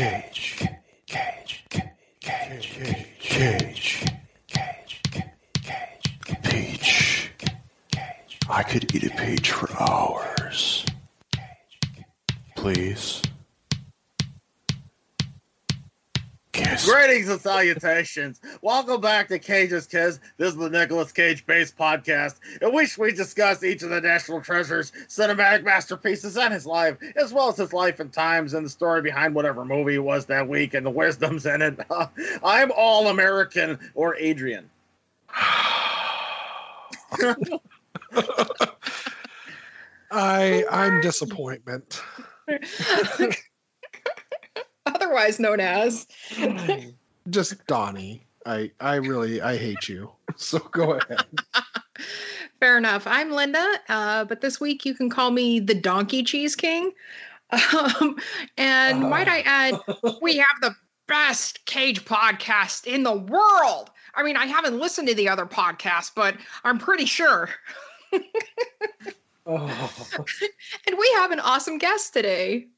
Cage. 0.00 0.66
Cage. 1.06 1.64
Cage. 1.68 1.86
Cage. 2.20 2.74
Cage. 3.18 4.04
Cage. 4.48 5.02
cage, 5.62 6.42
Peach. 6.42 7.30
I 8.48 8.62
could 8.62 8.94
eat 8.94 9.04
a 9.04 9.10
peach 9.10 9.50
for 9.50 9.68
hours. 9.78 10.86
Please. 12.56 13.20
Greetings 16.54 17.28
and 17.28 17.38
salutations. 17.38 18.40
Welcome 18.62 19.00
back 19.00 19.28
to 19.28 19.38
Cage's 19.38 19.86
Kids. 19.86 20.20
This 20.36 20.50
is 20.50 20.56
the 20.56 20.68
Nicolas 20.68 21.12
Cage 21.12 21.46
based 21.46 21.78
podcast 21.78 22.34
in 22.60 22.74
which 22.74 22.98
we 22.98 23.10
discuss 23.10 23.64
each 23.64 23.82
of 23.82 23.88
the 23.88 24.02
national 24.02 24.42
treasures, 24.42 24.92
cinematic 25.08 25.64
masterpieces, 25.64 26.36
and 26.36 26.52
his 26.52 26.66
life, 26.66 26.98
as 27.16 27.32
well 27.32 27.48
as 27.48 27.56
his 27.56 27.72
life 27.72 28.00
and 28.00 28.12
times 28.12 28.52
and 28.52 28.66
the 28.66 28.70
story 28.70 29.00
behind 29.00 29.34
whatever 29.34 29.64
movie 29.64 29.94
it 29.94 30.04
was 30.04 30.26
that 30.26 30.46
week 30.46 30.74
and 30.74 30.84
the 30.84 30.90
wisdoms 30.90 31.46
in 31.46 31.62
it. 31.62 31.80
I'm 32.44 32.70
all 32.76 33.06
American 33.08 33.78
or 33.94 34.14
Adrian. 34.16 34.68
I 40.12 40.66
I'm 40.70 41.00
disappointment. 41.00 42.02
Otherwise 44.84 45.40
known 45.40 45.60
as. 45.60 46.06
Just 47.30 47.66
Donnie. 47.66 48.26
I 48.46 48.70
I 48.80 48.96
really 48.96 49.40
I 49.40 49.56
hate 49.56 49.88
you. 49.88 50.10
So 50.36 50.58
go 50.58 50.92
ahead. 50.92 51.26
Fair 52.60 52.78
enough. 52.78 53.06
I'm 53.06 53.32
Linda, 53.32 53.74
uh, 53.90 54.24
but 54.24 54.40
this 54.40 54.58
week 54.58 54.86
you 54.86 54.94
can 54.94 55.10
call 55.10 55.32
me 55.32 55.60
the 55.60 55.74
Donkey 55.74 56.22
Cheese 56.22 56.56
King. 56.56 56.92
Um, 57.74 58.16
and 58.56 59.00
might 59.10 59.26
I 59.26 59.40
add, 59.40 59.74
we 60.22 60.36
have 60.36 60.54
the 60.60 60.72
best 61.08 61.66
cage 61.66 62.04
podcast 62.04 62.86
in 62.86 63.02
the 63.02 63.12
world. 63.12 63.90
I 64.14 64.22
mean, 64.22 64.36
I 64.36 64.46
haven't 64.46 64.78
listened 64.78 65.08
to 65.08 65.16
the 65.16 65.28
other 65.28 65.46
podcasts, 65.46 66.12
but 66.14 66.36
I'm 66.62 66.78
pretty 66.78 67.06
sure. 67.06 67.50
Oh. 69.46 70.24
And 70.86 70.96
we 70.96 71.12
have 71.16 71.32
an 71.32 71.40
awesome 71.40 71.78
guest 71.78 72.12
today. 72.12 72.68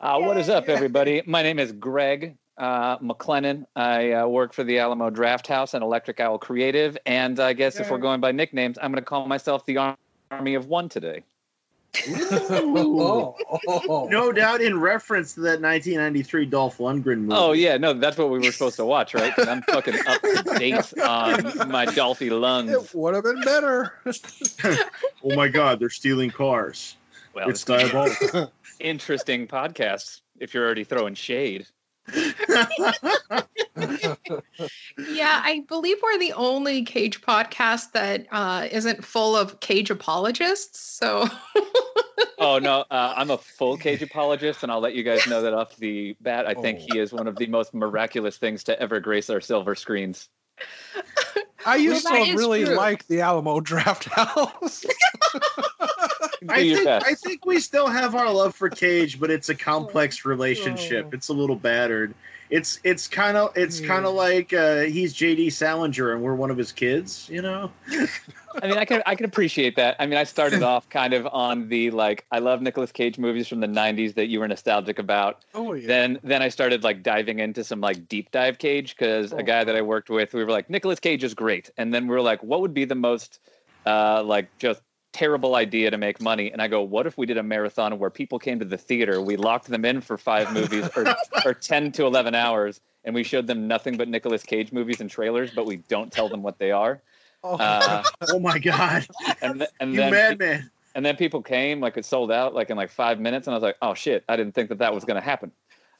Uh, 0.00 0.18
what 0.18 0.36
is 0.36 0.48
up, 0.48 0.68
everybody? 0.68 1.22
My 1.24 1.44
name 1.44 1.60
is 1.60 1.70
Greg 1.70 2.36
uh, 2.58 2.98
MacLennan. 2.98 3.64
I 3.76 4.12
uh, 4.12 4.26
work 4.26 4.52
for 4.52 4.64
the 4.64 4.78
Alamo 4.78 5.10
Drafthouse 5.10 5.74
and 5.74 5.82
Electric 5.82 6.20
Owl 6.20 6.38
Creative. 6.38 6.98
And 7.06 7.40
I 7.40 7.52
guess 7.52 7.80
if 7.80 7.90
we're 7.90 7.98
going 7.98 8.20
by 8.20 8.32
nicknames, 8.32 8.78
I'm 8.82 8.90
going 8.90 9.02
to 9.02 9.08
call 9.08 9.26
myself 9.26 9.64
the 9.64 9.96
Army 10.30 10.54
of 10.54 10.66
One 10.66 10.88
today. 10.88 11.24
oh, 12.06 13.34
oh. 13.68 14.08
No 14.10 14.30
doubt 14.30 14.60
in 14.60 14.78
reference 14.78 15.34
to 15.34 15.40
that 15.40 15.60
1993 15.60 16.46
Dolph 16.46 16.78
Lundgren 16.78 17.20
movie. 17.20 17.32
Oh, 17.34 17.52
yeah. 17.52 17.76
No, 17.76 17.92
that's 17.92 18.18
what 18.18 18.30
we 18.30 18.38
were 18.38 18.52
supposed 18.52 18.76
to 18.76 18.84
watch, 18.84 19.14
right? 19.14 19.32
I'm 19.38 19.62
fucking 19.62 19.94
up 20.06 20.20
to 20.20 20.54
date 20.58 20.98
on 21.00 21.68
my 21.70 21.86
Dolphy 21.86 22.30
lungs. 22.30 22.70
It 22.70 22.94
would 22.94 23.14
have 23.14 23.24
been 23.24 23.40
better. 23.42 23.94
Oh 25.24 25.34
my 25.34 25.48
God, 25.48 25.80
they're 25.80 25.90
stealing 25.90 26.30
cars. 26.30 26.96
Well, 27.34 27.50
it's 27.50 27.64
diabolical. 27.64 28.52
interesting 28.80 29.46
podcast 29.48 30.20
if 30.38 30.54
you're 30.54 30.64
already 30.64 30.84
throwing 30.84 31.14
shade. 31.14 31.66
Yeah, 35.12 35.40
I 35.44 35.64
believe 35.68 35.96
we're 36.02 36.18
the 36.18 36.32
only 36.32 36.82
cage 36.84 37.20
podcast 37.20 37.92
that 37.92 38.26
uh, 38.32 38.66
isn't 38.70 39.04
full 39.04 39.36
of 39.36 39.60
cage 39.60 39.90
apologists. 39.90 40.80
So, 40.80 41.26
Oh 42.38 42.58
no, 42.58 42.84
uh, 42.90 43.14
I'm 43.16 43.30
a 43.30 43.38
full 43.38 43.76
cage 43.76 44.02
apologist, 44.02 44.62
and 44.62 44.70
I'll 44.72 44.80
let 44.80 44.94
you 44.94 45.02
guys 45.02 45.26
know 45.26 45.42
that 45.42 45.54
off 45.54 45.76
the 45.76 46.16
bat. 46.20 46.46
I 46.46 46.54
think 46.54 46.80
Oh. 46.80 46.86
he 46.92 46.98
is 46.98 47.12
one 47.12 47.26
of 47.28 47.36
the 47.36 47.46
most 47.46 47.74
miraculous 47.74 48.36
things 48.38 48.64
to 48.64 48.80
ever 48.80 49.00
grace 49.00 49.30
our 49.30 49.40
silver 49.40 49.74
screens. 49.74 50.28
I 51.66 51.76
used 51.76 52.04
Well, 52.04 52.24
to 52.26 52.34
really 52.36 52.64
true. 52.64 52.74
like 52.76 53.06
the 53.06 53.20
Alamo 53.20 53.60
Drafthouse. 53.60 54.86
Do 56.48 56.54
I 56.54 56.58
your 56.58 56.76
think, 56.76 56.86
best. 56.86 57.06
I 57.06 57.14
think 57.14 57.46
we 57.46 57.60
still 57.60 57.86
have 57.88 58.14
our 58.14 58.32
love 58.32 58.54
for 58.54 58.68
Cage, 58.70 59.20
but 59.20 59.30
it's 59.30 59.48
a 59.48 59.54
complex 59.54 60.24
relationship. 60.24 61.06
Oh. 61.06 61.10
It's 61.14 61.28
a 61.28 61.32
little 61.34 61.56
battered. 61.56 62.14
It's 62.50 62.80
it's 62.82 63.06
kind 63.06 63.36
of 63.36 63.54
it's 63.56 63.78
kind 63.78 64.00
Hmm. 64.00 64.06
of 64.06 64.14
like 64.14 64.54
uh, 64.54 64.80
he's 64.82 65.12
JD 65.12 65.52
Salinger 65.52 66.12
and 66.14 66.22
we're 66.22 66.34
one 66.34 66.50
of 66.50 66.56
his 66.56 66.72
kids. 66.72 67.28
You 67.30 67.42
know? 67.42 67.70
I 68.62 68.66
mean, 68.68 68.78
I 68.78 68.86
can 68.86 69.02
I 69.04 69.14
can 69.16 69.26
appreciate 69.26 69.76
that. 69.76 69.96
I 69.98 70.06
mean, 70.06 70.18
I 70.18 70.24
started 70.24 70.62
off 70.62 70.88
kind 70.88 71.12
of 71.12 71.26
on 71.30 71.68
the 71.68 71.90
like 71.90 72.24
I 72.32 72.38
love 72.38 72.62
Nicolas 72.62 72.90
Cage 72.90 73.18
movies 73.18 73.48
from 73.48 73.60
the 73.60 73.66
'90s 73.66 74.14
that 74.14 74.28
you 74.28 74.40
were 74.40 74.48
nostalgic 74.48 74.98
about. 74.98 75.44
oh 75.54 75.74
yeah. 75.74 75.86
Then 75.86 76.18
then 76.24 76.40
I 76.40 76.48
started 76.48 76.82
like 76.84 77.02
diving 77.02 77.38
into 77.38 77.62
some 77.64 77.82
like 77.82 78.08
deep 78.08 78.30
dive 78.30 78.56
Cage 78.56 78.96
because 78.96 79.34
Oh. 79.34 79.36
a 79.38 79.42
guy 79.42 79.62
that 79.64 79.76
I 79.76 79.82
worked 79.82 80.08
with, 80.08 80.32
we 80.32 80.42
were 80.42 80.50
like 80.50 80.70
Nicolas 80.70 81.00
Cage 81.00 81.22
is 81.24 81.34
great, 81.34 81.68
and 81.76 81.92
then 81.92 82.06
we 82.06 82.14
were 82.14 82.22
like, 82.22 82.42
what 82.42 82.62
would 82.62 82.72
be 82.72 82.86
the 82.86 82.94
most 82.94 83.40
uh, 83.84 84.22
like 84.22 84.48
just 84.58 84.80
terrible 85.18 85.56
idea 85.56 85.90
to 85.90 85.98
make 85.98 86.20
money? 86.20 86.52
And 86.52 86.62
I 86.62 86.68
go, 86.68 86.80
what 86.82 87.06
if 87.06 87.18
we 87.18 87.26
did 87.26 87.38
a 87.38 87.42
marathon 87.42 87.98
where 87.98 88.10
people 88.10 88.38
came 88.38 88.60
to 88.60 88.64
the 88.64 88.78
theater, 88.78 89.20
we 89.20 89.36
locked 89.36 89.66
them 89.66 89.84
in 89.84 90.00
for 90.00 90.16
five 90.16 90.52
movies 90.52 90.88
or 90.96 91.14
or 91.44 91.54
ten 91.70 91.90
to 91.92 92.06
eleven 92.06 92.34
hours, 92.34 92.80
and 93.04 93.14
we 93.14 93.24
showed 93.24 93.46
them 93.46 93.66
nothing 93.66 93.96
but 93.96 94.08
Nicolas 94.08 94.44
Cage 94.44 94.70
movies 94.70 95.00
and 95.00 95.10
trailers, 95.10 95.50
but 95.50 95.66
we 95.66 95.76
don't 95.88 96.12
tell 96.12 96.28
them 96.28 96.42
what 96.42 96.58
they 96.58 96.70
are. 96.70 97.02
Oh. 97.42 97.56
Uh, 97.56 98.02
Oh 98.30 98.38
my 98.38 98.58
God! 98.58 99.06
and 99.42 99.60
th- 99.60 99.70
and 99.80 99.92
you 99.92 99.98
then 99.98 100.12
madman! 100.12 100.70
and 100.94 101.04
then 101.04 101.16
people 101.16 101.42
came 101.42 101.80
like 101.80 101.96
it 101.96 102.04
sold 102.04 102.32
out 102.32 102.54
like 102.54 102.70
in 102.70 102.76
like 102.76 102.90
five 102.90 103.20
minutes 103.20 103.46
and 103.46 103.54
i 103.54 103.56
was 103.56 103.62
like 103.62 103.76
oh 103.82 103.94
shit 103.94 104.24
i 104.28 104.36
didn't 104.36 104.52
think 104.52 104.68
that 104.68 104.78
that 104.78 104.92
was 104.92 105.04
going 105.04 105.14
to 105.14 105.20
happen 105.20 105.52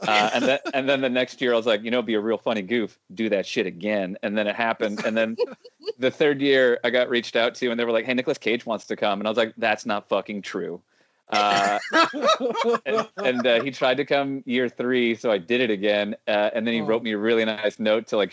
uh, 0.07 0.31
and 0.33 0.45
then 0.45 0.59
and 0.75 0.89
then 0.89 1.01
the 1.01 1.09
next 1.09 1.41
year 1.41 1.53
i 1.53 1.57
was 1.57 1.67
like 1.67 1.83
you 1.83 1.91
know 1.91 2.03
be 2.03 2.15
a 2.15 2.21
real 2.21 2.39
funny 2.39 2.63
goof. 2.63 2.99
Do 3.15 3.29
that 3.31 3.47
shit 3.47 3.67
again. 3.67 4.17
And 4.23 4.37
then 4.39 4.47
it 4.47 4.55
happened. 4.55 5.05
And 5.05 5.17
then 5.17 5.37
the 5.99 6.11
third 6.11 6.41
year 6.41 6.79
i 6.85 6.91
got 6.91 7.09
reached 7.09 7.35
out 7.37 7.55
to 7.57 7.71
and 7.71 7.79
they 7.81 7.85
were 7.85 7.91
like 7.93 8.05
hey 8.07 8.15
Nicolas 8.15 8.39
cage 8.39 8.65
wants 8.67 8.87
to 8.87 8.97
come. 8.97 9.21
And 9.21 9.27
i 9.27 9.31
was 9.31 9.39
like 9.39 9.55
that's 9.57 9.85
not 9.87 10.09
fucking 10.09 10.43
true. 10.43 10.81
Uh, 11.31 11.79
and, 12.87 13.09
and 13.19 13.47
uh, 13.47 13.63
he 13.63 13.71
tried 13.71 13.97
to 13.99 14.05
come 14.05 14.43
year 14.47 14.69
three 14.69 15.15
so 15.15 15.31
i 15.31 15.39
did 15.39 15.61
it 15.61 15.71
again. 15.71 16.15
Uh, 16.27 16.51
and 16.55 16.67
then 16.67 16.75
he 16.75 16.81
Oh. 16.81 16.85
wrote 16.87 17.03
me 17.03 17.13
a 17.13 17.19
really 17.19 17.45
nice 17.45 17.79
note 17.79 18.07
to 18.09 18.17
like 18.17 18.33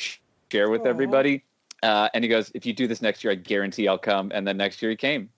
share 0.52 0.70
with 0.70 0.82
Aw. 0.82 0.90
everybody. 0.90 1.44
Uh, 1.84 2.10
and 2.14 2.24
he 2.24 2.30
goes 2.30 2.52
if 2.54 2.66
you 2.66 2.74
do 2.74 2.88
this 2.88 3.02
next 3.02 3.24
year 3.24 3.32
i 3.32 3.36
guarantee 3.36 3.88
i'll 3.88 3.98
come. 3.98 4.32
And 4.34 4.48
then 4.48 4.58
next 4.58 4.82
year 4.82 4.92
he 4.92 4.98
came. 4.98 5.30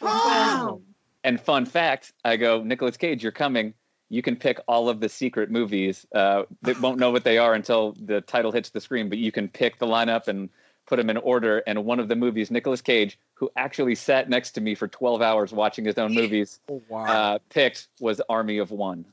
Wow. 0.00 0.80
and 1.24 1.38
fun 1.40 1.66
fact, 1.66 2.12
I 2.24 2.36
go, 2.36 2.62
Nicolas 2.62 2.96
Cage, 2.96 3.22
you're 3.22 3.32
coming. 3.32 3.74
You 4.10 4.22
can 4.22 4.36
pick 4.36 4.58
all 4.68 4.88
of 4.88 5.00
the 5.00 5.08
secret 5.08 5.50
movies. 5.50 6.04
Uh, 6.14 6.42
they 6.62 6.72
won't 6.74 6.98
know 6.98 7.10
what 7.10 7.24
they 7.24 7.38
are 7.38 7.54
until 7.54 7.92
the 8.04 8.20
title 8.20 8.50
hits 8.52 8.70
the 8.70 8.80
screen, 8.80 9.08
but 9.08 9.18
you 9.18 9.30
can 9.32 9.48
pick 9.48 9.78
the 9.78 9.86
lineup 9.86 10.26
and 10.28 10.50
put 10.86 10.96
them 10.96 11.08
in 11.08 11.16
order. 11.16 11.62
And 11.66 11.84
one 11.84 12.00
of 12.00 12.08
the 12.08 12.16
movies, 12.16 12.50
Nicolas 12.50 12.82
Cage, 12.82 13.18
who 13.34 13.50
actually 13.56 13.94
sat 13.94 14.28
next 14.28 14.50
to 14.52 14.60
me 14.60 14.74
for 14.74 14.88
12 14.88 15.22
hours 15.22 15.52
watching 15.52 15.84
his 15.84 15.96
own 15.96 16.12
movies, 16.12 16.58
Oh, 16.68 16.82
wow. 16.88 17.04
uh, 17.04 17.38
picked 17.50 17.86
was 18.00 18.20
Army 18.28 18.58
of 18.58 18.72
One. 18.72 19.04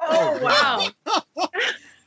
Oh, 0.00 0.38
wow. 0.42 0.88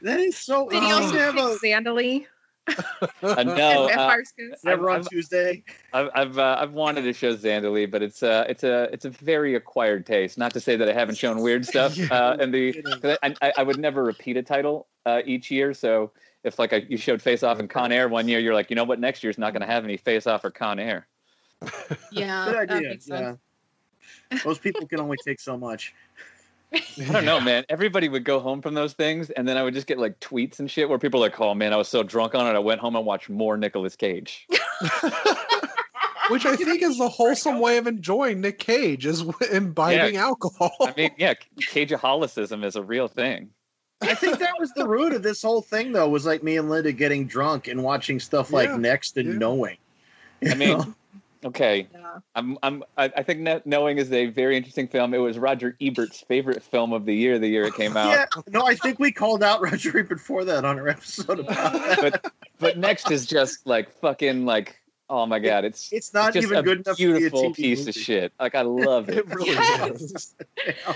That 0.01 0.21
is 0.21 0.37
so. 0.37 0.69
Did 0.69 0.81
he 0.81 0.91
also 0.91 1.17
have 1.17 1.35
pick 1.35 1.43
a, 1.43 1.57
Zandalee 1.59 2.25
Uh, 3.21 3.43
no, 3.43 3.89
uh, 3.89 4.15
never 4.63 4.89
on 4.89 4.99
I've- 4.99 5.07
Tuesday. 5.09 5.63
I've 5.93 6.09
I've, 6.15 6.37
uh, 6.39 6.57
I've 6.59 6.71
wanted 6.71 7.01
to 7.01 7.11
show 7.13 7.35
Zandalee, 7.35 7.89
but 7.89 8.01
it's 8.01 8.23
uh 8.23 8.45
it's 8.47 8.63
a 8.63 8.83
it's 8.93 9.03
a 9.05 9.09
very 9.09 9.55
acquired 9.55 10.05
taste. 10.05 10.37
Not 10.37 10.53
to 10.53 10.59
say 10.61 10.75
that 10.77 10.87
I 10.87 10.93
haven't 10.93 11.15
shown 11.15 11.41
weird 11.41 11.65
stuff. 11.65 11.97
Yeah. 11.97 12.07
Uh, 12.11 12.37
and 12.39 12.53
the 12.53 12.81
'cause 13.01 13.17
I, 13.21 13.35
I, 13.41 13.53
I 13.57 13.63
would 13.63 13.77
never 13.77 14.03
repeat 14.03 14.37
a 14.37 14.43
title 14.43 14.87
uh, 15.05 15.21
each 15.25 15.51
year. 15.51 15.73
So 15.73 16.11
if 16.43 16.59
like 16.59 16.71
I, 16.71 16.77
you 16.87 16.97
showed 16.97 17.21
Face 17.21 17.43
Off 17.43 17.59
and 17.59 17.69
Con 17.69 17.91
Air 17.91 18.07
one 18.07 18.27
year, 18.29 18.39
you're 18.39 18.53
like, 18.53 18.69
you 18.69 18.75
know 18.77 18.85
what, 18.85 18.99
next 18.99 19.21
year's 19.23 19.37
not 19.37 19.51
going 19.51 19.61
to 19.61 19.67
have 19.67 19.83
any 19.83 19.97
Face 19.97 20.25
Off 20.25 20.45
or 20.45 20.51
Con 20.51 20.79
Air. 20.79 21.05
Yeah, 22.11 22.45
Good 22.45 22.71
idea. 22.71 22.95
Yeah. 23.05 23.35
Most 24.45 24.61
people 24.61 24.87
can 24.87 24.99
only 25.01 25.17
take 25.25 25.39
so 25.41 25.57
much. 25.57 25.93
I 26.73 27.11
don't 27.11 27.25
know, 27.25 27.41
man. 27.41 27.65
Everybody 27.69 28.09
would 28.09 28.23
go 28.23 28.39
home 28.39 28.61
from 28.61 28.73
those 28.75 28.93
things, 28.93 29.29
and 29.31 29.47
then 29.47 29.57
I 29.57 29.63
would 29.63 29.73
just 29.73 29.87
get 29.87 29.97
like 29.97 30.19
tweets 30.19 30.59
and 30.59 30.69
shit 30.69 30.87
where 30.87 30.99
people 30.99 31.19
are 31.19 31.27
like, 31.27 31.39
"Oh 31.39 31.55
man, 31.55 31.73
I 31.73 31.77
was 31.77 31.87
so 31.87 32.03
drunk 32.03 32.35
on 32.35 32.45
it, 32.45 32.55
I 32.55 32.59
went 32.59 32.79
home 32.79 32.95
and 32.95 33.05
watched 33.05 33.29
more 33.29 33.57
Nicolas 33.57 33.95
Cage." 33.95 34.47
Which 36.29 36.45
I 36.45 36.55
think 36.55 36.83
is 36.83 36.99
the 36.99 37.09
wholesome 37.09 37.59
way 37.59 37.77
of 37.79 37.87
enjoying 37.87 38.41
Nick 38.41 38.59
Cage 38.59 39.07
is 39.07 39.23
imbibing 39.51 40.17
alcohol. 40.17 40.75
I 40.79 40.93
mean, 40.95 41.09
yeah, 41.17 41.33
cageaholicism 41.59 42.63
is 42.63 42.75
a 42.75 42.83
real 42.83 43.07
thing. 43.07 43.49
I 44.01 44.13
think 44.13 44.37
that 44.37 44.53
was 44.59 44.71
the 44.73 44.87
root 44.87 45.13
of 45.13 45.23
this 45.23 45.41
whole 45.41 45.63
thing, 45.63 45.91
though. 45.91 46.07
Was 46.07 46.27
like 46.27 46.43
me 46.43 46.57
and 46.57 46.69
Linda 46.69 46.91
getting 46.91 47.25
drunk 47.25 47.67
and 47.67 47.83
watching 47.83 48.19
stuff 48.19 48.53
like 48.53 48.69
Yeah, 48.69 48.77
Next 48.77 49.17
and 49.17 49.29
yeah. 49.29 49.37
Knowing. 49.39 49.77
I 50.47 50.53
mean, 50.53 50.95
okay, 51.45 51.87
Yeah. 51.93 52.19
I'm, 52.35 52.57
I'm, 52.63 52.83
I, 52.97 53.05
I 53.17 53.23
think 53.23 53.65
Knowing 53.65 53.97
is 53.97 54.11
a 54.11 54.27
very 54.27 54.57
interesting 54.57 54.87
film. 54.87 55.13
It 55.13 55.17
was 55.19 55.37
Roger 55.39 55.75
Ebert's 55.81 56.21
favorite 56.21 56.61
film 56.63 56.93
of 56.93 57.05
the 57.05 57.15
year, 57.15 57.39
the 57.39 57.47
year 57.47 57.65
it 57.65 57.73
came 57.75 57.95
out. 57.97 58.11
yeah, 58.11 58.25
no, 58.47 58.65
I 58.65 58.75
think 58.75 58.99
we 58.99 59.11
called 59.11 59.43
out 59.43 59.61
Roger 59.61 59.97
Ebert 59.99 60.19
for 60.19 60.43
that 60.45 60.65
on 60.65 60.79
our 60.79 60.87
episode 60.87 61.39
about 61.39 61.73
that. 61.73 61.99
But, 62.01 62.33
but 62.59 62.77
Next 62.77 63.09
is 63.11 63.25
just 63.25 63.65
like 63.65 63.91
fucking 63.99 64.45
like, 64.45 64.79
oh 65.09 65.25
my 65.25 65.39
god, 65.39 65.65
it's 65.65 65.91
It's 65.91 66.13
not 66.13 66.33
just 66.33 66.45
even 66.45 66.59
a 66.59 66.63
good 66.63 66.79
enough 66.85 66.97
to 66.97 67.03
be 67.03 67.11
a 67.11 67.17
beautiful 67.17 67.51
TV 67.51 67.55
piece 67.55 67.79
movie. 67.79 67.89
of 67.89 67.95
shit. 67.95 68.33
Like 68.39 68.55
I 68.55 68.61
love 68.61 69.09
it. 69.09 69.17
It 69.19 69.27
really 69.33 69.49
Yes. 69.51 70.01
is. 70.01 70.35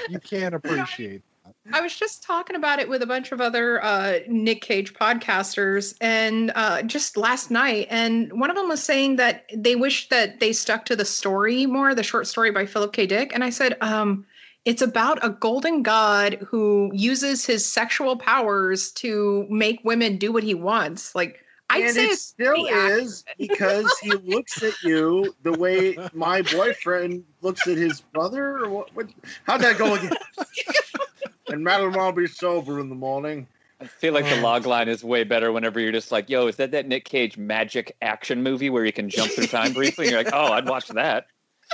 You 0.10 0.20
can't 0.20 0.54
appreciate 0.60 1.22
that. 1.26 1.33
I 1.72 1.80
was 1.80 1.96
just 1.96 2.24
talking 2.24 2.58
about 2.58 2.80
it 2.80 2.90
with 2.90 3.02
a 3.02 3.06
bunch 3.06 3.32
of 3.32 3.40
other 3.40 3.82
uh, 3.82 4.20
Nick 4.28 4.62
Cage 4.62 4.94
podcasters, 4.94 5.96
and 6.02 6.52
uh, 6.56 6.82
just 6.84 7.16
last 7.16 7.52
night, 7.52 7.88
and 7.90 8.38
one 8.38 8.50
of 8.50 8.58
them 8.58 8.68
was 8.68 8.84
saying 8.84 9.16
that 9.16 9.46
they 9.56 9.76
wish 9.76 10.10
that 10.10 10.42
they 10.42 10.52
stuck 10.52 10.86
to 10.86 10.96
the 10.96 11.06
story 11.06 11.66
more, 11.66 11.96
the 11.96 12.04
short 12.04 12.28
story 12.28 12.52
by 12.52 12.66
Philip 12.66 12.92
K. 12.92 13.08
Dick, 13.08 13.32
and 13.34 13.46
I 13.46 13.50
said, 13.50 13.78
um, 13.80 14.26
it's 14.66 14.82
about 14.82 15.24
a 15.24 15.30
golden 15.30 15.84
god 15.84 16.36
who 16.46 16.92
uses 16.94 17.46
his 17.46 17.66
sexual 17.66 18.18
powers 18.18 18.92
to 18.94 19.46
make 19.50 19.80
women 19.84 20.18
do 20.18 20.32
what 20.32 20.44
he 20.44 20.54
wants. 20.54 21.16
Like 21.16 21.44
I'd 21.70 21.84
and 21.84 21.98
it 21.98 22.18
still 22.18 22.66
is 22.66 23.26
because 23.38 23.92
he 24.02 24.12
looks 24.12 24.62
at 24.64 24.74
you 24.84 25.36
the 25.44 25.54
way 25.54 25.98
my 26.14 26.42
boyfriend 26.44 27.24
looks 27.42 27.68
at 27.68 27.78
his 27.78 28.02
brother. 28.02 28.60
Or 28.60 28.70
what, 28.70 28.96
what, 28.96 29.10
how'd 29.46 29.62
that 29.62 29.78
go 29.78 29.96
again? 29.96 30.14
and 31.48 31.64
Madeline 31.64 31.94
will 31.98 32.12
be 32.12 32.28
sober 32.28 32.80
in 32.80 32.90
the 32.90 32.96
morning. 32.96 33.48
I 33.82 33.86
feel 33.88 34.14
like 34.14 34.26
the 34.26 34.38
Oh. 34.40 34.44
log 34.44 34.66
line 34.66 34.88
is 34.88 35.04
way 35.04 35.24
better 35.24 35.52
whenever 35.52 35.80
you're 35.80 35.92
just 35.92 36.12
like, 36.12 36.30
"Yo, 36.30 36.48
is 36.48 36.56
that 36.56 36.72
that 36.72 36.88
Nick 36.88 37.06
Cage 37.06 37.38
magic 37.38 37.96
action 38.02 38.42
movie 38.42 38.70
where 38.70 38.86
you 38.86 38.94
can 38.94 39.10
jump 39.10 39.32
through 39.32 39.48
time 39.48 39.74
briefly?" 39.74 40.06
And 40.06 40.12
you're 40.14 40.24
like, 40.24 40.34
"Oh, 40.34 40.54
I'd 40.54 40.68
watch 40.70 40.88
that." 40.90 41.28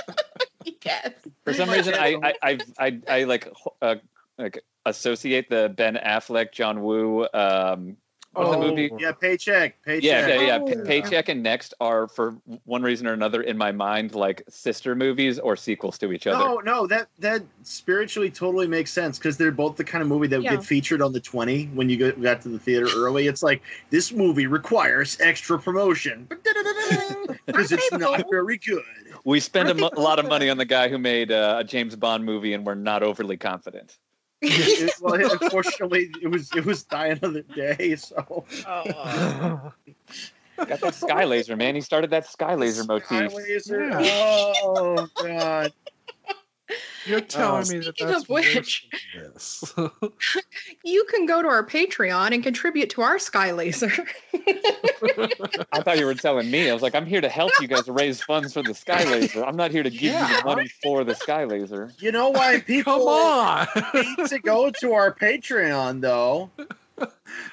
yes. 0.84 1.12
For 1.44 1.52
some 1.54 1.70
reason, 1.70 1.94
I 1.94 2.16
I 2.22 2.34
I 2.42 2.58
I, 2.78 3.00
I 3.08 3.24
like 3.24 3.48
uh, 3.82 3.96
like 4.38 4.60
associate 4.86 5.50
the 5.50 5.72
Ben 5.76 5.94
Affleck, 5.96 6.52
John 6.52 6.82
Woo. 6.82 7.26
Um, 7.32 7.96
what's 8.32 8.50
the 8.50 8.56
Oh. 8.56 8.68
movie? 8.68 8.90
Yeah, 8.98 9.12
paycheck, 9.12 9.82
paycheck. 9.82 10.02
Yeah, 10.04 10.26
yeah, 10.28 10.40
yeah. 10.46 10.58
Oh. 10.60 10.66
P- 10.66 10.82
Paycheck 10.84 11.28
and 11.28 11.42
Next 11.42 11.74
are 11.80 12.06
for 12.08 12.36
one 12.64 12.82
reason 12.82 13.06
or 13.06 13.12
another 13.12 13.42
in 13.42 13.56
my 13.58 13.72
mind 13.72 14.14
like 14.14 14.42
sister 14.48 14.94
movies 14.94 15.38
or 15.38 15.56
sequels 15.56 15.98
to 15.98 16.12
each 16.12 16.26
other. 16.26 16.38
No, 16.38 16.56
no, 16.58 16.86
that 16.86 17.08
that 17.18 17.42
spiritually 17.62 18.30
totally 18.30 18.66
makes 18.68 18.90
sense 18.92 19.18
because 19.18 19.36
they're 19.36 19.50
both 19.50 19.76
the 19.76 19.84
kind 19.84 20.02
of 20.02 20.08
movie 20.08 20.26
that 20.28 20.36
would 20.38 20.44
Yeah. 20.44 20.56
get 20.56 20.64
featured 20.64 21.02
on 21.02 21.12
the 21.12 21.20
twenty 21.20 21.66
when 21.74 21.88
you 21.88 21.96
go, 21.96 22.12
got 22.12 22.40
to 22.42 22.48
the 22.48 22.58
theater 22.58 22.86
early. 22.94 23.26
It's 23.26 23.42
like 23.42 23.62
this 23.90 24.12
movie 24.12 24.46
requires 24.46 25.18
extra 25.20 25.58
promotion 25.58 26.26
because 27.46 27.72
it's 27.72 27.82
Aren't 27.90 27.90
they 27.92 27.98
not 27.98 28.18
both? 28.22 28.30
very 28.30 28.58
good. 28.58 28.82
We 29.24 29.40
spend 29.40 29.68
a, 29.68 29.74
mo- 29.74 29.90
a 29.96 30.00
lot 30.00 30.18
of 30.18 30.26
money 30.26 30.48
on 30.48 30.56
the 30.56 30.64
guy 30.64 30.88
who 30.88 30.98
made 30.98 31.30
uh, 31.30 31.56
a 31.58 31.64
James 31.64 31.94
Bond 31.96 32.24
movie, 32.24 32.54
and 32.54 32.64
we're 32.64 32.74
not 32.74 33.02
overly 33.02 33.36
confident. 33.36 33.98
It- 34.42 34.92
well, 35.00 35.14
unfortunately, 35.40 36.10
it 36.22 36.28
was 36.28 36.50
it 36.54 36.64
was 36.64 36.82
die 36.84 37.08
another 37.08 37.42
day. 37.42 37.96
So 37.96 38.44
Oh. 38.66 39.72
Got 40.56 40.80
that 40.80 40.94
sky 40.94 41.24
laser, 41.24 41.56
man. 41.56 41.74
He 41.74 41.80
started 41.80 42.10
that 42.10 42.26
sky 42.26 42.54
laser 42.54 42.84
motif. 42.84 43.06
Sky 43.06 43.26
laser. 43.28 43.88
Yeah. 44.00 44.52
Oh 44.62 45.08
god. 45.22 45.72
You're 47.06 47.20
telling 47.36 47.62
Uh, 47.68 47.72
me 47.72 47.78
that 47.78 47.84
Speaking 47.96 48.06
that's 48.08 48.22
of 48.24 48.28
which- 48.28 48.88
yes. 49.14 49.74
you 50.84 51.04
can 51.10 51.26
go 51.26 51.42
to 51.42 51.48
our 51.48 51.64
Patreon 51.66 52.32
and 52.32 52.42
contribute 52.42 52.90
to 52.90 53.02
our 53.02 53.18
Sky 53.18 53.52
Laser. 53.52 53.92
I 55.72 55.82
thought 55.82 55.98
you 55.98 56.06
were 56.06 56.14
telling 56.14 56.50
me. 56.50 56.68
I 56.70 56.72
was 56.72 56.82
like, 56.82 56.94
I'm 56.94 57.06
here 57.06 57.20
to 57.20 57.28
help 57.28 57.52
you 57.60 57.68
guys 57.68 57.88
raise 57.88 58.22
funds 58.22 58.52
for 58.52 58.62
the 58.62 58.74
sky 58.74 59.04
laser. 59.04 59.44
I'm 59.44 59.56
not 59.56 59.70
here 59.70 59.82
to 59.82 59.90
give 59.90 60.02
you 60.14 60.36
the 60.36 60.42
money 60.44 60.68
for 60.82 61.04
the 61.04 61.14
sky 61.14 61.44
laser. 61.44 61.90
You 61.98 62.12
know 62.12 62.30
why 62.30 62.60
people 62.66 62.94
Come 62.98 63.08
on. 63.08 63.66
need 63.94 64.26
to 64.28 64.38
go 64.38 64.70
to 64.80 64.92
our 64.92 65.14
Patreon 65.14 66.00
though? 66.00 66.50
Those 66.58 67.08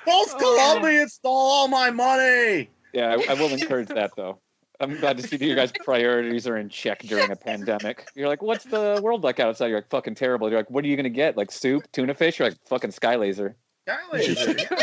Oh. 0.08 0.36
Colombians 0.40 1.14
stole 1.14 1.32
all 1.36 1.68
my 1.68 1.90
money. 1.92 2.70
Yeah, 2.94 3.16
I, 3.18 3.32
I 3.32 3.34
will 3.36 3.54
encourage 3.54 3.88
that 3.90 4.12
though. 4.18 4.40
I'm 4.80 5.00
glad 5.00 5.18
to 5.18 5.24
see 5.24 5.38
that 5.38 5.46
your 5.46 5.56
guys' 5.56 5.72
priorities 5.84 6.48
are 6.48 6.58
in 6.58 6.70
check 6.70 7.00
during 7.04 7.32
a 7.32 7.36
pandemic. 7.36 8.08
You're 8.16 8.28
like, 8.28 8.42
what's 8.42 8.64
the 8.66 9.00
world 9.02 9.24
like 9.24 9.40
outside? 9.40 9.68
You're 9.68 9.78
like, 9.80 9.90
fucking 9.90 10.16
terrible. 10.16 10.50
You're 10.50 10.60
like, 10.60 10.70
what 10.70 10.84
are 10.86 10.88
you 10.88 10.96
gonna 10.96 11.10
get? 11.10 11.36
Like 11.38 11.52
soup, 11.52 11.84
tuna 11.92 12.14
fish? 12.14 12.40
You're 12.40 12.50
like, 12.50 12.58
fucking 12.68 12.92
sky 12.92 13.16
laser. 13.16 13.56
Sky 13.88 13.98
laser. 14.12 14.52
Yeah. 14.52 14.68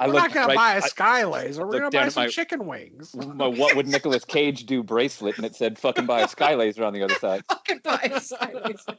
I 0.00 0.06
We're 0.06 0.12
not 0.14 0.22
looked 0.22 0.34
gonna 0.34 0.46
right- 0.46 0.56
buy 0.56 0.72
a 0.74 0.76
I- 0.76 0.80
sky 0.80 1.24
laser. 1.24 1.66
We're 1.66 1.80
gonna 1.80 1.90
buy 1.90 2.08
some 2.08 2.22
my- 2.24 2.28
chicken 2.28 2.66
wings. 2.66 3.14
my 3.14 3.46
what 3.48 3.76
would 3.76 3.86
Nicolas 3.88 4.24
Cage 4.24 4.64
do 4.64 4.82
bracelet, 4.82 5.36
and 5.36 5.44
it 5.44 5.54
said 5.54 5.78
fucking 5.78 6.06
buy 6.06 6.20
a 6.22 6.28
sky 6.28 6.54
laser 6.54 6.84
on 6.84 6.92
the 6.94 7.02
other 7.02 7.14
side. 7.16 7.42
Fucking 7.50 7.80
buy 7.84 8.10
a 8.14 8.20
Sky 8.20 8.52
Laser. 8.64 8.96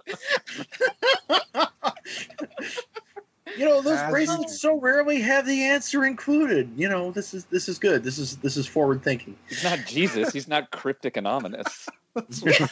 You 3.58 3.66
know, 3.66 3.82
those 3.82 3.98
As 4.00 4.12
bracelets 4.12 4.60
so 4.62 4.80
rarely 4.80 5.22
have 5.22 5.46
the 5.46 5.64
answer 5.64 6.06
included. 6.06 6.72
You 6.76 6.90
know, 6.90 7.12
this 7.12 7.34
is 7.34 7.46
this 7.46 7.68
is 7.70 7.78
good. 7.80 8.04
This 8.04 8.18
is 8.18 8.38
this 8.38 8.58
is 8.58 8.68
forward 8.68 9.04
thinking. 9.04 9.36
He's 9.50 9.64
not 9.64 9.80
Jesus. 9.86 10.32
He's 10.34 10.48
not 10.48 10.72
cryptic 10.72 11.18
and 11.18 11.28
ominous. 11.28 11.88
That's 12.16 12.42
right. 12.44 12.70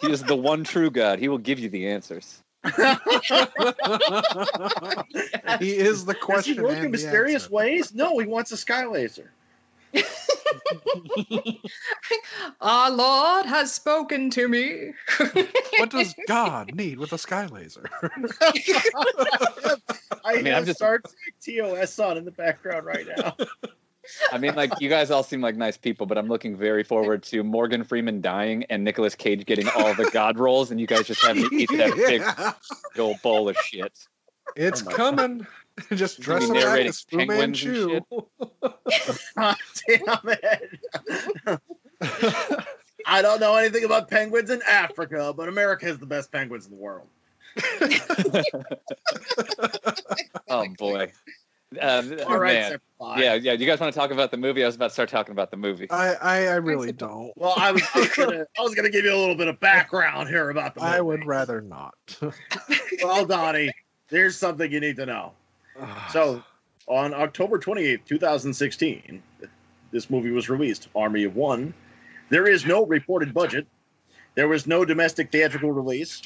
He 0.00 0.10
is 0.10 0.22
the 0.22 0.36
one 0.36 0.64
true 0.64 0.90
God. 0.90 1.18
He 1.18 1.28
will 1.28 1.38
give 1.38 1.58
you 1.58 1.68
the 1.68 1.88
answers. 1.88 2.42
he 2.64 2.70
is 5.76 6.04
the 6.04 6.14
Does 6.14 6.46
he 6.46 6.54
question. 6.54 6.62
work 6.62 6.76
and 6.76 6.84
in 6.86 6.90
mysterious 6.90 7.44
answer. 7.44 7.54
ways? 7.54 7.94
No, 7.94 8.18
he 8.18 8.26
wants 8.26 8.52
a 8.52 8.56
sky 8.56 8.86
laser. 8.86 9.30
Our 12.60 12.90
Lord 12.90 13.46
has 13.46 13.72
spoken 13.72 14.30
to 14.30 14.48
me. 14.48 14.92
What 15.78 15.90
does 15.90 16.14
God 16.28 16.74
need 16.74 16.98
with 16.98 17.12
a 17.12 17.18
sky 17.18 17.46
laser? 17.46 17.88
I, 18.40 19.04
I 20.24 20.34
mean, 20.36 20.46
have 20.46 20.58
I'm 20.58 20.64
just- 20.66 20.78
Star 20.78 20.98
Trek 20.98 21.34
TOS 21.44 21.98
on 21.98 22.16
in 22.16 22.24
the 22.24 22.30
background 22.30 22.86
right 22.86 23.06
now. 23.16 23.36
I 24.32 24.38
mean, 24.38 24.56
like 24.56 24.72
you 24.80 24.88
guys 24.88 25.12
all 25.12 25.22
seem 25.22 25.40
like 25.40 25.54
nice 25.56 25.76
people, 25.76 26.06
but 26.06 26.18
I'm 26.18 26.26
looking 26.26 26.56
very 26.56 26.82
forward 26.82 27.22
to 27.24 27.44
Morgan 27.44 27.84
Freeman 27.84 28.20
dying 28.20 28.64
and 28.64 28.82
Nicolas 28.82 29.14
Cage 29.14 29.46
getting 29.46 29.68
all 29.76 29.94
the 29.94 30.10
God 30.12 30.38
roles, 30.40 30.72
and 30.72 30.80
you 30.80 30.88
guys 30.88 31.06
just 31.06 31.24
having 31.24 31.48
to 31.48 31.54
eat 31.54 31.70
that 31.76 31.94
big 31.94 33.00
old 33.00 33.22
bowl 33.22 33.48
of 33.48 33.56
shit. 33.58 33.96
It's 34.56 34.82
Oh 34.82 34.86
my 34.86 34.92
coming. 34.92 35.46
Just 35.94 36.20
dress 36.20 36.40
be 36.40 36.48
him 36.48 36.54
back 36.54 36.64
narrating 36.64 36.88
as 36.88 37.00
Fu 37.00 37.24
Manchu. 37.24 38.00
God 39.36 39.56
damn 39.88 40.18
it. 40.24 40.80
I 43.06 43.22
don't 43.22 43.40
know 43.40 43.56
anything 43.56 43.84
about 43.84 44.08
penguins 44.08 44.50
in 44.50 44.60
Africa, 44.68 45.32
but 45.36 45.48
America 45.48 45.86
has 45.86 45.98
the 45.98 46.06
best 46.06 46.30
penguins 46.30 46.66
in 46.66 46.72
the 46.72 46.76
world. 46.76 47.08
Oh 50.48 50.66
boy. 50.78 51.12
Um, 51.80 52.18
All 52.26 52.38
right, 52.38 52.54
man. 52.54 52.78
Yeah, 53.18 53.34
yeah. 53.34 53.52
You 53.52 53.66
guys 53.66 53.80
want 53.80 53.92
to 53.92 53.98
talk 53.98 54.10
about 54.10 54.30
the 54.30 54.36
movie? 54.36 54.62
I 54.62 54.66
was 54.66 54.76
about 54.76 54.88
to 54.88 54.92
start 54.92 55.08
talking 55.08 55.32
about 55.32 55.50
the 55.50 55.56
movie. 55.56 55.90
I, 55.90 56.14
I, 56.14 56.36
I 56.48 56.54
really 56.56 56.92
don't. 56.92 57.32
Well, 57.36 57.54
I 57.56 57.72
was, 57.72 57.82
I 57.94 58.00
was 58.00 58.08
gonna 58.10 58.46
I 58.58 58.62
was 58.62 58.74
gonna 58.74 58.90
give 58.90 59.04
you 59.04 59.14
a 59.14 59.16
little 59.16 59.34
bit 59.34 59.48
of 59.48 59.58
background 59.60 60.28
here 60.28 60.50
about 60.50 60.74
the 60.74 60.82
movie. 60.82 60.92
I 60.92 61.00
would 61.00 61.24
rather 61.24 61.60
not. 61.60 61.94
Well, 63.02 63.24
Donnie, 63.24 63.72
there's 64.08 64.36
something 64.36 64.70
you 64.70 64.80
need 64.80 64.96
to 64.96 65.06
know. 65.06 65.32
So, 66.10 66.42
on 66.86 67.14
October 67.14 67.58
28th, 67.58 68.04
2016, 68.06 69.22
this 69.90 70.10
movie 70.10 70.30
was 70.30 70.48
released, 70.48 70.88
Army 70.94 71.24
of 71.24 71.34
One. 71.36 71.74
There 72.28 72.46
is 72.46 72.64
no 72.66 72.86
reported 72.86 73.34
budget. 73.34 73.66
There 74.34 74.48
was 74.48 74.66
no 74.66 74.84
domestic 74.84 75.30
theatrical 75.30 75.70
release. 75.72 76.22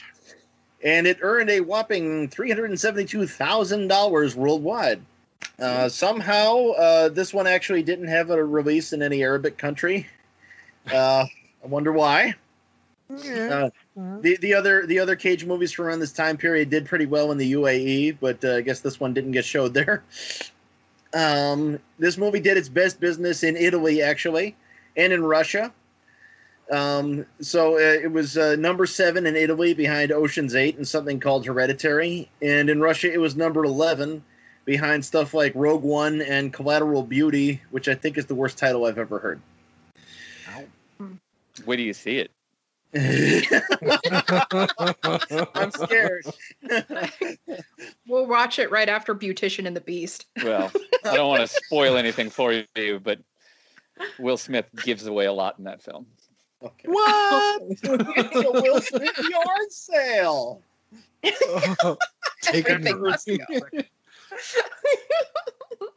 And 0.84 1.06
it 1.06 1.18
earned 1.20 1.50
a 1.50 1.60
whopping 1.60 2.28
$372,000 2.28 4.34
worldwide. 4.34 5.00
Uh, 5.58 5.88
somehow, 5.88 6.70
uh, 6.72 7.08
this 7.08 7.32
one 7.32 7.46
actually 7.46 7.82
didn't 7.82 8.08
have 8.08 8.28
a 8.30 8.44
release 8.44 8.92
in 8.92 9.02
any 9.02 9.22
Arabic 9.22 9.56
country. 9.58 10.06
Uh, 10.92 11.24
I 11.64 11.66
wonder 11.66 11.92
why. 11.92 12.34
yeah. 13.24 13.70
Uh, 13.98 14.18
the 14.20 14.36
the 14.36 14.52
other 14.52 14.86
the 14.86 14.98
other 14.98 15.16
Cage 15.16 15.44
movies 15.46 15.72
from 15.72 15.86
around 15.86 16.00
this 16.00 16.12
time 16.12 16.36
period 16.36 16.68
did 16.68 16.84
pretty 16.84 17.06
well 17.06 17.32
in 17.32 17.38
the 17.38 17.52
UAE, 17.52 18.18
but 18.20 18.44
uh, 18.44 18.56
I 18.56 18.60
guess 18.60 18.80
this 18.80 19.00
one 19.00 19.14
didn't 19.14 19.32
get 19.32 19.44
showed 19.44 19.74
there. 19.74 20.04
Um, 21.14 21.78
this 21.98 22.18
movie 22.18 22.40
did 22.40 22.58
its 22.58 22.68
best 22.68 23.00
business 23.00 23.42
in 23.42 23.56
Italy, 23.56 24.02
actually, 24.02 24.54
and 24.98 25.14
in 25.14 25.24
Russia. 25.24 25.72
Um, 26.70 27.24
so 27.40 27.76
uh, 27.76 27.78
it 27.78 28.10
was 28.12 28.36
uh, 28.36 28.56
number 28.56 28.84
seven 28.84 29.24
in 29.24 29.34
Italy, 29.34 29.72
behind 29.72 30.12
Ocean's 30.12 30.54
Eight 30.54 30.76
and 30.76 30.86
something 30.86 31.18
called 31.18 31.46
Hereditary, 31.46 32.28
and 32.42 32.68
in 32.68 32.82
Russia 32.82 33.10
it 33.10 33.18
was 33.18 33.34
number 33.34 33.64
eleven, 33.64 34.22
behind 34.66 35.04
stuff 35.04 35.32
like 35.32 35.52
Rogue 35.54 35.84
One 35.84 36.20
and 36.20 36.52
Collateral 36.52 37.04
Beauty, 37.04 37.62
which 37.70 37.88
I 37.88 37.94
think 37.94 38.18
is 38.18 38.26
the 38.26 38.34
worst 38.34 38.58
title 38.58 38.84
I've 38.84 38.98
ever 38.98 39.18
heard. 39.18 39.40
Where 41.64 41.76
do 41.78 41.82
you 41.82 41.94
see 41.94 42.18
it? 42.18 42.30
I'm 45.54 45.70
scared. 45.70 46.24
we'll 48.06 48.26
watch 48.26 48.58
it 48.58 48.70
right 48.70 48.88
after 48.88 49.14
Beautician 49.14 49.66
and 49.66 49.76
the 49.76 49.82
Beast. 49.82 50.24
Well, 50.42 50.72
I 51.04 51.14
don't 51.14 51.28
want 51.28 51.42
to 51.42 51.48
spoil 51.48 51.96
anything 51.96 52.30
for 52.30 52.64
you, 52.74 53.00
but 53.00 53.18
Will 54.18 54.38
Smith 54.38 54.64
gives 54.82 55.06
away 55.06 55.26
a 55.26 55.32
lot 55.32 55.58
in 55.58 55.64
that 55.64 55.82
film. 55.82 56.06
Okay. 56.62 56.88
what? 56.88 57.62
it's 57.68 57.84
a 57.84 57.98
Will 58.62 58.80
Smith 58.80 59.28
yard 59.28 59.70
sale. 59.70 60.62
Taking 62.42 62.72
Everything 62.72 63.02
must 63.02 63.26
be. 63.26 63.38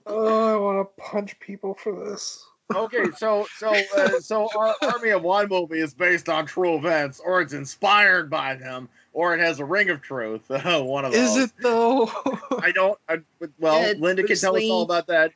Oh, 0.06 0.54
I 0.54 0.58
want 0.58 0.80
to 0.80 0.86
punch 1.02 1.40
people 1.40 1.76
for 1.76 1.94
this. 2.04 2.46
Okay, 2.76 3.06
so 3.18 3.48
so 3.58 3.74
uh, 3.98 4.20
so 4.20 4.48
our 4.56 4.76
Army 4.84 5.10
of 5.10 5.24
One 5.24 5.48
movie 5.50 5.80
is 5.80 5.94
based 5.94 6.30
on 6.30 6.46
true 6.46 6.76
events, 6.78 7.20
or 7.20 7.42
it's 7.42 7.54
inspired 7.54 8.30
by 8.30 8.56
them. 8.56 8.90
or 9.14 9.34
it 9.34 9.40
has 9.40 9.60
a 9.60 9.66
ring 9.66 9.90
of 9.90 10.02
truth. 10.02 10.44
One 10.50 11.04
of 11.06 11.12
those. 11.12 11.36
Is 11.36 11.46
it 11.46 11.52
though? 11.62 12.08
I 12.62 12.72
don't. 12.72 12.98
I, 13.10 13.18
well, 13.60 13.82
Yeah, 13.82 13.94
Linda 13.98 14.22
can 14.22 14.28
Bruce 14.28 14.42
tell 14.42 14.56
us 14.56 14.64
all 14.70 14.84
about 14.84 15.08
that. 15.08 15.32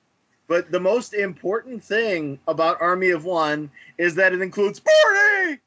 But 0.47 0.71
the 0.71 0.79
most 0.79 1.13
important 1.15 1.83
thing 1.83 2.37
about 2.47 2.79
Army 2.81 3.09
of 3.09 3.25
One 3.25 3.71
is 3.97 4.13
that 4.15 4.33
it 4.33 4.41
includes 4.41 4.79
Barney. 4.79 5.59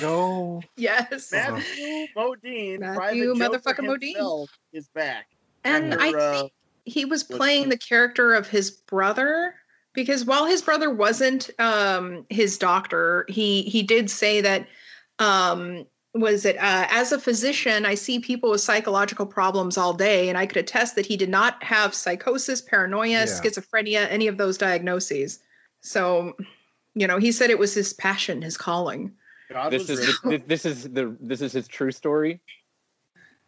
no. 0.00 0.62
Yes. 0.76 1.30
Matthew 1.30 2.06
Modine, 2.16 2.80
Matthew 2.80 3.34
Private 3.34 3.62
motherfucking 3.62 3.86
Modine. 4.16 4.46
is 4.72 4.88
back. 4.88 5.26
And 5.64 5.94
After, 5.94 6.18
I 6.18 6.20
uh, 6.20 6.40
think 6.40 6.52
he 6.84 7.04
was 7.04 7.22
playing 7.22 7.64
the- 7.68 7.76
the 7.76 7.78
character 7.78 8.34
of 8.34 8.48
his 8.48 8.70
brother 8.72 9.54
because 9.94 10.24
while 10.24 10.46
his 10.46 10.62
brother 10.62 10.90
wasn't 10.90 11.50
um, 11.58 12.26
his 12.30 12.58
doctor, 12.58 13.26
he 13.28 13.62
he 13.62 13.82
did 13.82 14.10
say 14.10 14.40
that 14.40 14.66
um, 15.18 15.86
was 16.14 16.44
it 16.44 16.56
uh, 16.56 16.86
as 16.90 17.12
a 17.12 17.18
physician, 17.18 17.86
I 17.86 17.94
see 17.94 18.18
people 18.18 18.50
with 18.50 18.60
psychological 18.60 19.26
problems 19.26 19.78
all 19.78 19.94
day, 19.94 20.28
and 20.28 20.36
I 20.36 20.46
could 20.46 20.58
attest 20.58 20.94
that 20.96 21.06
he 21.06 21.16
did 21.16 21.30
not 21.30 21.62
have 21.62 21.94
psychosis, 21.94 22.60
paranoia, 22.60 23.08
Yeah. 23.08 23.26
schizophrenia, 23.26 24.06
any 24.10 24.26
of 24.26 24.36
those 24.36 24.58
diagnoses. 24.58 25.40
So, 25.80 26.36
you 26.94 27.06
know, 27.06 27.18
he 27.18 27.32
said 27.32 27.50
it 27.50 27.58
was 27.58 27.74
his 27.74 27.92
passion, 27.92 28.42
his 28.42 28.56
calling. 28.56 29.12
God 29.50 29.72
This 29.72 29.90
is 29.90 30.20
the, 30.22 30.42
this 30.46 30.64
is 30.64 30.84
the 30.90 31.16
this 31.20 31.40
is 31.40 31.52
his 31.52 31.68
true 31.68 31.92
story. 31.92 32.40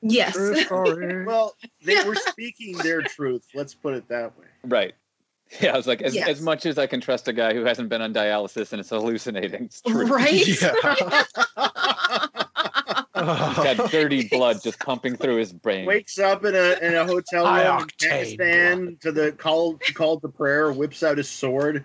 Yes. 0.02 0.34
True 0.34 0.54
story. 0.56 1.24
well, 1.26 1.54
they 1.82 2.02
were 2.04 2.14
speaking 2.14 2.76
their 2.78 3.00
truth. 3.02 3.46
Let's 3.54 3.74
put 3.74 3.94
it 3.94 4.08
that 4.08 4.38
way. 4.38 4.46
Right. 4.64 4.94
Yeah, 5.60 5.74
I 5.74 5.76
was 5.76 5.86
like, 5.86 6.02
as, 6.02 6.14
Yes. 6.14 6.28
as 6.28 6.40
much 6.40 6.66
as 6.66 6.78
I 6.78 6.86
can 6.88 7.00
trust 7.00 7.28
a 7.28 7.32
guy 7.32 7.54
who 7.54 7.64
hasn't 7.64 7.88
been 7.88 8.02
on 8.02 8.12
dialysis 8.12 8.72
and 8.72 8.80
is 8.80 8.88
hallucinating, 8.90 9.64
it's 9.66 9.80
true. 9.82 10.06
Right? 10.06 10.28
He's 10.32 10.60
got 13.14 13.90
dirty 13.90 14.28
blood 14.28 14.62
just 14.62 14.80
pumping 14.80 15.16
through 15.16 15.36
his 15.36 15.52
brain. 15.52 15.86
Wakes 15.86 16.18
up 16.18 16.44
in 16.44 16.54
a 16.54 16.78
in 16.82 16.94
a 16.94 17.04
hotel 17.06 17.44
room 17.44 17.82
in 17.82 18.08
Pakistan 18.08 18.84
blood. 18.84 19.00
to 19.02 19.12
the 19.12 19.32
call 19.32 19.78
called 19.94 20.22
to 20.22 20.28
prayer. 20.28 20.72
Whips 20.72 21.02
out 21.02 21.18
his 21.18 21.28
sword. 21.28 21.84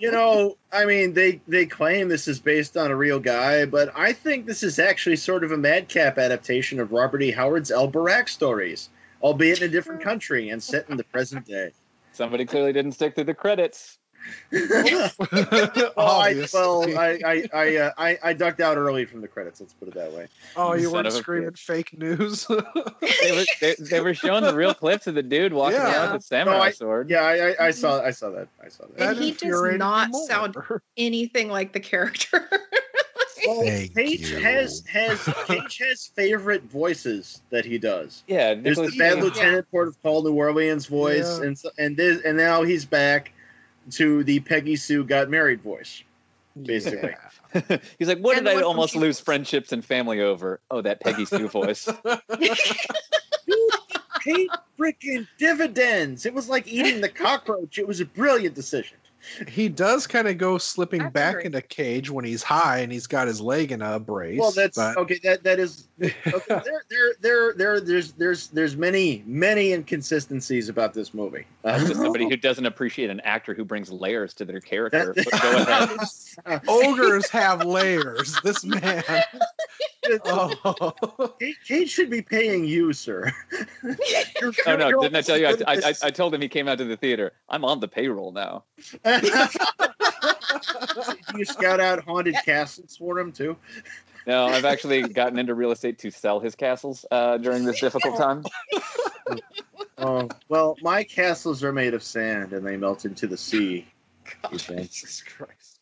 you 0.00 0.10
know, 0.10 0.56
I 0.72 0.84
mean, 0.84 1.14
they 1.14 1.40
they 1.48 1.66
claim 1.66 2.08
this 2.08 2.28
is 2.28 2.38
based 2.38 2.76
on 2.76 2.90
a 2.90 2.96
real 2.96 3.18
guy, 3.20 3.64
but 3.64 3.90
I 3.96 4.12
think 4.12 4.46
this 4.46 4.62
is 4.62 4.78
actually 4.78 5.16
sort 5.16 5.44
of 5.44 5.50
a 5.52 5.56
madcap 5.56 6.18
adaptation 6.18 6.78
of 6.78 6.92
Robert 6.92 7.22
E. 7.22 7.30
Howard's 7.32 7.70
El 7.70 7.90
Borak 7.90 8.28
stories, 8.28 8.90
albeit 9.22 9.60
in 9.62 9.68
a 9.68 9.72
different 9.72 10.00
country 10.00 10.50
and 10.50 10.62
set 10.62 10.88
in 10.88 10.96
the 10.96 11.04
present 11.04 11.46
day. 11.46 11.70
Somebody 12.12 12.44
clearly 12.44 12.72
didn't 12.72 12.92
stick 12.92 13.14
through 13.14 13.24
the 13.24 13.34
credits. 13.34 13.98
well, 14.52 15.10
I, 15.96 16.46
well, 16.52 16.98
I 16.98 17.18
I 17.24 17.48
I, 17.54 17.76
uh, 17.76 17.90
I 17.96 18.18
I 18.24 18.32
ducked 18.32 18.60
out 18.60 18.76
early 18.76 19.04
from 19.04 19.20
the 19.20 19.28
credits. 19.28 19.60
Let's 19.60 19.72
put 19.74 19.88
it 19.88 19.94
that 19.94 20.12
way. 20.12 20.26
oh, 20.56 20.74
you 20.74 20.84
Son 20.84 20.92
weren't 20.92 21.06
of 21.06 21.14
a 21.14 21.16
screaming 21.16 21.52
fake 21.52 21.96
news. 21.98 22.46
They 23.22 23.32
were, 23.32 23.44
they, 23.60 23.74
they 23.78 24.00
were 24.00 24.14
showing 24.14 24.42
the 24.44 24.54
real 24.54 24.74
clips 24.74 25.06
of 25.06 25.14
the 25.14 25.22
dude 25.22 25.52
walking 25.52 25.76
Yeah. 25.78 25.92
around 25.94 26.12
with 26.12 26.22
a 26.22 26.24
samurai 26.24 26.56
No, 26.56 26.62
I- 26.62 26.70
sword. 26.70 27.10
Yeah, 27.10 27.22
I, 27.22 27.34
I, 27.50 27.66
I 27.66 27.70
saw 27.70 28.00
I 28.02 28.10
saw 28.10 28.30
that. 28.30 28.48
I 28.64 28.68
saw 28.68 28.84
that. 28.86 29.00
And 29.08 29.16
That 29.16 29.22
he 29.22 29.32
does 29.32 29.76
not 29.78 30.10
more. 30.10 30.26
sound- 30.26 30.56
Anything 30.96 31.48
like 31.48 31.72
the 31.72 31.80
character. 31.80 32.48
Well, 33.48 33.62
Thank 33.62 33.94
Cage 33.94 34.30
you. 34.30 34.38
has 34.40 34.84
has 34.86 35.22
Cage 35.46 35.78
has 35.78 36.06
favorite 36.14 36.62
voices 36.64 37.40
that 37.50 37.64
he 37.64 37.78
does. 37.78 38.22
Yeah, 38.26 38.54
There's 38.54 38.76
the 38.76 38.92
Bad 38.98 39.14
Cage. 39.14 39.22
Lieutenant 39.24 39.70
Port 39.70 39.88
of 39.88 40.02
Call 40.02 40.22
New 40.22 40.34
Orleans 40.34 40.86
voice, 40.86 41.38
Yeah. 41.40 41.46
and 41.46 41.58
so, 41.58 41.70
and 41.78 41.96
this 41.96 42.22
and 42.24 42.36
now 42.36 42.62
he's 42.62 42.84
back 42.84 43.32
to 43.92 44.22
the 44.24 44.40
Peggy 44.40 44.76
Sue 44.76 45.02
got 45.04 45.30
married 45.30 45.62
voice. 45.62 46.02
Basically. 46.62 47.14
Yeah. 47.54 47.78
He's 47.98 48.08
like, 48.08 48.18
what 48.18 48.36
And 48.36 48.44
did 48.46 48.58
I 48.58 48.62
almost 48.62 48.92
She- 48.94 48.98
lose 48.98 49.20
friendships 49.20 49.70
and 49.72 49.82
family 49.84 50.20
over? 50.20 50.60
Oh, 50.70 50.82
that 50.82 51.00
Peggy 51.00 51.24
Sue 51.24 51.48
voice. 51.60 51.84
Dude, 51.86 52.58
Paid 54.20 54.48
freaking 54.78 55.26
dividends. 55.38 56.26
It 56.26 56.34
was 56.34 56.48
like 56.48 56.66
eating 56.66 57.00
the 57.00 57.08
cockroach. 57.08 57.78
It 57.78 57.86
was 57.86 58.00
a 58.00 58.04
brilliant 58.04 58.54
decision. 58.54 58.98
He 59.48 59.68
does 59.68 60.06
kind 60.06 60.28
of 60.28 60.38
go 60.38 60.58
slipping 60.58 61.02
I 61.02 61.08
back 61.08 61.34
agree. 61.36 61.44
into 61.46 61.62
cage 61.62 62.10
when 62.10 62.24
he's 62.24 62.42
high 62.42 62.78
and 62.78 62.92
he's 62.92 63.06
got 63.06 63.26
his 63.26 63.40
leg 63.40 63.72
in 63.72 63.82
a 63.82 63.98
brace. 63.98 64.38
Well, 64.38 64.52
that's 64.52 64.76
but 64.76 64.96
okay. 64.96 65.18
That 65.22 65.42
that 65.44 65.58
is 65.58 65.88
okay. 66.02 66.12
there, 66.48 66.84
there, 66.88 67.14
there, 67.20 67.52
there. 67.54 67.80
There's 67.80 68.12
there's 68.12 68.48
there's 68.48 68.76
many 68.76 69.22
many 69.26 69.72
inconsistencies 69.72 70.68
about 70.68 70.94
this 70.94 71.12
movie. 71.12 71.46
Uh, 71.64 71.72
that's 71.78 71.88
just 71.90 72.00
somebody 72.00 72.28
who 72.28 72.36
doesn't 72.36 72.66
appreciate 72.66 73.10
an 73.10 73.20
actor 73.20 73.54
who 73.54 73.64
brings 73.64 73.90
layers 73.90 74.34
to 74.34 74.44
their 74.44 74.60
character. 74.60 75.12
That- 75.14 75.98
go 76.46 76.46
ahead. 76.46 76.62
ogres 76.68 77.28
have 77.30 77.64
layers. 77.64 78.38
This 78.42 78.64
man. 78.64 79.02
Oh. 80.24 81.34
Cage- 81.38 81.56
Cage 81.66 81.90
should 81.90 82.08
be 82.10 82.22
paying 82.22 82.64
you, 82.64 82.92
sir. 82.92 83.30
Oh 84.66 84.76
no! 84.76 85.00
Didn't 85.02 85.16
I 85.16 85.20
tell 85.22 85.36
you? 85.36 85.46
I, 85.46 85.50
I, 85.50 85.54
good 85.56 85.68
I, 85.68 85.90
at 85.90 86.04
I 86.04 86.10
told 86.10 86.34
him 86.34 86.40
he 86.40 86.48
came 86.48 86.66
out 86.68 86.78
to 86.78 86.84
the 86.84 86.96
theater. 86.96 87.32
I'm 87.48 87.64
on 87.64 87.80
the 87.80 87.88
payroll 87.88 88.32
now. 88.32 88.64
This. 89.08 89.56
Do 91.32 91.38
you 91.38 91.44
scout 91.44 91.80
out 91.80 92.02
haunted 92.04 92.36
castles 92.44 92.96
for 92.96 93.18
him 93.18 93.32
too? 93.32 93.56
No, 94.26 94.46
I've 94.46 94.64
actually 94.64 95.02
gotten 95.02 95.38
into 95.38 95.54
real 95.54 95.72
estate 95.72 95.98
to 96.00 96.10
sell 96.10 96.40
his 96.40 96.54
castles 96.54 97.06
uh, 97.10 97.38
during 97.38 97.64
this 97.64 97.80
difficult 97.80 98.16
time. 98.16 98.44
Oh 100.00 100.28
well, 100.48 100.76
my 100.80 101.02
castles 101.02 101.64
are 101.64 101.72
made 101.72 101.92
of 101.92 102.02
sand 102.02 102.52
and 102.52 102.64
they 102.64 102.76
melt 102.76 103.04
into 103.04 103.26
the 103.26 103.36
sea. 103.36 103.86
Jesus 104.52 105.22
Christ. 105.22 105.80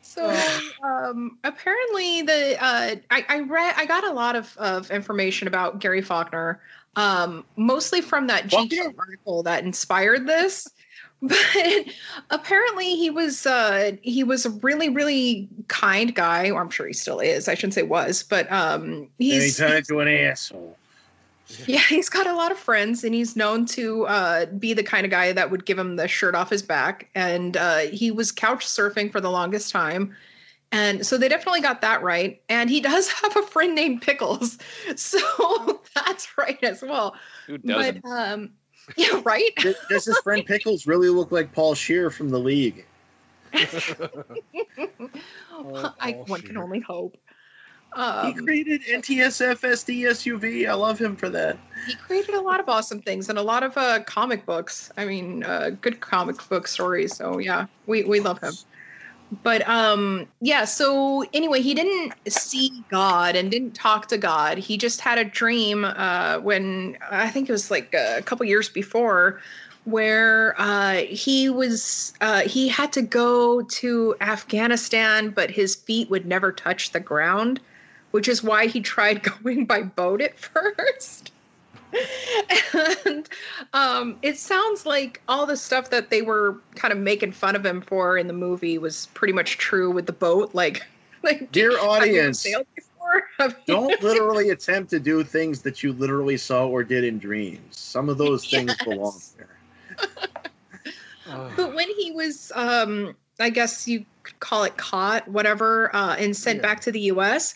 So 0.00 0.34
um, 0.82 1.38
apparently 1.44 2.22
the 2.22 2.56
uh, 2.62 2.96
I, 3.10 3.24
I 3.28 3.40
read 3.40 3.74
I 3.76 3.84
got 3.86 4.04
a 4.04 4.12
lot 4.12 4.36
of, 4.36 4.56
of 4.56 4.90
information 4.90 5.48
about 5.48 5.80
Gary 5.80 6.02
Faulkner, 6.02 6.60
um, 6.96 7.44
mostly 7.56 8.00
from 8.00 8.26
that 8.28 8.48
GQ 8.48 8.94
article 8.98 9.42
that 9.42 9.64
inspired 9.64 10.26
this. 10.26 10.66
But 11.28 11.84
apparently 12.30 12.96
he 12.96 13.10
was 13.10 13.44
uh, 13.44 13.92
he 14.00 14.24
was 14.24 14.46
a 14.46 14.50
really 14.50 14.88
really 14.88 15.48
kind 15.68 16.14
guy, 16.14 16.50
or 16.50 16.60
I'm 16.60 16.70
sure 16.70 16.86
he 16.86 16.94
still 16.94 17.20
is. 17.20 17.46
I 17.46 17.54
shouldn't 17.54 17.74
say 17.74 17.82
was, 17.82 18.22
but 18.22 18.50
um, 18.50 18.84
And 18.84 19.08
he's 19.18 19.58
he 19.58 19.64
turned 19.64 19.74
into 19.74 20.00
an 20.00 20.08
asshole. 20.08 20.78
yeah, 21.66 21.82
he's 21.88 22.08
got 22.08 22.26
a 22.26 22.34
lot 22.34 22.52
of 22.52 22.58
friends, 22.58 23.04
and 23.04 23.14
he's 23.14 23.36
known 23.36 23.66
to 23.66 24.06
uh, 24.06 24.46
be 24.46 24.72
the 24.72 24.82
kind 24.82 25.04
of 25.04 25.10
guy 25.10 25.32
that 25.32 25.50
would 25.50 25.64
give 25.64 25.78
him 25.78 25.96
the 25.96 26.08
shirt 26.08 26.34
off 26.34 26.50
his 26.50 26.62
back. 26.62 27.08
And 27.14 27.56
uh, 27.56 27.78
he 27.78 28.10
was 28.10 28.32
couch 28.32 28.66
surfing 28.66 29.10
for 29.10 29.20
the 29.20 29.30
longest 29.30 29.70
time. 29.70 30.14
And 30.72 31.04
so 31.04 31.18
they 31.18 31.28
definitely 31.28 31.62
got 31.62 31.80
that 31.80 32.02
right. 32.02 32.40
And 32.48 32.70
he 32.70 32.80
does 32.80 33.08
have 33.22 33.36
a 33.36 33.42
friend 33.42 33.74
named 33.74 34.02
Pickles. 34.02 34.58
So 34.96 35.80
that's 35.94 36.28
right 36.38 36.62
as 36.62 36.82
well. 36.82 37.16
Who 37.46 37.58
doesn't? 37.58 38.02
But 38.02 38.10
um, 38.10 38.50
yeah, 38.96 39.20
right? 39.24 39.50
Does, 39.56 39.76
does 39.88 40.04
his 40.06 40.18
friend 40.18 40.44
Pickles 40.50 40.86
really 40.86 41.08
look 41.08 41.32
like 41.32 41.52
Paul 41.52 41.74
Scheer 41.74 42.10
from 42.10 42.30
the 42.30 42.38
League? 42.38 42.86
I, 43.52 43.66
Paul 46.12 46.24
one 46.26 46.42
can 46.42 46.56
only 46.56 46.80
hope. 46.80 47.16
he 47.94 48.00
Um, 48.00 48.34
created 48.44 48.82
NTSF 48.82 49.60
SD 49.60 50.02
SUV. 50.02 50.68
I 50.68 50.74
love 50.74 50.98
him 50.98 51.16
for 51.16 51.28
that. 51.30 51.58
he 51.86 51.94
created 51.94 52.34
a 52.34 52.40
lot 52.40 52.60
of 52.60 52.68
awesome 52.68 53.02
things 53.02 53.28
and 53.28 53.38
a 53.38 53.42
lot 53.42 53.62
of 53.62 53.76
uh, 53.76 54.00
comic 54.04 54.46
books. 54.46 54.92
I 54.96 55.06
mean, 55.06 55.42
uh, 55.42 55.70
good 55.80 56.00
comic 56.00 56.36
book 56.48 56.68
stories. 56.68 57.16
So 57.16 57.38
yeah, 57.38 57.66
we 57.86 58.04
we 58.04 58.20
love 58.20 58.40
him. 58.40 58.52
But 59.42 59.66
um, 59.68 60.26
yeah. 60.40 60.64
So 60.64 61.24
anyway, 61.32 61.62
he 61.62 61.74
didn't 61.74 62.14
see 62.28 62.84
God 62.90 63.36
and 63.36 63.50
didn't 63.50 63.74
talk 63.74 64.08
to 64.08 64.18
God. 64.18 64.58
He 64.58 64.76
just 64.76 65.00
had 65.00 65.18
a 65.18 65.24
dream 65.24 65.84
uh, 65.84 66.38
when 66.38 66.98
I 67.10 67.30
think 67.30 67.48
it 67.48 67.52
was 67.52 67.70
like 67.70 67.94
a 67.94 68.22
couple 68.22 68.46
years 68.46 68.68
before. 68.68 69.40
Where 69.84 70.54
uh, 70.58 70.96
he 71.08 71.48
was, 71.48 72.12
uh, 72.20 72.42
he 72.42 72.68
had 72.68 72.92
to 72.92 73.02
go 73.02 73.62
to 73.62 74.14
Afghanistan, 74.20 75.30
but 75.30 75.50
his 75.50 75.74
feet 75.74 76.10
would 76.10 76.26
never 76.26 76.52
touch 76.52 76.92
the 76.92 77.00
ground, 77.00 77.60
which 78.10 78.28
is 78.28 78.42
why 78.42 78.66
he 78.66 78.82
tried 78.82 79.22
going 79.42 79.64
by 79.64 79.82
boat 79.82 80.20
at 80.20 80.38
first 80.38 81.32
and 83.04 83.28
um, 83.72 84.18
it 84.22 84.38
sounds 84.38 84.86
like 84.86 85.20
all 85.28 85.46
the 85.46 85.56
stuff 85.56 85.90
that 85.90 86.10
they 86.10 86.22
were 86.22 86.58
kind 86.74 86.92
of 86.92 86.98
making 86.98 87.32
fun 87.32 87.56
of 87.56 87.64
him 87.64 87.80
for 87.80 88.16
in 88.16 88.26
the 88.26 88.32
movie 88.32 88.78
was 88.78 89.06
pretty 89.14 89.32
much 89.32 89.58
true 89.58 89.90
with 89.90 90.06
the 90.06 90.12
boat. 90.12 90.54
Like, 90.60 90.86
like 91.22 91.52
Dear 91.52 91.78
audience, 91.78 92.42
before? 92.44 93.22
I 93.38 93.48
mean, 93.48 93.56
don't 93.66 94.02
literally 94.02 94.50
attempt 94.50 94.90
to 94.90 95.00
do 95.00 95.24
things 95.24 95.62
that 95.62 95.82
you 95.82 95.92
literally 95.92 96.36
saw 96.36 96.66
or 96.66 96.82
did 96.84 97.04
in 97.04 97.18
dreams. 97.18 97.78
Some 97.78 98.08
of 98.08 98.18
those 98.18 98.44
things 98.44 98.68
Yes. 98.68 98.84
belong 98.84 99.20
there. 99.36 99.48
But 101.56 101.74
when 101.74 101.88
he 101.98 102.10
was, 102.12 102.52
um, 102.54 103.16
I 103.38 103.50
guess 103.50 103.86
you 103.86 104.04
could 104.22 104.40
call 104.40 104.64
it 104.64 104.76
caught, 104.76 105.28
whatever, 105.28 105.94
uh, 105.94 106.16
and 106.16 106.36
sent 106.36 106.58
Yeah. 106.58 106.62
back 106.62 106.80
to 106.82 106.92
the 106.92 107.00
U.S., 107.00 107.54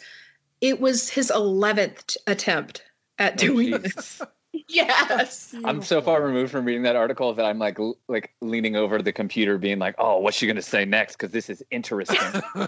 it 0.60 0.80
was 0.80 1.10
his 1.10 1.30
eleventh 1.30 2.16
attempt 2.26 2.82
at 3.18 3.34
Oh, 3.34 3.36
doing 3.36 3.72
jeez. 3.72 3.82
this. 3.82 4.22
Yes. 4.68 5.54
I'm 5.64 5.82
so 5.82 6.00
far 6.00 6.22
removed 6.22 6.52
from 6.52 6.64
reading 6.64 6.82
that 6.82 6.94
article 6.94 7.34
that 7.34 7.44
I'm 7.44 7.58
like 7.58 7.78
l- 7.78 7.98
like 8.08 8.32
leaning 8.40 8.76
over 8.76 9.02
the 9.02 9.12
computer, 9.12 9.58
being 9.58 9.80
like, 9.80 9.96
"Oh, 9.98 10.18
what's 10.18 10.36
she 10.36 10.46
gonna 10.46 10.62
say 10.62 10.84
next?" 10.84 11.16
Because 11.16 11.32
this 11.32 11.50
is 11.50 11.62
interesting. 11.72 12.18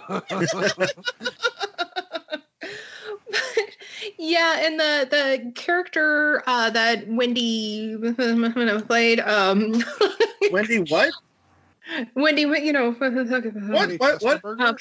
Yeah, 4.18 4.66
and 4.66 4.80
the 4.80 5.06
the 5.10 5.52
character 5.54 6.42
uh, 6.46 6.70
that 6.70 7.06
Wendi 7.08 7.96
played, 8.86 9.20
um, 9.20 9.72
Wendi, 10.44 10.90
what? 10.90 11.12
Wendi, 12.16 12.64
you 12.64 12.72
know, 12.72 12.92
What? 12.92 13.92
What? 14.00 14.22
What? 14.22 14.60
Um, 14.60 14.76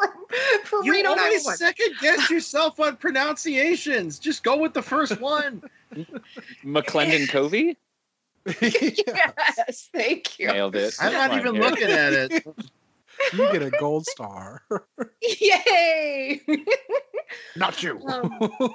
from, 0.00 0.62
from 0.64 0.84
You 0.84 0.92
Reno 0.92 1.10
always 1.10 1.44
911. 1.46 1.56
second 1.56 1.94
guess 2.00 2.30
yourself 2.30 2.80
on 2.80 2.96
pronunciations. 2.96 4.18
Just 4.18 4.44
go 4.44 4.56
with 4.58 4.74
the 4.74 4.82
first 4.82 5.20
one. 5.20 5.62
McLendon-Covey 6.64 7.76
Yes, 8.60 9.88
thank 9.92 10.38
you. 10.38 10.46
nailed 10.48 10.76
it. 10.76 10.94
I'm 11.00 11.12
not 11.12 11.34
even 11.36 11.54
here. 11.54 11.64
looking 11.64 11.90
at 11.90 12.12
it. 12.12 12.46
You 13.32 13.50
get 13.50 13.62
a 13.62 13.70
gold 13.70 14.06
star. 14.06 14.62
Yay! 15.22 16.42
Not 17.56 17.82
you. 17.82 18.00
Um, 18.06 18.30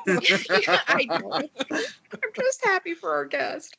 I 0.07 1.07
I'm 1.71 2.33
just 2.35 2.63
happy 2.65 2.93
for 2.93 3.13
our 3.13 3.25
guest. 3.25 3.77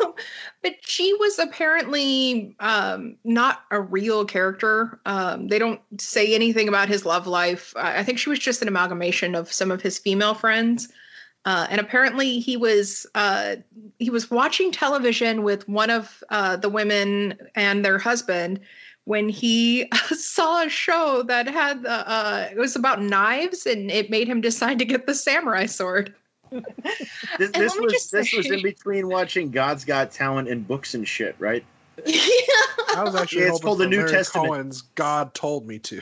Um, 0.00 0.14
but 0.62 0.74
she 0.80 1.12
was 1.14 1.38
apparently 1.38 2.56
um, 2.60 3.16
not 3.24 3.62
a 3.70 3.80
real 3.80 4.24
character. 4.24 5.00
Um, 5.06 5.48
they 5.48 5.58
don't 5.58 5.80
say 6.00 6.34
anything 6.34 6.68
about 6.68 6.88
his 6.88 7.04
love 7.04 7.26
life. 7.26 7.74
I 7.76 7.98
I 7.98 8.02
think 8.02 8.18
she 8.18 8.30
was 8.30 8.38
just 8.38 8.62
an 8.62 8.68
amalgamation 8.68 9.34
of 9.34 9.52
some 9.52 9.70
of 9.70 9.82
his 9.82 9.98
female 9.98 10.34
friends. 10.34 10.88
Uh, 11.46 11.66
and 11.68 11.80
apparently, 11.80 12.38
he 12.38 12.56
was 12.56 13.06
uh, 13.14 13.56
he 13.98 14.08
was 14.08 14.30
watching 14.30 14.72
television 14.72 15.42
with 15.42 15.68
one 15.68 15.90
of 15.90 16.24
uh, 16.30 16.56
the 16.56 16.70
women 16.70 17.38
and 17.54 17.84
their 17.84 17.98
husband 17.98 18.60
when 19.04 19.28
he 19.28 19.88
saw 20.12 20.62
a 20.62 20.68
show 20.68 21.22
that 21.24 21.46
had 21.46 21.82
the 21.82 22.08
uh, 22.10 22.48
it 22.50 22.58
was 22.58 22.76
about 22.76 23.02
knives 23.02 23.66
and 23.66 23.90
it 23.90 24.10
made 24.10 24.28
him 24.28 24.40
decide 24.40 24.78
to 24.78 24.84
get 24.84 25.06
the 25.06 25.14
samurai 25.14 25.66
sword. 25.66 26.14
This, 27.38 27.50
this 27.50 27.76
was 27.76 27.92
just 27.92 28.12
this 28.12 28.32
was 28.32 28.48
in 28.48 28.62
between 28.62 29.08
watching 29.08 29.50
God's 29.50 29.84
Got 29.84 30.12
Talent 30.12 30.48
and 30.48 30.66
books 30.66 30.94
and 30.94 31.08
shit, 31.08 31.34
right? 31.40 31.64
Yeah. 32.06 32.14
I 32.96 33.02
was 33.04 33.16
actually 33.16 33.42
Yeah, 33.42 33.48
it's 33.48 33.60
called 33.60 33.80
the 33.80 33.88
New 33.88 33.96
Larry 33.98 34.10
Testament. 34.10 34.52
Cohen's 34.52 34.82
God 34.94 35.34
told 35.34 35.66
me 35.66 35.80
to. 35.80 36.00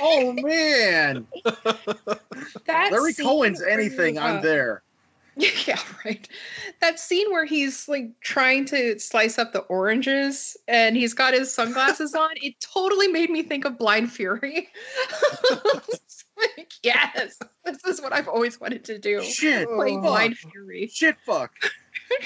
Oh 0.00 0.32
man, 0.32 1.28
that 2.66 2.90
Larry 2.90 3.14
Cohen's 3.14 3.62
anything, 3.62 4.16
you, 4.16 4.20
I'm 4.20 4.38
uh, 4.38 4.42
there. 4.42 4.82
Yeah, 5.66 5.78
right. 6.04 6.28
That 6.80 6.98
scene 7.00 7.30
where 7.30 7.44
he's 7.44 7.88
like 7.88 8.10
trying 8.20 8.64
to 8.66 8.98
slice 8.98 9.38
up 9.38 9.52
the 9.52 9.60
oranges 9.60 10.56
and 10.68 10.96
he's 10.96 11.14
got 11.14 11.34
his 11.34 11.52
sunglasses 11.52 12.14
on, 12.14 12.30
it 12.36 12.54
totally 12.60 13.08
made 13.08 13.30
me 13.30 13.42
think 13.42 13.64
of 13.64 13.78
Blind 13.78 14.12
Fury. 14.12 14.68
Like, 16.56 16.72
yes, 16.82 17.38
this 17.66 17.84
is 17.84 18.00
what 18.00 18.14
I've 18.14 18.26
always 18.28 18.58
wanted 18.58 18.82
to 18.86 18.98
do. 18.98 19.22
Shit, 19.22 19.68
Play 19.68 19.90
Oh. 19.92 20.00
Blind 20.00 20.38
Fury. 20.38 20.86
shit, 20.90 21.16
fuck. 21.26 21.52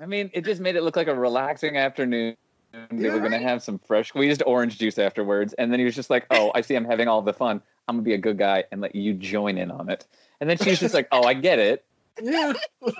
I 0.00 0.06
mean, 0.06 0.30
it 0.32 0.42
just 0.44 0.60
made 0.60 0.74
it 0.76 0.82
look 0.82 0.96
like 0.96 1.06
a 1.06 1.14
relaxing 1.14 1.76
afternoon. 1.76 2.36
They 2.90 3.10
were 3.10 3.18
going 3.20 3.32
to 3.32 3.38
have 3.38 3.62
some 3.62 3.78
fresh 3.78 4.08
squeezed 4.08 4.42
orange 4.46 4.78
juice 4.78 4.98
afterwards. 4.98 5.52
And 5.54 5.70
then 5.70 5.78
he 5.78 5.84
was 5.84 5.94
just 5.94 6.08
like, 6.08 6.26
oh, 6.30 6.50
I 6.54 6.62
see 6.62 6.74
I'm 6.74 6.84
having 6.86 7.08
all 7.08 7.20
the 7.22 7.32
fun. 7.34 7.60
I'm 7.88 7.96
going 7.96 8.04
to 8.04 8.08
be 8.08 8.14
a 8.14 8.18
good 8.18 8.38
guy 8.38 8.64
and 8.72 8.80
let 8.80 8.94
you 8.94 9.12
join 9.14 9.58
in 9.58 9.70
on 9.70 9.90
it. 9.90 10.06
And 10.40 10.50
then 10.50 10.56
she's 10.58 10.80
just 10.80 10.94
like, 10.94 11.08
oh, 11.12 11.22
I 11.24 11.34
get 11.34 11.58
it. 11.58 11.84
yeah. 12.22 12.52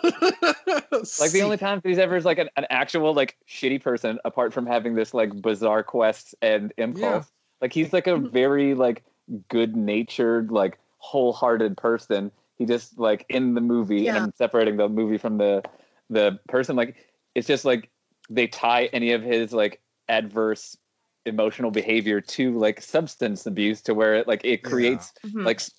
Like 1.21 1.33
the 1.33 1.43
only 1.43 1.57
time 1.57 1.81
that 1.83 1.89
he's 1.89 1.99
ever 1.99 2.17
is 2.17 2.25
like 2.25 2.39
an, 2.39 2.49
an 2.57 2.67
actual 2.71 3.13
like 3.15 3.37
shitty 3.49 3.83
person 3.83 4.19
apart 4.25 4.53
from 4.53 4.67
having 4.67 4.95
this 4.95 5.13
like 5.15 5.41
bizarre 5.43 5.83
quests 5.83 6.35
and 6.43 6.73
impulse. 6.79 7.27
Like 7.61 7.73
he's 7.73 7.93
like 7.93 8.07
a 8.07 8.17
very 8.33 8.75
like 8.75 9.05
good 9.49 9.77
natured, 9.77 10.51
like 10.51 10.79
wholehearted 10.99 11.77
person. 11.77 12.31
He 12.57 12.65
just 12.65 12.99
like 12.99 13.27
in 13.29 13.55
the 13.55 13.61
movie, 13.61 14.09
and 14.09 14.17
I'm 14.17 14.33
separating 14.37 14.77
the 14.77 14.89
movie 14.89 15.19
from 15.19 15.39
the 15.39 15.63
the 16.11 16.39
person. 16.49 16.77
Like 16.77 16.97
it's 17.35 17.47
just 17.47 17.65
like 17.65 17.91
they 18.31 18.47
tie 18.47 18.87
any 18.93 19.13
of 19.13 19.23
his 19.23 19.53
like 19.53 19.81
adverse 20.09 20.77
emotional 21.27 21.71
behavior 21.71 22.21
to 22.21 22.57
like 22.59 22.81
substance 22.81 23.47
abuse 23.47 23.81
to 23.83 23.95
where 23.95 24.15
it 24.15 24.29
like 24.29 24.45
it 24.45 24.61
Yeah. 24.63 24.69
creates 24.71 25.13
Mhm. 25.27 25.45
like 25.45 25.61
s- 25.61 25.73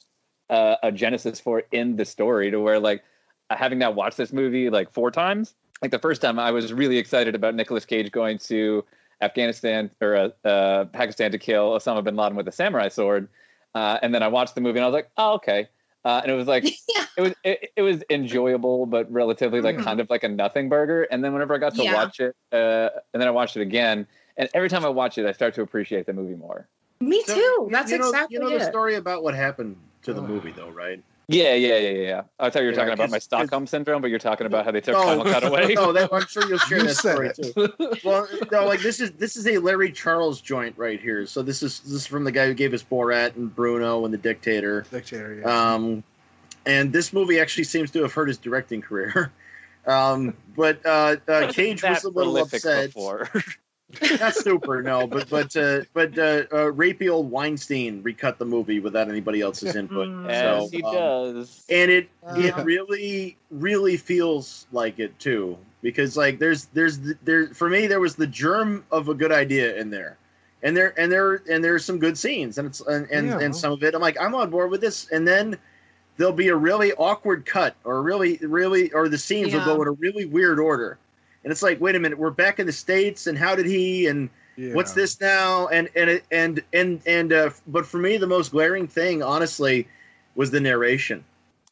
uh, 0.50 0.76
a 0.84 0.92
genesis 0.92 1.40
for 1.40 1.64
in 1.72 1.96
the 1.96 2.06
story 2.06 2.52
to 2.52 2.60
where 2.60 2.80
like 2.80 3.04
having 3.50 3.80
now 3.80 3.92
watched 3.92 4.18
this 4.18 4.34
movie 4.34 4.70
like 4.70 4.92
four 4.92 5.12
times 5.12 5.56
like 5.82 5.92
the 5.92 6.00
first 6.00 6.22
time 6.22 6.40
i 6.40 6.52
was 6.52 6.74
really 6.74 6.98
excited 6.98 7.36
about 7.36 7.56
Nicolas 7.56 7.86
cage 7.86 8.12
going 8.12 8.38
to 8.40 8.84
afghanistan 9.22 9.90
or 10.02 10.16
uh, 10.16 10.48
uh, 10.48 10.86
pakistan 10.86 11.32
to 11.32 11.38
kill 11.38 11.72
osama 11.72 12.04
bin 12.04 12.16
laden 12.16 12.36
with 12.36 12.48
a 12.48 12.52
samurai 12.52 12.88
sword 12.90 13.28
uh, 13.76 13.98
and 14.02 14.14
then 14.14 14.22
i 14.24 14.28
watched 14.28 14.56
the 14.56 14.62
movie 14.62 14.78
and 14.80 14.84
i 14.84 14.88
was 14.88 14.94
like 14.94 15.10
oh 15.18 15.34
okay 15.34 15.68
uh, 16.06 16.20
and 16.24 16.32
it 16.32 16.36
was 16.36 16.48
like 16.48 16.64
Yeah. 16.96 17.06
it 17.18 17.22
was 17.22 17.34
it, 17.44 17.70
it 17.78 17.82
was 17.82 18.04
enjoyable 18.10 18.86
but 18.86 19.12
relatively 19.12 19.62
like 19.62 19.78
Mhm. 19.78 19.84
kind 19.84 20.00
of 20.00 20.10
like 20.10 20.24
a 20.24 20.30
nothing 20.30 20.70
burger 20.70 21.04
and 21.04 21.24
then 21.24 21.34
whenever 21.34 21.56
i 21.56 21.58
got 21.58 21.76
to 21.76 21.84
Yeah. 21.84 21.94
watch 21.94 22.20
it 22.20 22.36
uh, 22.52 22.90
and 23.14 23.22
then 23.22 23.28
i 23.28 23.32
watched 23.32 23.56
it 23.58 23.62
again 23.62 24.06
and 24.38 24.50
every 24.54 24.70
time 24.70 24.86
i 24.86 24.90
watch 24.90 25.18
it 25.18 25.26
i 25.26 25.32
start 25.32 25.54
to 25.56 25.62
appreciate 25.62 26.06
the 26.06 26.14
movie 26.14 26.36
more 26.36 26.68
Me 27.02 27.22
So, 27.26 27.36
too. 27.36 27.70
That's 27.72 27.92
you 27.92 27.98
know, 27.98 28.08
exactly 28.08 28.34
you 28.36 28.40
know 28.40 28.50
it. 28.50 28.60
the 28.60 28.66
story 28.66 28.96
about 28.96 29.22
what 29.24 29.36
happened 29.36 29.76
to 30.06 30.14
the 30.14 30.22
movie, 30.22 30.52
though, 30.52 30.70
right? 30.70 31.04
yeah 31.28 31.56
yeah 31.56 31.78
yeah 31.78 31.90
yeah, 31.90 31.90
yeah. 32.08 32.22
i 32.40 32.52
thought 32.52 32.60
you 32.60 32.66
were 32.68 32.72
Yeah, 32.72 32.78
talking 32.78 32.94
about 32.94 33.10
my 33.10 33.18
Stockholm 33.18 33.66
syndrome 33.66 34.00
but 34.00 34.12
you're 34.12 34.20
talking 34.20 34.46
about 34.46 34.64
how 34.64 34.70
they 34.70 34.80
took 34.80 34.94
No. 34.94 35.06
Final 35.06 35.24
Cut 35.24 35.44
away 35.44 35.74
no, 35.76 35.92
that, 35.92 36.14
I'm 36.14 36.28
sure 36.28 36.46
you'll 36.48 36.60
share 36.60 36.78
You 36.78 36.84
that 36.86 36.96
story 36.98 37.30
it. 37.30 37.36
too. 37.36 37.98
Well, 38.04 38.28
no, 38.52 38.68
like 38.68 38.82
this 38.82 39.00
is 39.00 39.10
this 39.14 39.36
is 39.36 39.48
a 39.48 39.58
Larry 39.58 39.92
Charles 39.92 40.40
joint 40.40 40.78
right 40.78 41.02
here. 41.02 41.26
So 41.26 41.42
this 41.42 41.64
is 41.64 41.80
this 41.80 41.94
is 41.94 42.06
from 42.06 42.26
the 42.26 42.32
guy 42.32 42.46
who 42.46 42.54
gave 42.54 42.76
us 42.76 42.84
Borat 42.84 43.36
and 43.38 43.54
Bruno 43.56 44.06
and 44.06 44.14
the 44.14 44.20
Dictator. 44.20 44.86
Dictator, 44.92 45.40
yeah. 45.42 45.74
Um, 45.74 46.04
and 46.68 46.94
this 46.94 47.12
movie 47.12 47.40
actually 47.40 47.64
seems 47.64 47.90
to 47.92 48.04
have 48.04 48.14
hurt 48.14 48.28
his 48.28 48.38
directing 48.38 48.82
career. 48.82 49.32
Um, 49.88 50.36
but 50.56 50.84
uh, 50.84 51.18
uh, 51.28 51.48
Cage 51.52 51.84
was 51.84 52.04
a 52.04 52.10
little 52.10 52.34
prolific 52.34 52.66
upset. 52.66 52.92
Before. 54.00 54.18
Not 54.18 54.36
super, 54.36 54.82
no, 54.84 55.08
but 55.08 55.30
but 55.30 55.56
uh, 55.56 55.82
but 55.94 56.18
uh, 56.18 56.44
uh, 56.52 56.72
rapey 56.72 57.10
old 57.10 57.30
Weinstein 57.32 58.02
recut 58.04 58.38
the 58.40 58.46
movie 58.46 58.80
without 58.80 59.10
anybody 59.10 59.42
else's 59.42 59.76
input. 59.76 60.08
Mm. 60.10 60.30
As 60.30 60.70
So, 60.72 60.78
he 60.78 60.84
um, 60.84 60.94
does. 60.94 61.66
and 61.70 61.92
it 61.92 62.10
Yeah. 62.38 62.60
it 62.60 62.64
really 62.66 63.38
really 63.52 63.98
feels 63.98 64.68
like 64.72 65.00
it 65.00 65.18
too 65.20 65.58
because 65.82 66.18
like 66.18 66.40
there's 66.40 66.66
there's 66.74 67.00
the- 67.00 67.18
there 67.24 67.48
for 67.54 67.70
me 67.70 67.88
there 67.88 68.00
was 68.00 68.16
the 68.16 68.28
germ 68.28 68.84
of 68.92 69.10
a 69.10 69.14
good 69.14 69.32
idea 69.32 69.76
in 69.78 69.90
there 69.90 70.18
and 70.64 70.76
there 70.76 71.00
and 71.00 71.12
there 71.12 71.42
and 71.50 71.64
there's 71.64 71.86
some 71.86 72.00
good 72.00 72.18
scenes 72.18 72.58
and 72.58 72.68
it's 72.68 72.82
and 72.82 73.08
and, 73.12 73.28
Yeah. 73.28 73.40
and 73.40 73.56
some 73.56 73.72
of 73.72 73.84
it 73.84 73.94
i'm 73.94 74.02
like 74.02 74.20
i'm 74.20 74.34
on 74.34 74.50
board 74.50 74.72
with 74.72 74.82
this 74.82 75.08
and 75.12 75.28
then 75.28 75.56
there'll 76.18 76.34
be 76.34 76.48
a 76.48 76.56
really 76.56 76.92
awkward 76.94 77.46
cut 77.46 77.76
or 77.84 78.02
really 78.02 78.38
really 78.42 78.92
or 78.94 79.08
the 79.10 79.18
scenes 79.18 79.54
will 79.54 79.64
go 79.64 79.82
in 79.84 79.88
a 79.88 79.92
really 79.92 80.26
weird 80.26 80.60
order 80.60 80.98
and 81.46 81.52
it's 81.52 81.64
like 81.64 81.80
wait 81.80 81.96
a 81.96 82.00
minute 82.00 82.18
we're 82.18 82.30
back 82.32 82.60
in 82.60 82.66
the 82.66 82.74
states 82.74 83.28
and 83.28 83.38
how 83.38 83.56
did 83.56 83.66
he 83.66 84.08
and 84.08 84.30
yeah. 84.58 84.74
what's 84.74 84.92
this 84.92 85.22
now 85.22 85.68
and 85.68 85.90
and 85.96 86.22
and 86.32 86.62
and 86.74 87.02
and 87.06 87.32
uh 87.32 87.50
but 87.68 87.86
for 87.86 88.00
me 88.00 88.18
the 88.18 88.28
most 88.28 88.52
glaring 88.52 88.88
thing 88.88 89.24
honestly 89.24 89.88
was 90.36 90.52
the 90.52 90.60
narration 90.60 91.24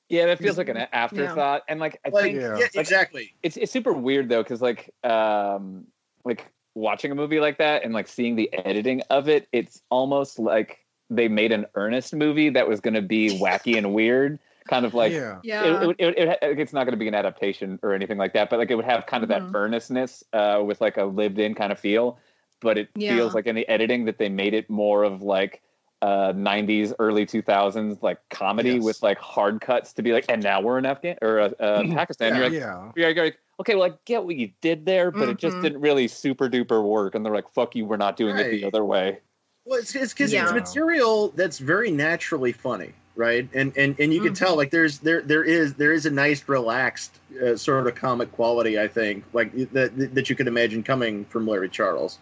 Yeah, 0.09 0.27
that 0.27 0.37
feels 0.39 0.57
like 0.57 0.69
an 0.69 0.77
afterthought. 0.93 1.63
And 1.67 1.79
like 1.79 1.99
I 2.05 2.09
like 2.09 2.23
think 2.23 2.39
yeah, 2.39 2.57
Yeah. 2.59 2.67
exactly 2.75 3.33
it's 3.41 3.57
it's 3.57 3.71
super 3.71 3.91
weird 3.93 4.29
though, 4.29 4.43
because 4.43 4.61
like 4.61 4.93
um 5.03 5.87
like 6.23 6.51
watching 6.75 7.11
a 7.11 7.15
movie 7.15 7.39
like 7.39 7.57
that 7.57 7.83
and 7.83 7.93
like 7.93 8.07
seeing 8.07 8.35
the 8.35 8.51
editing 8.53 9.01
of 9.09 9.27
it, 9.27 9.47
it's 9.51 9.81
almost 9.89 10.39
like 10.39 10.79
they 11.09 11.27
made 11.27 11.51
an 11.51 11.65
earnest 11.75 12.13
movie 12.13 12.49
that 12.49 12.67
was 12.67 12.79
gonna 12.79 13.01
be 13.01 13.39
wacky 13.39 13.77
and 13.77 13.93
weird. 13.93 14.39
Kind 14.67 14.85
of 14.85 14.93
like 14.93 15.11
yeah. 15.11 15.39
Yeah. 15.43 15.83
it, 15.83 15.95
it, 15.99 16.17
it, 16.17 16.29
it, 16.41 16.59
it's 16.59 16.73
not 16.73 16.85
going 16.85 16.93
to 16.93 16.97
be 16.97 17.07
an 17.07 17.15
adaptation 17.15 17.79
or 17.83 17.93
anything 17.93 18.17
like 18.17 18.33
that, 18.33 18.49
but 18.49 18.59
like 18.59 18.71
it 18.71 18.75
would 18.75 18.85
have 18.85 19.05
kind 19.05 19.23
of 19.23 19.29
Mhm. 19.29 19.51
that 19.51 19.57
earnestness 19.57 20.23
uh, 20.33 20.61
with 20.65 20.79
like 20.79 20.97
a 20.97 21.03
lived-in 21.05 21.53
kind 21.55 21.71
of 21.71 21.79
feel. 21.79 22.17
But 22.61 22.77
it 22.77 22.89
Yeah. 22.95 23.15
feels 23.15 23.33
like 23.33 23.45
in 23.45 23.55
the 23.55 23.67
editing 23.67 24.05
that 24.05 24.17
they 24.19 24.29
made 24.29 24.53
it 24.53 24.69
more 24.69 25.03
of 25.03 25.21
like 25.21 25.61
uh, 26.01 26.31
'90s, 26.33 26.93
early 26.99 27.25
2000s 27.25 28.01
like 28.01 28.19
comedy 28.29 28.75
Yes. 28.75 28.83
with 28.83 29.03
like 29.03 29.17
hard 29.17 29.59
cuts 29.61 29.93
to 29.93 30.01
be 30.01 30.11
like, 30.13 30.25
and 30.29 30.41
now 30.43 30.61
we're 30.61 30.77
in 30.77 30.85
Afghan 30.85 31.17
or 31.21 31.39
uh, 31.39 31.49
uh, 31.59 31.83
Pakistan. 31.93 32.35
You're 32.35 32.45
like, 32.45 32.53
yeah. 32.53 32.91
you're 32.95 33.13
like, 33.13 33.37
okay, 33.59 33.75
well, 33.75 33.91
I 33.91 33.93
get 34.05 34.23
what 34.23 34.35
you 34.35 34.51
did 34.61 34.85
there, 34.85 35.11
but 35.11 35.29
it 35.29 35.37
just 35.37 35.57
Mhm. 35.57 35.61
didn't 35.61 35.81
really 35.81 36.07
super 36.07 36.49
duper 36.49 36.83
work. 36.83 37.15
And 37.15 37.25
they're 37.25 37.33
like, 37.33 37.49
fuck 37.53 37.75
you, 37.75 37.85
we're 37.85 37.97
not 37.97 38.15
doing 38.17 38.37
it 38.37 38.49
the 38.49 38.65
other 38.65 38.83
way. 38.85 39.19
Well, 39.65 39.79
it's 39.79 39.95
it's 39.95 40.13
because 40.13 40.33
Yeah. 40.33 40.43
it's 40.43 40.53
material 40.53 41.29
that's 41.35 41.57
very 41.59 41.89
naturally 41.91 42.51
funny, 42.51 42.93
right? 43.15 43.47
And 43.53 43.75
and 43.77 43.95
and 43.99 44.13
you 44.13 44.21
can 44.21 44.33
Mhm. 44.33 44.37
tell 44.37 44.55
like 44.57 44.71
there's 44.71 44.99
there 44.99 45.21
there 45.21 45.43
is 45.43 45.73
there 45.75 45.91
is 45.91 46.05
a 46.05 46.11
nice 46.11 46.47
relaxed 46.47 47.19
uh, 47.43 47.55
sort 47.55 47.87
of 47.87 47.95
comic 47.95 48.31
quality, 48.31 48.79
I 48.79 48.87
think, 48.87 49.23
like 49.33 49.51
that 49.73 50.15
that 50.15 50.29
you 50.29 50.35
could 50.35 50.47
imagine 50.47 50.83
coming 50.83 51.25
from 51.25 51.47
Larry 51.47 51.69
Charles. 51.69 52.19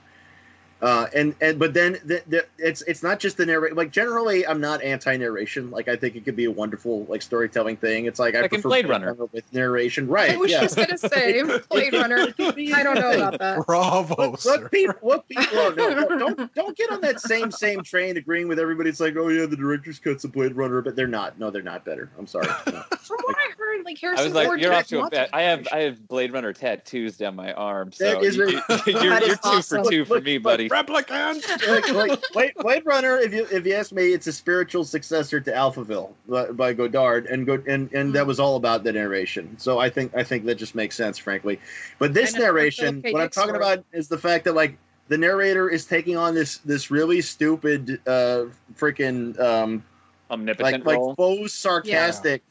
Uh, 0.81 1.05
and 1.15 1.35
and 1.41 1.59
but 1.59 1.73
then 1.75 1.93
the, 2.05 2.23
the, 2.27 2.45
it's 2.57 2.81
it's 2.83 3.03
not 3.03 3.19
just 3.19 3.37
the 3.37 3.45
narration. 3.45 3.77
Like 3.77 3.91
generally, 3.91 4.47
I'm 4.47 4.59
not 4.59 4.81
anti-narration. 4.81 5.69
Like 5.69 5.87
I 5.87 5.95
think 5.95 6.15
it 6.15 6.25
could 6.25 6.35
be 6.35 6.45
a 6.45 6.51
wonderful 6.51 7.05
like 7.05 7.21
storytelling 7.21 7.77
thing. 7.77 8.05
It's 8.05 8.17
like 8.19 8.33
I 8.35 8.41
Like 8.41 8.53
in 8.53 8.61
prefer 8.61 8.69
Blade 8.69 8.89
Runner. 8.89 9.13
with 9.31 9.43
narration, 9.53 10.07
right? 10.07 10.29
I 10.29 10.33
right? 10.33 10.39
was 10.39 10.51
Yeah. 10.51 10.61
just 10.61 10.75
gonna 10.77 10.97
say 10.97 11.43
Blade 11.69 11.93
Runner. 11.93 12.33
I 12.39 12.83
don't 12.83 12.95
know 12.95 13.11
about 13.11 13.37
that. 13.39 13.63
Bravo, 13.67 14.31
What, 14.31 14.39
sir. 14.39 14.61
what 14.61 14.71
people? 14.71 14.95
What 15.01 15.27
people? 15.27 15.45
oh, 15.53 15.73
no, 15.77 15.89
no, 15.89 16.17
don't 16.17 16.55
don't 16.55 16.75
get 16.75 16.89
on 16.91 17.01
that 17.01 17.19
same 17.21 17.51
same 17.51 17.83
train 17.83 18.17
agreeing 18.17 18.47
with 18.47 18.57
everybody. 18.57 18.89
It's 18.89 18.99
like, 18.99 19.15
oh 19.17 19.27
yeah, 19.27 19.45
the 19.45 19.55
director's 19.57 19.99
cuts 19.99 20.23
of 20.23 20.31
Blade 20.31 20.55
Runner, 20.55 20.81
but 20.81 20.95
they're 20.95 21.05
not. 21.07 21.37
No, 21.37 21.51
they're 21.51 21.61
not 21.61 21.85
better. 21.85 22.09
I'm 22.17 22.25
sorry. 22.25 22.47
No. 22.47 22.81
From 23.01 23.17
what 23.23 23.35
I 23.37 23.51
heard, 23.77 23.85
like 23.85 23.97
I 23.97 23.99
Harrison 24.05 24.25
was 24.25 24.33
like, 24.33 24.47
Ford 24.47 24.61
you're 24.61 24.73
off 24.73 24.87
to 24.87 24.97
a 24.97 24.99
lots 24.99 25.15
bad. 25.15 25.29
I 25.33 25.41
have 25.43 25.67
I 25.71 25.79
have 25.81 26.07
Blade 26.07 26.33
Runner 26.33 26.53
tattoos 26.53 27.17
down 27.17 27.35
my 27.35 27.53
arm, 27.53 27.91
so 27.91 28.05
That 28.05 28.23
is 28.23 28.35
you, 28.35 28.45
very- 28.45 28.57
are 28.57 28.63
That 28.67 28.87
you're 29.03 29.23
is 29.23 29.39
two 29.39 29.49
awesome. 29.49 29.83
for 29.83 29.89
two 29.89 30.05
for 30.05 30.13
Look, 30.15 30.23
me, 30.23 30.33
look, 30.35 30.43
buddy. 30.43 30.69
Replicant. 30.69 31.67
like, 31.67 31.93
like 31.93 32.23
Blade, 32.33 32.53
Blade 32.55 32.85
Runner, 32.85 33.17
if 33.17 33.33
you 33.33 33.47
if 33.51 33.65
you 33.65 33.73
ask 33.73 33.91
me, 33.91 34.13
it's 34.13 34.27
a 34.27 34.33
spiritual 34.33 34.83
successor 34.83 35.39
to 35.39 35.51
Alphaville 35.51 36.11
by, 36.27 36.45
by 36.51 36.73
Godard, 36.73 37.25
and 37.27 37.45
go 37.45 37.61
and 37.67 37.91
and 37.93 38.13
that 38.13 38.25
was 38.27 38.39
all 38.39 38.55
about 38.55 38.83
the 38.83 38.91
narration. 38.91 39.55
So 39.57 39.79
I 39.79 39.89
think 39.89 40.15
I 40.15 40.23
think 40.23 40.45
that 40.45 40.55
just 40.55 40.75
makes 40.75 40.95
sense, 40.95 41.17
frankly. 41.17 41.59
But 41.99 42.13
this 42.13 42.33
narration, 42.33 43.01
Philip 43.01 43.13
what 43.13 43.23
I'm 43.23 43.29
talking 43.29 43.55
story. 43.55 43.73
about 43.73 43.85
is 43.93 44.07
the 44.07 44.17
fact 44.17 44.45
that 44.45 44.53
like 44.55 44.77
the 45.07 45.17
narrator 45.17 45.69
is 45.69 45.85
taking 45.85 46.15
on 46.17 46.33
this 46.33 46.59
this 46.59 46.89
really 46.89 47.21
stupid, 47.21 47.99
uh, 48.07 48.45
freaking 48.75 49.37
um, 49.39 49.83
Omnipotent 50.29 50.85
like 50.85 50.97
like 50.97 51.15
faux 51.17 51.53
sarcastic 51.53 52.41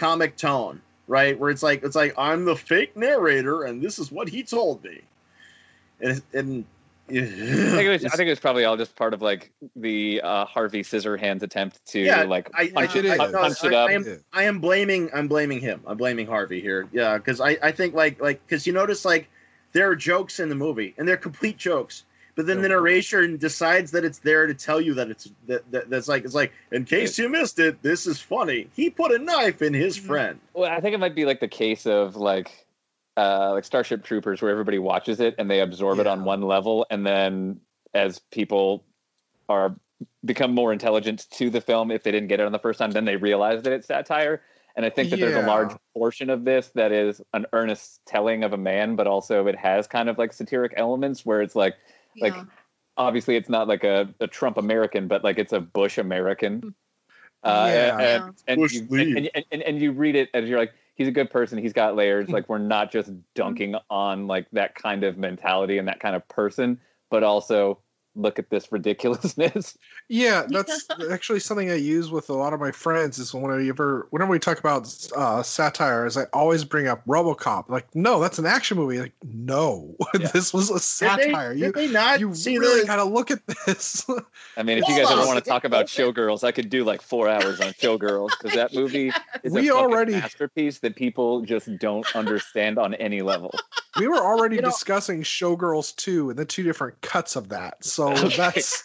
comic 0.00 0.36
tone, 0.36 0.80
right? 1.06 1.38
Where 1.38 1.50
it's 1.50 1.62
like 1.62 1.84
it's 1.84 1.94
like 1.94 2.14
I'm 2.18 2.44
the 2.46 2.56
fake 2.56 2.96
narrator, 2.96 3.64
and 3.64 3.82
this 3.82 3.98
is 3.98 4.10
what 4.10 4.28
he 4.28 4.42
told 4.42 4.82
me, 4.82 5.02
and 6.00 6.22
and. 6.32 6.64
I 7.10 7.12
think, 7.14 7.26
it 7.26 7.88
was, 7.88 8.04
I 8.04 8.08
think 8.10 8.28
it 8.28 8.30
was 8.30 8.38
probably 8.38 8.64
all 8.64 8.76
just 8.76 8.94
part 8.94 9.14
of 9.14 9.20
like 9.20 9.50
the 9.74 10.20
uh, 10.22 10.44
Harvey 10.44 10.84
Scissorhands 10.84 11.42
attempt 11.42 11.84
to 11.86 11.98
Yeah, 11.98 12.22
like 12.22 12.48
I- 12.54 12.68
punch, 12.68 12.94
it 12.94 13.04
it, 13.04 13.08
is. 13.10 13.18
punch 13.18 13.64
No, 13.64 13.68
it 13.68 13.74
up. 13.74 13.88
I 13.90 13.92
am- 13.94 14.24
I 14.32 14.42
am 14.44 14.60
blaming 14.60 15.10
I'm 15.12 15.26
blaming 15.26 15.58
him. 15.58 15.80
I'm 15.88 15.96
blaming 15.96 16.28
Harvey 16.28 16.60
here. 16.60 16.86
Yeah, 16.92 17.16
because 17.18 17.40
I, 17.40 17.58
I 17.64 17.72
think 17.72 17.94
like 17.94 18.20
like 18.22 18.40
because 18.46 18.64
you 18.64 18.72
notice 18.72 19.04
like 19.04 19.28
there 19.72 19.90
are 19.90 19.96
jokes 19.96 20.38
in 20.38 20.48
the 20.50 20.54
movie 20.54 20.94
and 20.98 21.08
they're 21.08 21.16
complete 21.16 21.56
jokes. 21.56 22.04
But 22.40 22.46
then 22.46 22.62
the 22.62 22.70
narration 22.70 23.36
decides 23.36 23.90
that 23.90 24.02
it's 24.02 24.20
there 24.20 24.46
to 24.46 24.54
tell 24.54 24.80
you 24.80 24.94
that 24.94 25.10
it's 25.10 25.30
that, 25.46 25.70
that 25.72 25.90
that's 25.90 26.08
like 26.08 26.24
it's 26.24 26.34
like 26.34 26.52
in 26.72 26.86
case 26.86 27.18
you 27.18 27.28
missed 27.28 27.58
it, 27.58 27.82
this 27.82 28.06
is 28.06 28.18
funny. 28.18 28.66
He 28.74 28.88
put 28.88 29.12
a 29.12 29.18
knife 29.18 29.60
in 29.60 29.74
his 29.74 29.98
Mhm. 29.98 30.06
friend. 30.06 30.40
Well, 30.54 30.72
I 30.72 30.80
think 30.80 30.94
it 30.94 31.00
might 31.00 31.14
be 31.14 31.26
like 31.26 31.40
the 31.40 31.48
case 31.48 31.84
of 31.84 32.16
like 32.16 32.66
uh 33.18 33.50
like 33.52 33.64
Starship 33.64 34.04
Troopers 34.04 34.40
where 34.40 34.50
everybody 34.50 34.78
watches 34.78 35.20
it 35.20 35.34
and 35.36 35.50
they 35.50 35.60
absorb 35.60 35.98
it 35.98 36.06
on 36.06 36.24
one 36.24 36.40
level 36.40 36.86
and 36.88 37.06
then 37.06 37.60
as 37.92 38.20
people 38.32 38.84
are 39.50 39.76
become 40.24 40.54
more 40.54 40.72
intelligent 40.72 41.26
to 41.32 41.50
the 41.50 41.60
film 41.60 41.90
if 41.90 42.04
they 42.04 42.10
didn't 42.10 42.28
get 42.28 42.40
it 42.40 42.46
on 42.46 42.52
the 42.52 42.58
first 42.58 42.78
time 42.78 42.92
then 42.92 43.04
they 43.04 43.16
realize 43.16 43.60
that 43.64 43.74
it's 43.74 43.86
satire 43.86 44.40
and 44.76 44.86
I 44.86 44.88
think 44.88 45.10
that 45.10 45.20
there's 45.20 45.36
a 45.36 45.42
large 45.46 45.72
portion 45.92 46.30
of 46.30 46.46
this 46.46 46.68
that 46.74 46.90
is 46.90 47.20
an 47.34 47.44
earnest 47.52 48.00
telling 48.06 48.44
of 48.44 48.54
a 48.54 48.56
man 48.56 48.96
but 48.96 49.06
also 49.06 49.46
it 49.46 49.56
has 49.56 49.86
kind 49.86 50.08
of 50.08 50.16
like 50.16 50.32
satiric 50.32 50.72
elements 50.78 51.26
where 51.26 51.42
it's 51.42 51.54
like 51.54 51.74
like 52.18 52.34
Yeah. 52.34 52.44
obviously 52.96 53.36
it's 53.36 53.48
not 53.48 53.68
like 53.68 53.84
a, 53.84 54.12
a 54.20 54.26
Trump 54.26 54.56
American, 54.56 55.08
but 55.08 55.24
like 55.24 55.38
it's 55.38 55.52
a 55.52 55.60
Bush 55.60 55.98
American. 55.98 56.74
Uh, 57.42 57.70
Yeah. 57.72 57.98
and, 57.98 58.34
and, 58.46 58.60
Bush 58.60 58.74
you, 58.74 58.86
and, 58.90 59.30
and, 59.34 59.44
and, 59.52 59.62
and 59.62 59.80
you 59.80 59.92
read 59.92 60.16
it 60.16 60.28
as 60.34 60.48
you're 60.48 60.58
like, 60.58 60.72
he's 60.94 61.08
a 61.08 61.12
good 61.12 61.30
person. 61.30 61.58
He's 61.58 61.72
got 61.72 61.96
layers. 61.96 62.26
Hmm. 62.26 62.32
Like 62.32 62.48
we're 62.48 62.58
not 62.58 62.92
just 62.92 63.10
dunking 63.34 63.74
on 63.88 64.26
like 64.26 64.46
that 64.52 64.74
kind 64.74 65.04
of 65.04 65.16
mentality 65.16 65.78
and 65.78 65.88
that 65.88 66.00
kind 66.00 66.14
of 66.14 66.26
person, 66.28 66.78
but 67.10 67.22
also 67.22 67.78
look 68.20 68.38
at 68.38 68.50
this 68.50 68.70
ridiculousness. 68.72 69.76
Yeah, 70.12 70.44
that's 70.48 70.88
actually 71.12 71.38
something 71.38 71.70
I 71.70 71.74
use 71.76 72.10
with 72.10 72.30
a 72.30 72.32
lot 72.34 72.52
of 72.52 72.58
my 72.58 72.72
friends. 72.72 73.20
Is 73.20 73.32
whenever 73.32 74.08
whenever 74.10 74.32
we 74.32 74.40
talk 74.40 74.58
about 74.58 74.92
uh, 75.16 75.40
satire, 75.44 76.04
is 76.04 76.16
I 76.16 76.24
always 76.32 76.64
bring 76.64 76.88
up 76.88 77.04
RoboCop. 77.06 77.68
Like, 77.68 77.86
no, 77.94 78.18
that's 78.20 78.40
an 78.40 78.44
action 78.46 78.76
movie. 78.76 78.98
Like, 78.98 79.12
no, 79.22 79.94
Yeah. 80.18 80.26
this 80.32 80.52
was 80.52 80.68
a 80.70 80.74
Did 80.74 80.82
satire. 80.82 81.54
they, 81.54 81.60
you 81.60 81.72
they 81.72 81.86
not 81.86 82.18
you 82.18 82.34
see 82.34 82.58
really 82.58 82.80
the 82.80 82.86
got 82.88 82.96
to 82.96 83.04
look 83.04 83.30
at 83.30 83.46
this. 83.66 84.04
I 84.56 84.64
mean, 84.64 84.78
if 84.78 84.88
you 84.88 84.96
guys 84.96 85.08
ever 85.12 85.24
want 85.26 85.38
to 85.42 85.48
talk 85.48 85.62
about 85.62 85.86
Showgirls, 85.86 86.42
I 86.42 86.50
could 86.50 86.70
do 86.70 86.82
like 86.82 87.02
four 87.02 87.28
hours 87.28 87.60
on 87.60 87.68
Showgirls 87.74 88.30
because 88.40 88.56
that 88.56 88.74
movie 88.74 89.12
is 89.44 89.52
We 89.52 89.68
a 89.68 89.72
fucking 89.72 89.86
already- 89.92 90.12
masterpiece 90.14 90.80
that 90.80 90.96
people 90.96 91.42
just 91.42 91.68
don't 91.78 92.04
understand 92.16 92.78
on 92.80 92.94
any 92.94 93.22
level. 93.22 93.54
we 93.96 94.08
were 94.08 94.16
already 94.18 94.56
You 94.56 94.62
know- 94.62 94.70
discussing 94.70 95.22
Showgirls 95.22 95.94
2 95.94 96.30
and 96.30 96.38
the 96.38 96.44
two 96.44 96.64
different 96.64 97.00
cuts 97.00 97.36
of 97.36 97.48
that. 97.50 97.84
So 97.84 98.09
Okay. 98.24 98.36
that's 98.36 98.84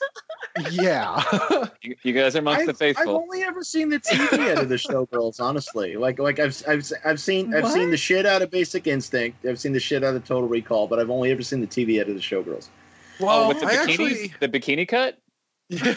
yeah. 0.72 1.22
You, 1.82 1.96
you 2.02 2.14
guys 2.14 2.36
are 2.36 2.40
amongst 2.40 2.62
I've, 2.62 2.68
the 2.68 2.74
faithful. 2.74 3.04
I've 3.04 3.22
only 3.22 3.44
ever 3.44 3.64
seen 3.64 3.90
the 3.90 4.00
TV 4.00 4.40
edit 4.40 4.58
of 4.58 4.70
the 4.70 4.76
Showgirls, 4.76 5.40
honestly. 5.40 5.98
Like, 5.98 6.18
like 6.18 6.40
I've, 6.40 6.60
I've, 6.68 6.92
I've 7.04 7.20
seen, 7.20 7.54
I've 7.54 7.70
seen 7.72 7.92
the 7.92 7.98
shit 7.98 8.26
out 8.26 8.42
of 8.42 8.50
Basic 8.50 8.88
Instinct. 8.88 9.46
I've 9.46 9.60
seen 9.60 9.72
the 9.72 9.80
shit 9.80 10.04
out 10.04 10.16
of 10.16 10.26
Total 10.26 10.48
Recall, 10.48 10.88
but 10.88 11.00
I've 11.00 11.12
only 11.12 11.30
ever 11.30 11.44
seen 11.44 11.62
the 11.62 11.68
TV 11.68 12.00
edit 12.00 12.10
of 12.10 12.16
the 12.16 12.22
Showgirls. 12.22 12.70
well, 13.20 13.44
oh, 13.44 13.48
with 13.50 13.60
the 13.60 13.68
I 13.68 13.76
bikinis, 13.76 13.84
actually 13.84 14.34
the 14.40 14.50
bikini 14.50 14.88
cut. 14.88 15.20
Yeah. 15.69 15.95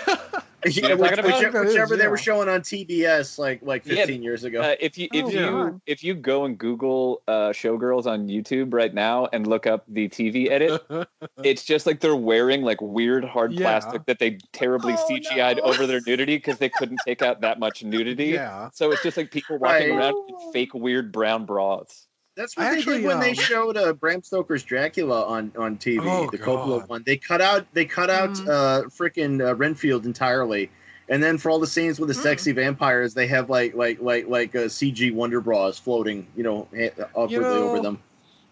Yeah, 0.67 0.95
what 0.95 1.17
I'm 1.17 1.25
whichever, 1.25 1.53
That 1.53 1.67
is, 1.67 1.73
whichever 1.73 1.97
they 1.97 2.03
yeah. 2.05 2.09
were 2.11 2.17
showing 2.19 2.49
on 2.49 2.63
TBS 2.63 3.39
like 3.39 3.63
like 3.63 3.87
Yeah, 3.87 4.07
15 4.07 4.23
years 4.25 4.43
ago. 4.43 4.61
Uh, 4.61 4.75
if 4.81 4.99
you 4.99 5.07
if 5.13 5.27
Oh, 5.27 5.29
you 5.31 5.39
God. 5.39 5.81
if 5.87 6.03
you 6.03 6.15
go 6.15 6.47
and 6.47 6.59
Google 6.59 7.23
uh, 7.29 7.51
Showgirls 7.51 8.07
on 8.07 8.27
YouTube 8.27 8.75
right 8.75 8.93
now 8.93 9.29
and 9.33 9.47
look 9.47 9.69
up 9.69 9.85
the 9.87 10.09
TV 10.09 10.51
edit, 10.51 10.83
it's 11.45 11.65
just 11.65 11.87
like 11.87 12.01
they're 12.01 12.17
wearing 12.17 12.63
like 12.63 12.81
weird 12.81 13.25
hard 13.25 13.53
Yeah. 13.53 13.61
plastic 13.79 14.07
that 14.07 14.19
they 14.19 14.39
terribly 14.53 14.95
Oh, 14.95 15.07
CGI'd 15.09 15.59
no. 15.59 15.63
over 15.63 15.87
their 15.87 16.01
nudity 16.05 16.37
because 16.39 16.59
they 16.59 16.71
couldn't 16.71 16.99
take 17.07 17.23
out 17.23 17.41
that 17.43 17.61
much 17.61 17.85
nudity. 17.85 18.27
yeah. 18.27 18.69
So 18.73 18.91
it's 18.91 19.03
just 19.05 19.17
like 19.17 19.31
people 19.31 19.59
walking 19.59 19.91
Right. 19.91 19.97
around 19.97 20.15
in 20.29 20.53
fake 20.53 20.75
weird 20.75 21.13
brown 21.13 21.47
bras. 21.47 22.08
That's 22.39 22.57
what 22.57 22.67
I 22.67 22.71
they 22.71 22.77
actually, 22.79 22.99
did 22.99 23.07
when 23.09 23.19
they 23.19 23.31
um, 23.31 23.35
showed 23.35 23.77
uh, 23.77 23.93
Bram 23.95 24.23
Stoker's 24.23 24.63
Dracula 24.63 25.27
on 25.27 25.53
on 25.59 25.77
TV, 25.77 26.01
Oh, 26.07 26.31
the 26.31 26.39
Coppola 26.39 26.87
one. 26.89 27.03
They 27.05 27.17
cut 27.17 27.41
out 27.41 27.67
they 27.73 27.85
cut 27.85 28.11
out 28.11 28.31
Mhm. 28.31 28.49
uh 28.49 28.83
freaking 28.85 29.45
uh, 29.45 29.57
Renfield 29.57 30.07
entirely. 30.07 30.71
And 31.09 31.21
then 31.21 31.37
for 31.37 31.51
all 31.51 31.59
the 31.59 31.67
scenes 31.67 31.99
with 31.99 32.11
the 32.11 32.15
Hmm. 32.15 32.21
sexy 32.21 32.53
vampires, 32.53 33.13
they 33.13 33.27
have 33.27 33.51
like 33.51 33.75
like 33.75 34.01
like 34.01 34.29
like 34.29 34.55
uh, 34.55 34.69
CG 34.69 35.13
Wonder 35.13 35.41
Bras 35.41 35.81
floating, 35.81 36.29
you 36.37 36.45
know, 36.45 36.69
ha- 36.77 36.91
awkwardly 37.15 37.59
know, 37.59 37.65
over 37.65 37.81
them. 37.81 37.99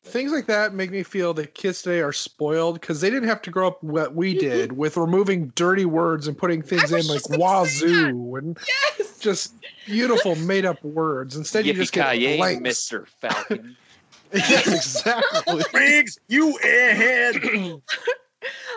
Things 0.03 0.33
like 0.33 0.47
that 0.47 0.75
make 0.75 0.91
me 0.91 1.05
feel 1.05 1.33
that 1.35 1.55
kids 1.55 1.83
today 1.83 2.01
are 2.01 2.13
spoiled 2.13 2.81
because 2.81 3.01
they 3.01 3.11
didn't 3.11 3.29
have 3.29 3.43
to 3.43 3.51
grow 3.51 3.69
up 3.69 3.83
what 3.85 4.17
we 4.17 4.35
did 4.35 4.73
with 4.73 4.97
removing 4.97 5.53
dirty 5.55 5.85
words 5.85 6.27
and 6.27 6.37
putting 6.37 6.61
things 6.61 6.91
in 6.91 6.97
like 7.07 7.19
just 7.19 7.29
gonna 7.29 7.39
say 7.41 7.87
that. 7.87 7.87
wazoo 7.87 8.35
and 8.37 8.59
Yes. 8.99 9.06
Just 9.27 9.53
beautiful 9.85 10.37
made 10.37 10.65
up 10.65 10.83
words. 10.85 11.37
Instead, 11.37 11.67
you 11.67 11.75
just 11.75 11.93
get 11.93 12.07
Yippee-ki-yay, 12.07 12.37
blanks. 12.39 12.63
Mister 12.63 13.07
Falcon. 13.21 13.77
yes, 14.33 14.73
exactly. 14.73 15.65
Riggs, 15.75 16.19
you 16.29 16.59
airhead! 16.65 17.83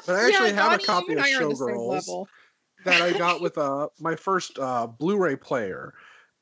But 0.08 0.16
I 0.16 0.28
actually 0.28 0.50
Yeah, 0.50 0.64
have 0.64 0.74
a 0.74 0.80
copy 0.80 1.14
of 1.14 1.20
and 1.20 1.26
I 1.26 1.32
are 1.34 1.44
on 1.44 1.50
the 1.50 1.56
same 1.56 1.76
Showgirls 1.76 2.28
that 2.84 3.02
I 3.02 3.14
got 3.14 3.42
with 3.42 3.58
uh, 3.60 3.90
my 4.00 4.16
first 4.16 4.58
uh, 4.58 4.88
Blu-ray 4.88 5.36
player, 5.36 5.94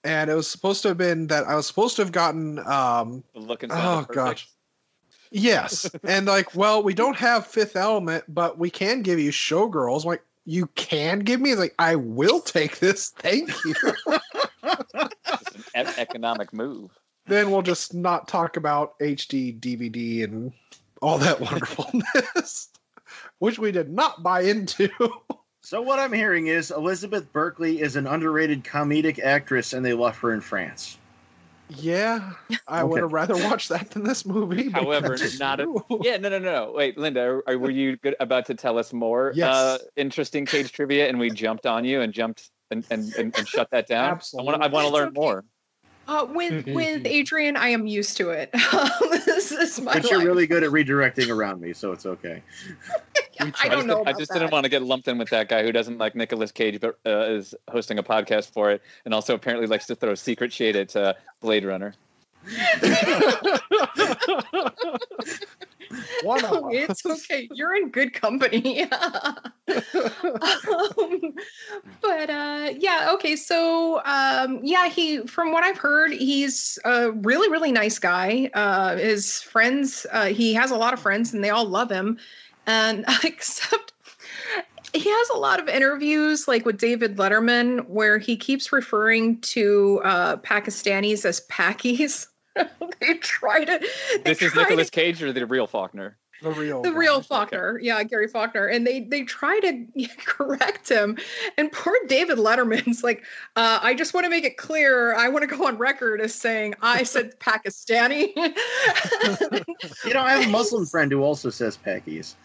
and 0.06 0.30
it 0.30 0.36
was 0.36 0.48
supposed 0.48 0.84
to 0.84 0.89
have 0.89 0.98
been 0.98 1.28
that 1.28 1.46
I 1.46 1.56
was 1.56 1.67
supposed 1.67 1.98
to 1.98 2.04
have 2.04 2.13
gotten 2.13 2.60
um, 2.60 3.24
The 3.34 3.39
look 3.41 3.63
and 3.63 3.72
Oh, 3.74 4.06
perfect. 4.08 4.15
gosh. 4.15 4.48
Yes. 5.32 5.89
and 6.04 6.28
like, 6.28 6.56
well, 6.56 6.82
we 6.82 6.93
don't 6.93 7.17
have 7.17 7.46
Fifth 7.46 7.76
Element, 7.76 8.24
but 8.30 8.58
we 8.58 8.70
can 8.70 9.02
give 9.02 9.20
you 9.20 9.32
Showgirls. 9.32 10.06
like, 10.06 10.24
you 10.47 10.67
can 10.75 11.19
give 11.19 11.41
me? 11.41 11.51
It's 11.51 11.60
like, 11.60 11.75
I 11.77 11.95
will 11.95 12.39
take 12.39 12.79
this. 12.79 13.10
Thank 13.10 13.51
you. 13.65 13.75
An 15.75 15.88
e- 15.88 15.91
economic 15.97 16.53
move. 16.53 16.89
then 17.27 17.51
we'll 17.51 17.62
just 17.62 17.93
not 17.93 18.27
talk 18.29 18.55
about 18.55 18.97
HD 18.99 19.60
DVD 19.60 20.23
and 20.23 20.53
all 21.01 21.17
that 21.17 21.41
wonderfulness, 21.41 22.69
which 23.39 23.60
we 23.60 23.71
did 23.73 23.91
not 23.91 24.23
buy 24.23 24.41
into. 24.41 24.89
So 25.62 25.81
what 25.81 25.99
I'm 25.99 26.13
hearing 26.13 26.47
is 26.47 26.71
Elizabeth 26.71 27.31
Berkley 27.33 27.81
is 27.81 27.97
an 27.97 28.07
underrated 28.07 28.63
comedic 28.63 29.19
actress, 29.19 29.73
and 29.73 29.86
they 29.86 29.93
left 29.93 30.21
her 30.21 30.31
in 30.33 30.39
France. 30.39 30.97
Yeah, 31.69 32.32
I 32.67 32.84
would 32.84 33.01
have 33.01 33.12
rather 33.13 33.36
watched 33.36 33.69
that 33.69 33.89
than 33.91 34.03
this 34.03 34.25
movie. 34.25 34.69
but 34.69 34.84
However, 34.84 35.17
not 35.39 35.60
a- 35.60 35.73
Yeah, 36.01 36.17
no, 36.17 36.30
no, 36.30 36.39
no. 36.39 36.71
Wait, 36.75 36.97
Linda, 36.97 37.21
are, 37.21 37.43
are- 37.49 37.58
were 37.58 37.69
you 37.71 37.97
good, 37.97 38.15
about 38.19 38.45
to 38.47 38.56
tell 38.56 38.77
us 38.77 38.93
more 38.93 39.32
Yes. 39.36 39.53
uh, 39.53 39.77
interesting 39.95 40.45
cage 40.45 40.71
trivia, 40.71 41.08
and 41.10 41.19
we 41.19 41.30
jumped 41.30 41.65
on 41.65 41.84
you 41.86 42.01
and 42.01 42.13
jumped 42.13 42.49
and 42.71 42.86
and, 42.89 43.13
and, 43.17 43.38
and 43.38 43.47
shut 43.47 43.69
that 43.71 43.88
down? 43.88 44.19
I 44.38 44.41
want 44.41 44.62
I 44.63 44.67
want 44.67 44.84
to 44.84 44.88
It's 44.88 44.93
learn 44.93 45.08
okay. 45.10 45.19
more. 45.19 45.43
Uh, 46.08 46.26
with 46.30 46.65
with 46.67 47.06
Adrian, 47.06 47.58
I 47.58 47.70
am 47.70 47.86
used 47.86 48.15
to 48.17 48.30
it. 48.30 48.50
this 49.12 49.52
is 49.52 49.80
my 49.82 49.93
But 49.93 50.10
you're 50.10 50.24
really 50.24 50.48
good 50.48 50.63
at 50.63 50.70
redirecting 50.72 51.30
around 51.30 51.60
me, 51.60 51.74
so 51.74 51.91
it's 51.91 52.06
okay. 52.06 52.41
We 53.41 53.52
I 53.62 53.67
don't 53.67 53.88
know. 53.88 54.04
I 54.06 54.13
just 54.13 54.32
that. 54.32 54.39
didn't 54.39 54.52
want 54.52 54.63
to 54.63 54.70
get 54.70 54.84
lumped 54.84 55.08
in 55.08 55.17
with 55.17 55.30
that 55.30 55.50
guy 55.50 55.63
who 55.63 55.72
doesn't 55.72 55.98
like 55.98 56.15
Nicolas 56.15 56.52
Cage, 56.52 56.80
but 56.80 56.98
uh, 57.06 57.26
is 57.26 57.54
hosting 57.70 58.00
a 58.00 58.04
podcast 58.04 58.52
for 58.52 58.72
it, 58.72 58.82
and 59.06 59.13
also 59.13 59.36
apparently 59.36 59.67
likes 59.67 59.86
to 59.88 59.96
throw 59.96 60.15
secret 60.15 60.54
shade 60.54 60.76
at 60.76 60.96
uh, 60.96 61.13
Blade 61.41 61.65
Runner. 61.65 61.93
One 66.23 66.41
it's 66.73 67.05
okay. 67.05 67.47
You're 67.51 67.75
in 67.75 67.89
good 67.89 68.13
company. 68.13 68.83
um, 68.91 68.91
but 72.01 72.29
uh, 72.29 72.73
yeah, 72.77 73.10
okay. 73.13 73.36
So 73.36 74.01
um, 74.05 74.60
yeah, 74.63 74.89
he 74.89 75.19
from 75.27 75.51
what 75.51 75.63
I've 75.63 75.77
heard, 75.77 76.12
he's 76.12 76.79
a 76.86 77.12
really 77.12 77.49
really 77.49 77.71
nice 77.71 77.99
guy. 77.99 78.49
Uh, 78.53 78.97
his 78.97 79.41
friends, 79.41 80.05
uh, 80.12 80.25
he 80.25 80.53
has 80.53 80.71
a 80.71 80.77
lot 80.77 80.93
of 80.93 80.99
friends, 80.99 81.33
and 81.33 81.43
they 81.43 81.49
all 81.49 81.65
love 81.65 81.91
him. 81.91 82.17
And 82.65 83.05
except 83.23 83.93
he 84.93 85.10
has 85.10 85.29
a 85.29 85.38
lot 85.38 85.60
of 85.60 85.67
interviews, 85.67 86.47
like 86.47 86.65
with 86.65 86.79
David 86.79 87.17
Letterman, 87.17 87.88
where 87.88 88.17
he 88.17 88.36
keeps 88.36 88.71
referring 88.71 89.39
to 89.41 90.01
uh, 90.03 90.38
Pakistanis 90.38 91.25
as 91.25 91.41
Pakis. 91.47 92.27
they 93.00 93.15
try 93.15 93.63
to. 93.65 93.80
they 93.80 94.17
This 94.24 94.41
is 94.41 94.52
try 94.52 94.63
to 94.63 94.70
Nicolas 94.70 94.89
Cage 94.89 95.22
or 95.24 95.32
the 95.34 95.46
real 95.46 95.67
Faulkner? 95.67 96.17
the 96.41 96.52
real 96.52 96.82
the 96.84 96.91
guy. 96.91 96.98
real 96.98 97.22
Faulkner, 97.22 97.80
yeah, 97.82 98.04
Gary 98.04 98.28
Faulkner, 98.28 98.67
and 98.67 98.86
they 98.86 99.02
they 99.02 99.24
try 99.24 99.60
to 99.60 99.86
correct 100.17 100.89
him, 100.89 101.17
and 101.58 101.72
poor 101.72 101.96
David 102.08 102.38
Letterman's 102.38 103.04
like, 103.04 103.24
uh, 103.56 103.80
I 103.82 103.93
just 103.96 104.13
want 104.13 104.26
to 104.26 104.30
make 104.30 104.43
it 104.43 104.58
clear, 104.58 105.15
I 105.15 105.30
want 105.30 105.50
to 105.50 105.56
go 105.56 105.65
on 105.65 105.78
record 105.78 106.22
as 106.22 106.34
saying 106.36 106.76
I 106.82 107.04
said 107.04 107.39
Pakistani. 107.39 108.34
You 110.06 110.13
know, 110.13 110.22
I 110.22 110.34
have 110.34 110.48
a 110.48 110.52
Muslim 110.52 110.86
friend 110.86 111.12
who 111.12 111.24
also 111.24 111.50
says 111.50 111.78
Pakis. 111.78 112.36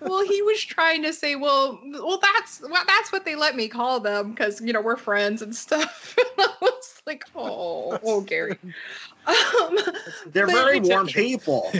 Well, 0.00 0.24
he 0.24 0.42
was 0.42 0.62
trying 0.62 1.02
to 1.02 1.12
say, 1.12 1.36
well, 1.36 1.80
well, 1.92 2.20
that's 2.20 2.60
well, 2.60 2.84
that's 2.86 3.12
what 3.12 3.24
they 3.24 3.34
let 3.34 3.56
me 3.56 3.68
call 3.68 4.00
them 4.00 4.30
because 4.30 4.60
you 4.60 4.72
know 4.72 4.80
we're 4.80 4.96
friends 4.96 5.42
and 5.42 5.54
stuff. 5.54 6.16
I 6.38 6.52
was 6.60 7.02
like, 7.06 7.24
oh, 7.34 7.98
oh, 8.02 8.20
Gary. 8.20 8.58
Um, 9.26 9.78
They're 10.26 10.46
very 10.46 10.80
warm 10.80 11.06
okay. 11.06 11.22
people. 11.22 11.70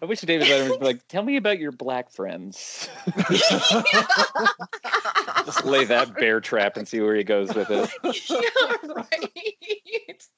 I 0.00 0.04
wish 0.04 0.20
David 0.20 0.46
Letterman 0.46 0.70
would 0.70 0.80
be 0.80 0.86
like, 0.86 1.08
"Tell 1.08 1.24
me 1.24 1.36
about 1.36 1.58
your 1.58 1.72
black 1.72 2.10
friends." 2.10 2.88
Just 5.44 5.64
lay 5.64 5.84
that 5.86 6.14
bear 6.14 6.40
trap 6.40 6.76
and 6.76 6.86
see 6.86 7.00
where 7.00 7.16
he 7.16 7.24
goes 7.24 7.52
with 7.54 7.68
it. 7.70 7.90
yeah, 8.30 8.94
right. 8.94 10.28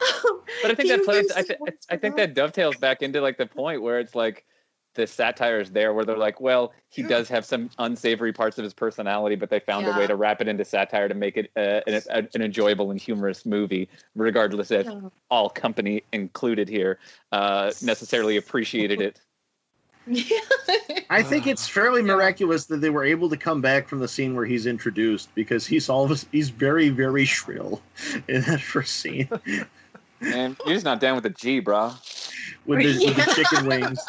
Um, 0.00 0.42
But 0.62 0.70
I 0.72 0.74
think 0.74 0.88
that 0.88 1.04
plays. 1.04 1.28
lives 1.28 1.32
I, 1.36 1.42
th- 1.42 1.60
I 1.90 1.96
think 1.96 2.16
that 2.16 2.34
dovetails 2.34 2.76
back 2.76 3.02
into 3.02 3.20
like 3.20 3.38
the 3.38 3.46
point 3.46 3.80
where 3.80 3.98
it's 3.98 4.14
like 4.14 4.44
the 4.94 5.06
satire 5.06 5.60
is 5.60 5.70
there, 5.70 5.92
where 5.94 6.04
they're 6.04 6.16
like, 6.16 6.40
well, 6.40 6.72
he 6.88 7.02
does 7.02 7.28
have 7.28 7.44
some 7.44 7.70
unsavory 7.78 8.32
parts 8.32 8.58
of 8.58 8.64
his 8.64 8.74
personality, 8.74 9.36
but 9.36 9.48
they 9.50 9.60
found 9.60 9.86
a 9.86 9.96
way 9.96 10.06
to 10.06 10.16
wrap 10.16 10.40
it 10.40 10.48
into 10.48 10.64
satire 10.64 11.08
to 11.08 11.14
make 11.14 11.36
it 11.36 11.50
uh, 11.56 11.80
an, 11.86 12.28
an 12.34 12.42
enjoyable 12.42 12.90
and 12.90 13.00
humorous 13.00 13.46
movie, 13.46 13.88
regardless 14.16 14.70
if 14.70 14.86
Yeah. 14.86 15.00
all 15.30 15.50
company 15.50 16.02
included 16.12 16.68
here 16.68 16.98
uh, 17.32 17.70
necessarily 17.82 18.36
appreciated 18.38 19.00
it. 19.00 19.20
I 21.10 21.22
think 21.22 21.46
it's 21.46 21.68
fairly 21.78 22.02
miraculous 22.02 22.66
that 22.66 22.80
they 22.80 22.90
were 22.90 23.04
able 23.04 23.28
to 23.28 23.36
come 23.36 23.60
back 23.60 23.88
from 23.88 24.00
the 24.00 24.08
scene 24.08 24.34
where 24.34 24.46
he's 24.46 24.66
introduced 24.66 25.32
because 25.34 25.66
he's 25.66 25.88
all 25.88 26.04
of 26.04 26.10
a- 26.10 26.26
he's 26.32 26.48
very 26.50 26.88
very 26.88 27.24
shrill 27.26 27.82
in 28.28 28.40
that 28.42 28.60
first 28.60 28.96
scene 28.96 29.28
Man, 30.20 30.56
you're 30.64 30.74
just 30.74 30.84
not 30.84 30.98
down 30.98 31.14
with 31.14 31.22
the 31.22 31.30
G, 31.30 31.60
bro. 31.60 31.92
with 32.66 32.80
the, 32.82 33.06
with 33.06 33.16
the 33.16 33.32
chicken 33.36 33.66
wings. 33.66 34.04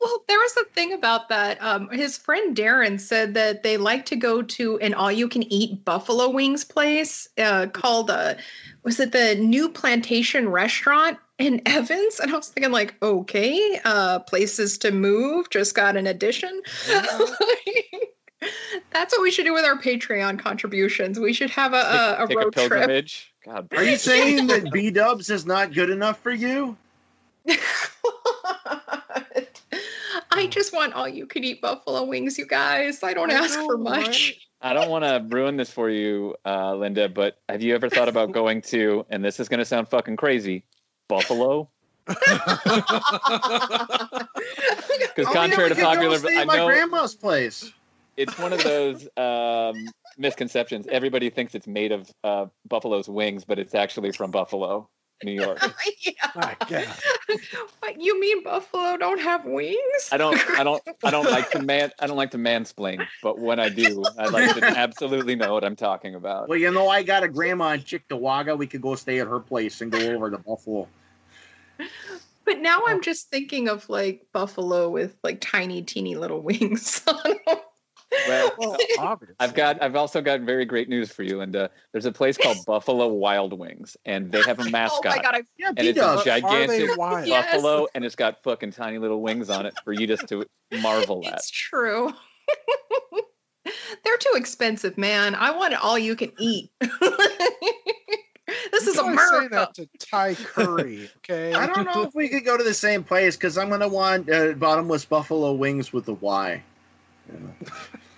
Well, 0.00 0.22
there 0.28 0.38
was 0.38 0.56
a 0.58 0.64
thing 0.66 0.92
about 0.92 1.28
that. 1.28 1.60
Um, 1.62 1.88
his 1.90 2.16
friend 2.16 2.56
Darren 2.56 3.00
said 3.00 3.34
that 3.34 3.62
they 3.62 3.76
like 3.76 4.06
to 4.06 4.16
go 4.16 4.42
to 4.42 4.78
an 4.78 4.94
all-you-can-eat 4.94 5.84
buffalo 5.84 6.30
wings 6.30 6.64
place 6.64 7.28
uh, 7.36 7.66
called 7.66 8.10
uh, 8.10 8.34
was 8.84 9.00
it 9.00 9.12
the 9.12 9.34
New 9.34 9.68
Plantation 9.68 10.48
Restaurant 10.48 11.18
in 11.38 11.60
Evans? 11.66 12.20
And 12.20 12.32
I 12.32 12.36
was 12.36 12.48
thinking, 12.48 12.72
like, 12.72 12.94
okay, 13.02 13.80
uh, 13.84 14.20
places 14.20 14.78
to 14.78 14.92
move 14.92 15.50
just 15.50 15.74
got 15.74 15.96
an 15.96 16.06
addition. 16.06 16.62
That's 18.92 19.12
what 19.14 19.22
we 19.22 19.30
should 19.30 19.44
do 19.44 19.52
with 19.52 19.64
our 19.64 19.76
Patreon 19.78 20.38
contributions. 20.38 21.18
We 21.18 21.32
should 21.32 21.50
have 21.50 21.74
a, 21.74 21.76
a, 21.76 22.24
a 22.24 22.28
Take 22.28 22.38
road 22.38 22.54
trip. 22.54 23.08
God, 23.44 23.68
Are 23.72 23.82
you 23.82 23.96
saying 23.96 24.46
that 24.46 24.70
B 24.72 24.90
Dubs 24.90 25.28
is 25.28 25.44
not 25.44 25.72
good 25.72 25.90
enough 25.90 26.20
for 26.20 26.32
you? 26.32 26.76
I 30.30 30.46
just 30.48 30.72
want 30.72 30.92
all 30.94 31.08
you 31.08 31.26
can 31.26 31.42
eat 31.44 31.60
buffalo 31.60 32.04
wings, 32.04 32.38
you 32.38 32.46
guys. 32.46 33.02
I 33.02 33.12
don't 33.14 33.30
I 33.30 33.34
ask 33.34 33.58
for 33.60 33.76
know, 33.76 33.84
much. 33.84 34.48
I 34.60 34.72
don't 34.72 34.88
want 34.90 35.04
to 35.04 35.24
ruin 35.34 35.56
this 35.56 35.70
for 35.70 35.88
you, 35.90 36.36
uh, 36.44 36.74
Linda, 36.74 37.08
but 37.08 37.38
have 37.48 37.62
you 37.62 37.74
ever 37.74 37.88
thought 37.88 38.08
about 38.08 38.32
going 38.32 38.60
to, 38.62 39.04
and 39.10 39.24
this 39.24 39.40
is 39.40 39.48
going 39.48 39.58
to 39.58 39.64
sound 39.64 39.88
fucking 39.88 40.16
crazy, 40.16 40.64
Buffalo? 41.08 41.68
Because 45.14 45.32
contrary 45.34 45.68
yeah, 45.70 45.74
to 45.74 45.82
popular, 45.82 46.18
stay 46.18 46.38
I 46.38 46.40
at 46.42 46.46
my 46.46 46.56
know 46.56 46.66
grandma's 46.66 47.14
place. 47.14 47.72
it's 48.16 48.38
one 48.38 48.52
of 48.52 48.62
those 48.62 49.08
um, 49.16 49.86
misconceptions. 50.16 50.86
Everybody 50.88 51.28
thinks 51.30 51.54
it's 51.54 51.66
made 51.66 51.90
of 51.92 52.10
uh, 52.22 52.46
buffalo's 52.68 53.08
wings, 53.08 53.44
but 53.44 53.58
it's 53.58 53.74
actually 53.74 54.12
from 54.12 54.30
Buffalo, 54.30 54.88
New 55.24 55.32
York. 55.42 55.58
yeah. 56.00 56.12
My 56.34 56.56
God. 56.68 56.88
What 57.80 58.00
you 58.00 58.18
mean 58.20 58.42
buffalo 58.42 58.96
don't 58.96 59.20
have 59.20 59.44
wings? 59.44 60.08
I 60.12 60.16
don't, 60.16 60.38
I 60.50 60.64
don't, 60.64 60.82
I 61.04 61.10
don't 61.10 61.30
like 61.30 61.50
to 61.50 61.62
man, 61.62 61.90
I 61.98 62.06
don't 62.06 62.16
like 62.16 62.30
to 62.32 62.38
mansplain, 62.38 63.06
but 63.22 63.38
when 63.38 63.58
I 63.60 63.68
do, 63.68 64.04
I 64.18 64.28
like 64.28 64.54
to 64.56 64.64
absolutely 64.64 65.34
know 65.36 65.52
what 65.52 65.64
I'm 65.64 65.76
talking 65.76 66.14
about. 66.14 66.48
Well, 66.48 66.58
you 66.58 66.70
know, 66.70 66.88
I 66.88 67.02
got 67.02 67.22
a 67.22 67.28
grandma 67.28 67.72
in 67.72 67.80
Cheektowaga. 67.80 68.56
We 68.56 68.66
could 68.66 68.82
go 68.82 68.94
stay 68.94 69.20
at 69.20 69.26
her 69.26 69.40
place 69.40 69.80
and 69.80 69.90
go 69.92 69.98
over 69.98 70.30
to 70.30 70.38
Buffalo. 70.38 70.88
But 72.44 72.60
now 72.60 72.80
oh. 72.82 72.88
I'm 72.88 73.02
just 73.02 73.30
thinking 73.30 73.68
of 73.68 73.88
like 73.90 74.26
buffalo 74.32 74.88
with 74.88 75.16
like 75.22 75.40
tiny, 75.40 75.82
teeny 75.82 76.16
little 76.16 76.40
wings. 76.40 77.02
on 77.06 77.34
'em. 77.46 77.56
Well, 78.26 78.52
Well. 78.58 78.78
I've 79.40 79.54
got 79.54 79.82
I've 79.82 79.94
also 79.96 80.20
got 80.20 80.40
very 80.40 80.64
great 80.64 80.88
news 80.88 81.10
for 81.10 81.22
you, 81.22 81.38
Linda. 81.38 81.70
There's 81.92 82.06
a 82.06 82.12
place 82.12 82.36
called 82.36 82.64
Buffalo 82.66 83.08
Wild 83.08 83.52
Wings, 83.56 83.96
and 84.04 84.32
they 84.32 84.42
have 84.42 84.58
a 84.58 84.64
mascot. 84.70 85.06
oh 85.06 85.08
my 85.10 85.16
mascot. 85.16 85.22
god! 85.22 85.34
I, 85.36 85.42
Yeah, 85.58 85.68
And 85.68 85.76
B 85.78 85.88
it's 85.88 85.98
a 85.98 86.02
Dubs. 86.02 86.24
gi- 86.24 86.30
Are 86.30 86.40
they 86.40 86.40
gigantic 86.42 86.96
wild? 86.98 87.26
Yeah. 87.28 87.40
Yes. 87.40 87.52
buffalo, 87.54 87.86
and 87.94 88.04
it's 88.04 88.16
got 88.16 88.42
fucking 88.42 88.72
tiny 88.72 88.98
little 88.98 89.22
wings 89.22 89.50
on 89.50 89.66
it 89.66 89.74
for 89.84 89.92
you 89.92 90.06
just 90.06 90.26
to 90.28 90.44
marvel 90.80 91.26
at. 91.28 91.34
it's 91.34 91.50
true. 91.50 92.12
They're 94.04 94.16
too 94.18 94.32
expensive, 94.36 94.96
man. 94.96 95.34
I 95.34 95.50
want 95.50 95.74
it 95.74 95.78
all 95.82 95.98
you 95.98 96.16
can 96.16 96.32
eat. 96.38 96.70
this 96.80 96.90
You 98.86 98.92
is 98.92 98.96
gotta 98.96 99.18
say 99.18 99.48
that 99.48 99.74
to 99.74 99.88
Thai 99.98 100.34
curry, 100.34 101.10
okay? 101.18 101.52
I 101.54 101.66
don't 101.66 101.84
know 101.84 102.02
if 102.04 102.14
we 102.14 102.28
could 102.28 102.44
go 102.44 102.56
to 102.56 102.64
the 102.64 102.72
same 102.72 103.04
place 103.04 103.36
because 103.36 103.58
I'm 103.58 103.68
gonna 103.68 103.88
want 103.88 104.30
uh, 104.30 104.52
bottomless 104.52 105.04
buffalo 105.04 105.52
wings 105.52 105.92
with 105.92 106.06
the 106.06 106.14
Y. 106.14 106.62
Yeah. 107.32 107.68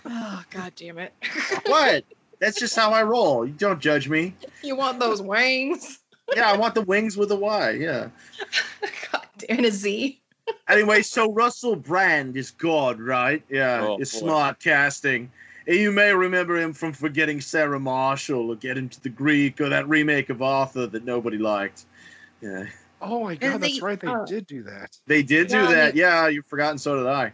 Oh 0.06 0.42
god 0.50 0.72
damn 0.76 0.98
it! 0.98 1.12
What? 1.66 2.04
That's 2.40 2.58
just 2.58 2.74
how 2.74 2.92
I 2.92 3.02
roll. 3.02 3.44
You 3.46 3.52
don't 3.52 3.80
judge 3.80 4.08
me. 4.08 4.34
you 4.62 4.74
want 4.74 4.98
those 4.98 5.20
wings? 5.20 5.98
Yeah, 6.34 6.50
I 6.50 6.56
want 6.56 6.74
the 6.74 6.80
wings 6.82 7.16
with 7.16 7.30
a 7.32 7.36
Y. 7.36 7.70
Yeah. 7.72 8.08
God 9.12 9.26
damn 9.38 9.64
a 9.64 9.70
Z. 9.70 10.20
Anyway, 10.68 11.02
so 11.02 11.30
Russell 11.32 11.76
Brand 11.76 12.36
is 12.36 12.50
God, 12.52 12.98
right? 13.00 13.42
Yeah, 13.50 13.84
Oh, 13.88 13.96
it's 14.00 14.12
boy. 14.18 14.26
smart 14.26 14.58
casting. 14.60 15.30
And 15.66 15.76
you 15.76 15.92
may 15.92 16.14
remember 16.14 16.56
him 16.56 16.72
from 16.72 16.92
Forgetting 16.92 17.40
Sarah 17.42 17.78
Marshall 17.78 18.50
or 18.50 18.56
Get 18.56 18.78
Him 18.78 18.88
to 18.88 19.00
the 19.02 19.08
Greek 19.10 19.60
or 19.60 19.68
that 19.68 19.86
remake 19.88 20.30
of 20.30 20.40
Arthur 20.40 20.86
that 20.86 21.04
nobody 21.04 21.36
liked. 21.36 21.84
Yeah. 22.40 22.64
Oh 23.02 23.24
my 23.24 23.34
God, 23.34 23.54
And 23.54 23.62
that's 23.62 23.74
they- 23.78 23.84
right. 23.84 24.00
They 24.00 24.06
uh, 24.08 24.24
did 24.24 24.46
do 24.46 24.62
that. 24.64 24.96
They 25.06 25.22
did 25.22 25.48
do 25.48 25.66
that. 25.66 25.94
they- 25.94 26.00
Yeah, 26.00 26.28
you've 26.28 26.46
forgotten, 26.46 26.78
so 26.78 26.96
did 26.96 27.06
I. 27.06 27.32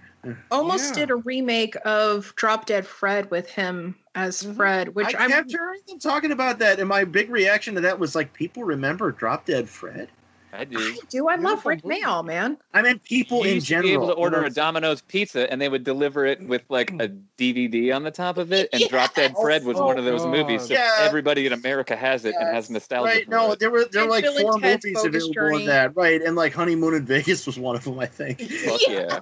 Almost 0.51 0.91
Yeah. 0.97 1.01
did 1.07 1.11
a 1.11 1.17
remake 1.17 1.77
of 1.85 2.35
Drop 2.37 2.67
Dead 2.67 2.87
Fred 2.87 3.31
with 3.31 3.49
him 3.51 3.97
as 4.15 4.43
Mhm. 4.43 4.57
Fred, 4.57 4.95
which 4.95 5.15
I 5.15 5.25
I'm 5.25 5.31
kept 5.31 5.51
hearing 5.51 5.81
them 5.89 5.99
talking 5.99 6.33
about 6.33 6.59
that, 6.61 6.79
and 6.81 6.89
my 6.89 7.05
big 7.05 7.31
reaction 7.31 7.75
to 7.77 7.81
that 7.83 7.99
was 7.99 8.15
like, 8.15 8.33
people 8.33 8.65
remember 8.65 9.11
Drop 9.13 9.45
Dead 9.47 9.69
Fred? 9.69 10.09
I 10.53 10.65
do. 10.65 10.79
I 10.79 10.99
do. 11.11 11.29
I 11.29 11.35
love 11.35 11.41
Beautiful 11.65 11.69
Rick 11.71 11.85
movie. 11.85 12.01
Mayall, 12.01 12.25
man. 12.25 12.57
I 12.73 12.81
mean, 12.81 12.99
people 13.01 13.39
You 13.45 13.49
in 13.51 13.55
used 13.57 13.67
to 13.67 13.71
general. 13.73 13.89
be 13.89 13.93
able 13.93 14.07
to 14.07 14.15
order 14.15 14.43
a 14.43 14.49
Domino's 14.49 15.03
pizza, 15.03 15.51
and 15.53 15.61
they 15.61 15.69
would 15.69 15.85
deliver 15.85 16.25
it 16.25 16.41
with 16.41 16.63
like 16.71 16.93
a 16.93 17.11
DVD 17.37 17.93
on 17.95 18.05
the 18.05 18.11
top 18.11 18.39
of 18.39 18.53
it. 18.55 18.71
And 18.73 18.89
Drop 18.89 19.15
Dead 19.15 19.35
Fred 19.39 19.65
was 19.65 19.77
one 19.77 19.99
of 19.99 20.07
those 20.07 20.23
Oh, 20.23 20.31
movies, 20.31 20.63
so 20.63 20.73
Yeah. 20.73 20.91
everybody 21.01 21.45
in 21.47 21.53
America 21.53 21.95
has 21.95 22.25
it 22.25 22.35
and 22.41 22.49
has 22.49 22.71
nostalgia. 22.71 23.05
Right, 23.17 23.29
no, 23.29 23.53
it. 23.53 23.59
there 23.59 23.71
were 23.71 23.85
there 23.93 24.05
were 24.05 24.11
like 24.11 24.25
Bill 24.25 24.41
four 24.41 24.59
movies 24.59 24.95
Bogus 24.95 25.05
available 25.05 25.35
Journey. 25.35 25.61
in 25.65 25.67
that, 25.67 25.95
right? 25.95 26.23
And 26.23 26.37
like 26.37 26.55
Honeymoon 26.55 26.95
in 26.95 27.05
Vegas 27.05 27.47
was 27.47 27.59
one 27.59 27.77
of 27.77 27.85
them, 27.85 27.99
I 27.99 28.07
think. 28.07 28.41
Fuck 28.41 28.81
yeah. 28.89 29.21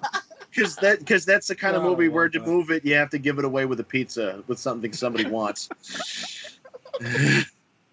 Because 0.54 0.76
that 0.76 0.98
because 1.00 1.24
that's 1.24 1.48
the 1.48 1.54
kind 1.54 1.76
of 1.76 1.84
Oh, 1.84 1.90
movie 1.90 2.06
I 2.06 2.08
where 2.08 2.28
to 2.28 2.38
that. 2.38 2.46
move 2.46 2.70
it, 2.70 2.84
you 2.84 2.94
have 2.94 3.10
to 3.10 3.18
give 3.18 3.38
it 3.38 3.44
away 3.44 3.66
with 3.66 3.80
a 3.80 3.84
pizza 3.84 4.42
with 4.46 4.58
something 4.58 4.92
somebody 4.92 5.26
wants. 5.26 5.68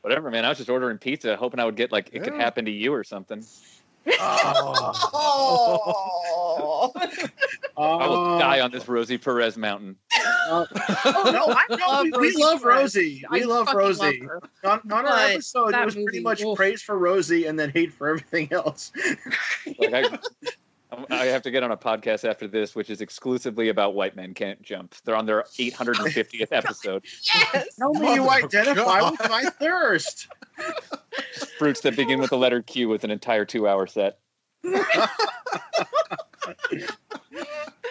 Whatever, 0.01 0.31
man. 0.31 0.45
I 0.45 0.49
was 0.49 0.57
just 0.59 0.69
ordering 0.69 0.97
pizza, 0.97 1.35
hoping 1.35 1.59
I 1.59 1.65
would 1.65 1.75
get 1.75 1.91
like 1.91 2.09
it 2.11 2.23
could 2.23 2.33
happen 2.33 2.65
to 2.65 2.71
you 2.71 2.93
or 2.93 3.03
something. 3.03 3.43
Oh. 4.19 5.71
I 7.77 8.07
will 8.07 8.35
Oh. 8.35 8.39
die 8.39 8.59
on 8.59 8.71
this 8.71 8.83
oh. 8.87 8.93
Rosie 8.93 9.17
Perez 9.17 9.57
mountain. 9.57 9.95
Oh, 10.47 10.65
oh 11.05 11.31
no, 11.33 11.55
I 11.55 11.65
know. 11.75 12.03
We, 12.19 12.31
we 12.31 12.35
love 12.43 12.63
Rosie. 12.63 13.23
We 13.31 13.43
I 13.43 13.45
love 13.45 13.67
Rosie. 13.73 14.19
her. 14.19 14.39
on, 14.63 14.79
on 14.91 14.91
our 14.91 15.03
But 15.05 15.31
episode, 15.31 15.73
it 15.73 15.85
was 15.85 15.95
pretty 15.95 16.19
much 16.19 16.41
oof. 16.43 16.55
praise 16.55 16.81
for 16.81 16.97
Rosie 16.97 17.45
and 17.45 17.57
then 17.59 17.69
hate 17.69 17.93
for 17.93 18.07
everything 18.09 18.51
else. 18.51 18.91
Like 19.79 19.93
I, 19.93 20.19
I 21.09 21.25
have 21.25 21.41
to 21.43 21.51
get 21.51 21.63
on 21.63 21.71
a 21.71 21.77
podcast 21.77 22.27
after 22.29 22.47
this, 22.47 22.75
which 22.75 22.89
is 22.89 23.01
exclusively 23.01 23.69
about 23.69 23.95
white 23.95 24.15
men 24.15 24.33
can't 24.33 24.61
jump. 24.61 24.93
They're 25.05 25.15
on 25.15 25.25
their 25.25 25.43
850th 25.57 26.47
episode. 26.51 27.05
Yes. 27.33 27.75
Tell 27.77 27.93
me 27.93 28.15
you 28.15 28.25
Mother 28.25 28.45
identify 28.45 28.99
God. 28.99 29.11
with 29.11 29.29
my 29.29 29.43
thirst. 29.59 30.27
Fruits 31.57 31.81
that 31.81 31.95
begin 31.95 32.19
with 32.19 32.29
the 32.29 32.37
letter 32.37 32.61
Q 32.61 32.89
with 32.89 33.03
an 33.03 33.11
entire 33.11 33.45
two-hour 33.45 33.87
set. 33.87 34.19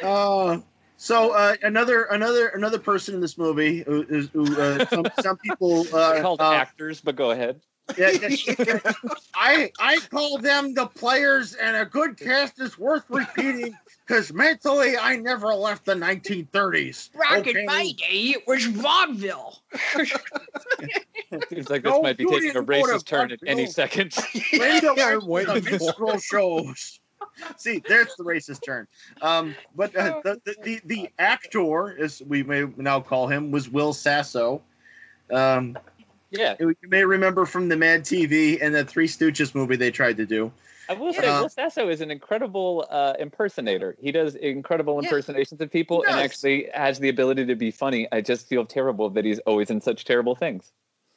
Uh, 0.02 0.58
so 0.96 1.32
uh, 1.32 1.54
another 1.62 2.04
another 2.04 2.48
another 2.48 2.78
person 2.78 3.14
in 3.14 3.20
this 3.20 3.36
movie 3.36 3.82
who, 3.82 4.04
is- 4.08 4.30
who 4.32 4.56
uh, 4.58 4.86
some, 4.86 5.04
some 5.20 5.36
people 5.38 5.84
They're 5.84 6.00
uh, 6.16 6.22
called 6.22 6.40
uh, 6.40 6.52
actors, 6.52 7.00
but 7.02 7.16
go 7.16 7.32
ahead. 7.32 7.60
Yeah, 7.96 8.10
yeah, 8.10 8.78
I 9.34 9.70
I 9.78 9.98
call 10.10 10.38
them 10.38 10.74
the 10.74 10.86
players, 10.86 11.54
and 11.54 11.76
a 11.76 11.84
good 11.84 12.18
cast 12.18 12.60
is 12.60 12.78
worth 12.78 13.04
repeating 13.08 13.76
because 14.06 14.32
mentally 14.32 14.96
I 14.96 15.16
never 15.16 15.54
left 15.54 15.84
the 15.84 15.94
1930s. 15.94 17.12
Back 17.12 17.38
okay? 17.38 17.60
in 17.60 17.66
my 17.66 17.92
day, 17.96 18.34
it 18.34 18.46
was 18.46 18.66
vaudeville. 18.66 19.62
Seems 21.48 21.70
like 21.70 21.82
this 21.82 21.92
No, 21.92 22.02
might 22.02 22.16
be 22.16 22.24
taking 22.24 22.50
a 22.50 22.52
didn't 22.52 22.66
go 22.66 22.74
to 22.74 22.82
racist 22.82 23.04
turn 23.06 23.30
at 23.30 23.38
any 23.46 23.66
second. 23.66 24.16
Linda 24.52 24.94
went 24.94 25.22
I'm 25.22 25.26
waiting 25.28 25.54
to 25.54 25.60
the 25.60 25.70
minstrel 25.70 26.18
shows. 26.18 26.98
See, 27.56 27.80
there's 27.86 28.14
the 28.16 28.24
racist 28.24 28.64
turn. 28.64 28.88
Um, 29.22 29.54
but 29.76 29.94
uh, 29.94 30.20
the, 30.24 30.40
the, 30.44 30.56
the 30.62 30.80
the 30.86 31.08
actor, 31.18 31.96
as 32.02 32.20
we 32.26 32.42
may 32.42 32.64
now 32.76 33.00
call 33.00 33.28
him, 33.28 33.50
was 33.50 33.68
Will 33.68 33.92
Sasso. 33.92 34.60
Um, 35.30 35.78
yeah, 36.30 36.56
you 36.58 36.74
may 36.88 37.04
remember 37.04 37.44
from 37.44 37.68
the 37.68 37.76
Mad 37.76 38.04
TV 38.04 38.58
and 38.60 38.74
the 38.74 38.84
Three 38.84 39.08
Stooges 39.08 39.54
movie 39.54 39.76
they 39.76 39.90
tried 39.90 40.16
to 40.18 40.26
do. 40.26 40.52
I 40.88 40.94
will 40.94 41.12
say, 41.12 41.28
Uh, 41.28 41.42
Will 41.42 41.48
Sasso 41.48 41.88
is 41.88 42.00
an 42.00 42.10
incredible 42.10 42.86
uh, 42.90 43.14
impersonator. 43.18 43.96
He 44.00 44.10
does 44.10 44.34
incredible 44.34 45.00
Yeah. 45.02 45.08
impersonations 45.08 45.60
of 45.60 45.70
people, 45.70 46.02
and 46.02 46.18
actually 46.18 46.68
has 46.74 46.98
the 46.98 47.08
ability 47.08 47.46
to 47.46 47.54
be 47.54 47.70
funny. 47.70 48.08
I 48.10 48.20
just 48.20 48.48
feel 48.48 48.66
terrible 48.66 49.10
that 49.10 49.24
he's 49.24 49.38
always 49.40 49.70
in 49.70 49.80
such 49.80 50.04
terrible 50.04 50.34
things, 50.34 50.72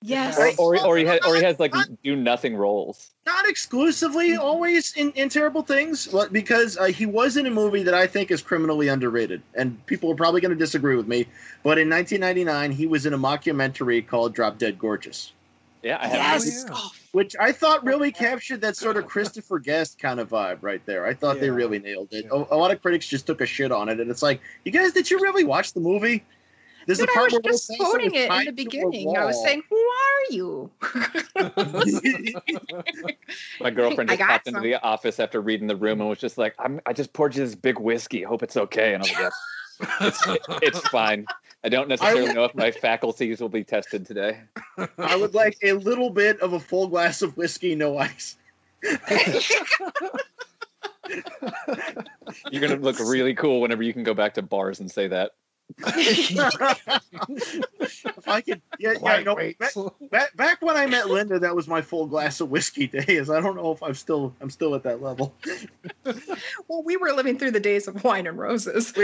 Yes. 0.06 0.38
or 0.38 0.76
or, 0.76 0.86
or 0.86 0.98
he 0.98 1.06
has 1.06 1.22
or 1.26 1.36
he 1.36 1.44
has 1.44 1.60
like 1.60 1.74
Not- 1.74 2.04
do 2.04 2.16
nothing 2.16 2.56
roles. 2.58 3.12
Not 3.26 3.48
exclusively 3.48 4.36
always 4.36 4.94
in, 4.98 5.12
in 5.12 5.30
terrible 5.30 5.62
things, 5.62 6.08
but 6.08 6.34
because 6.34 6.78
uh, 6.78 6.86
he 6.86 7.06
was 7.06 7.38
in 7.38 7.46
a 7.46 7.50
movie 7.50 7.84
that 7.84 7.94
I 7.94 8.06
think 8.06 8.30
is 8.30 8.42
criminally 8.42 8.90
underrated, 8.90 9.42
and 9.56 9.84
people 9.86 10.12
are 10.12 10.16
probably 10.16 10.42
going 10.42 10.52
to 10.52 10.58
disagree 10.58 10.98
with 10.98 11.08
me. 11.08 11.26
But 11.64 11.78
in 11.78 11.90
1999, 11.90 12.72
he 12.72 12.86
was 12.86 13.06
in 13.06 13.14
a 13.14 13.18
mockumentary 13.18 14.06
called 14.06 14.34
"Drop 14.34 14.58
Dead 14.58 14.78
Gorgeous." 14.78 15.32
Yeah, 15.84 16.00
I 16.02 16.08
have. 16.08 16.44
Yes. 16.44 16.66
Yeah. 16.68 16.74
Oh, 16.76 16.92
which 17.14 17.36
I 17.40 17.54
thought 17.54 17.86
really 17.86 18.12
captured 18.12 18.60
that 18.62 18.76
sort 18.76 18.98
of 18.98 19.06
Christopher 19.06 19.60
Guest 19.60 20.00
kind 20.00 20.20
of 20.20 20.30
vibe 20.30 20.58
right 20.62 20.86
there. 20.86 21.06
I 21.06 21.14
thought 21.14 21.40
they 21.40 21.50
really 21.50 21.80
nailed 21.80 22.10
it. 22.12 22.26
A, 22.32 22.36
a 22.36 22.58
lot 22.58 22.72
of 22.72 22.82
critics 22.82 23.08
just 23.08 23.26
took 23.26 23.40
a 23.40 23.46
shit 23.46 23.72
on 23.72 23.88
it, 23.88 24.00
and 24.02 24.12
it's 24.12 24.22
like, 24.24 24.42
you 24.66 24.72
guys, 24.72 24.92
did 24.92 25.10
you 25.10 25.20
really 25.20 25.44
watch 25.46 25.72
the 25.74 25.80
movie? 25.80 26.26
There's 26.86 27.00
Dude, 27.00 27.10
a 27.10 27.12
I 27.12 27.16
part 27.16 27.32
was 27.32 27.42
where 27.44 27.54
just 27.54 27.72
quoting 27.78 28.14
it 28.14 28.32
in 28.32 28.46
the 28.46 28.52
beginning. 28.52 29.16
I 29.18 29.26
was 29.26 29.42
saying, 29.42 29.64
"Who 29.70 29.78
are 29.78 30.26
you?" 30.32 30.72
My 33.62 33.70
girlfriend 33.70 34.12
I 34.12 34.16
just 34.16 34.20
got 34.20 34.30
popped 34.30 34.48
into 34.48 34.60
the 34.60 34.82
office 34.84 35.20
after 35.20 35.40
reading 35.42 35.68
the 35.68 35.76
room 35.76 36.02
and 36.02 36.10
was 36.10 36.20
just 36.20 36.38
like, 36.38 36.56
I'm, 36.60 36.82
"I 36.86 36.94
just 36.94 37.14
poured 37.14 37.36
you 37.36 37.46
this 37.46 37.56
big 37.56 37.80
whiskey. 37.80 38.24
Hope 38.24 38.44
it's 38.44 38.58
okay." 38.58 38.94
And 38.94 39.04
I 39.04 39.08
was 39.08 39.12
like, 39.12 39.32
"Yeah, 39.82 40.08
it's, 40.08 40.28
it's 40.78 40.88
fine. 40.90 41.26
I 41.64 41.70
don't 41.70 41.88
necessarily 41.88 42.34
know 42.34 42.44
if 42.44 42.56
my 42.56 42.72
faculties 42.72 43.40
will 43.40 43.50
be 43.50 43.64
tested 43.64 44.06
today." 44.06 44.42
I 44.98 45.16
would 45.16 45.34
like 45.34 45.58
a 45.64 45.74
little 45.74 46.10
bit 46.10 46.40
of 46.42 46.54
a 46.54 46.60
full 46.60 46.88
glass 46.88 47.22
of 47.22 47.38
whiskey, 47.38 47.76
no 47.76 47.98
ice. 47.98 48.36
You're 52.52 52.62
gonna 52.62 52.76
look 52.76 53.00
really 53.00 53.34
cool 53.34 53.62
whenever 53.62 53.84
you 53.84 53.94
can 53.94 54.04
go 54.04 54.14
back 54.14 54.34
to 54.34 54.42
bars 54.42 54.80
and 54.82 54.92
say 54.92 55.08
that. 55.08 55.32
If 55.78 56.40
I 58.28 58.42
could, 58.42 58.62
yeah, 58.80 58.94
yeah, 59.02 59.20
no. 59.22 59.36
Back, 59.36 59.74
back, 60.12 60.36
back 60.36 60.62
when 60.62 60.78
I 60.78 60.86
met 60.86 61.10
Linda, 61.10 61.40
that 61.40 61.56
was 61.56 61.68
my 61.68 61.82
full 61.82 62.06
glass 62.06 62.42
of 62.42 62.50
whiskey 62.50 62.88
days. 63.08 63.30
I 63.30 63.40
don't 63.40 63.56
know 63.56 63.72
if 63.72 63.82
I'm 63.82 63.94
still, 63.94 64.34
I'm 64.42 64.50
still 64.50 64.76
at 64.76 64.84
that 64.84 65.02
level. 65.02 65.34
well, 66.68 66.84
we 66.84 66.98
were 66.98 67.12
living 67.12 67.38
through 67.38 67.52
the 67.52 67.60
days 67.60 67.88
of 67.88 68.04
wine 68.04 68.28
and 68.28 68.38
roses. 68.38 68.94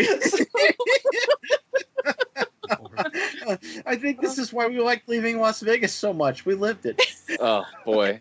I 3.85 3.95
think 3.95 4.21
this 4.21 4.37
is 4.37 4.53
why 4.53 4.67
we 4.67 4.79
like 4.79 5.03
leaving 5.07 5.39
Las 5.39 5.61
Vegas 5.61 5.93
so 5.93 6.13
much. 6.13 6.45
We 6.45 6.53
lived 6.55 6.85
it. 6.85 7.01
Oh 7.39 7.63
boy! 7.85 8.19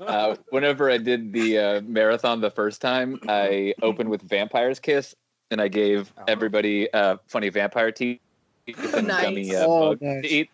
Uh, 0.00 0.36
whenever 0.50 0.90
I 0.90 0.98
did 0.98 1.32
the 1.32 1.58
uh, 1.58 1.80
marathon 1.82 2.40
the 2.40 2.50
first 2.50 2.80
time, 2.82 3.18
I 3.28 3.74
opened 3.80 4.10
with 4.10 4.22
Vampire's 4.22 4.78
Kiss, 4.80 5.14
and 5.50 5.60
I 5.60 5.68
gave 5.68 6.12
Oh. 6.18 6.24
everybody 6.28 6.92
uh, 6.92 7.16
funny 7.26 7.48
vampire 7.48 7.92
teeth 7.92 8.20
and 8.66 8.76
Nice. 9.08 9.22
gummy 9.22 9.54
uh, 9.56 9.66
Oh, 9.66 9.80
bugs 9.90 10.02
nice. 10.02 10.22
to 10.22 10.28
eat. 10.28 10.50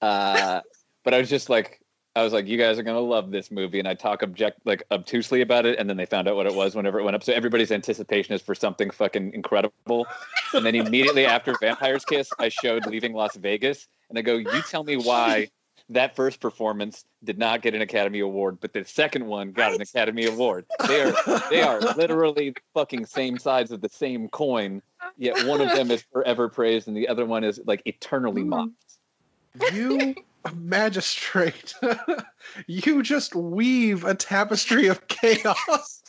Uh, 0.00 0.60
but 1.04 1.14
I 1.14 1.18
was 1.18 1.28
just 1.30 1.48
like, 1.48 1.80
I 2.16 2.22
was 2.22 2.32
like, 2.32 2.46
you 2.46 2.56
guys 2.56 2.78
are 2.78 2.82
gonna 2.84 3.00
love 3.00 3.30
this 3.32 3.50
movie, 3.50 3.80
and 3.80 3.88
I 3.88 3.94
talk 3.94 4.22
object 4.22 4.60
like 4.64 4.84
obtusely 4.92 5.40
about 5.40 5.66
it, 5.66 5.78
and 5.80 5.90
then 5.90 5.96
they 5.96 6.06
found 6.06 6.28
out 6.28 6.36
what 6.36 6.46
it 6.46 6.54
was 6.54 6.76
whenever 6.76 7.00
it 7.00 7.02
went 7.02 7.16
up. 7.16 7.24
So 7.24 7.32
everybody's 7.32 7.72
anticipation 7.72 8.34
is 8.34 8.40
for 8.42 8.54
something 8.54 8.90
fucking 8.90 9.34
incredible, 9.34 10.06
and 10.52 10.64
then 10.64 10.76
immediately 10.76 11.26
after 11.26 11.54
Vampire's 11.60 12.04
Kiss, 12.04 12.30
I 12.38 12.50
showed 12.50 12.86
Leaving 12.86 13.14
Las 13.14 13.34
Vegas, 13.34 13.88
and 14.10 14.18
I 14.18 14.22
go, 14.22 14.36
you 14.36 14.62
tell 14.70 14.84
me 14.84 14.96
why 14.96 15.48
that 15.94 16.14
first 16.14 16.40
performance 16.40 17.04
did 17.24 17.38
not 17.38 17.62
get 17.62 17.74
an 17.74 17.82
Academy 17.82 18.20
Award, 18.20 18.58
but 18.60 18.72
the 18.72 18.84
second 18.84 19.26
one 19.26 19.52
got 19.52 19.72
an 19.74 19.80
Academy 19.80 20.26
Award. 20.26 20.66
They 20.86 21.02
are 21.02 21.14
they 21.50 21.62
are 21.62 21.80
literally 21.96 22.54
fucking 22.74 23.06
same 23.06 23.38
sides 23.38 23.70
of 23.72 23.80
the 23.80 23.88
same 23.88 24.28
coin. 24.28 24.82
Yet 25.16 25.46
one 25.46 25.60
of 25.60 25.70
them 25.72 25.90
is 25.90 26.04
forever 26.12 26.48
praised, 26.48 26.88
and 26.88 26.96
the 26.96 27.08
other 27.08 27.24
one 27.26 27.44
is 27.44 27.60
like 27.66 27.82
eternally 27.86 28.42
Mhm. 28.42 28.48
mocked. 28.48 29.72
you 29.72 30.14
magistrate 30.54 31.72
you 32.66 33.02
just 33.02 33.34
weave 33.34 34.04
a 34.04 34.14
tapestry 34.14 34.88
of 34.88 35.06
chaos 35.08 36.02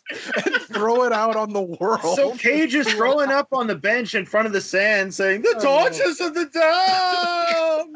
and 0.45 0.55
throw 0.73 1.03
it 1.03 1.13
out 1.13 1.35
on 1.35 1.53
the 1.53 1.61
world 1.61 2.15
So 2.17 2.33
Cage 2.35 2.73
is 2.75 2.87
throwing 2.93 3.29
up 3.31 3.47
on 3.53 3.67
the 3.67 3.75
bench 3.75 4.13
in 4.15 4.25
front 4.25 4.47
of 4.47 4.53
the 4.53 4.61
sand, 4.61 5.13
saying, 5.13 5.43
"The 5.43 5.55
Oh. 5.59 5.61
torches 5.83 6.19
of 6.19 6.33
the 6.33 6.45
dome." 7.85 7.95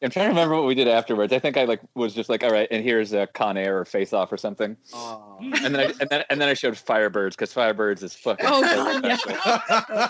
I'm 0.00 0.10
trying 0.10 0.26
to 0.26 0.28
remember 0.28 0.54
what 0.54 0.66
we 0.66 0.76
did 0.76 0.86
afterwards. 0.86 1.32
I 1.32 1.40
think 1.40 1.56
I 1.56 1.64
like 1.64 1.80
was 1.94 2.14
just 2.14 2.28
like, 2.28 2.44
all 2.44 2.50
right, 2.50 2.68
and 2.70 2.84
here's 2.84 3.12
a 3.12 3.26
Con 3.26 3.56
Air 3.56 3.80
or 3.80 3.84
Face 3.84 4.12
Off 4.12 4.30
or 4.30 4.36
something, 4.36 4.76
Aw. 4.94 5.38
and 5.40 5.74
then 5.74 5.76
I, 5.76 5.92
and 6.00 6.08
then 6.08 6.24
and 6.30 6.40
then 6.40 6.48
I 6.48 6.54
showed 6.54 6.74
Firebirds 6.74 7.30
because 7.30 7.52
Firebirds 7.52 8.02
is 8.04 8.14
fucking. 8.14 8.46
Oh, 8.48 8.62
so 8.62 9.00
God, 9.00 9.04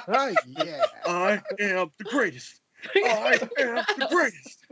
yeah. 0.07 0.35
yeah 0.67 0.85
I 1.07 1.41
am 1.59 1.91
the 1.99 2.05
greatest. 2.05 2.61
I 2.95 3.39
am 3.59 3.85
the 3.99 4.09
greatest. 4.11 4.67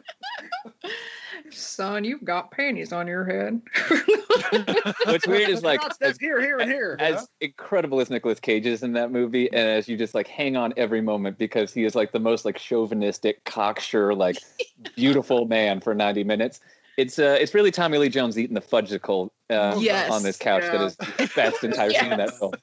Son, 1.50 2.02
you've 2.04 2.24
got 2.24 2.50
panties 2.50 2.92
on 2.92 3.06
your 3.06 3.24
head. 3.24 3.60
What's 5.04 5.26
weird 5.26 5.48
is 5.50 5.62
like 5.62 5.80
That's- 5.80 5.96
that's 5.98 6.18
here, 6.18 6.40
here, 6.40 6.58
and 6.58 6.70
here. 6.70 6.96
as 6.98 7.28
incredible 7.40 8.00
as 8.00 8.10
Nicolas 8.10 8.40
Cage 8.40 8.66
is 8.66 8.82
in 8.82 8.92
that 8.94 9.12
movie, 9.12 9.48
and 9.52 9.68
as 9.68 9.88
you 9.88 9.96
just 9.96 10.14
like 10.14 10.26
hang 10.26 10.56
on 10.56 10.72
every 10.76 11.00
moment 11.00 11.38
because 11.38 11.72
he 11.72 11.84
is 11.84 11.94
like 11.94 12.12
the 12.12 12.18
most 12.20 12.44
like 12.44 12.58
chauvinistic, 12.58 13.44
cocksure, 13.44 14.14
like 14.14 14.36
beautiful 14.96 15.46
man 15.46 15.80
for 15.80 15.94
90 15.94 16.24
minutes. 16.24 16.60
It's 16.96 17.18
uh, 17.18 17.36
it's 17.38 17.54
really 17.54 17.70
Tommy 17.70 17.98
Lee 17.98 18.08
Jones 18.08 18.38
eating 18.38 18.54
the 18.54 18.60
fudgicle 18.60 19.28
uh, 19.50 19.76
Yes. 19.78 20.10
on 20.10 20.22
this 20.22 20.38
couch 20.38 20.62
that 20.62 20.74
Yeah. 20.74 20.86
is 20.86 20.96
the 20.96 21.30
best 21.36 21.62
entire 21.62 21.90
scene 21.90 22.12
in 22.12 22.18
that 22.18 22.30
film. 22.38 22.54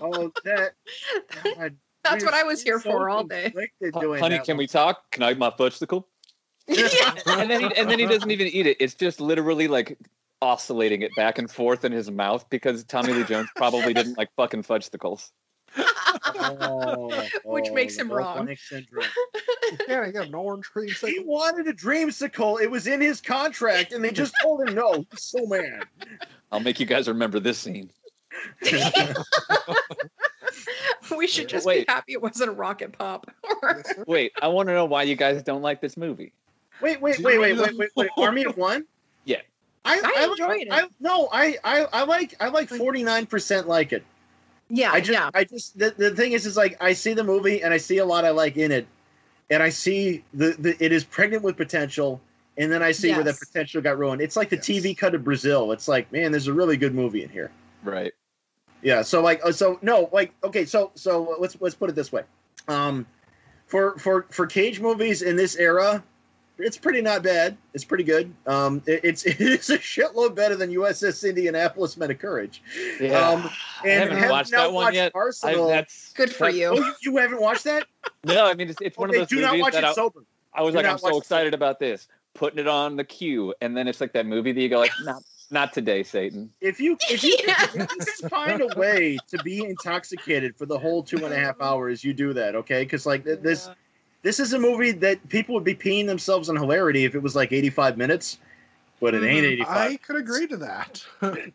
oh, 0.00 0.32
that. 0.44 0.72
God, 1.56 1.76
That's 2.02 2.24
what 2.24 2.34
I 2.34 2.42
was 2.44 2.62
here 2.62 2.80
so 2.80 2.90
for 2.90 3.10
all 3.10 3.24
day. 3.24 3.52
doing 4.00 4.20
Honey, 4.20 4.38
can 4.38 4.54
one. 4.56 4.58
we 4.58 4.66
talk? 4.66 5.10
Can 5.10 5.22
I 5.22 5.28
have 5.28 5.38
my 5.38 5.50
fudgicle? 5.50 6.04
Yes. 6.68 7.22
and 7.26 7.50
then 7.50 7.60
he, 7.60 7.76
and 7.76 7.90
then 7.90 7.98
he 7.98 8.06
doesn't 8.06 8.30
even 8.30 8.48
eat 8.48 8.66
it. 8.66 8.76
It's 8.80 8.94
just 8.94 9.20
literally 9.20 9.68
like 9.68 9.98
oscillating 10.42 11.02
it 11.02 11.10
back 11.16 11.38
and 11.38 11.50
forth 11.50 11.84
in 11.84 11.92
his 11.92 12.10
mouth 12.10 12.48
because 12.50 12.84
Tommy 12.84 13.12
Lee 13.12 13.24
Jones 13.24 13.48
probably 13.56 13.94
didn't 13.94 14.18
like 14.18 14.28
fucking 14.36 14.62
fudgesicles. 14.62 15.30
Oh, 15.78 17.08
Which 17.44 17.66
oh, 17.70 17.74
makes 17.74 17.96
him 17.98 18.08
the 18.08 18.16
wrong. 18.16 18.38
Panic 18.38 18.58
syndrome. 18.58 19.04
yeah 19.88 20.02
i 20.02 20.10
got 20.10 20.28
an 20.28 20.34
orange 20.34 20.66
cream 20.66 20.88
He 20.88 21.20
wanted 21.20 21.66
a 21.68 21.72
dreamsicle. 21.72 22.60
It 22.60 22.70
was 22.70 22.86
in 22.86 23.00
his 23.00 23.20
contract, 23.20 23.92
and 23.92 24.04
they 24.04 24.10
just 24.10 24.34
told 24.42 24.66
him 24.66 24.74
no. 24.74 25.04
He's 25.10 25.22
so 25.22 25.46
mad. 25.46 25.84
I'll 26.52 26.60
make 26.60 26.78
you 26.80 26.86
guys 26.86 27.08
remember 27.08 27.40
this 27.40 27.58
scene. 27.58 27.90
we 31.16 31.26
should 31.26 31.48
just 31.48 31.66
Wait. 31.66 31.86
be 31.86 31.92
happy 31.92 32.12
it 32.12 32.22
wasn't 32.22 32.50
a 32.50 32.52
rocket 32.52 32.92
pop. 32.96 33.30
Wait, 34.06 34.32
I 34.40 34.48
want 34.48 34.68
to 34.68 34.74
know 34.74 34.84
why 34.84 35.02
you 35.04 35.16
guys 35.16 35.42
don't 35.42 35.62
like 35.62 35.80
this 35.80 35.96
movie. 35.96 36.32
Wait, 36.80 37.00
wait, 37.00 37.18
wait, 37.20 37.38
wait, 37.38 37.56
wait, 37.56 37.76
wait, 37.76 37.90
wait. 37.96 38.10
Army 38.18 38.44
of 38.44 38.56
One. 38.56 38.84
Yeah. 39.24 39.40
I, 39.84 39.98
I 39.98 40.22
I, 40.22 40.24
enjoyed 40.24 40.48
like, 40.48 40.62
it. 40.62 40.68
I, 40.72 40.88
no, 41.00 41.28
I, 41.32 41.56
I, 41.64 41.86
I 41.92 42.04
like, 42.04 42.34
I 42.40 42.48
like 42.48 42.68
forty 42.68 43.02
nine 43.02 43.26
percent 43.26 43.68
like 43.68 43.92
it. 43.92 44.04
yeah, 44.68 44.90
I 44.92 45.00
just, 45.00 45.12
yeah. 45.12 45.30
I 45.32 45.44
just, 45.44 45.78
the, 45.78 45.94
the 45.96 46.10
thing 46.10 46.32
is, 46.32 46.44
is 46.44 46.56
like 46.56 46.76
I 46.80 46.92
see 46.92 47.14
the 47.14 47.24
movie 47.24 47.62
and 47.62 47.72
I 47.72 47.76
see 47.76 47.98
a 47.98 48.04
lot 48.04 48.24
I 48.24 48.30
like 48.30 48.56
in 48.56 48.72
it, 48.72 48.86
and 49.48 49.62
I 49.62 49.68
see 49.68 50.24
the, 50.34 50.56
the 50.58 50.76
it 50.84 50.92
is 50.92 51.04
pregnant 51.04 51.44
with 51.44 51.56
potential, 51.56 52.20
and 52.58 52.70
then 52.70 52.82
I 52.82 52.90
see 52.92 53.12
where 53.12 53.22
that 53.22 53.38
potential 53.38 53.80
got 53.80 53.96
ruined. 53.96 54.20
It's 54.20 54.36
like 54.36 54.50
the 54.50 54.56
Yes. 54.56 54.66
TV 54.66 54.96
cut 54.98 55.14
of 55.14 55.22
Brazil. 55.22 55.70
It's 55.72 55.86
like, 55.86 56.10
man, 56.10 56.32
there's 56.32 56.48
a 56.48 56.52
really 56.52 56.76
good 56.76 56.94
movie 56.94 57.22
in 57.22 57.28
here. 57.28 57.52
Right. 57.84 58.12
Yeah. 58.82 59.02
So 59.02 59.22
like, 59.22 59.40
uh, 59.44 59.52
so 59.52 59.78
no, 59.82 60.10
like, 60.12 60.32
okay. 60.42 60.64
So 60.64 60.90
so 60.94 61.36
let's 61.38 61.56
let's 61.60 61.76
put 61.76 61.90
it 61.90 61.94
this 61.94 62.10
way. 62.10 62.24
Um, 62.66 63.06
for 63.66 63.96
for 63.98 64.26
for 64.30 64.46
Cage 64.46 64.80
movies 64.80 65.22
in 65.22 65.36
this 65.36 65.54
era, 65.54 66.02
it's 66.58 66.78
pretty 66.78 67.02
not 67.02 67.22
bad. 67.22 67.56
It's 67.74 67.84
pretty 67.84 68.04
good. 68.04 68.32
Um, 68.46 68.82
it, 68.86 69.00
it's 69.04 69.24
it's 69.26 69.70
a 69.70 69.78
shitload 69.78 70.34
better 70.34 70.56
than 70.56 70.70
USS 70.70 71.28
Indianapolis 71.28 71.96
Men 71.96 72.10
of 72.10 72.18
Courage. 72.18 72.62
Yeah. 73.00 73.18
Um, 73.28 73.50
I 73.82 73.88
and 73.88 74.02
haven't 74.04 74.18
have 74.18 74.30
watched 74.30 74.50
that 74.52 74.72
one 74.72 74.84
watched 74.84 74.94
yet. 74.96 75.12
I, 75.14 75.54
that's 75.54 76.12
Good 76.14 76.32
for 76.34 76.50
that- 76.50 76.64
Oh, 76.66 76.74
you. 76.74 76.84
you, 76.84 76.94
you 77.02 77.16
haven't 77.18 77.40
watched 77.40 77.64
that? 77.64 77.86
No, 78.24 78.44
I 78.46 78.54
mean 78.54 78.68
it's, 78.70 78.80
it's 78.80 78.96
one 78.98 79.10
okay, 79.10 79.20
of 79.20 79.28
those 79.28 79.36
do 79.36 79.40
not 79.40 79.50
movies 79.52 79.62
watch 79.62 79.72
that 79.74 79.84
it 79.84 79.88
I, 79.88 79.92
sober. 79.92 80.20
I 80.54 80.62
was 80.62 80.72
do 80.72 80.78
like, 80.78 80.86
I'm 80.86 80.98
so 80.98 81.10
the- 81.10 81.16
excited 81.18 81.54
about 81.54 81.78
this, 81.78 82.08
putting 82.34 82.58
it 82.58 82.66
on 82.66 82.96
the 82.96 83.04
queue, 83.04 83.54
and 83.60 83.76
then 83.76 83.86
it's 83.86 84.00
like 84.00 84.12
that 84.14 84.26
movie 84.26 84.52
that 84.52 84.60
you 84.60 84.68
go 84.68 84.78
like, 84.78 84.90
not 85.04 85.22
not 85.50 85.72
today, 85.72 86.02
Satan. 86.02 86.50
If 86.60 86.80
you 86.80 86.96
if 87.08 87.22
you, 87.22 87.36
Yeah. 87.46 87.54
if 87.62 87.74
you 87.76 87.86
can 87.86 88.28
find 88.28 88.60
a 88.62 88.76
way 88.78 89.16
to 89.28 89.38
be 89.44 89.64
intoxicated 89.64 90.56
for 90.56 90.66
the 90.66 90.76
whole 90.78 91.02
two 91.04 91.24
and 91.24 91.32
a 91.32 91.38
half 91.38 91.60
hours, 91.60 92.02
you 92.02 92.12
do 92.14 92.32
that, 92.32 92.56
okay? 92.56 92.82
Because 92.82 93.06
like 93.06 93.24
th- 93.24 93.40
this 93.40 93.68
this 94.26 94.40
is 94.40 94.52
a 94.52 94.58
movie 94.58 94.90
that 94.90 95.28
people 95.28 95.54
would 95.54 95.62
be 95.62 95.74
peeing 95.74 96.04
themselves 96.06 96.48
in 96.48 96.56
hilarity 96.56 97.04
if 97.04 97.14
it 97.14 97.22
was 97.22 97.36
like 97.36 97.52
85 97.52 97.96
minutes, 97.96 98.38
but 99.00 99.14
it 99.14 99.22
ain't 99.22 99.46
Mhm. 99.46 99.52
85. 99.52 99.92
I 99.92 99.96
could 99.98 100.16
agree 100.16 100.48
to 100.48 100.56
that. 100.56 101.04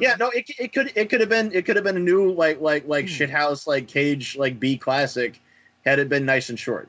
Yeah, 0.00 0.16
no, 0.18 0.28
it, 0.30 0.50
it 0.58 0.72
could 0.72 0.92
it 0.96 1.08
could 1.08 1.20
have 1.20 1.28
been 1.28 1.52
it 1.52 1.64
could 1.64 1.76
have 1.76 1.84
been 1.84 1.96
a 1.96 2.00
new 2.00 2.32
like 2.32 2.60
like 2.60 2.86
like 2.88 3.06
Hmm. 3.06 3.10
shithouse 3.12 3.66
like 3.68 3.86
cage 3.86 4.36
like 4.36 4.58
B 4.58 4.76
classic 4.76 5.40
had 5.84 6.00
it 6.00 6.08
been 6.08 6.24
nice 6.26 6.50
and 6.50 6.58
short. 6.58 6.88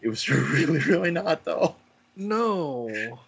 It 0.00 0.08
was 0.08 0.26
really 0.30 0.80
really 0.80 1.10
not 1.10 1.44
though. 1.44 1.76
no, 2.16 3.18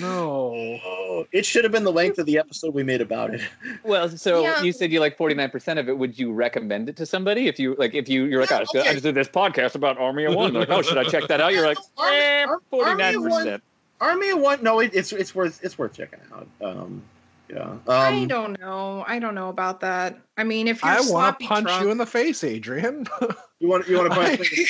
no. 0.00 0.78
Oh, 0.84 1.26
it 1.32 1.44
should 1.46 1.64
have 1.64 1.72
been 1.72 1.84
the 1.84 1.92
length 1.92 2.18
of 2.18 2.26
the 2.26 2.38
episode 2.38 2.74
we 2.74 2.82
made 2.82 3.00
about 3.00 3.34
it. 3.34 3.40
Well, 3.84 4.08
so 4.08 4.42
Yeah. 4.42 4.62
you 4.62 4.72
said 4.72 4.92
you 4.92 5.00
like 5.00 5.18
49% 5.18 5.78
of 5.78 5.88
it. 5.88 5.98
Would 5.98 6.18
you 6.18 6.32
recommend 6.32 6.88
it 6.88 6.96
to 6.96 7.06
somebody? 7.06 7.48
If 7.48 7.58
you 7.58 7.74
like, 7.78 7.94
if 7.94 8.08
you, 8.08 8.24
you're 8.24 8.40
like, 8.40 8.50
Yeah, 8.50 8.64
oh, 8.74 8.78
okay. 8.80 8.88
I 8.88 8.92
just 8.92 9.02
did 9.04 9.14
this 9.14 9.28
podcast 9.28 9.74
about 9.74 9.98
Army 9.98 10.24
of 10.24 10.34
One. 10.34 10.52
They're 10.52 10.60
like, 10.62 10.70
oh, 10.70 10.82
should 10.82 10.98
I 10.98 11.04
check 11.04 11.28
that 11.28 11.40
out? 11.40 11.52
You're 11.52 11.66
like, 11.66 11.78
Army- 11.98 12.16
eh, 12.16 12.44
Ar- 12.46 12.60
Army 12.84 13.14
of 13.14 13.22
One- 13.22 13.46
49%. 13.46 13.60
Army 14.00 14.30
of 14.30 14.38
One, 14.40 14.62
no, 14.62 14.80
it, 14.80 14.90
it's 14.94 15.12
it's 15.12 15.34
worth 15.34 15.62
it's 15.62 15.78
worth 15.78 15.94
checking 15.94 16.18
out. 16.34 16.46
Um, 16.60 17.02
yeah. 17.48 17.62
Um, 17.62 17.80
I 17.88 18.24
don't 18.24 18.58
know. 18.58 19.04
I 19.06 19.18
don't 19.18 19.34
know 19.34 19.48
about 19.48 19.80
that. 19.80 20.18
I 20.36 20.44
mean, 20.44 20.66
if 20.68 20.82
you're 20.82 20.92
I 20.92 21.00
want 21.02 21.38
to 21.40 21.46
punch 21.46 21.66
drunk, 21.66 21.84
you 21.84 21.90
in 21.90 21.98
the 21.98 22.06
face, 22.06 22.42
Adrian. 22.44 23.06
You 23.60 23.68
want 23.70 23.88
you 23.88 23.96
want 23.96 24.12
to 24.12 24.20
I, 24.20 24.36
me? 24.36 24.66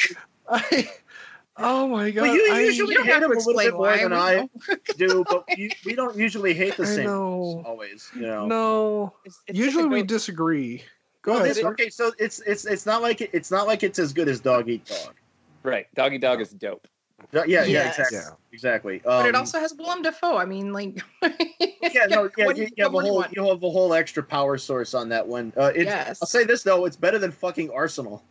I, 0.48 0.90
oh 1.58 1.86
my 1.88 2.10
god! 2.10 2.22
Well, 2.22 2.34
you 2.34 2.48
I, 2.52 2.60
usually 2.60 2.90
you 2.90 2.94
don't 2.98 3.06
hate 3.06 3.12
have 3.14 3.22
him 3.22 3.30
to 3.32 3.36
a 3.36 3.38
little 3.38 3.54
bit 3.62 3.74
more 3.74 3.96
than 3.96 4.10
we 4.10 4.16
I 4.16 4.48
do, 4.96 5.24
but 5.28 5.44
you, 5.58 5.70
we 5.84 5.94
don't 5.94 6.16
usually 6.16 6.54
hate 6.54 6.76
the 6.76 6.86
same 6.86 7.06
know. 7.06 7.62
always. 7.66 8.10
You 8.14 8.22
know. 8.22 8.46
no. 8.46 9.12
It's- 9.24 9.40
it's 9.46 9.58
Usually 9.58 9.86
we 9.86 10.02
disagree. 10.02 10.82
Go 11.22 11.32
Well, 11.32 11.42
ahead, 11.44 11.56
this- 11.56 11.64
okay, 11.64 11.88
so 11.90 12.12
it's 12.18 12.40
it's 12.40 12.64
it's 12.66 12.86
not 12.86 13.02
like 13.02 13.20
it, 13.20 13.30
it's 13.32 13.50
not 13.50 13.66
like 13.66 13.82
it's 13.82 13.98
as 13.98 14.12
good 14.12 14.28
as 14.28 14.40
Dog 14.40 14.68
Eat 14.68 14.84
Dog. 14.86 15.14
Right. 15.62 15.86
Doggy 15.94 16.18
Dog 16.18 16.40
is 16.40 16.50
dope. 16.50 16.86
Yeah, 17.32 17.44
yeah, 17.46 17.64
Yes. 17.64 17.98
exactly. 17.98 18.18
Yeah. 18.18 18.28
Exactly. 18.52 19.00
but 19.02 19.26
it 19.26 19.34
Um, 19.34 19.40
also 19.40 19.58
has 19.58 19.72
Willem 19.74 20.02
Dafoe. 20.02 20.36
I 20.36 20.44
mean, 20.44 20.72
like, 20.74 20.98
yeah, 21.22 22.04
no, 22.10 22.28
yeah, 22.36 22.44
what- 22.46 22.56
you, 22.58 22.68
you 22.76 22.84
have 22.84 22.92
a 22.92 22.96
what 22.96 23.04
more 23.06 23.22
do 23.24 23.30
you 23.34 23.42
whole 23.42 23.48
you 23.48 23.54
have 23.54 23.62
a 23.62 23.70
whole 23.70 23.94
extra 23.94 24.22
power 24.22 24.58
source 24.58 24.92
on 24.92 25.08
that 25.08 25.26
one. 25.26 25.52
Uh, 25.56 25.72
it, 25.74 25.84
yes. 25.86 26.18
I'll 26.20 26.28
say 26.28 26.44
this 26.44 26.62
though, 26.62 26.84
it's 26.84 26.96
better 26.96 27.18
than 27.18 27.32
fucking 27.32 27.70
Arsenal. 27.70 28.22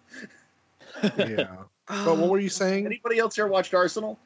Yeah. 1.17 1.47
But 1.87 2.17
what 2.17 2.29
were 2.29 2.39
you 2.39 2.49
saying? 2.49 2.85
Anybody 2.85 3.19
else 3.19 3.35
here 3.35 3.47
watched 3.47 3.73
Arsenal? 3.73 4.17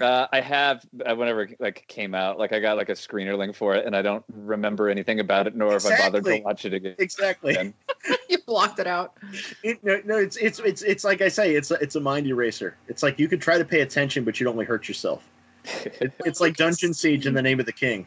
Uh, 0.00 0.28
I 0.32 0.40
have 0.40 0.86
uh, 1.04 1.16
whenever 1.16 1.42
it, 1.42 1.60
like 1.60 1.84
came 1.88 2.14
out, 2.14 2.38
like 2.38 2.52
I 2.52 2.60
got 2.60 2.76
like 2.76 2.90
a 2.90 2.94
screener 2.94 3.36
link 3.36 3.56
for 3.56 3.74
it, 3.74 3.86
and 3.86 3.96
I 3.96 4.02
don't 4.02 4.24
remember 4.32 4.88
anything 4.88 5.18
about 5.18 5.48
it, 5.48 5.56
nor 5.56 5.72
have 5.72 5.84
I 5.84 5.98
bothered 5.98 6.24
to 6.26 6.40
watch 6.42 6.64
it 6.64 6.74
again. 6.74 6.94
Exactly. 6.98 7.74
You 8.30 8.38
blocked 8.46 8.78
it 8.78 8.86
out. 8.86 9.18
It, 9.62 9.82
no, 9.84 10.00
no, 10.04 10.16
it's 10.16 10.36
it's 10.36 10.60
it's 10.60 10.82
it's 10.82 11.04
like 11.04 11.20
I 11.20 11.28
say, 11.28 11.54
it's 11.54 11.72
a, 11.72 11.74
it's 11.74 11.96
a 11.96 12.00
mind 12.00 12.28
eraser. 12.28 12.76
It's 12.88 13.02
like 13.02 13.18
you 13.18 13.28
could 13.28 13.42
try 13.42 13.58
to 13.58 13.64
pay 13.64 13.80
attention, 13.80 14.24
but 14.24 14.38
you 14.38 14.44
don't 14.44 14.54
only 14.54 14.64
hurt 14.64 14.88
yourself. 14.88 15.28
It, 16.00 16.12
it's 16.24 16.40
like 16.40 16.56
Dungeon 16.56 16.94
Siege 16.94 17.26
in 17.26 17.34
the 17.34 17.42
name 17.42 17.60
of 17.60 17.66
the 17.66 17.72
king. 17.72 18.06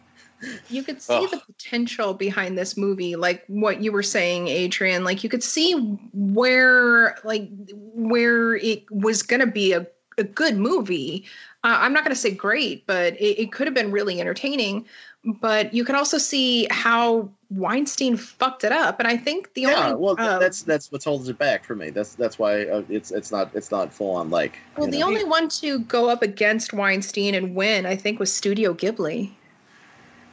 You 0.70 0.84
could 0.84 1.02
see 1.02 1.16
Ugh. 1.16 1.30
the 1.32 1.38
potential 1.38 2.14
behind 2.14 2.58
this 2.58 2.78
movie, 2.78 3.16
like 3.16 3.44
what 3.48 3.82
you 3.82 3.92
were 3.92 4.04
saying, 4.04 4.48
Adrian. 4.48 5.04
Like 5.04 5.24
you 5.24 5.30
could 5.30 5.44
see 5.44 5.74
where, 6.14 7.18
like, 7.24 7.50
where 7.74 8.56
it 8.56 8.90
was 8.92 9.24
going 9.24 9.40
to 9.40 9.48
be 9.48 9.74
a, 9.74 9.88
a 10.18 10.24
good 10.24 10.58
movie. 10.58 11.26
Uh, 11.64 11.78
I'm 11.80 11.94
not 11.94 12.04
going 12.04 12.14
to 12.14 12.20
say 12.20 12.32
great, 12.32 12.86
but 12.88 13.14
it, 13.14 13.42
it 13.42 13.52
could 13.52 13.68
have 13.68 13.74
been 13.74 13.92
really 13.92 14.20
entertaining. 14.20 14.86
But 15.26 15.74
you 15.74 15.86
could 15.86 15.96
also 15.96 16.18
see 16.18 16.68
how 16.70 17.30
Weinstein 17.50 18.18
fucked 18.18 18.66
it 18.66 18.74
up, 18.74 19.00
and 19.00 19.08
I 19.08 19.16
think 19.16 19.54
the 19.54 19.62
yeah, 19.62 19.88
only 19.88 19.96
well, 19.96 20.16
uh, 20.18 20.38
that's 20.38 20.64
that's 20.64 20.92
what 20.92 21.02
holds 21.02 21.30
it 21.30 21.38
back 21.38 21.64
for 21.64 21.76
me. 21.76 21.92
That's 21.92 22.16
that's 22.16 22.38
why 22.38 22.66
uh, 22.66 22.84
it's 22.90 23.12
it's 23.12 23.32
not 23.32 23.50
it's 23.54 23.72
not 23.72 23.94
full 23.94 24.16
on 24.16 24.30
like. 24.30 24.58
well, 24.76 24.90
the 24.90 25.00
know. 25.00 25.08
only 25.08 25.24
one 25.24 25.48
to 25.50 25.80
go 25.80 26.10
up 26.10 26.24
against 26.24 26.74
Weinstein 26.74 27.36
and 27.36 27.56
win, 27.56 27.86
I 27.86 27.96
think, 27.96 28.20
was 28.20 28.34
Studio 28.34 28.74
Ghibli. 28.74 29.32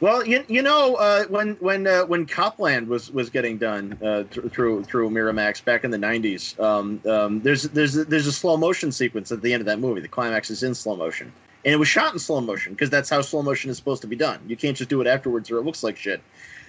Well, 0.01 0.25
you, 0.25 0.43
you 0.47 0.63
know 0.63 0.95
uh, 0.95 1.25
when 1.25 1.53
when 1.57 1.85
uh, 1.85 2.05
when 2.05 2.25
Copland 2.25 2.87
was 2.87 3.11
was 3.11 3.29
getting 3.29 3.59
done 3.59 3.99
uh, 4.03 4.23
th- 4.23 4.51
through 4.51 4.83
through 4.83 5.11
Miramax 5.11 5.63
back 5.63 5.83
in 5.83 5.91
the 5.91 5.97
'90s, 5.97 6.59
um, 6.59 6.99
um, 7.05 7.39
there's 7.41 7.63
there's 7.63 7.93
there's 7.93 8.25
a 8.25 8.31
slow 8.31 8.57
motion 8.57 8.91
sequence 8.91 9.31
at 9.31 9.43
the 9.43 9.53
end 9.53 9.61
of 9.61 9.67
that 9.67 9.77
movie. 9.77 10.01
The 10.01 10.07
climax 10.07 10.49
is 10.49 10.63
in 10.63 10.73
slow 10.73 10.95
motion, 10.95 11.31
and 11.63 11.73
it 11.73 11.77
was 11.77 11.87
shot 11.87 12.13
in 12.13 12.19
slow 12.19 12.41
motion 12.41 12.73
because 12.73 12.89
that's 12.89 13.11
how 13.11 13.21
slow 13.21 13.43
motion 13.43 13.69
is 13.69 13.77
supposed 13.77 14.01
to 14.01 14.07
be 14.07 14.15
done. 14.15 14.39
You 14.47 14.57
can't 14.57 14.75
just 14.75 14.89
do 14.89 15.01
it 15.01 15.07
afterwards 15.07 15.51
or 15.51 15.59
it 15.59 15.65
looks 15.65 15.83
like 15.83 15.97
shit. 15.97 16.19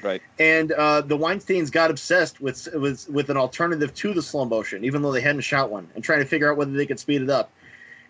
Right. 0.02 0.20
And 0.38 0.72
uh, 0.72 1.00
the 1.00 1.16
Weinstein's 1.16 1.70
got 1.70 1.90
obsessed 1.90 2.38
with 2.42 2.68
with 2.74 3.08
with 3.08 3.30
an 3.30 3.38
alternative 3.38 3.94
to 3.94 4.12
the 4.12 4.20
slow 4.20 4.44
motion, 4.44 4.84
even 4.84 5.00
though 5.00 5.12
they 5.12 5.22
hadn't 5.22 5.40
shot 5.40 5.70
one, 5.70 5.88
and 5.94 6.04
trying 6.04 6.18
to 6.18 6.26
figure 6.26 6.50
out 6.50 6.58
whether 6.58 6.72
they 6.72 6.84
could 6.84 7.00
speed 7.00 7.22
it 7.22 7.30
up. 7.30 7.50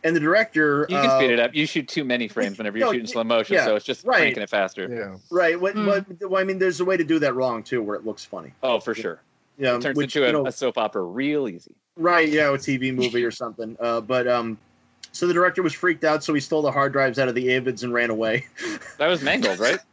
And 0.04 0.16
the 0.16 0.20
director, 0.20 0.86
You 0.88 0.96
can 0.96 1.10
uh, 1.10 1.18
speed 1.18 1.30
it 1.30 1.38
up. 1.38 1.54
You 1.54 1.64
shoot 1.66 1.86
too 1.86 2.04
many 2.04 2.26
frames 2.26 2.58
whenever 2.58 2.76
you're 2.76 2.86
No, 2.88 2.92
shooting 2.92 3.06
slow 3.06 3.22
motion, 3.22 3.54
yeah, 3.54 3.64
so 3.64 3.76
it's 3.76 3.84
just 3.84 4.04
right. 4.04 4.16
cranking 4.18 4.42
it 4.42 4.50
faster. 4.50 4.88
Yeah. 4.92 5.18
right? 5.30 5.60
What, 5.60 5.76
Mm. 5.76 5.86
what, 5.86 6.30
well, 6.30 6.40
I 6.40 6.44
mean, 6.44 6.58
there's 6.58 6.80
a 6.80 6.84
way 6.84 6.96
to 6.96 7.04
do 7.04 7.18
that 7.20 7.34
wrong 7.34 7.62
too, 7.62 7.82
where 7.82 7.94
it 7.96 8.04
looks 8.04 8.24
funny. 8.24 8.52
Oh, 8.64 8.80
for 8.80 8.94
sure. 8.94 9.20
Yeah, 9.58 9.76
it 9.76 9.82
turns 9.82 9.96
which, 9.96 10.16
into 10.16 10.24
a, 10.24 10.26
you 10.26 10.32
know, 10.32 10.46
a 10.46 10.52
soap 10.52 10.76
opera 10.78 11.02
real 11.02 11.48
easy. 11.48 11.74
right? 11.96 12.28
Yeah, 12.28 12.48
a 12.48 12.58
TV 12.58 12.92
movie 12.92 13.22
or 13.24 13.30
something. 13.30 13.76
Uh, 13.78 14.00
but 14.00 14.26
um, 14.26 14.58
so 15.12 15.26
the 15.28 15.34
director 15.34 15.62
was 15.62 15.72
freaked 15.72 16.02
out, 16.04 16.24
so 16.24 16.34
he 16.34 16.40
stole 16.40 16.62
the 16.62 16.72
hard 16.72 16.92
drives 16.92 17.18
out 17.20 17.28
of 17.28 17.34
the 17.36 17.46
Avids 17.48 17.84
and 17.84 17.92
ran 17.92 18.10
away. 18.10 18.46
That 18.98 19.06
was 19.08 19.22
Mangold, 19.22 19.58
right? 19.58 19.78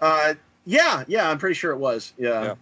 Uh, 0.00 0.34
yeah, 0.66 1.04
yeah, 1.06 1.30
I'm 1.30 1.38
pretty 1.38 1.54
sure 1.54 1.70
it 1.70 1.78
was. 1.78 2.12
Yeah, 2.18 2.42
Yeah. 2.42 2.54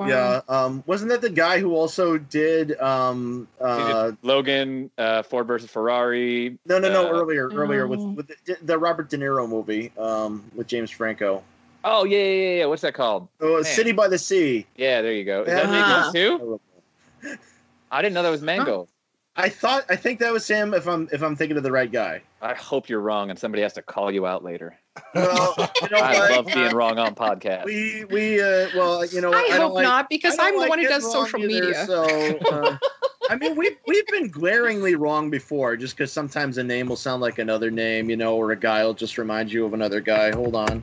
Wow. 0.00 0.06
yeah. 0.08 0.40
Um, 0.48 0.82
wasn't 0.86 1.10
that 1.10 1.20
the 1.20 1.28
guy 1.28 1.58
who 1.60 1.74
also 1.76 2.16
did 2.16 2.80
um 2.80 3.46
He 3.58 3.64
did 3.66 3.68
uh 3.68 4.12
Logan, 4.22 4.90
uh, 4.96 5.22
Ford 5.24 5.46
versus 5.46 5.70
Ferrari. 5.70 6.58
no 6.64 6.78
no 6.78 6.90
no 6.90 7.06
uh, 7.06 7.10
earlier 7.10 7.48
earlier 7.50 7.86
with 7.86 8.00
Oh. 8.00 8.12
with 8.16 8.28
the, 8.46 8.56
the 8.62 8.78
Robert 8.78 9.10
De 9.10 9.18
Niro 9.18 9.46
movie 9.46 9.92
um 9.98 10.42
with 10.54 10.68
James 10.68 10.90
Franco. 10.90 11.42
Oh 11.84 12.04
yeah, 12.04 12.16
yeah, 12.18 12.24
yeah, 12.24 12.56
yeah. 12.60 12.64
What's 12.66 12.80
that 12.82 12.94
called? 12.94 13.28
Oh, 13.42 13.62
City 13.62 13.92
by 13.92 14.08
the 14.08 14.16
Sea. 14.18 14.66
Yeah, 14.76 15.02
there 15.02 15.12
you 15.12 15.24
go. 15.24 15.42
Is 15.42 15.48
that 15.48 15.66
Ah. 15.68 16.10
Too? 16.12 16.58
I 17.90 18.00
didn't 18.00 18.14
know 18.14 18.22
that 18.22 18.30
was 18.30 18.40
Mangold. 18.42 18.88
I 19.40 19.48
thought 19.48 19.84
I 19.88 19.96
think 19.96 20.20
that 20.20 20.32
was 20.32 20.46
him. 20.46 20.74
If 20.74 20.86
I'm 20.86 21.08
if 21.12 21.22
I'm 21.22 21.34
thinking 21.34 21.56
of 21.56 21.62
the 21.62 21.72
right 21.72 21.90
guy. 21.90 22.22
I 22.42 22.54
hope 22.54 22.88
you're 22.88 23.00
wrong, 23.00 23.30
and 23.30 23.38
somebody 23.38 23.62
has 23.62 23.72
to 23.74 23.82
call 23.82 24.10
you 24.10 24.26
out 24.26 24.44
later. 24.44 24.76
Well, 25.14 25.54
you 25.82 25.88
know 25.90 26.00
I 26.00 26.14
what? 26.14 26.30
love 26.30 26.54
being 26.54 26.72
wrong 26.74 26.98
on 26.98 27.14
podcasts. 27.14 27.64
We 27.64 28.04
we 28.04 28.40
uh 28.40 28.68
well 28.76 29.04
you 29.06 29.20
know 29.20 29.32
I, 29.32 29.48
don't 29.48 29.60
hope 29.60 29.74
like, 29.74 29.84
not 29.84 30.10
because 30.10 30.34
I 30.34 30.36
don't 30.36 30.46
I'm 30.48 30.54
the 30.54 30.60
like 30.60 30.68
one 30.70 30.78
who 30.80 30.88
does 30.88 31.02
wrong 31.04 31.12
social 31.12 31.40
either, 31.40 31.48
media. 31.48 31.86
So 31.86 32.38
uh, 32.50 32.76
I 33.30 33.36
mean 33.36 33.56
we've 33.56 33.76
we've 33.86 34.06
been 34.08 34.28
glaringly 34.28 34.94
wrong 34.94 35.30
before 35.30 35.76
just 35.76 35.96
because 35.96 36.12
sometimes 36.12 36.58
a 36.58 36.64
name 36.64 36.88
will 36.88 36.96
sound 36.96 37.22
like 37.22 37.38
another 37.38 37.70
name 37.70 38.10
you 38.10 38.16
know 38.16 38.36
or 38.36 38.52
a 38.52 38.56
guy 38.56 38.84
will 38.84 38.94
just 38.94 39.16
remind 39.16 39.50
you 39.52 39.64
of 39.64 39.72
another 39.72 40.00
guy. 40.00 40.32
Hold 40.32 40.54
on, 40.54 40.82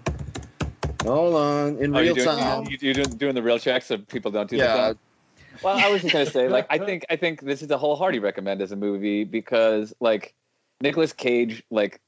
hold 1.06 1.36
on 1.36 1.78
in 1.78 1.96
Oh, 1.96 2.00
real 2.00 2.16
you're 2.16 2.26
doing, 2.26 2.38
time. 2.38 2.64
you, 2.66 2.78
you're 2.82 2.94
doing, 2.94 3.18
doing 3.18 3.36
the 3.36 3.44
real 3.44 3.60
check 3.60 3.84
so 3.84 3.98
people 3.98 4.32
don't 4.32 4.50
do 4.50 4.58
Yeah. 4.58 4.74
that. 4.76 4.98
Well, 5.64 5.78
I 5.78 5.90
was 5.90 6.02
just 6.02 6.14
gonna 6.14 6.26
say, 6.26 6.48
like, 6.50 6.68
I 6.70 6.78
think 6.78 7.06
I 7.10 7.16
think 7.16 7.42
this 7.42 7.62
is 7.62 7.72
a 7.72 7.78
wholehearted 7.78 8.22
recommend 8.22 8.62
as 8.62 8.72
a 8.72 8.76
movie 8.76 9.24
because, 9.24 9.94
like, 10.00 10.34
Nicolas 10.82 11.14
Cage, 11.14 11.64
like, 11.72 12.00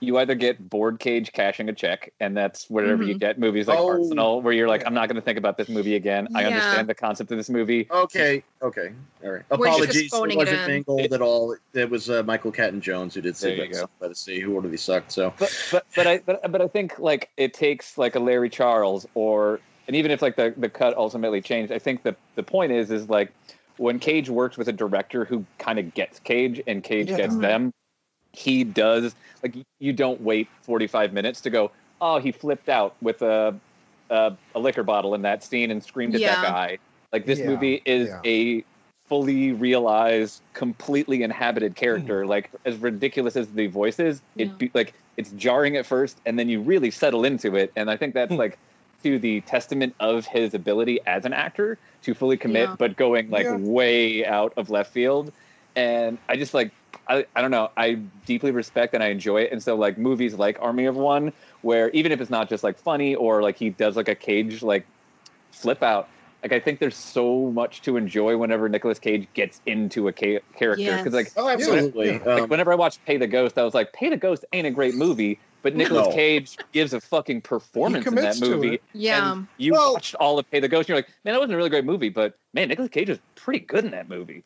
you 0.00 0.18
either 0.18 0.34
get 0.34 0.68
bored 0.68 0.98
Cage 0.98 1.32
cashing 1.32 1.68
a 1.70 1.72
check, 1.72 2.12
and 2.20 2.36
that's 2.36 2.68
whatever 2.68 3.02
you 3.04 3.14
Mhm. 3.14 3.20
get. 3.20 3.38
Movies 3.38 3.68
like 3.68 3.78
Oh. 3.78 3.88
Arsenal, 3.88 4.42
where 4.42 4.52
you're 4.52 4.68
like, 4.68 4.82
I'm 4.86 4.92
not 4.92 5.08
gonna 5.08 5.22
think 5.22 5.38
about 5.38 5.56
this 5.56 5.68
movie 5.70 5.94
again. 5.94 6.28
I 6.34 6.44
understand 6.44 6.88
the 6.88 6.94
concept 6.94 7.30
of 7.30 7.38
this 7.38 7.48
movie. 7.48 7.86
Okay, 7.90 8.42
okay, 8.60 8.92
all 9.24 9.30
right. 9.30 9.42
Where 9.48 9.70
you're 9.78 9.86
just 9.86 10.12
Apologies, 10.12 10.12
it 10.12 10.30
it 10.32 10.36
wasn't 10.36 10.60
in. 10.60 10.66
Mangold 10.66 11.12
at 11.12 11.22
all. 11.22 11.56
It 11.72 11.88
was 11.88 12.10
uh, 12.10 12.22
Michael 12.24 12.52
Caton-Jones 12.52 13.14
who 13.14 13.22
did 13.22 13.34
There 13.36 13.56
Sea 13.56 13.62
you 13.62 13.68
by, 13.68 13.72
go. 13.80 13.90
by 14.00 14.08
the 14.08 14.14
Sea, 14.14 14.40
who 14.40 14.54
already 14.54 14.76
sucked. 14.76 15.10
So 15.12 15.32
But 15.38 15.68
but 15.72 15.86
but 15.96 16.06
I 16.06 16.18
but, 16.18 16.52
but 16.52 16.60
I 16.60 16.68
think 16.68 16.98
like 16.98 17.30
it 17.38 17.54
takes 17.54 17.96
like 17.96 18.14
a 18.14 18.20
Larry 18.20 18.50
Charles 18.50 19.06
or 19.14 19.60
and 19.86 19.96
even 19.96 20.10
if 20.10 20.22
like 20.22 20.36
the 20.36 20.54
the 20.56 20.68
cut 20.68 20.96
ultimately 20.96 21.40
changed, 21.40 21.72
I 21.72 21.78
think 21.78 22.02
the 22.02 22.16
the 22.34 22.42
point 22.42 22.72
is 22.72 22.90
is 22.90 23.08
like 23.08 23.32
when 23.76 23.98
Cage 23.98 24.28
works 24.30 24.56
with 24.56 24.68
a 24.68 24.72
director 24.72 25.24
who 25.24 25.44
kind 25.58 25.78
of 25.78 25.94
gets 25.94 26.18
Cage 26.20 26.62
and 26.66 26.82
Cage 26.82 27.10
Yeah. 27.10 27.16
gets 27.16 27.36
them, 27.36 27.72
he 28.32 28.64
does 28.64 29.14
like 29.42 29.54
you 29.80 29.92
don't 29.92 30.20
wait 30.20 30.48
45 30.62 31.12
minutes 31.12 31.40
to 31.42 31.50
go, 31.50 31.70
"Oh, 32.00 32.18
he 32.18 32.32
flipped 32.32 32.68
out 32.68 32.94
with 33.02 33.22
a 33.22 33.54
uh, 34.10 34.30
a 34.54 34.58
liquor 34.60 34.82
bottle 34.82 35.14
in 35.14 35.22
that 35.22 35.42
scene 35.42 35.70
and 35.70 35.82
screamed 35.82 36.14
at 36.14 36.20
Yeah. 36.20 36.36
that 36.36 36.42
guy. 36.42 36.78
Like 37.12 37.26
this 37.26 37.38
Yeah, 37.40 37.46
movie 37.46 37.82
is 37.84 38.08
yeah. 38.08 38.20
a 38.24 38.64
fully 39.08 39.52
realized, 39.52 40.40
completely 40.54 41.22
inhabited 41.22 41.74
character. 41.74 42.26
Like 42.26 42.50
as 42.64 42.76
ridiculous 42.78 43.36
as 43.36 43.48
the 43.48 43.66
voice 43.66 43.98
is, 43.98 44.22
it 44.36 44.56
be, 44.58 44.70
like 44.74 44.94
it's 45.16 45.30
jarring 45.32 45.76
at 45.76 45.86
first, 45.86 46.18
and 46.26 46.38
then 46.38 46.48
you 46.48 46.60
really 46.60 46.90
settle 46.90 47.24
into 47.24 47.54
it. 47.56 47.72
And 47.76 47.90
I 47.90 47.96
think 47.96 48.14
that's 48.14 48.32
Hmm. 48.32 48.38
like 48.38 48.58
to 49.04 49.18
the 49.18 49.42
testament 49.42 49.94
of 50.00 50.26
his 50.26 50.54
ability 50.54 50.98
as 51.06 51.24
an 51.26 51.32
actor 51.34 51.78
to 52.02 52.14
fully 52.14 52.38
commit, 52.38 52.70
Yeah. 52.70 52.76
but 52.78 52.96
going 52.96 53.30
like 53.30 53.44
Yeah. 53.44 53.56
way 53.58 54.24
out 54.26 54.54
of 54.56 54.70
left 54.70 54.92
field. 54.92 55.32
And 55.76 56.18
I 56.28 56.36
just 56.36 56.54
like 56.54 56.72
I, 57.08 57.26
I 57.36 57.42
don't 57.42 57.50
know. 57.50 57.68
I 57.76 57.94
deeply 58.24 58.50
respect 58.50 58.94
and 58.94 59.02
I 59.02 59.08
enjoy 59.08 59.42
it. 59.42 59.52
And 59.52 59.62
so 59.62 59.74
like 59.74 59.98
movies 59.98 60.34
like 60.34 60.56
Army 60.60 60.86
of 60.86 60.96
One, 60.96 61.32
where 61.60 61.90
even 61.90 62.12
if 62.12 62.20
it's 62.20 62.30
not 62.30 62.48
just 62.48 62.64
like 62.64 62.78
funny 62.78 63.14
or 63.14 63.42
like 63.42 63.58
he 63.58 63.68
does 63.68 63.94
like 63.96 64.08
a 64.08 64.14
cage 64.14 64.62
like 64.62 64.86
flip 65.52 65.82
out, 65.82 66.08
like 66.42 66.52
I 66.52 66.60
think 66.60 66.78
there's 66.78 66.96
so 66.96 67.50
much 67.50 67.82
to 67.82 67.96
enjoy 67.98 68.36
whenever 68.38 68.68
Nicolas 68.70 68.98
Cage 68.98 69.28
gets 69.34 69.60
into 69.66 70.08
a 70.08 70.12
ca- 70.12 70.40
character. 70.56 70.96
Because 70.96 71.12
like, 71.12 71.32
Oh, 71.36 71.48
absolutely. 71.48 72.06
Yeah, 72.06 72.18
like 72.24 72.42
Um, 72.44 72.48
whenever 72.48 72.72
I 72.72 72.76
watched 72.76 73.04
Pay 73.04 73.18
the 73.18 73.26
Ghost, 73.26 73.58
I 73.58 73.64
was 73.64 73.74
like, 73.74 73.92
Pay 73.92 74.08
the 74.08 74.16
Ghost 74.16 74.44
ain't 74.52 74.66
a 74.66 74.70
great 74.70 74.94
movie, 74.94 75.40
but 75.64 75.74
Nicolas 75.74 76.06
No. 76.08 76.14
Cage 76.14 76.58
gives 76.72 76.92
a 76.92 77.00
fucking 77.00 77.40
performance 77.40 78.06
in 78.06 78.14
that 78.16 78.38
movie. 78.38 78.78
Yeah. 78.92 79.32
And 79.32 79.48
you 79.56 79.72
Well- 79.72 79.94
watched 79.94 80.14
all 80.16 80.38
of 80.38 80.48
Pay 80.50 80.60
the 80.60 80.68
Ghost, 80.68 80.82
and 80.82 80.90
you're 80.90 80.98
like, 80.98 81.08
man, 81.24 81.32
that 81.32 81.38
wasn't 81.40 81.54
a 81.54 81.56
really 81.56 81.70
great 81.70 81.86
movie, 81.86 82.10
but 82.10 82.38
man, 82.52 82.68
Nicolas 82.68 82.90
Cage 82.90 83.08
was 83.08 83.18
pretty 83.34 83.60
good 83.64 83.84
in 83.84 83.90
that 83.92 84.08
movie. 84.08 84.44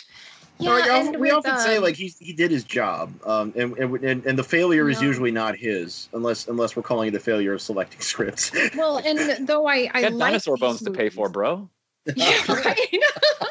Yeah, 0.60 0.70
like, 0.70 0.86
and 0.90 1.16
we 1.16 1.28
with, 1.28 1.46
often 1.46 1.58
say 1.58 1.76
um, 1.76 1.84
like 1.84 1.94
he's 1.94 2.18
he 2.18 2.32
did 2.32 2.50
his 2.50 2.64
job, 2.64 3.12
um, 3.24 3.52
and, 3.54 3.76
and 3.78 3.94
and 4.04 4.26
and 4.26 4.36
the 4.38 4.42
failure 4.42 4.88
is 4.90 5.00
usually 5.00 5.30
not 5.30 5.56
his, 5.56 6.08
unless 6.12 6.48
unless 6.48 6.74
we're 6.74 6.82
calling 6.82 7.06
it 7.08 7.10
the 7.12 7.20
failure 7.20 7.52
of 7.52 7.62
selecting 7.62 8.00
scripts. 8.12 8.50
well, 8.76 8.98
and 8.98 9.46
though 9.46 9.66
I 9.68 9.88
I 9.94 10.02
got 10.02 10.12
like 10.14 10.18
dinosaur 10.30 10.56
these 10.56 10.60
bones 10.60 10.82
to 10.82 10.90
pay 10.90 11.10
for, 11.10 11.28
bro. 11.28 11.68
Yeah, 12.16 12.40
right. 12.48 12.78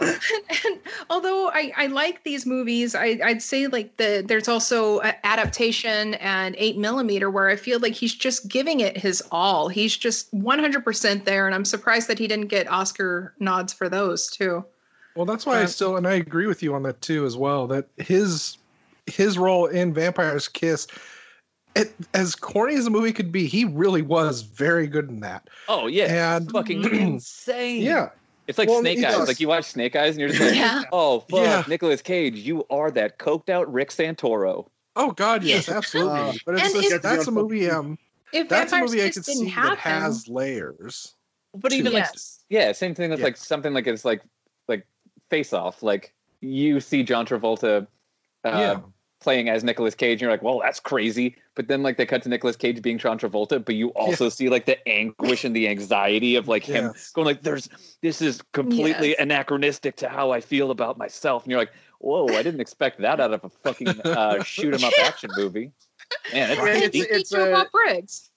and, 0.00 0.20
and 0.66 0.80
although 1.10 1.48
I, 1.48 1.72
I 1.76 1.86
like 1.86 2.24
these 2.24 2.46
movies, 2.46 2.94
I, 2.94 3.18
I'd 3.24 3.42
say 3.42 3.66
like 3.66 3.96
the 3.96 4.24
there's 4.26 4.48
also 4.48 5.00
a 5.00 5.14
adaptation 5.26 6.14
and 6.14 6.54
eight 6.58 6.78
millimeter 6.78 7.30
where 7.30 7.48
I 7.48 7.56
feel 7.56 7.80
like 7.80 7.94
he's 7.94 8.14
just 8.14 8.48
giving 8.48 8.80
it 8.80 8.96
his 8.96 9.22
all. 9.30 9.68
He's 9.68 9.96
just 9.96 10.32
100% 10.32 11.24
there, 11.24 11.46
and 11.46 11.54
I'm 11.54 11.64
surprised 11.64 12.08
that 12.08 12.18
he 12.18 12.26
didn't 12.28 12.48
get 12.48 12.70
Oscar 12.70 13.34
nods 13.38 13.72
for 13.72 13.88
those 13.88 14.28
too. 14.28 14.64
Well, 15.14 15.26
that's 15.26 15.46
why 15.46 15.60
I 15.60 15.64
Uh, 15.64 15.66
still, 15.66 15.96
and 15.96 16.06
I 16.06 16.14
agree 16.14 16.46
with 16.46 16.62
you 16.62 16.74
on 16.74 16.82
that 16.84 17.00
too 17.00 17.24
as 17.26 17.36
well. 17.36 17.66
That 17.66 17.88
his 17.96 18.58
his 19.06 19.38
role 19.38 19.66
in 19.66 19.92
Vampire's 19.94 20.48
Kiss, 20.48 20.86
it, 21.74 21.94
as 22.14 22.34
corny 22.34 22.74
as 22.74 22.84
the 22.84 22.90
movie 22.90 23.12
could 23.12 23.32
be, 23.32 23.46
he 23.46 23.64
really 23.64 24.02
was 24.02 24.42
very 24.42 24.86
good 24.86 25.08
in 25.08 25.20
that. 25.20 25.48
Oh 25.66 25.86
yeah, 25.86 26.04
And 26.06 26.50
fucking 26.50 26.84
insane. 26.92 27.82
yeah, 27.82 28.10
It's 28.48 28.58
like 28.58 28.68
Well, 28.68 28.80
Snake 28.80 28.98
Eyes. 28.98 29.14
does. 29.14 29.28
Like 29.28 29.38
you 29.40 29.46
watch 29.48 29.66
Snake 29.66 29.94
Eyes 29.94 30.14
and 30.16 30.20
you're 30.20 30.30
just 30.30 30.40
like, 30.40 30.54
Yeah. 30.56 30.82
oh 30.90 31.20
fuck, 31.20 31.40
Yeah. 31.40 31.64
Nicolas 31.68 32.02
Cage, 32.02 32.34
you 32.36 32.64
are 32.70 32.90
that 32.90 33.18
coked 33.18 33.48
out 33.50 33.70
Rick 33.72 33.90
Santoro. 33.90 34.66
oh 34.96 35.12
god, 35.12 35.44
yes, 35.44 35.68
absolutely. 35.68 36.18
Uh, 36.18 36.32
but 36.46 36.54
it's 36.56 36.64
and 36.64 36.82
just, 36.82 36.94
if- 36.94 37.02
that's 37.02 37.26
a 37.28 37.30
movie. 37.30 37.70
Um, 37.70 37.98
If 38.32 38.48
that's 38.48 38.72
a 38.72 38.78
movie 38.80 39.00
I 39.02 39.10
could 39.10 39.22
didn't 39.24 39.38
see 39.38 39.48
happen, 39.48 39.70
that 39.76 39.78
has 40.02 40.28
layers. 40.28 41.14
But 41.54 41.72
even 41.72 41.92
like 41.92 42.04
yes. 42.04 42.44
yeah, 42.50 42.72
same 42.72 42.94
thing 42.94 43.10
with 43.10 43.20
Yeah. 43.20 43.26
like 43.26 43.36
something 43.36 43.72
like 43.72 43.86
it's 43.86 44.04
like 44.04 44.22
like 44.66 44.86
Face 45.30 45.52
Off. 45.52 45.82
Like 45.82 46.14
you 46.40 46.80
see 46.80 47.02
John 47.02 47.26
Travolta 47.26 47.86
uh, 48.44 48.48
yeah, 48.48 48.80
playing 49.20 49.48
as 49.48 49.64
Nicolas 49.64 49.94
Cage, 49.94 50.12
and 50.14 50.20
you're 50.22 50.30
like, 50.30 50.42
well, 50.42 50.60
that's 50.62 50.80
crazy. 50.80 51.36
But 51.54 51.66
then 51.68 51.82
like 51.82 51.96
they 51.96 52.06
cut 52.06 52.22
to 52.22 52.28
Nicolas 52.28 52.56
Cage 52.56 52.80
being 52.82 52.98
John 52.98 53.18
Travolta, 53.18 53.64
but 53.64 53.74
you 53.74 53.88
also 53.90 54.28
see 54.28 54.48
like 54.48 54.66
the 54.66 54.76
anguish 54.88 55.44
and 55.44 55.54
the 55.56 55.68
anxiety 55.68 56.36
of 56.36 56.46
like 56.48 56.64
him 56.64 56.86
Yes. 56.94 57.10
going 57.10 57.26
like, 57.26 57.42
there's 57.42 57.68
this 58.02 58.22
is 58.22 58.40
completely 58.52 59.10
Yes. 59.10 59.18
anachronistic 59.20 59.96
to 59.96 60.08
how 60.08 60.30
I 60.30 60.40
feel 60.40 60.70
about 60.70 60.98
myself, 60.98 61.42
and 61.44 61.50
you're 61.50 61.60
like, 61.60 61.72
whoa, 61.98 62.26
I 62.28 62.42
didn't 62.42 62.60
expect 62.60 63.00
that 63.00 63.18
out 63.20 63.32
of 63.32 63.44
a 63.44 63.48
fucking 63.48 63.88
uh, 64.02 64.42
shoot 64.44 64.72
'em 64.74 64.84
up 64.84 64.92
action 65.02 65.30
movie. 65.36 65.72
Man, 66.32 66.50
it's 66.52 66.60
Right. 66.60 66.74
And 66.76 66.84
It's- 66.84 67.04
it's, 67.10 67.16
it's 67.20 67.30
Joe 67.30 67.48
a- 67.48 67.52
Bob 67.52 67.66
Briggs. 67.72 68.30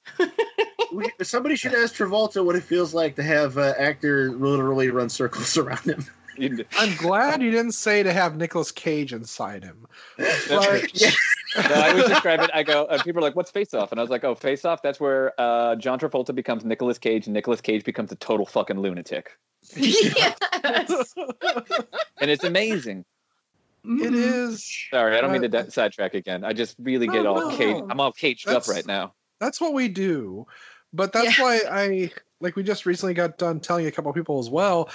we, 0.91 1.05
somebody 1.21 1.55
should 1.55 1.73
ask 1.75 1.95
Travolta 1.95 2.43
what 2.43 2.55
it 2.55 2.63
feels 2.63 2.93
like 2.93 3.15
to 3.17 3.23
have 3.23 3.57
uh, 3.57 3.73
actor 3.77 4.31
literally 4.31 4.89
run 4.89 5.09
circles 5.09 5.55
around 5.59 5.83
him. 5.85 6.05
You- 6.37 6.65
I'm 6.77 6.95
glad 6.97 7.41
you 7.41 7.51
didn't 7.51 7.73
say 7.73 8.03
to 8.03 8.11
have 8.13 8.35
Nicolas 8.37 8.71
Cage 8.71 9.13
inside 9.13 9.63
him. 9.63 9.85
Like, 10.17 10.91
yeah, 10.99 11.11
No, 11.57 11.75
I 11.75 11.89
always 11.91 12.07
describe 12.07 12.39
it. 12.41 12.49
I 12.53 12.63
go, 12.63 12.85
and 12.89 13.01
people 13.03 13.19
are 13.19 13.23
like, 13.27 13.35
"What's 13.35 13.51
Face 13.51 13.73
Off?" 13.73 13.91
And 13.91 13.99
I 13.99 14.03
was 14.03 14.09
like, 14.09 14.23
"Oh, 14.23 14.35
Face 14.35 14.63
Off. 14.63 14.81
That's 14.81 14.99
where 15.01 15.33
uh, 15.39 15.75
John 15.75 15.99
Travolta 15.99 16.33
becomes 16.33 16.63
Nicolas 16.63 16.97
Cage, 16.97 17.27
and 17.27 17.33
Nicolas 17.33 17.59
Cage 17.59 17.83
becomes 17.83 18.11
a 18.11 18.15
total 18.15 18.45
fucking 18.45 18.79
lunatic, 18.79 19.37
yes. 19.75 21.13
and 22.21 22.31
it's 22.31 22.43
amazing." 22.43 23.05
It 23.83 24.13
Mhm. 24.13 24.89
Sorry, 24.91 25.17
I 25.17 25.21
don't 25.21 25.31
mean 25.31 25.41
to 25.49 25.57
Uh, 25.57 25.63
de- 25.63 25.71
sidetrack 25.71 26.13
again. 26.13 26.43
I 26.45 26.53
just 26.53 26.75
really 26.79 27.07
get 27.07 27.23
No, 27.23 27.33
all 27.35 27.49
no, 27.49 27.57
caged. 27.57 27.79
no. 27.79 27.87
I'm 27.89 27.99
all 27.99 28.11
caged 28.11 28.45
That's- 28.47 28.69
up 28.69 28.73
right 28.73 28.85
now. 28.85 29.13
That's 29.39 29.59
what 29.59 29.73
we 29.73 29.87
do. 29.87 30.45
But 30.93 31.13
that's 31.13 31.37
Yeah. 31.39 31.43
why 31.43 31.61
I 31.69 32.11
like 32.41 32.55
we 32.55 32.63
just 32.63 32.85
recently 32.85 33.13
got 33.15 33.37
done 33.39 33.59
telling 33.59 33.87
a 33.87 33.91
couple 33.91 34.09
of 34.11 34.15
people 34.15 34.37
as 34.39 34.49
well. 34.51 34.89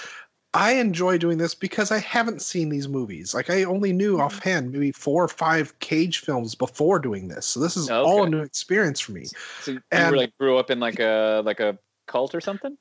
I 0.53 0.73
enjoy 0.73 1.17
doing 1.17 1.37
this 1.37 1.53
because 1.53 1.91
I 1.91 1.99
haven't 1.99 2.41
seen 2.41 2.69
these 2.69 2.87
movies. 2.87 3.33
Like 3.33 3.49
I 3.49 3.63
only 3.63 3.91
knew 3.93 4.17
Mhm. 4.17 4.21
offhand 4.21 4.71
maybe 4.71 4.91
four 4.91 5.23
or 5.23 5.27
five 5.27 5.77
Cage 5.79 6.19
films 6.19 6.55
before 6.55 6.99
doing 6.99 7.27
this. 7.27 7.45
So 7.45 7.59
this 7.59 7.75
is 7.77 7.89
Okay. 7.89 7.95
all 8.09 8.23
a 8.23 8.29
new 8.29 8.41
experience 8.41 8.99
for 8.99 9.11
me. 9.11 9.25
So 9.61 9.71
you 9.71 9.81
And- 9.91 10.11
were 10.11 10.17
like 10.17 10.37
grew 10.39 10.57
up 10.57 10.71
in 10.71 10.79
like 10.79 10.99
a 10.99 11.41
like 11.45 11.59
a 11.59 11.77
cult 12.07 12.33
or 12.33 12.41
something. 12.41 12.77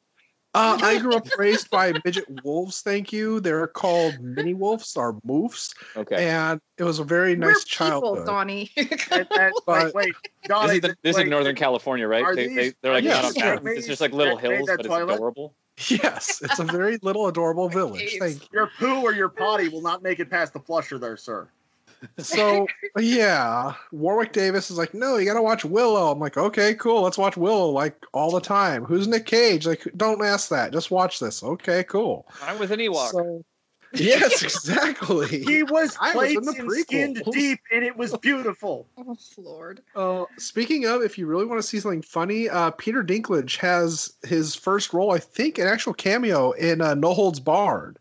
Uh, 0.55 0.79
I 0.81 0.99
grew 1.01 1.15
up 1.15 1.27
raised 1.37 1.69
by 1.69 1.93
midget 2.03 2.25
wolves. 2.43 2.81
Thank 2.81 3.13
you. 3.13 3.41
They're 3.41 3.67
called 3.67 4.19
mini 4.21 4.55
wolves 4.55 4.97
or 4.97 5.21
moofs, 5.27 5.75
Okay, 5.99 6.29
and 6.31 6.63
it 6.79 6.85
was 6.85 6.99
a 6.99 7.05
very 7.05 7.35
We're 7.35 7.49
nice 7.49 7.65
people, 7.65 7.91
childhood. 8.01 8.27
Donnie. 8.27 8.71
and, 8.79 9.27
and, 9.39 9.53
But- 9.67 9.85
wait, 9.87 9.95
wait, 9.95 10.15
this 10.23 10.49
Donnie, 10.49 10.75
is, 10.77 10.81
the, 10.81 10.97
this 11.03 11.11
is 11.11 11.17
wait, 11.19 11.29
Northern 11.29 11.57
California, 11.57 12.09
right? 12.09 12.25
They, 12.35 12.47
these- 12.47 12.57
they, 12.57 12.73
they're 12.81 12.93
like 12.95 13.05
Yes, 13.05 13.37
not 13.37 13.65
yeah. 13.65 13.71
It's 13.73 13.87
just 13.87 14.01
like 14.01 14.13
little 14.13 14.39
hills, 14.39 14.67
that 14.69 14.79
but 14.79 14.87
it's 14.87 14.95
adorable. 14.95 15.55
Yes, 15.91 16.41
it's 16.43 16.59
a 16.59 16.65
very 16.65 16.99
little 17.03 17.27
adorable 17.27 17.69
village. 17.81 18.17
Thank 18.19 18.43
you. 18.43 18.49
Your 18.53 18.71
poo 18.79 19.03
or 19.03 19.13
your 19.13 19.29
potty 19.29 19.69
will 19.69 19.83
not 19.83 20.03
make 20.03 20.21
it 20.21 20.31
past 20.31 20.55
the 20.55 20.61
flusher 20.61 20.99
there, 20.99 21.17
sir. 21.17 21.49
So 22.19 22.67
yeah, 22.99 23.75
Warwick 23.91 24.33
Davis 24.33 24.71
is 24.71 24.79
like, 24.79 24.95
no, 24.95 25.17
you 25.17 25.25
gotta 25.25 25.43
watch 25.43 25.65
Willow. 25.65 26.11
I'm 26.11 26.19
like, 26.19 26.37
okay, 26.37 26.75
cool, 26.75 27.03
let's 27.03 27.19
watch 27.19 27.37
Willow 27.37 27.71
like 27.71 28.05
all 28.13 28.31
the 28.31 28.41
time. 28.41 28.85
Who's 28.85 29.09
Nick 29.09 29.27
Cage? 29.27 29.67
Like, 29.67 29.87
don't 29.97 30.25
ask 30.25 30.49
that. 30.51 30.73
Just 30.73 30.91
watch 30.91 31.19
this. 31.21 31.43
Okay, 31.43 31.85
cool. 31.85 32.27
I 32.43 32.55
was 32.57 32.71
an 32.71 32.81
Ewok. 32.81 33.11
So, 33.11 33.45
yes, 33.99 34.43
exactly. 34.43 35.45
He 35.45 35.63
was 35.63 35.97
I 36.01 36.15
was 36.15 36.35
in 36.35 36.45
the 36.45 36.55
and 36.59 36.69
prequel. 36.69 36.81
skinned 36.81 37.23
deep, 37.33 37.61
and 37.73 37.85
it 37.85 37.97
was 37.97 38.17
beautiful. 38.19 38.89
oh, 38.99 39.17
Lord. 39.39 39.83
Uh, 39.95 40.25
speaking 40.39 40.87
of, 40.87 41.03
if 41.03 41.19
you 41.19 41.27
really 41.27 41.47
want 41.47 41.61
to 41.61 41.67
see 41.67 41.81
something 41.81 42.03
funny, 42.03 42.49
uh, 42.49 42.71
Peter 42.73 43.03
Dinklage 43.03 43.57
has 43.59 44.13
his 44.25 44.55
first 44.55 44.93
role, 44.93 45.13
I 45.13 45.19
think, 45.19 45.59
an 45.59 45.67
actual 45.67 45.95
cameo 45.95 46.53
in 46.53 46.81
uh, 46.81 46.95
No 46.95 47.15
Holds 47.15 47.41
Barred, 47.41 47.99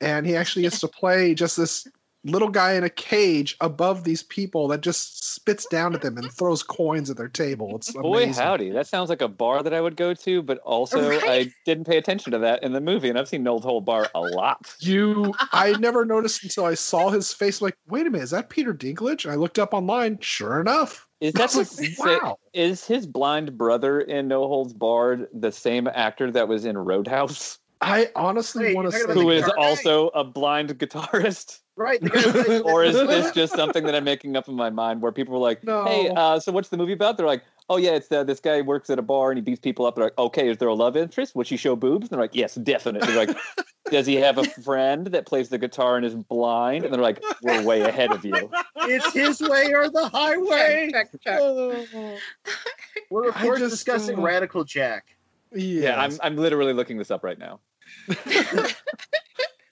and 0.00 0.26
he 0.26 0.36
actually 0.36 0.62
gets 0.62 0.80
to 0.80 0.88
play 1.00 1.34
just 1.34 1.56
this 1.56 1.86
little 2.24 2.48
guy 2.48 2.74
in 2.74 2.84
a 2.84 2.90
cage 2.90 3.56
above 3.60 4.04
these 4.04 4.22
people 4.22 4.68
that 4.68 4.80
just 4.80 5.32
spits 5.34 5.66
down 5.66 5.94
at 5.94 6.02
them 6.02 6.16
and 6.16 6.30
throws 6.32 6.62
coins 6.62 7.10
at 7.10 7.16
their 7.16 7.28
table. 7.28 7.76
It's 7.76 7.92
Boy, 8.02 8.32
howdy! 8.32 8.70
That 8.70 8.86
sounds 8.86 9.10
like 9.10 9.22
a 9.22 9.28
bar 9.28 9.62
that 9.62 9.74
I 9.74 9.80
would 9.80 9.96
go 9.96 10.14
to, 10.14 10.42
but 10.42 10.58
also 10.58 11.08
Right? 11.10 11.22
I 11.24 11.52
didn't 11.64 11.84
pay 11.84 11.96
attention 11.96 12.32
to 12.32 12.38
that 12.38 12.62
in 12.62 12.72
the 12.72 12.80
movie, 12.80 13.08
and 13.08 13.18
I've 13.18 13.28
seen 13.28 13.46
Old 13.46 13.64
Hole 13.64 13.80
Bar 13.80 14.08
a 14.14 14.20
lot. 14.20 14.74
You, 14.82 15.32
I 15.52 15.72
never 15.78 16.04
noticed 16.04 16.42
until 16.42 16.64
I 16.64 16.74
saw 16.74 17.10
his 17.10 17.32
face. 17.32 17.62
Like, 17.62 17.76
wait 17.86 18.06
a 18.06 18.10
minute, 18.10 18.24
is 18.24 18.30
that 18.30 18.50
Peter 18.50 18.74
Dinklage? 18.74 19.24
And 19.24 19.32
I 19.32 19.36
looked 19.36 19.58
up 19.58 19.72
online. 19.72 20.18
Sure 20.20 20.60
enough, 20.60 21.08
Is 21.20 21.34
that 21.34 21.54
like, 21.54 21.68
wow. 21.98 22.36
is 22.52 22.84
his 22.84 23.06
blind 23.06 23.56
brother 23.56 24.00
in 24.00 24.28
No 24.28 24.48
Holds 24.48 24.72
Barred 24.72 25.28
the 25.32 25.52
same 25.52 25.86
actor 25.86 26.30
that 26.32 26.48
was 26.48 26.64
in 26.64 26.76
Roadhouse, 26.76 27.58
I 27.82 28.08
honestly 28.16 28.66
Wait, 28.66 28.76
want 28.76 28.90
to 28.90 28.96
you're 28.96 29.00
say 29.00 29.06
talking 29.14 29.22
who 29.22 29.28
the 29.30 29.36
is 29.36 29.44
guitar 29.44 29.56
guy? 29.56 29.68
also 29.68 30.08
a 30.08 30.24
blind 30.24 30.78
guitarist? 30.78 31.58
Right. 31.74 32.02
the 32.02 32.10
guy 32.10 32.20
who 32.20 32.44
plays- 32.44 32.60
Or 32.66 32.84
is 32.84 32.92
this 32.94 33.32
just 33.34 33.54
something 33.54 33.84
that 33.84 33.94
I'm 33.94 34.04
making 34.04 34.36
up 34.36 34.46
in 34.46 34.54
my 34.54 34.68
mind 34.68 35.00
where 35.00 35.10
people 35.10 35.32
were 35.32 35.40
like, 35.40 35.64
No. 35.64 35.86
"Hey, 35.86 36.10
uh, 36.14 36.38
so 36.38 36.52
what's 36.52 36.68
the 36.68 36.76
movie 36.76 36.92
about?" 36.92 37.16
They're 37.16 37.26
like, 37.26 37.42
"Oh 37.70 37.78
yeah, 37.78 37.92
it's 37.92 38.12
uh, 38.12 38.24
this 38.24 38.40
guy 38.40 38.60
works 38.60 38.90
at 38.90 38.98
a 38.98 39.02
bar 39.02 39.30
and 39.30 39.38
he 39.38 39.42
beats 39.42 39.58
people 39.58 39.86
up." 39.86 39.94
They're 39.94 40.04
like, 40.04 40.18
"Okay, 40.18 40.50
is 40.50 40.58
there 40.58 40.68
a 40.68 40.74
love 40.74 40.98
interest? 40.98 41.34
Would 41.34 41.46
she 41.46 41.56
show 41.56 41.74
boobs?" 41.74 42.02
And 42.04 42.10
they're 42.10 42.20
like, 42.20 42.34
"Yes, 42.34 42.56
definitely." 42.56 43.06
They're 43.10 43.26
like, 43.26 43.36
"Does 43.90 44.04
he 44.04 44.16
have 44.16 44.36
a 44.36 44.44
friend 44.44 45.06
that 45.08 45.24
plays 45.24 45.48
the 45.48 45.56
guitar 45.56 45.96
and 45.96 46.04
is 46.04 46.14
blind?" 46.14 46.84
And 46.84 46.92
they're 46.92 47.00
like, 47.00 47.22
"We're 47.42 47.62
way 47.64 47.80
ahead 47.80 48.12
of 48.12 48.22
you." 48.22 48.50
it's 48.82 49.10
his 49.14 49.40
way 49.40 49.72
or 49.72 49.88
the 49.88 50.08
highway. 50.10 50.90
Check, 50.92 51.10
check, 51.12 51.22
check. 51.22 51.40
We're 53.10 53.30
of 53.30 53.34
course 53.36 53.60
just, 53.60 53.70
discussing 53.70 54.18
uh, 54.18 54.22
Radical 54.22 54.62
Jack. 54.64 55.16
Yeah, 55.54 55.98
I'm 55.98 56.12
I'm 56.22 56.36
literally 56.36 56.74
looking 56.74 56.98
this 56.98 57.10
up 57.10 57.24
right 57.24 57.38
now. 57.38 57.60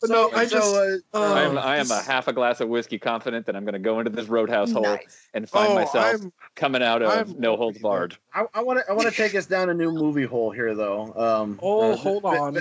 But 0.01 0.09
no, 0.11 0.31
I 0.35 0.47
just 0.47 0.75
uh, 0.75 0.97
uh, 1.13 1.35
I 1.35 1.43
am, 1.43 1.59
I 1.59 1.77
am 1.77 1.91
a 1.91 2.01
half 2.01 2.27
a 2.27 2.33
glass 2.33 2.61
of 2.63 2.71
whiskey 2.71 2.99
confident 2.99 3.45
that 3.47 3.55
I'm 3.55 3.65
going 3.65 3.75
to 3.75 3.79
go 3.79 3.99
into 3.99 4.11
this 4.11 4.29
roadhouse 4.29 4.73
hole 4.73 4.83
Nice. 4.83 5.29
and 5.35 5.49
find 5.49 5.73
oh, 5.73 5.75
myself 5.75 6.23
I'm, 6.23 6.33
coming 6.57 6.83
out 6.83 7.03
of 7.03 7.11
I'm 7.11 7.39
no 7.39 7.57
holds 7.57 7.79
barred. 7.79 8.17
I 8.33 8.63
want 8.63 8.79
to 8.79 8.91
I 8.91 8.95
want 8.95 9.09
to 9.11 9.15
take 9.15 9.35
us 9.35 9.45
down 9.45 9.69
a 9.69 9.75
new 9.75 9.93
movie 9.93 10.25
hole 10.25 10.51
here, 10.51 10.75
though. 10.75 11.13
Um, 11.15 11.59
oh, 11.61 11.93
uh, 11.93 11.97
hold 11.97 12.23
th- 12.23 12.35
on. 12.35 12.59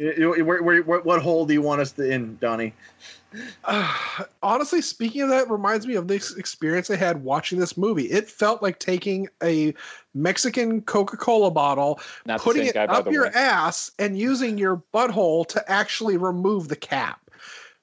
Th- 0.00 0.18
you- 0.18 0.36
you- 0.36 0.44
where- 0.44 0.62
where- 0.62 0.82
what, 0.82 1.04
what 1.04 1.22
hole 1.22 1.46
do 1.46 1.52
you 1.52 1.62
want 1.62 1.80
us 1.80 1.92
to 1.92 2.10
in, 2.10 2.36
Donnie? 2.40 2.72
honestly, 4.42 4.80
speaking 4.82 5.22
of 5.22 5.28
that, 5.28 5.48
reminds 5.48 5.86
me 5.86 5.94
of 5.94 6.08
this 6.08 6.34
experience 6.36 6.90
I 6.90 6.96
had 6.96 7.22
watching 7.22 7.58
this 7.60 7.76
movie. 7.76 8.06
It 8.10 8.28
felt 8.28 8.62
like 8.62 8.78
taking 8.78 9.28
a 9.42 9.72
Mexican 10.14 10.80
Coca 10.82 11.16
Cola 11.16 11.50
bottle, 11.50 12.00
Not 12.26 12.40
putting 12.40 12.62
same 12.62 12.70
it 12.70 12.74
guy, 12.74 12.84
up 12.86 13.10
your 13.10 13.26
way. 13.26 13.32
ass, 13.34 13.90
and 13.98 14.18
using 14.18 14.58
your 14.58 14.82
butthole 14.92 15.46
to 15.48 15.70
actually 15.70 16.16
remove 16.16 16.68
the 16.68 16.76
cap 16.76 17.20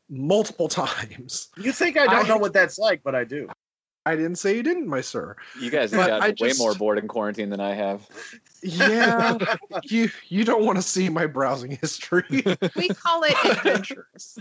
multiple 0.09 0.67
times. 0.67 1.47
You 1.57 1.71
think 1.71 1.97
I 1.97 2.05
don't 2.07 2.25
I- 2.25 2.27
know 2.27 2.37
what 2.37 2.53
that's 2.53 2.77
like, 2.77 3.01
but 3.03 3.15
I 3.15 3.23
do. 3.23 3.47
I 4.07 4.15
didn't 4.15 4.35
say 4.35 4.55
you 4.55 4.63
didn't, 4.63 4.87
my 4.87 5.01
sir. 5.01 5.35
You 5.59 5.69
guys 5.69 5.91
have 5.91 5.99
But 6.01 6.07
gotten 6.19 6.35
way 6.39 6.49
just- 6.49 6.59
more 6.59 6.73
bored 6.73 6.97
in 6.97 7.07
quarantine 7.07 7.49
than 7.49 7.59
I 7.59 7.73
have. 7.73 8.07
Yeah, 8.63 9.37
you 9.83 10.09
you 10.29 10.43
don't 10.43 10.65
want 10.65 10.77
to 10.77 10.81
see 10.81 11.09
my 11.09 11.27
browsing 11.27 11.71
history. 11.79 12.23
We 12.75 12.87
call 12.89 13.23
it 13.23 13.35
adventures. 13.45 14.39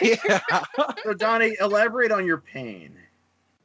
yeah, 0.00 0.64
So, 1.04 1.14
Donnie, 1.14 1.56
elaborate 1.60 2.10
on 2.12 2.26
your 2.26 2.38
pain. 2.38 2.96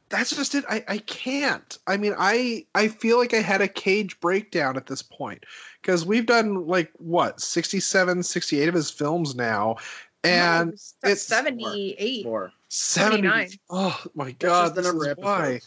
that's 0.08 0.34
just 0.36 0.54
it. 0.54 0.64
I, 0.68 0.84
I 0.88 0.98
can't. 0.98 1.78
I 1.86 1.96
mean, 1.96 2.14
I 2.18 2.64
I 2.74 2.88
feel 2.88 3.18
like 3.18 3.34
I 3.34 3.40
had 3.40 3.60
a 3.60 3.68
cage 3.68 4.18
breakdown 4.20 4.76
at 4.76 4.86
this 4.86 5.02
point 5.02 5.44
because 5.82 6.04
we've 6.06 6.26
done 6.26 6.66
like 6.66 6.90
what 6.98 7.40
67, 7.40 8.22
68 8.22 8.68
of 8.68 8.74
his 8.74 8.90
films 8.90 9.34
now, 9.34 9.76
and 10.24 10.72
That's 10.72 10.94
it's 11.04 11.22
78. 11.22 12.24
More. 12.24 12.52
70. 12.52 12.54
79. 12.70 13.50
Oh 13.68 14.00
my 14.14 14.32
god, 14.32 14.38
just 14.38 14.74
the 14.76 14.82
this 14.82 14.90
number 14.90 15.06
is 15.06 15.12
of 15.12 15.18
why. 15.18 15.60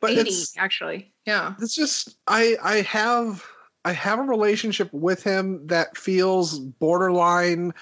But 0.00 0.12
80, 0.12 0.20
it's 0.20 0.56
actually. 0.58 1.12
Yeah. 1.26 1.54
it's 1.60 1.74
just 1.74 2.16
I 2.26 2.56
I 2.62 2.80
have 2.80 3.44
I 3.84 3.92
have 3.92 4.18
a 4.18 4.22
relationship 4.22 4.92
with 4.92 5.22
him 5.22 5.66
that 5.66 5.96
feels 5.96 6.58
borderline 6.58 7.72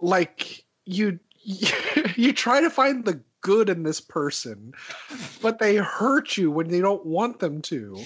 like 0.00 0.64
you 0.84 1.18
you, 1.44 2.32
try 2.32 2.60
to 2.60 2.70
find 2.70 3.04
the 3.04 3.20
good 3.40 3.68
in 3.68 3.82
this 3.82 4.00
person, 4.00 4.72
but 5.40 5.58
they 5.58 5.74
hurt 5.76 6.36
you 6.36 6.52
when 6.52 6.70
you 6.70 6.80
don't 6.80 7.04
want 7.04 7.40
them 7.40 7.60
to. 7.62 7.98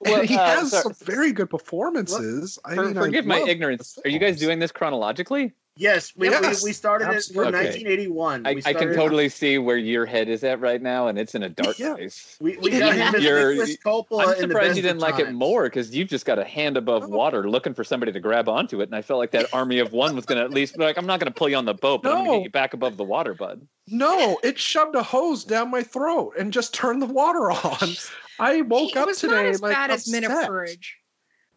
Well, 0.00 0.22
he 0.26 0.36
uh, 0.36 0.44
has 0.44 0.70
so- 0.70 0.80
some 0.80 0.94
very 0.94 1.32
good 1.32 1.50
performances. 1.50 2.58
I 2.64 2.74
For, 2.74 2.86
mean, 2.86 2.98
I 2.98 3.00
forgive 3.02 3.26
my 3.26 3.40
ignorance. 3.40 3.98
Are 4.04 4.10
you 4.10 4.18
guys 4.18 4.38
doing 4.38 4.58
this 4.58 4.72
chronologically? 4.72 5.52
Yes, 5.76 6.12
we, 6.14 6.28
Yes, 6.28 6.62
we, 6.62 6.70
we 6.70 6.72
started 6.74 7.04
it 7.04 7.06
from 7.06 7.16
absolutely. 7.16 7.52
1981. 7.52 8.46
I, 8.46 8.50
we 8.54 8.58
I 8.58 8.62
can 8.62 8.72
started- 8.72 8.96
totally 8.96 9.28
see 9.30 9.56
where 9.56 9.78
your 9.78 10.04
head 10.04 10.28
is 10.28 10.44
at 10.44 10.60
right 10.60 10.82
now, 10.82 11.06
and 11.06 11.18
it's 11.18 11.34
in 11.34 11.42
a 11.42 11.48
dark 11.48 11.78
Yeah. 11.78 11.94
place. 11.94 12.36
We, 12.40 12.58
we 12.58 12.70
got 12.70 12.94
him 12.96 13.14
as 13.14 13.22
Nicolas 13.22 13.76
Coppola 13.78 14.22
I'm 14.24 14.28
in 14.34 14.34
the 14.34 14.40
surprised 14.48 14.76
you 14.76 14.82
didn't 14.82 14.96
of 14.96 15.02
like 15.02 15.18
it 15.20 15.32
more 15.32 15.64
because 15.64 15.94
you've 15.94 16.08
just 16.08 16.26
got 16.26 16.38
a 16.38 16.44
hand 16.44 16.76
above 16.76 17.08
No. 17.08 17.16
water 17.16 17.48
looking 17.48 17.72
for 17.72 17.84
somebody 17.84 18.12
to 18.12 18.20
grab 18.20 18.46
onto 18.48 18.80
it. 18.80 18.84
And 18.90 18.94
I 18.94 19.00
felt 19.00 19.18
like 19.20 19.30
that 19.30 19.46
army 19.54 19.78
of 19.78 19.92
one 19.92 20.14
was 20.16 20.26
going 20.26 20.38
to 20.38 20.44
at 20.44 20.50
least 20.50 20.76
like, 20.76 20.98
I'm 20.98 21.06
not 21.06 21.18
going 21.18 21.32
to 21.32 21.38
pull 21.38 21.48
you 21.48 21.56
on 21.56 21.64
the 21.64 21.72
boat, 21.72 22.02
but 22.02 22.10
I'm 22.10 22.16
going 22.18 22.24
to 22.26 22.30
No. 22.32 22.38
get 22.40 22.44
you 22.44 22.50
back 22.50 22.74
above 22.74 22.98
the 22.98 23.04
water, 23.04 23.32
bud. 23.32 23.66
No, 23.86 24.38
it 24.42 24.58
shoved 24.58 24.96
a 24.96 25.02
hose 25.02 25.44
down 25.44 25.70
my 25.70 25.82
throat 25.82 26.34
and 26.38 26.52
just 26.52 26.74
turned 26.74 27.00
the 27.00 27.06
water 27.06 27.50
on. 27.52 27.78
I 28.40 28.62
woke 28.62 28.90
it 28.92 28.96
up 28.96 29.06
was 29.06 29.18
today 29.18 29.34
not 29.34 29.46
as 29.46 29.62
like 29.62 29.72
bad 29.74 29.90
as 29.90 30.08
Men 30.10 30.24
of 30.24 30.32
upset. 30.32 30.48
Courage. 30.48 30.96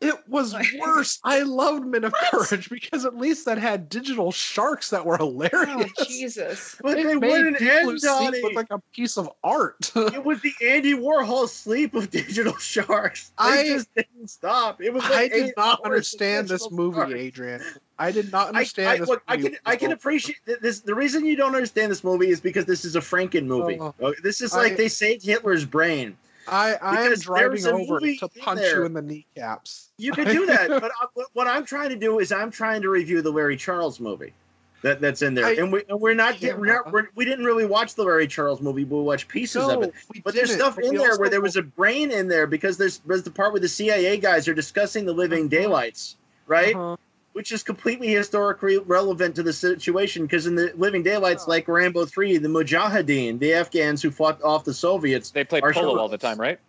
It 0.02 0.16
was 0.28 0.54
worse. 0.82 1.20
I 1.24 1.44
loved 1.44 1.86
Men 1.86 2.04
of 2.04 2.14
Courage 2.14 2.70
because 2.70 3.06
at 3.06 3.16
least 3.16 3.46
that 3.46 3.58
had 3.58 3.88
digital 3.88 4.34
sharks 4.34 4.90
that 4.90 5.06
were 5.06 5.16
oh, 5.22 5.28
hilarious. 5.28 5.92
Oh, 5.98 6.04
Jesus. 6.04 6.76
But 6.82 7.00
It 7.00 7.08
they 7.08 7.16
made 7.16 7.32
wouldn't 7.32 7.60
Deep 7.60 7.70
end, 7.72 7.86
Blue 7.86 8.00
Sea 8.00 8.08
Donnie. 8.08 8.42
look 8.42 8.54
like 8.54 8.72
a 8.72 8.82
piece 8.94 9.18
of 9.18 9.30
art. 9.46 9.92
It 9.96 10.26
was 10.26 10.42
the 10.42 10.52
Andy 10.62 10.94
Warhol 10.94 11.48
sleep 11.48 11.94
of 11.94 12.10
digital 12.12 12.58
sharks. 12.58 13.32
They 13.40 13.44
I- 13.46 13.64
just 13.68 13.96
didn't 13.96 14.30
stop. 14.30 14.82
It 14.82 14.94
was 14.94 15.04
like 15.04 15.14
I 15.14 15.28
did 15.30 15.54
not 15.56 15.80
understand 15.86 16.50
this 16.50 16.70
movie, 16.70 16.98
sharks. 16.98 17.14
Adrian. 17.14 17.62
I 17.98 18.12
did 18.12 18.30
not 18.32 18.50
understand 18.50 18.90
I, 18.90 18.98
this 18.98 19.08
look, 19.08 19.24
I 19.30 19.38
movie. 19.38 19.50
can 19.52 19.58
I 19.66 19.76
can 19.78 19.92
appreciate 19.94 20.40
th- 20.46 20.60
this. 20.60 20.82
The 20.82 20.96
reason 20.96 21.26
you 21.26 21.38
don't 21.38 21.56
understand 21.56 21.90
this 21.90 22.04
movie 22.04 22.28
is 22.30 22.42
because 22.42 22.66
this 22.66 22.84
is 22.84 22.98
a 22.98 23.00
Franken 23.00 23.46
movie. 23.46 23.78
Oh. 23.80 24.14
This 24.22 24.42
is 24.42 24.54
like 24.54 24.74
I- 24.74 24.76
they 24.76 24.88
saved 24.90 25.24
Hitler's 25.24 25.64
brain. 25.64 26.18
I, 26.48 26.76
I 26.82 27.02
am 27.04 27.14
driving 27.16 27.66
over 27.68 28.00
to 28.00 28.30
punch 28.42 28.62
you 28.62 28.86
in 28.86 28.94
the 28.94 29.02
kneecaps. 29.02 29.90
You 29.98 30.12
can 30.12 30.28
do 30.28 30.46
that, 30.46 30.68
but 30.82 30.92
I, 31.02 31.24
what- 31.34 31.48
I'm 31.48 31.66
trying 31.66 31.90
to 31.90 31.96
do 31.96 32.20
is 32.20 32.32
I'm 32.32 32.52
trying 32.52 32.82
to 32.82 32.90
review 32.90 33.22
the 33.22 33.32
Larry 33.32 33.58
Charles 33.58 34.00
movie. 34.00 34.34
That, 34.82 35.00
that's 35.00 35.22
in 35.22 35.34
there, 35.34 35.46
I- 35.46 35.54
and 35.54 35.72
we 35.72 35.84
and 35.88 36.02
we're 36.02 36.14
not 36.14 36.42
Yeah. 36.42 36.56
we're 36.56 36.66
not 36.66 36.92
we're, 36.92 37.08
we 37.16 37.24
didn't 37.24 37.46
really 37.46 37.66
watch 37.66 37.96
the 37.96 38.04
Larry 38.04 38.28
Charles 38.28 38.60
movie. 38.62 38.84
but 38.84 38.98
We 38.98 39.04
watched 39.04 39.30
pieces 39.30 39.64
of 39.64 39.82
it. 39.84 39.94
But 40.26 40.34
there's 40.34 40.54
stuff 40.54 40.78
in 40.78 40.96
there 40.96 41.18
where 41.18 41.30
there 41.30 41.40
was 41.40 41.56
a 41.56 41.62
brain 41.62 42.12
in 42.12 42.28
there 42.28 42.48
because 42.48 42.76
there's 42.78 42.98
there's 43.06 43.24
the 43.24 43.32
part 43.32 43.54
where 43.54 43.62
the 43.62 43.70
CIA 43.70 44.18
guys 44.18 44.46
are 44.50 44.54
discussing 44.54 45.06
the 45.06 45.14
living 45.14 45.48
daylights, 45.48 46.18
right? 46.48 46.76
Uh-huh. 46.76 46.98
Which 47.34 47.52
is 47.52 47.64
completely 47.64 48.08
historically 48.10 48.78
relevant 48.78 49.36
to 49.36 49.44
the 49.44 49.54
situation 49.54 50.24
because 50.24 50.46
in 50.46 50.54
the 50.56 50.72
living 50.76 51.02
daylights, 51.04 51.46
Oh. 51.48 51.50
like 51.52 51.68
Rambo 51.68 52.06
Three, 52.06 52.38
the 52.38 52.48
Mujahideen, 52.48 53.40
the 53.40 53.54
Afghans 53.54 54.02
who 54.04 54.12
fought 54.12 54.42
off 54.44 54.64
the 54.66 54.74
Soviets, 54.74 55.32
They 55.32 55.44
played 55.44 55.64
polo 55.64 55.74
show- 55.74 56.00
all 56.00 56.10
the 56.10 56.18
time, 56.20 56.40
right? 56.40 56.60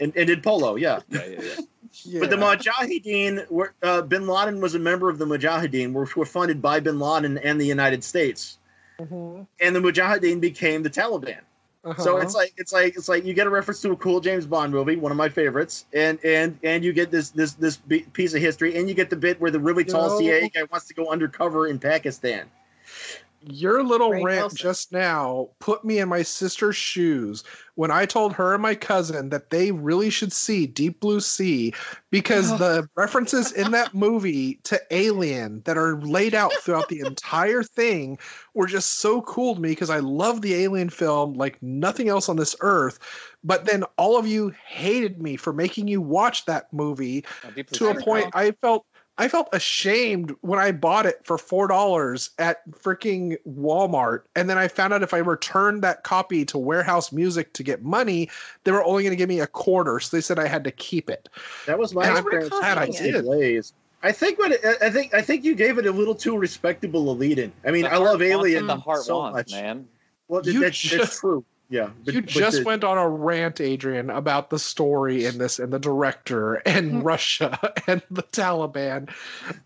and, 0.00 0.12
and 0.16 0.26
did 0.26 0.42
polo, 0.42 0.76
yeah. 0.76 1.00
Yeah, 1.10 1.24
yeah, 1.26 1.40
yeah. 1.42 1.54
Yeah. 2.04 2.20
But 2.20 2.30
the 2.30 2.36
Mujahideen, 2.36 3.50
were, 3.50 3.74
uh, 3.82 4.00
Bin 4.00 4.26
Laden 4.26 4.62
was 4.62 4.74
a 4.74 4.78
member 4.78 5.10
of 5.10 5.18
the 5.18 5.26
Mujahideen, 5.26 5.92
which 5.92 6.16
were 6.16 6.24
funded 6.24 6.62
by 6.62 6.80
Bin 6.80 6.98
Laden 6.98 7.36
and 7.36 7.60
the 7.60 7.66
United 7.66 8.02
States, 8.02 8.56
Mhm. 8.98 9.46
and 9.60 9.76
the 9.76 9.80
Mujahideen 9.80 10.40
became 10.40 10.82
the 10.82 10.88
Taliban. 10.88 11.40
So 11.96 12.16
Uh-huh. 12.16 12.20
it's 12.20 12.34
like 12.34 12.54
it's 12.56 12.72
like 12.72 12.96
it's 12.96 13.08
like 13.08 13.24
you 13.24 13.34
get 13.34 13.46
a 13.46 13.50
reference 13.50 13.82
to 13.82 13.90
a 13.92 13.96
cool 13.96 14.20
James 14.20 14.46
Bond 14.46 14.72
movie, 14.72 14.96
one 14.96 15.10
of 15.10 15.18
my 15.18 15.28
favorites, 15.28 15.86
and 15.92 16.18
and 16.24 16.58
and 16.62 16.84
you 16.84 16.92
get 16.92 17.10
this 17.10 17.30
this 17.30 17.54
this 17.54 17.78
piece 18.12 18.34
of 18.34 18.40
history, 18.40 18.76
and 18.76 18.88
you 18.88 18.94
get 18.94 19.10
the 19.10 19.16
bit 19.16 19.40
where 19.40 19.50
the 19.50 19.58
really 19.60 19.84
tall 19.84 20.08
No. 20.08 20.16
CIA 20.18 20.48
guy 20.48 20.62
wants 20.70 20.86
to 20.88 20.94
go 20.94 21.08
undercover 21.10 21.66
in 21.66 21.78
Pakistan. 21.80 22.48
Your 23.44 23.82
little 23.82 24.10
Ray 24.10 24.22
rant 24.22 24.40
Nelson. 24.40 24.56
just 24.58 24.92
now 24.92 25.48
put 25.58 25.84
me 25.84 25.98
in 25.98 26.08
my 26.08 26.22
sister's 26.22 26.76
shoes 26.76 27.44
when 27.74 27.90
I 27.90 28.04
told 28.04 28.34
her 28.34 28.52
and 28.52 28.62
my 28.62 28.74
cousin 28.74 29.30
that 29.30 29.50
they 29.50 29.72
really 29.72 30.10
should 30.10 30.32
see 30.32 30.66
Deep 30.66 31.00
Blue 31.00 31.20
Sea 31.20 31.72
because 32.10 32.52
Oh. 32.52 32.58
the 32.58 32.88
references 32.96 33.50
in 33.52 33.70
that 33.72 33.94
movie 33.94 34.60
to 34.64 34.80
Alien 34.90 35.62
that 35.64 35.78
are 35.78 36.00
laid 36.02 36.34
out 36.34 36.52
throughout 36.62 36.88
the 36.88 37.00
entire 37.00 37.62
thing 37.62 38.18
were 38.54 38.66
just 38.66 38.98
so 38.98 39.22
cool 39.22 39.54
to 39.54 39.60
me 39.60 39.70
because 39.70 39.90
I 39.90 40.00
love 40.00 40.42
the 40.42 40.54
Alien 40.54 40.90
film 40.90 41.34
like 41.34 41.62
nothing 41.62 42.08
else 42.08 42.28
on 42.28 42.36
this 42.36 42.54
earth. 42.60 42.98
But 43.42 43.64
then 43.64 43.84
all 43.96 44.16
of 44.18 44.26
you 44.26 44.52
hated 44.66 45.20
me 45.20 45.36
for 45.36 45.52
making 45.52 45.88
you 45.88 46.00
watch 46.00 46.44
that 46.44 46.72
movie 46.72 47.24
Oh, 47.44 47.62
to 47.62 47.88
a 47.88 47.94
point 48.02 48.30
I 48.34 48.52
felt 48.52 48.86
I 49.22 49.28
felt 49.28 49.48
ashamed 49.52 50.34
when 50.40 50.58
I 50.58 50.72
bought 50.72 51.06
it 51.06 51.20
for 51.22 51.38
four 51.38 51.68
dollars 51.68 52.30
at 52.40 52.68
freaking 52.72 53.36
Walmart, 53.48 54.22
and 54.34 54.50
then 54.50 54.58
I 54.58 54.66
found 54.66 54.92
out 54.92 55.04
if 55.04 55.14
I 55.14 55.18
returned 55.18 55.80
that 55.82 56.02
copy 56.02 56.44
to 56.46 56.58
Warehouse 56.58 57.12
Music 57.12 57.52
to 57.52 57.62
get 57.62 57.84
money, 57.84 58.28
they 58.64 58.72
were 58.72 58.82
only 58.82 59.04
going 59.04 59.12
to 59.12 59.16
give 59.16 59.28
me 59.28 59.38
a 59.38 59.46
quarter. 59.46 60.00
So 60.00 60.16
they 60.16 60.20
said 60.20 60.40
I 60.40 60.48
had 60.48 60.64
to 60.64 60.72
keep 60.72 61.08
it. 61.08 61.28
That 61.66 61.78
was 61.78 61.94
my 61.94 62.02
And 62.02 62.18
I'm 62.18 62.24
experience. 62.24 62.48
glad 62.48 62.78
I 62.78 62.86
did. 62.88 63.22
Blaze. 63.24 63.72
I 64.02 64.10
think 64.10 64.40
what 64.40 64.50
it, 64.50 64.64
I 64.82 64.90
think 64.90 65.14
I 65.14 65.22
think 65.22 65.44
you 65.44 65.54
gave 65.54 65.78
it 65.78 65.86
a 65.86 65.92
little 65.92 66.16
too 66.16 66.36
respectable 66.36 67.08
a 67.08 67.14
lead 67.14 67.38
in. 67.38 67.52
I 67.64 67.70
mean, 67.70 67.82
The 67.84 67.92
I 67.92 67.98
love 67.98 68.20
Alien 68.22 68.66
The 68.66 68.76
heart 68.76 69.02
so 69.02 69.18
wants, 69.18 69.36
much. 69.36 69.62
man. 69.62 69.86
Well, 70.26 70.44
You 70.44 70.58
that's, 70.62 70.76
ju- 70.76 70.98
that's 70.98 71.20
true. 71.20 71.44
Yeah, 71.72 71.88
but, 72.04 72.12
you 72.14 72.20
but 72.20 72.30
just 72.30 72.58
the- 72.58 72.64
went 72.64 72.84
on 72.84 72.98
a 72.98 73.08
rant, 73.08 73.58
Adrian, 73.60 74.10
about 74.10 74.50
the 74.50 74.58
story 74.58 75.24
in 75.24 75.38
this 75.38 75.58
and 75.58 75.72
the 75.72 75.78
director 75.78 76.56
and 76.66 76.92
Mhm. 76.92 77.04
Russia 77.04 77.58
and 77.86 78.02
the 78.10 78.22
Taliban, 78.24 79.08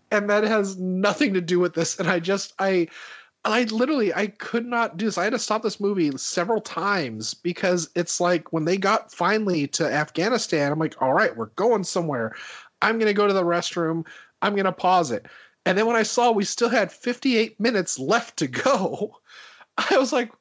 and 0.09 0.29
that 0.29 0.45
has 0.45 0.77
nothing 0.77 1.33
to 1.33 1.41
do 1.41 1.59
with 1.59 1.73
this. 1.73 1.99
And 1.99 2.07
I 2.09 2.19
just 2.19 2.53
I. 2.59 2.87
I 3.45 3.63
literally 3.65 4.13
I 4.13 4.27
could 4.27 4.65
not 4.65 4.97
do 4.97 5.05
this. 5.05 5.17
I 5.17 5.23
had 5.23 5.31
to 5.31 5.39
stop 5.39 5.61
this 5.63 5.79
movie 5.79 6.11
several 6.17 6.59
times 6.59 7.33
because 7.33 7.89
it's 7.95 8.19
like 8.19 8.51
when 8.51 8.65
they 8.65 8.75
got 8.75 9.13
finally 9.13 9.67
to 9.67 9.85
Afghanistan, 9.85 10.69
I'm 10.69 10.79
like, 10.79 11.01
all 11.01 11.13
right, 11.13 11.37
we're 11.37 11.45
going 11.55 11.85
somewhere. 11.85 12.35
I'm 12.81 12.99
gonna 12.99 13.13
go 13.13 13.25
to 13.25 13.33
the 13.33 13.43
restroom. 13.45 14.05
I'm 14.41 14.53
gonna 14.55 14.73
pause 14.73 15.11
it. 15.11 15.27
And 15.65 15.77
then 15.77 15.85
when 15.85 15.95
I 15.95 16.03
saw 16.03 16.31
we 16.31 16.43
still 16.43 16.67
had 16.67 16.91
58 16.91 17.57
minutes 17.57 17.97
left 17.99 18.37
to 18.39 18.47
go, 18.47 19.17
I 19.77 19.97
was 19.97 20.11
like, 20.11 20.29
what 20.29 20.39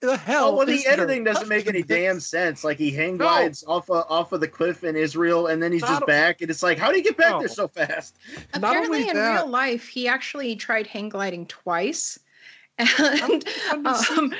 the 0.00 0.16
hell? 0.16 0.48
Oh 0.48 0.56
well, 0.56 0.66
the 0.66 0.86
editing 0.86 1.24
doesn't 1.24 1.48
make 1.48 1.66
any 1.66 1.82
damn 1.82 2.20
sense. 2.20 2.64
Like 2.64 2.78
he 2.78 2.90
hang 2.90 3.16
No. 3.16 3.24
glides 3.26 3.64
off 3.66 3.90
of, 3.90 4.04
off 4.08 4.32
of 4.32 4.40
the 4.40 4.48
cliff 4.48 4.84
in 4.84 4.96
Israel, 4.96 5.46
and 5.48 5.62
then 5.62 5.72
he's 5.72 5.82
Not 5.82 5.88
just 5.90 6.02
a- 6.02 6.06
back, 6.06 6.40
and 6.40 6.50
it's 6.50 6.62
like, 6.62 6.78
how 6.78 6.90
do 6.90 6.96
you 6.98 7.04
get 7.04 7.16
back 7.16 7.32
No. 7.32 7.38
there 7.40 7.48
so 7.48 7.68
fast? 7.68 8.16
Not 8.54 8.70
Apparently, 8.72 8.98
only 8.98 9.08
in 9.10 9.16
that- 9.16 9.34
real 9.42 9.48
life, 9.48 9.88
he 9.88 10.08
actually 10.08 10.56
tried 10.56 10.86
hang 10.86 11.08
gliding 11.08 11.46
twice. 11.46 12.18
And 12.78 12.88
fun 13.48 13.84
to 13.84 13.94
see. 13.96 14.14
um, 14.16 14.34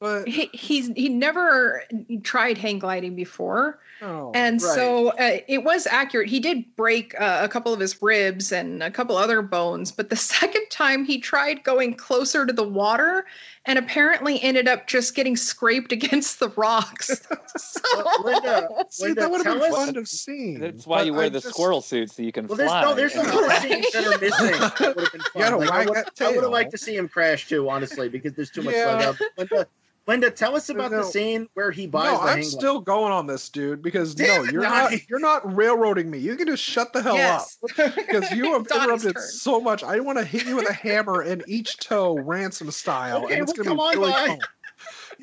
but 0.00 0.26
he, 0.26 0.48
he's 0.52 0.88
he 0.96 1.08
never 1.08 1.84
tried 2.24 2.58
hang 2.58 2.78
gliding 2.80 3.14
before 3.14 3.78
oh, 4.00 4.32
and 4.34 4.60
right. 4.60 4.74
so 4.74 5.10
uh, 5.10 5.38
it 5.46 5.62
was 5.62 5.86
accurate 5.86 6.28
he 6.28 6.40
did 6.40 6.64
break 6.74 7.14
uh, 7.20 7.40
a 7.42 7.48
couple 7.48 7.72
of 7.72 7.78
his 7.78 8.02
ribs 8.02 8.50
and 8.50 8.82
a 8.82 8.90
couple 8.90 9.16
other 9.16 9.42
bones 9.42 9.92
but 9.92 10.08
the 10.10 10.16
second 10.36 10.66
time 10.70 11.04
he 11.04 11.18
tried 11.20 11.62
going 11.62 11.94
closer 11.94 12.44
to 12.44 12.52
the 12.52 12.66
water 12.66 13.26
and 13.64 13.78
apparently 13.78 14.42
ended 14.42 14.66
up 14.66 14.86
just 14.86 15.14
getting 15.14 15.36
scraped 15.36 15.92
against 15.98 16.40
the 16.40 16.48
rocks 16.50 17.08
so, 17.56 17.80
Well, 17.94 18.22
Linda, 18.24 18.68
see, 18.90 19.04
Linda, 19.04 19.20
that 19.20 19.30
would 19.30 19.46
have 19.46 19.54
been 19.60 19.70
us- 19.70 19.74
fun 19.76 19.94
to 19.94 20.06
see. 20.06 20.56
That's 20.56 20.86
why 20.86 20.98
but 20.98 21.06
you 21.06 21.14
wear 21.14 21.26
I 21.26 21.28
the 21.28 21.40
just- 21.40 21.54
squirrel 21.54 21.80
suit 21.80 22.10
so 22.10 22.22
you 22.22 22.32
can 22.32 22.46
Well, 22.46 22.56
there's 22.56 22.70
fly. 22.70 22.82
no, 22.82 22.94
there's 22.94 23.14
some 23.14 23.26
little 23.26 23.42
Right. 23.42 23.62
scenes 23.62 23.92
that 23.92 24.06
are 24.06 24.18
missing. 24.18 24.60
That 24.60 24.96
would 24.96 25.04
have 25.04 25.12
been 25.12 25.20
fun. 25.20 25.60
Like, 25.60 25.70
I 25.70 25.84
would, 25.86 25.94
that 25.94 26.20
I 26.22 26.30
would 26.32 26.42
have 26.42 26.52
liked 26.52 26.70
to 26.72 26.78
see 26.78 26.96
him 26.96 27.08
crash 27.08 27.48
too, 27.48 27.68
honestly, 27.68 28.08
because 28.08 28.32
there's 28.34 28.50
too 28.50 28.62
much 28.62 28.74
Yeah. 28.74 28.86
love. 28.98 29.20
Linda, 29.38 29.66
Linda, 30.06 30.30
tell 30.30 30.56
us 30.56 30.68
about 30.68 30.90
the 30.90 31.04
scene 31.04 31.48
where 31.54 31.70
he 31.70 31.86
buys 31.86 32.12
No, 32.12 32.16
the 32.18 32.30
I'm 32.30 32.36
hang 32.38 32.42
still 32.44 32.80
going 32.80 33.12
on 33.12 33.26
this, 33.26 33.48
dude. 33.48 33.82
Because 33.82 34.14
Damn 34.14 34.46
no, 34.46 34.52
you're 34.52 34.62
Donnie. 34.62 34.96
not. 34.96 35.08
You're 35.08 35.18
not 35.20 35.54
railroading 35.56 36.10
me. 36.10 36.18
You 36.18 36.34
can 36.36 36.48
just 36.48 36.62
shut 36.62 36.92
the 36.92 37.02
hell 37.02 37.14
yes 37.16 37.56
up 37.78 37.94
because 37.94 38.30
you 38.32 38.52
have 38.52 38.66
Donnie's 38.66 38.84
interrupted 39.04 39.14
turn. 39.16 39.22
so 39.28 39.60
much. 39.60 39.84
I 39.84 40.00
want 40.00 40.18
to 40.18 40.24
hit 40.24 40.44
you 40.46 40.56
with 40.56 40.68
a 40.68 40.72
hammer 40.72 41.22
in 41.22 41.42
each 41.46 41.76
toe, 41.78 42.16
ransom 42.18 42.70
style, 42.72 43.24
Okay, 43.24 43.34
and 43.34 43.42
it's 43.42 43.56
well, 43.56 43.64
gonna 43.64 43.68
come 43.68 43.76
be 43.78 43.82
on, 43.82 44.12
really 44.12 44.12
guy. 44.12 44.26
fun. 44.26 44.38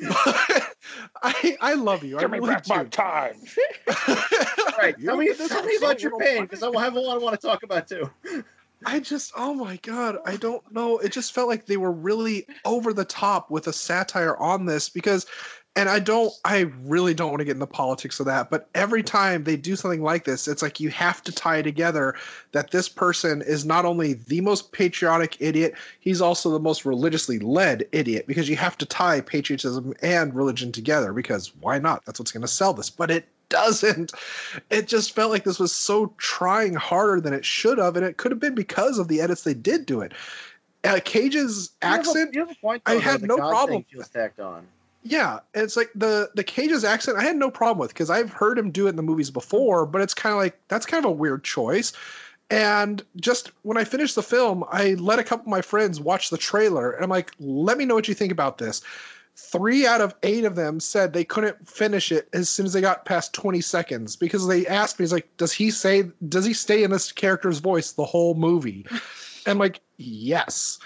I 1.23 1.57
I 1.59 1.73
love 1.73 2.03
you. 2.05 2.17
I 2.17 2.23
really 2.23 2.55
do. 2.63 2.85
time. 2.85 3.35
All 4.07 4.15
right, 4.77 4.95
You 4.97 5.05
tell 5.07 5.15
don't 5.15 5.19
me, 5.19 5.27
this 5.27 5.49
tell 5.49 5.63
me 5.63 5.75
about 5.75 6.01
your 6.01 6.17
pain, 6.17 6.43
because 6.43 6.63
I 6.63 6.69
will 6.69 6.79
have 6.79 6.95
a 6.95 6.99
lot 6.99 7.15
I 7.15 7.19
want 7.23 7.39
to 7.39 7.45
talk 7.45 7.63
about 7.63 7.87
too. 7.87 8.09
I 8.85 8.99
just, 8.99 9.33
oh 9.35 9.53
my 9.53 9.77
god, 9.77 10.17
I 10.25 10.37
don't 10.37 10.63
know. 10.71 10.99
It 10.99 11.11
just 11.11 11.33
felt 11.33 11.49
like 11.49 11.65
they 11.65 11.77
were 11.77 11.91
really 11.91 12.47
over 12.65 12.93
the 12.93 13.05
top 13.05 13.51
with 13.51 13.67
a 13.67 13.73
satire 13.73 14.37
on 14.37 14.65
this 14.65 14.87
because, 14.89 15.25
and 15.75 15.89
I 15.89 15.99
don't, 15.99 16.33
I 16.45 16.71
really 16.81 17.13
don't 17.13 17.29
want 17.29 17.39
to 17.39 17.45
get 17.45 17.55
in 17.55 17.59
the 17.59 17.67
politics 17.67 18.19
of 18.19 18.25
that, 18.25 18.49
but 18.49 18.69
every 18.73 19.03
time 19.03 19.43
they 19.43 19.57
do 19.57 19.75
something 19.75 20.01
like 20.01 20.23
this, 20.23 20.47
it's 20.47 20.61
like 20.61 20.79
you 20.79 20.89
have 20.89 21.21
to 21.23 21.31
tie 21.31 21.61
together 21.61 22.15
that 22.53 22.71
this 22.71 22.89
person 22.89 23.41
is 23.41 23.65
not 23.65 23.85
only 23.85 24.13
the 24.13 24.41
most 24.41 24.71
patriotic 24.71 25.37
idiot, 25.39 25.75
he's 25.99 26.21
also 26.21 26.49
the 26.49 26.59
most 26.59 26.85
religiously 26.85 27.37
led 27.39 27.87
idiot 27.91 28.27
because 28.27 28.49
you 28.49 28.55
have 28.55 28.77
to 28.77 28.85
tie 28.85 29.21
patriotism 29.21 29.93
and 30.01 30.33
religion 30.33 30.71
together 30.71 31.13
because 31.13 31.53
why 31.57 31.79
not? 31.79 32.03
That's 32.05 32.19
what's 32.19 32.31
going 32.31 32.41
to 32.41 32.47
sell 32.47 32.73
this. 32.73 32.89
But 32.89 33.11
it 33.11 33.27
doesn't. 33.49 34.13
It 34.69 34.87
just 34.87 35.13
felt 35.13 35.31
like 35.31 35.43
this 35.43 35.59
was 35.59 35.71
so 35.73 36.13
trying 36.17 36.75
harder 36.75 37.19
than 37.19 37.33
it 37.33 37.43
should 37.45 37.77
have, 37.77 37.95
and 37.95 38.05
it 38.05 38.17
could 38.17 38.31
have 38.31 38.39
been 38.39 38.55
because 38.55 38.99
of 38.99 39.07
the 39.07 39.21
edits 39.21 39.43
they 39.43 39.53
did 39.53 39.85
do 39.85 40.01
it. 40.01 40.13
Uh, 40.83 40.99
Cage's 41.03 41.71
You 41.81 41.89
have 41.89 41.97
a- 41.97 41.99
accent, 41.99 42.33
you 42.33 42.39
have 42.41 42.51
a 42.51 42.55
point. 42.55 42.81
I 42.85 42.95
had 42.95 43.21
no 43.23 43.35
problem 43.37 43.85
She 43.91 43.99
tacked 44.13 44.39
on. 44.39 44.65
yeah, 45.03 45.39
it's 45.53 45.75
like 45.75 45.89
the 45.95 46.29
the 46.35 46.43
Cage's 46.43 46.83
accent. 46.85 47.17
I 47.17 47.23
had 47.23 47.35
no 47.35 47.51
problem 47.51 47.79
with 47.79 47.89
because 47.89 48.09
I've 48.09 48.31
heard 48.31 48.57
him 48.57 48.71
do 48.71 48.87
it 48.87 48.91
in 48.91 48.95
the 48.95 49.01
movies 49.03 49.29
before, 49.31 49.85
but 49.85 50.01
it's 50.01 50.13
kind 50.13 50.33
of 50.33 50.39
like 50.39 50.57
that's 50.69 50.85
kind 50.85 51.03
of 51.03 51.09
a 51.09 51.13
weird 51.13 51.43
choice. 51.43 51.91
And 52.51 53.03
just 53.17 53.51
when 53.63 53.77
I 53.77 53.83
finished 53.83 54.15
the 54.15 54.23
film, 54.23 54.63
I 54.71 54.93
let 54.95 55.19
a 55.19 55.23
couple 55.23 55.43
of 55.43 55.49
my 55.49 55.61
friends 55.61 55.99
watch 55.99 56.29
the 56.31 56.37
trailer, 56.37 56.91
and 56.91 57.03
I'm 57.03 57.09
like, 57.09 57.31
"Let 57.39 57.77
me 57.77 57.85
know 57.85 57.93
what 57.95 58.07
you 58.07 58.13
think 58.15 58.31
about 58.31 58.57
this." 58.57 58.81
Three 59.51 59.87
out 59.87 60.01
of 60.01 60.13
eight 60.21 60.43
of 60.43 60.55
them 60.55 60.79
said 60.79 61.13
they 61.13 61.23
couldn't 61.23 61.67
finish 61.67 62.11
it 62.11 62.29
as 62.33 62.49
soon 62.49 62.65
as 62.65 62.73
they 62.73 62.81
got 62.81 63.05
past 63.05 63.33
20 63.33 63.61
seconds 63.61 64.15
because 64.15 64.47
they 64.47 64.67
asked 64.67 64.99
me, 64.99 65.03
"He's 65.03 65.13
like, 65.13 65.29
does 65.37 65.53
he 65.53 65.71
say? 65.71 66.03
Does 66.27 66.45
he 66.45 66.53
stay 66.53 66.83
in 66.83 66.91
this 66.91 67.11
character's 67.11 67.59
voice 67.59 67.93
the 67.93 68.05
whole 68.05 68.35
movie?" 68.35 68.85
And 69.45 69.53
I'm 69.53 69.57
like, 69.57 69.79
"Yes." 69.97 70.79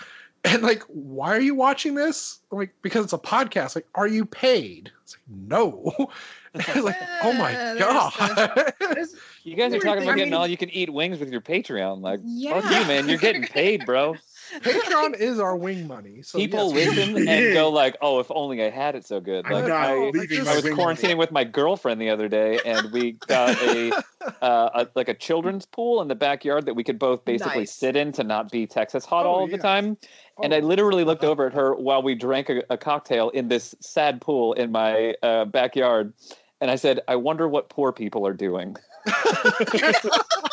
And 0.46 0.62
like, 0.62 0.84
why 0.88 1.36
are 1.36 1.42
you 1.42 1.56
watching 1.56 1.96
this? 1.96 2.40
I'm 2.52 2.58
like, 2.58 2.74
because 2.82 3.06
it's 3.06 3.14
a 3.14 3.18
podcast. 3.18 3.76
Like, 3.76 3.88
are 3.96 4.08
you 4.08 4.26
paid? 4.26 4.92
It's 5.04 5.16
like, 5.16 5.38
no. 5.50 5.94
like, 6.54 6.96
oh 7.24 7.34
my 7.34 7.54
Uh, 7.80 8.72
there's 8.80 9.14
god. 9.14 9.20
You 9.44 9.56
guys 9.56 9.74
are 9.74 9.80
talking 9.80 10.04
about 10.04 10.16
getting 10.16 10.32
mean- 10.32 10.34
all 10.34 10.48
you 10.48 10.58
can 10.58 10.70
eat 10.70 10.92
wings 10.92 11.20
with 11.20 11.32
your 11.32 11.42
Patreon. 11.42 12.02
Like, 12.02 12.20
fuck 12.20 12.72
you, 12.72 12.88
man. 12.88 13.08
You're 13.08 13.18
getting 13.18 13.44
paid, 13.44 13.86
bro. 13.86 14.16
Patreon 14.62 15.16
is 15.18 15.40
our 15.40 15.56
wing 15.56 15.88
money. 15.88 16.22
So 16.22 16.38
People 16.38 16.74
yes, 16.74 16.74
we- 16.74 16.86
listen 16.96 17.28
and 17.28 17.54
go 17.54 17.70
like, 17.70 17.98
"Oh, 18.02 18.20
if 18.20 18.28
only 18.30 18.64
I 18.64 18.70
had 18.70 18.96
it 18.96 19.06
so 19.06 19.20
good." 19.20 19.46
I'm 19.46 19.52
Like, 19.54 19.68
not 19.68 19.78
I, 19.88 19.94
I 19.94 20.10
was 20.12 20.14
my 20.46 20.60
wing 20.62 20.76
quarantining 20.78 21.18
with 21.18 21.32
my 21.32 21.44
girlfriend 21.44 22.00
the 22.02 22.10
other 22.10 22.28
day, 22.28 22.62
and 22.62 22.92
we 22.92 23.14
got 23.28 23.60
a, 23.62 23.92
uh, 24.42 24.70
a 24.74 24.88
like 24.96 25.10
a 25.10 25.14
children's 25.14 25.66
pool 25.66 26.02
in 26.02 26.08
the 26.08 26.16
backyard 26.16 26.66
that 26.66 26.74
we 26.76 26.84
could 26.84 27.00
both 27.00 27.26
basically 27.26 27.60
Nice. 27.62 27.76
sit 27.76 27.96
in 27.96 28.12
to 28.14 28.24
not 28.24 28.52
be 28.52 28.68
Texas 28.68 29.06
hot 29.06 29.26
Oh, 29.26 29.30
all 29.30 29.44
of 29.46 29.52
the 29.52 29.58
yeah. 29.58 29.64
time. 29.64 29.98
And 30.42 30.54
I 30.54 30.60
Oh. 30.60 30.66
literally 30.68 31.04
looked 31.04 31.24
over 31.24 31.48
at 31.48 31.54
her 31.54 31.76
while 31.76 32.02
we 32.02 32.16
drank 32.16 32.50
a, 32.50 32.64
a 32.70 32.78
cocktail 32.78 33.30
in 33.30 33.48
this 33.48 33.76
sad 33.80 34.22
pool 34.22 34.54
in 34.54 34.72
my 34.72 35.16
uh, 35.24 35.46
backyard, 35.46 36.14
and 36.62 36.70
I 36.72 36.76
said, 36.76 37.02
"I 37.08 37.16
wonder 37.16 37.48
what 37.48 37.70
poor 37.70 37.92
people 37.92 38.26
are 38.28 38.34
doing." 38.34 38.76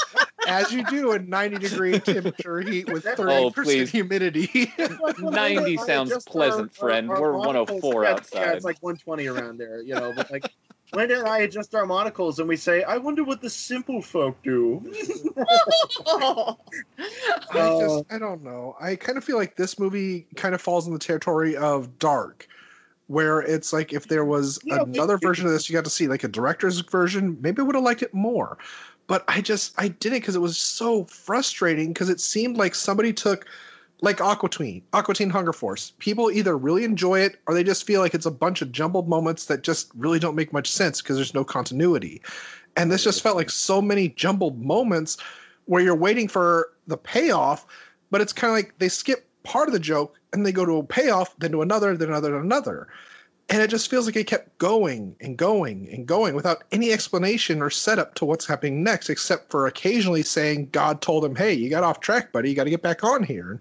as 0.51 0.72
you 0.72 0.84
do 0.84 1.12
in 1.12 1.28
90 1.28 1.59
degree 1.59 1.98
temperature 2.01 2.61
heat 2.61 2.88
with 2.88 3.05
30% 3.05 3.16
Oh, 3.28 3.51
please. 3.51 3.90
humidity. 3.90 4.72
Ninety 5.18 5.76
sounds 5.76 6.12
pleasant, 6.24 6.74
friend. 6.74 7.09
We're 7.09 7.36
104 7.36 8.05
Yeah, 8.05 8.11
outside. 8.11 8.55
it's 8.57 8.64
like 8.64 8.78
120 8.80 9.26
around 9.26 9.59
there, 9.59 9.80
you 9.82 9.94
know. 9.94 10.12
But 10.12 10.30
like, 10.30 10.44
Linda 10.92 11.18
and 11.20 11.28
I 11.28 11.38
adjust 11.38 11.74
our 11.74 11.86
monocles 11.86 12.40
and 12.40 12.48
we 12.48 12.57
say, 12.57 12.82
"I 12.82 12.96
wonder 12.96 13.22
what 13.22 13.40
the 13.40 13.51
simple 13.51 14.03
folk 14.03 14.42
do." 14.42 14.82
I 15.36 16.57
Uh, 17.53 17.78
just 17.80 18.05
I 18.11 18.18
don't 18.18 18.42
know. 18.42 18.74
I 18.80 18.96
kind 18.96 19.16
of 19.18 19.24
feel 19.24 19.36
like 19.36 19.57
this 19.57 19.78
movie 19.78 20.26
kind 20.36 20.55
of 20.55 20.61
falls 20.61 20.86
in 20.86 20.92
the 20.92 20.98
territory 20.98 21.57
of 21.57 21.98
dark, 21.98 22.46
where 23.07 23.40
it's 23.40 23.72
like 23.72 23.92
if 23.92 24.09
there 24.09 24.24
was 24.24 24.59
Yeah, 24.64 24.82
another 24.82 25.14
it- 25.14 25.22
version 25.22 25.46
of 25.46 25.53
this 25.53 25.68
you 25.68 25.74
got 25.74 25.84
to 25.84 25.90
see, 25.90 26.09
like 26.09 26.24
a 26.24 26.28
director's 26.28 26.80
version, 26.80 27.38
maybe 27.40 27.61
I 27.61 27.64
would 27.64 27.74
have 27.76 27.84
liked 27.84 28.03
it 28.03 28.12
more. 28.14 28.59
But 29.11 29.24
I 29.26 29.40
just 29.40 29.74
I 29.76 29.88
didn't 29.88 30.20
because 30.20 30.36
it 30.36 30.40
was 30.40 30.56
so 30.56 31.02
frustrating 31.06 31.88
because 31.88 32.08
it 32.08 32.20
seemed 32.20 32.56
like 32.56 32.76
somebody 32.76 33.12
took 33.12 33.44
like 34.02 34.20
Aqua 34.20 34.48
Teen, 34.48 34.82
Aquatine 34.92 35.32
Hunger 35.32 35.52
Force. 35.52 35.94
People 35.98 36.30
either 36.30 36.56
really 36.56 36.84
enjoy 36.84 37.18
it 37.18 37.40
or 37.48 37.52
they 37.52 37.64
just 37.64 37.84
feel 37.84 38.00
like 38.00 38.14
it's 38.14 38.24
a 38.24 38.30
bunch 38.30 38.62
of 38.62 38.70
jumbled 38.70 39.08
moments 39.08 39.46
that 39.46 39.64
just 39.64 39.90
really 39.96 40.20
don't 40.20 40.36
make 40.36 40.52
much 40.52 40.70
sense 40.70 41.02
because 41.02 41.16
there's 41.16 41.34
no 41.34 41.42
continuity. 41.42 42.22
And 42.76 42.88
this 42.88 43.02
just 43.02 43.20
felt 43.20 43.34
like 43.34 43.50
so 43.50 43.82
many 43.82 44.11
jumbled 44.11 44.62
moments 44.62 45.16
where 45.64 45.82
you're 45.82 45.96
waiting 45.96 46.28
for 46.28 46.70
the 46.86 46.96
payoff, 46.96 47.66
but 48.12 48.20
it's 48.20 48.32
kind 48.32 48.52
of 48.52 48.54
like 48.54 48.78
they 48.78 48.88
skip 48.88 49.26
part 49.42 49.68
of 49.68 49.72
the 49.72 49.80
joke 49.80 50.20
and 50.32 50.46
they 50.46 50.52
go 50.52 50.64
to 50.64 50.76
a 50.76 50.84
payoff, 50.84 51.36
then 51.38 51.50
to 51.50 51.62
another, 51.62 51.96
then 51.96 52.11
another, 52.11 52.30
then 52.30 52.42
another. 52.42 52.86
And 53.51 53.61
it 53.61 53.68
just 53.68 53.90
feels 53.90 54.07
like 54.07 54.14
it 54.14 54.28
kept 54.28 54.57
going 54.59 55.16
and 55.20 55.36
going 55.36 55.88
and 55.90 56.07
going 56.07 56.36
without 56.36 56.62
any 56.70 56.92
explanation 56.92 57.61
or 57.61 57.68
setup 57.68 58.14
to 58.14 58.24
what's 58.24 58.46
happening 58.46 58.84
next, 58.84 59.11
except 59.11 59.51
for 59.51 59.66
occasionally 59.66 60.22
saying 60.22 60.68
God 60.70 61.03
told 61.03 61.24
him, 61.24 61.34
"Hey, 61.34 61.53
you 61.53 61.68
got 61.68 61.82
off 61.82 61.98
track, 61.98 62.30
buddy. 62.30 62.48
You 62.48 62.55
got 62.55 62.64
to 62.64 62.70
get 62.70 62.82
back 62.82 63.03
on 63.03 63.24
here." 63.24 63.51
And 63.51 63.61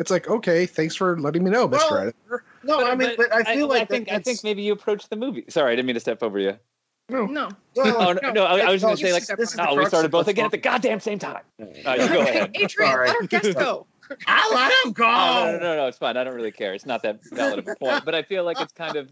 it's 0.00 0.10
like, 0.10 0.28
okay, 0.28 0.66
thanks 0.66 0.96
for 0.96 1.18
letting 1.20 1.44
me 1.44 1.50
know, 1.50 1.68
Mister 1.68 1.94
Well, 1.94 2.02
Editor. 2.02 2.44
no, 2.64 2.84
I 2.84 2.96
mean, 2.96 3.14
but 3.16 3.32
I 3.32 3.44
feel 3.54 3.68
like 3.68 3.82
I 3.82 3.84
think 3.84 4.10
I 4.10 4.18
think 4.18 4.42
maybe 4.42 4.62
you 4.62 4.72
approached 4.72 5.08
the 5.08 5.16
movie. 5.16 5.44
Sorry, 5.48 5.72
I 5.72 5.76
didn't 5.76 5.86
mean 5.86 5.94
to 5.94 6.00
step 6.00 6.24
over 6.24 6.40
you. 6.40 6.58
no 7.08 7.48
well, 7.76 8.08
Oh 8.08 8.12
no, 8.20 8.32
no 8.32 8.44
I, 8.44 8.58
I 8.58 8.72
was 8.72 8.82
going 8.82 8.96
to 8.96 9.00
say 9.00 9.12
like, 9.12 9.22
step 9.22 9.38
this 9.38 9.52
is 9.52 9.58
on 9.60 9.68
oh, 9.70 9.76
we 9.76 9.86
started 9.86 10.10
both 10.10 10.26
again 10.26 10.46
at 10.46 10.50
the 10.50 10.58
goddamn 10.58 10.98
same 10.98 11.20
time. 11.20 11.42
Uh, 11.60 11.92
you 11.92 12.08
go 12.08 12.22
ahead. 12.22 12.50
Adrian, 12.56 12.98
let 12.98 13.16
our 13.16 13.22
guest 13.28 13.54
go. 13.54 13.86
I 14.26 14.50
let 14.54 14.72
him 14.84 14.92
go. 14.92 15.04
Oh, 15.06 15.44
no, 15.44 15.52
no, 15.52 15.58
no, 15.58 15.76
no, 15.76 15.86
it's 15.86 15.98
fine. 15.98 16.16
I 16.16 16.24
don't 16.24 16.34
really 16.34 16.52
care. 16.52 16.74
It's 16.74 16.86
not 16.86 17.02
that 17.02 17.20
valid 17.32 17.58
of 17.60 17.68
a 17.68 17.74
point, 17.76 18.04
but 18.04 18.14
I 18.14 18.22
feel 18.22 18.44
like 18.44 18.60
it's 18.60 18.72
kind 18.72 18.96
of. 18.96 19.10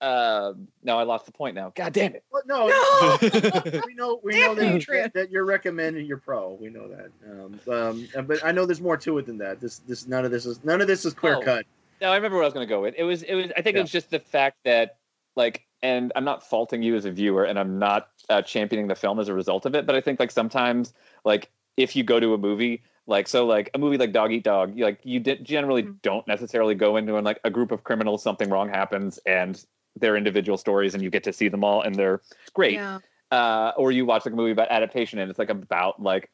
Uh, 0.00 0.52
no, 0.82 0.98
I 0.98 1.04
lost 1.04 1.24
the 1.24 1.32
point 1.32 1.54
now. 1.54 1.72
God 1.74 1.92
damn 1.94 2.14
it! 2.14 2.24
Well, 2.30 2.42
no, 2.46 2.66
No. 2.68 3.80
we 3.86 3.94
know 3.94 4.20
we 4.22 4.32
Damn 4.32 4.48
know 4.48 4.54
that, 4.56 4.74
Adrian. 4.74 5.10
that 5.14 5.30
you're 5.30 5.46
recommending 5.46 6.04
your 6.04 6.18
pro. 6.18 6.58
We 6.60 6.68
know 6.68 6.88
that. 6.88 7.10
Um, 7.26 8.08
um, 8.18 8.26
but 8.26 8.44
I 8.44 8.52
know 8.52 8.66
there's 8.66 8.82
more 8.82 8.96
to 8.98 9.16
it 9.18 9.24
than 9.26 9.38
that. 9.38 9.60
This 9.60 9.78
this 9.78 10.06
none 10.06 10.24
of 10.26 10.30
this 10.30 10.44
is 10.44 10.62
none 10.62 10.80
of 10.82 10.88
this 10.88 11.04
is 11.06 11.14
clear 11.14 11.36
Oh. 11.36 11.40
cut. 11.40 11.64
No, 12.02 12.10
I 12.10 12.16
remember 12.16 12.36
what 12.36 12.42
I 12.42 12.46
was 12.46 12.52
going 12.54 12.66
to 12.66 12.74
go 12.74 12.82
with. 12.82 12.94
It 12.98 13.04
was, 13.04 13.22
it 13.22 13.34
was. 13.34 13.46
I 13.56 13.62
think 13.62 13.74
Yeah. 13.74 13.80
it 13.80 13.82
was 13.84 13.92
just 13.92 14.10
the 14.10 14.18
fact 14.18 14.58
that, 14.64 14.96
like, 15.36 15.64
and 15.82 16.12
I'm 16.16 16.24
not 16.24 16.46
faulting 16.46 16.82
you 16.82 16.96
as 16.96 17.04
a 17.06 17.10
viewer, 17.10 17.44
and 17.44 17.58
I'm 17.58 17.78
not 17.78 18.08
uh, 18.28 18.42
championing 18.42 18.88
the 18.88 18.96
film 18.96 19.20
as 19.20 19.28
a 19.28 19.34
result 19.34 19.64
of 19.64 19.74
it. 19.74 19.86
But 19.86 19.94
I 19.94 20.00
think 20.02 20.20
like 20.20 20.32
sometimes, 20.32 20.92
like, 21.24 21.50
if 21.78 21.94
you 21.96 22.02
go 22.02 22.20
to 22.20 22.34
a 22.34 22.38
movie, 22.38 22.82
like, 23.06 23.28
so 23.28 23.46
like 23.46 23.70
a 23.74 23.78
movie 23.78 23.98
like 23.98 24.12
Dog 24.12 24.32
Eat 24.32 24.44
Dog, 24.44 24.76
you, 24.76 24.84
like 24.84 25.00
you 25.04 25.20
generally 25.20 25.82
Mhm. 25.82 26.02
don't 26.02 26.26
necessarily 26.26 26.74
go 26.74 26.96
into 26.96 27.16
and 27.16 27.24
like 27.24 27.38
a 27.44 27.50
group 27.50 27.70
of 27.70 27.84
criminals, 27.84 28.22
something 28.22 28.48
wrong 28.50 28.68
happens, 28.68 29.18
and 29.26 29.64
their 29.96 30.16
individual 30.16 30.58
stories, 30.58 30.94
and 30.94 31.02
you 31.02 31.10
get 31.10 31.22
to 31.24 31.32
see 31.32 31.48
them 31.48 31.62
all, 31.64 31.82
and 31.82 31.94
they're 31.94 32.20
great. 32.52 32.74
Yeah. 32.74 32.98
uh, 33.30 33.72
or 33.76 33.90
you 33.90 34.06
watch 34.06 34.24
like 34.24 34.32
a 34.32 34.36
movie 34.36 34.52
about 34.52 34.68
adaptation 34.70 35.18
and 35.18 35.28
it's 35.28 35.38
like 35.40 35.50
about 35.50 36.00
like 36.00 36.30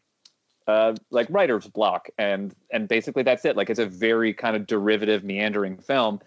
uh, 0.66 0.94
like 1.10 1.26
writer's 1.30 1.66
block 1.66 2.08
and 2.18 2.54
and 2.70 2.88
basically 2.88 3.22
that's 3.22 3.44
it 3.46 3.56
like 3.56 3.70
it's 3.70 3.78
a 3.80 3.86
very 3.86 4.34
kind 4.34 4.54
of 4.54 4.66
derivative 4.66 5.24
meandering 5.24 5.78
film 5.78 6.20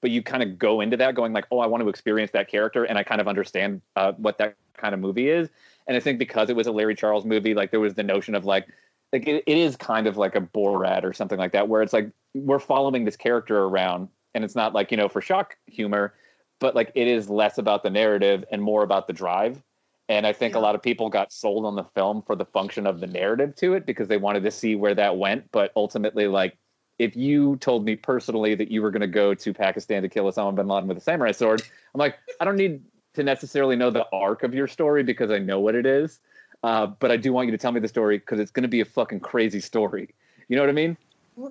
but 0.00 0.10
you 0.10 0.22
kind 0.22 0.42
of 0.42 0.58
go 0.58 0.80
into 0.80 0.96
that 0.96 1.14
going 1.14 1.32
like 1.32 1.46
oh 1.52 1.60
i 1.60 1.66
want 1.66 1.82
to 1.82 1.88
experience 1.88 2.32
that 2.32 2.48
character 2.48 2.82
and 2.84 2.98
i 2.98 3.04
kind 3.04 3.20
of 3.20 3.28
understand 3.28 3.80
uh, 3.96 4.12
what 4.12 4.38
that 4.38 4.56
kind 4.76 4.92
of 4.92 4.98
movie 5.00 5.28
is 5.28 5.48
and 5.86 5.96
i 5.96 6.00
think 6.00 6.18
because 6.18 6.50
it 6.50 6.56
was 6.56 6.66
a 6.66 6.72
larry 6.72 6.94
charles 6.94 7.24
movie 7.24 7.54
like 7.54 7.70
there 7.70 7.80
was 7.80 7.94
the 7.94 8.02
notion 8.02 8.34
of 8.34 8.44
like 8.44 8.66
like 9.12 9.26
it, 9.26 9.42
it 9.46 9.58
is 9.58 9.76
kind 9.76 10.06
of 10.06 10.16
like 10.16 10.36
a 10.36 10.40
borat 10.40 11.04
or 11.04 11.12
something 11.12 11.38
like 11.38 11.52
that 11.52 11.68
where 11.68 11.82
it's 11.82 11.92
like 11.92 12.10
we're 12.34 12.58
following 12.58 13.04
this 13.04 13.16
character 13.16 13.64
around 13.64 14.08
and 14.34 14.44
it's 14.44 14.54
not 14.54 14.72
like 14.72 14.90
you 14.90 14.96
know 14.96 15.08
for 15.08 15.20
shock 15.20 15.56
humor, 15.66 16.14
but 16.60 16.74
like 16.74 16.92
it 16.94 17.08
is 17.08 17.28
less 17.28 17.58
about 17.58 17.82
the 17.82 17.90
narrative 17.90 18.44
and 18.52 18.62
more 18.62 18.82
about 18.82 19.06
the 19.06 19.12
drive. 19.12 19.62
And 20.08 20.26
I 20.26 20.32
think 20.32 20.54
Yeah. 20.54 20.60
a 20.60 20.62
lot 20.62 20.74
of 20.74 20.82
people 20.82 21.08
got 21.08 21.32
sold 21.32 21.64
on 21.64 21.76
the 21.76 21.84
film 21.84 22.22
for 22.22 22.34
the 22.34 22.44
function 22.44 22.86
of 22.86 23.00
the 23.00 23.06
narrative 23.06 23.54
to 23.56 23.74
it 23.74 23.86
because 23.86 24.08
they 24.08 24.16
wanted 24.16 24.42
to 24.42 24.50
see 24.50 24.74
where 24.74 24.94
that 24.94 25.16
went. 25.16 25.50
But 25.52 25.72
ultimately, 25.76 26.26
like 26.26 26.56
if 26.98 27.16
you 27.16 27.56
told 27.56 27.84
me 27.84 27.96
personally 27.96 28.54
that 28.54 28.70
you 28.70 28.82
were 28.82 28.90
going 28.90 29.00
to 29.00 29.06
go 29.06 29.34
to 29.34 29.54
Pakistan 29.54 30.02
to 30.02 30.08
kill 30.08 30.24
Osama 30.24 30.54
bin 30.54 30.68
Laden 30.68 30.88
with 30.88 30.98
a 30.98 31.00
samurai 31.00 31.32
sword, 31.32 31.62
I'm 31.94 31.98
like, 31.98 32.16
I 32.40 32.44
don't 32.44 32.56
need 32.56 32.82
to 33.14 33.22
necessarily 33.22 33.74
know 33.74 33.90
the 33.90 34.06
arc 34.12 34.42
of 34.42 34.54
your 34.54 34.68
story 34.68 35.02
because 35.02 35.30
I 35.30 35.38
know 35.38 35.60
what 35.60 35.74
it 35.74 35.86
is. 35.86 36.20
Uh, 36.62 36.86
but 36.86 37.10
I 37.10 37.16
do 37.16 37.32
want 37.32 37.46
you 37.46 37.52
to 37.52 37.58
tell 37.58 37.72
me 37.72 37.80
the 37.80 37.88
story 37.88 38.18
because 38.18 38.38
it's 38.38 38.50
going 38.50 38.62
to 38.62 38.68
be 38.68 38.80
a 38.80 38.84
fucking 38.84 39.20
crazy 39.20 39.60
story. 39.60 40.14
You 40.48 40.56
know 40.56 40.62
what 40.62 40.68
I 40.68 40.72
mean? 40.72 40.96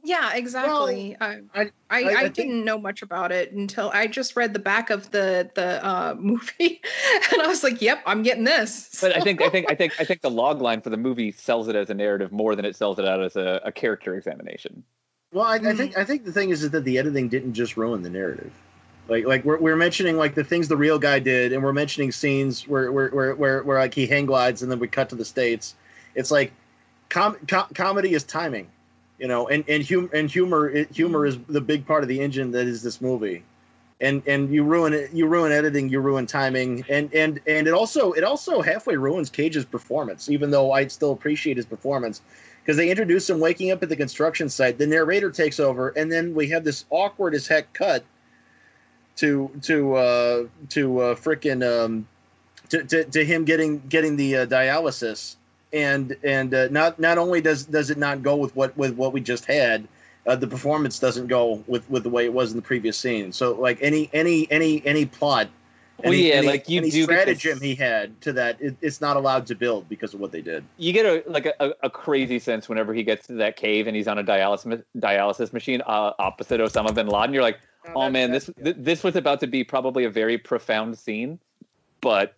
Yeah, 0.03 0.33
exactly. 0.35 1.17
I, 1.19 1.39
I- 1.55 1.71
I, 1.89 2.03
I, 2.03 2.15
I 2.15 2.27
didn't 2.27 2.63
know 2.63 2.77
much 2.77 3.01
about 3.01 3.31
it 3.31 3.51
until 3.53 3.89
I 3.91 4.05
just 4.05 4.35
read 4.35 4.53
the 4.53 4.59
back 4.59 4.91
of 4.91 5.09
the 5.09 5.49
the 5.55 5.83
uh, 5.83 6.15
movie, 6.19 6.81
and 7.31 7.41
I 7.41 7.47
was 7.47 7.63
like, 7.63 7.81
"Yep, 7.81 8.03
I'm 8.05 8.21
getting 8.21 8.43
this." 8.43 8.99
But 9.01 9.15
I 9.17 9.21
think 9.21 9.41
I 9.41 9.49
think 9.49 9.71
I 9.71 9.73
think 9.75 9.99
I 9.99 10.03
think 10.03 10.21
the 10.21 10.29
log 10.41 10.61
line 10.61 10.81
for 10.81 10.91
the 10.91 10.97
movie 10.97 11.31
sells 11.31 11.67
it 11.67 11.75
as 11.75 11.89
a 11.89 11.95
narrative 11.95 12.31
more 12.31 12.55
than 12.55 12.65
it 12.65 12.75
sells 12.75 12.99
it 12.99 13.05
out 13.05 13.23
as 13.23 13.35
a, 13.35 13.61
a 13.63 13.71
character 13.71 14.15
examination. 14.15 14.83
Well, 15.33 15.45
I, 15.45 15.55
I 15.55 15.73
think 15.75 15.97
I 15.97 16.03
think 16.03 16.25
the 16.25 16.31
thing 16.31 16.51
is, 16.51 16.61
is 16.63 16.69
that 16.71 16.83
the 16.83 16.99
editing 16.99 17.27
didn't 17.29 17.53
just 17.53 17.75
ruin 17.75 18.03
the 18.03 18.09
narrative. 18.11 18.51
Like 19.09 19.25
like 19.25 19.43
we're, 19.43 19.57
we're 19.57 19.75
mentioning 19.75 20.17
like 20.17 20.35
the 20.35 20.43
things 20.43 20.67
the 20.67 20.77
real 20.77 20.99
guy 20.99 21.19
did, 21.19 21.51
and 21.51 21.63
we're 21.63 21.73
mentioning 21.73 22.11
scenes 22.11 22.67
where 22.67 22.91
where 22.91 23.09
where 23.09 23.35
where, 23.35 23.63
where 23.63 23.79
like 23.79 23.93
he 23.93 24.05
hang 24.05 24.25
glides, 24.25 24.61
and 24.61 24.71
then 24.71 24.79
we 24.79 24.87
cut 24.87 25.09
to 25.09 25.15
the 25.15 25.25
states. 25.25 25.75
It's 26.15 26.31
like 26.31 26.51
com- 27.09 27.37
com- 27.47 27.69
comedy 27.73 28.13
is 28.13 28.23
timing, 28.23 28.67
you 29.17 29.27
know, 29.27 29.47
and 29.47 29.63
and 29.67 29.87
hum- 29.87 30.11
and 30.13 30.29
humor 30.29 30.69
it, 30.69 30.91
humor 30.91 31.25
is 31.25 31.37
the 31.47 31.61
big 31.61 31.87
part 31.87 32.03
of 32.03 32.09
the 32.09 32.19
engine 32.21 32.51
that 32.51 32.67
is 32.67 32.83
this 32.83 33.01
movie. 33.01 33.43
And 34.01 34.23
and 34.27 34.53
you 34.53 34.63
ruin 34.63 34.93
it. 34.93 35.11
You 35.11 35.27
ruin 35.27 35.51
editing. 35.51 35.89
You 35.89 35.99
ruin 35.99 36.25
timing. 36.25 36.85
And 36.87 37.13
and 37.13 37.41
and 37.47 37.67
it 37.67 37.73
also 37.73 38.13
it 38.13 38.23
also 38.23 38.61
halfway 38.61 38.95
ruins 38.95 39.29
Cage's 39.29 39.65
performance. 39.65 40.29
Even 40.29 40.51
though 40.51 40.71
I 40.71 40.87
still 40.87 41.11
appreciate 41.11 41.57
his 41.57 41.65
performance, 41.65 42.21
because 42.61 42.77
they 42.77 42.89
introduce 42.89 43.29
him 43.29 43.39
waking 43.39 43.71
up 43.71 43.83
at 43.83 43.89
the 43.89 43.97
construction 43.97 44.47
site. 44.47 44.77
The 44.77 44.87
narrator 44.87 45.31
takes 45.31 45.59
over, 45.59 45.89
and 45.89 46.11
then 46.11 46.33
we 46.33 46.47
have 46.49 46.63
this 46.63 46.85
awkward 46.91 47.33
as 47.33 47.47
heck 47.47 47.73
cut 47.73 48.05
to 49.17 49.51
to 49.63 49.95
uh, 49.95 50.43
to 50.69 50.99
uh, 50.99 51.15
frickin' 51.15 51.63
um, 51.63 52.07
to, 52.69 52.83
to 52.83 53.03
to 53.05 53.25
him 53.25 53.45
getting 53.45 53.81
getting 53.89 54.15
the 54.15 54.37
uh, 54.37 54.45
dialysis, 54.45 55.35
and 55.73 56.15
and 56.23 56.53
uh, 56.53 56.67
not 56.69 56.99
not 56.99 57.17
only 57.17 57.41
does 57.41 57.65
does 57.65 57.89
it 57.89 57.97
not 57.97 58.23
go 58.23 58.35
with 58.35 58.55
what 58.55 58.77
with 58.77 58.95
what 58.95 59.13
we 59.13 59.21
just 59.21 59.45
had. 59.45 59.87
Uh, 60.27 60.35
the 60.35 60.45
performance 60.45 60.99
doesn't 60.99 61.27
go 61.27 61.63
with, 61.65 61.89
with 61.89 62.03
the 62.03 62.09
way 62.09 62.25
it 62.25 62.33
was 62.33 62.51
in 62.51 62.57
the 62.57 62.61
previous 62.61 62.97
scene. 62.97 63.31
So, 63.31 63.53
like 63.53 63.79
any 63.81 64.09
any 64.13 64.47
any 64.51 64.85
any 64.85 65.05
plot, 65.05 65.47
Well, 66.03 66.13
any, 66.13 66.29
yeah, 66.29 66.35
any, 66.35 66.47
like 66.47 66.69
you 66.69 66.79
any 66.79 66.91
do 66.91 67.03
stratagem 67.03 67.59
he 67.59 67.75
had 67.75 68.19
to 68.21 68.33
that, 68.33 68.61
it, 68.61 68.75
it's 68.81 69.01
not 69.01 69.17
allowed 69.17 69.47
to 69.47 69.55
build 69.55 69.89
because 69.89 70.13
of 70.13 70.19
what 70.19 70.31
they 70.31 70.41
did. 70.41 70.63
You 70.77 70.93
get 70.93 71.05
a 71.05 71.23
like 71.29 71.45
a, 71.45 71.73
a 71.81 71.89
crazy 71.89 72.39
sense 72.39 72.69
whenever 72.69 72.93
he 72.93 73.03
gets 73.03 73.27
to 73.27 73.33
that 73.33 73.55
cave 73.55 73.87
and 73.87 73.95
he's 73.95 74.07
on 74.07 74.17
a 74.19 74.23
dialysis 74.23 74.83
dialysis 74.97 75.51
machine 75.51 75.81
uh, 75.81 76.13
opposite 76.19 76.61
Osama 76.61 76.93
bin 76.93 77.07
Laden. 77.07 77.33
You're 77.33 77.43
like, 77.43 77.59
oh 77.95 78.09
man, 78.09 78.31
this 78.31 78.49
th- 78.63 78.75
this 78.79 79.03
was 79.03 79.15
about 79.15 79.39
to 79.41 79.47
be 79.47 79.63
probably 79.63 80.03
a 80.05 80.09
very 80.09 80.37
profound 80.37 80.97
scene, 80.97 81.39
but 82.01 82.35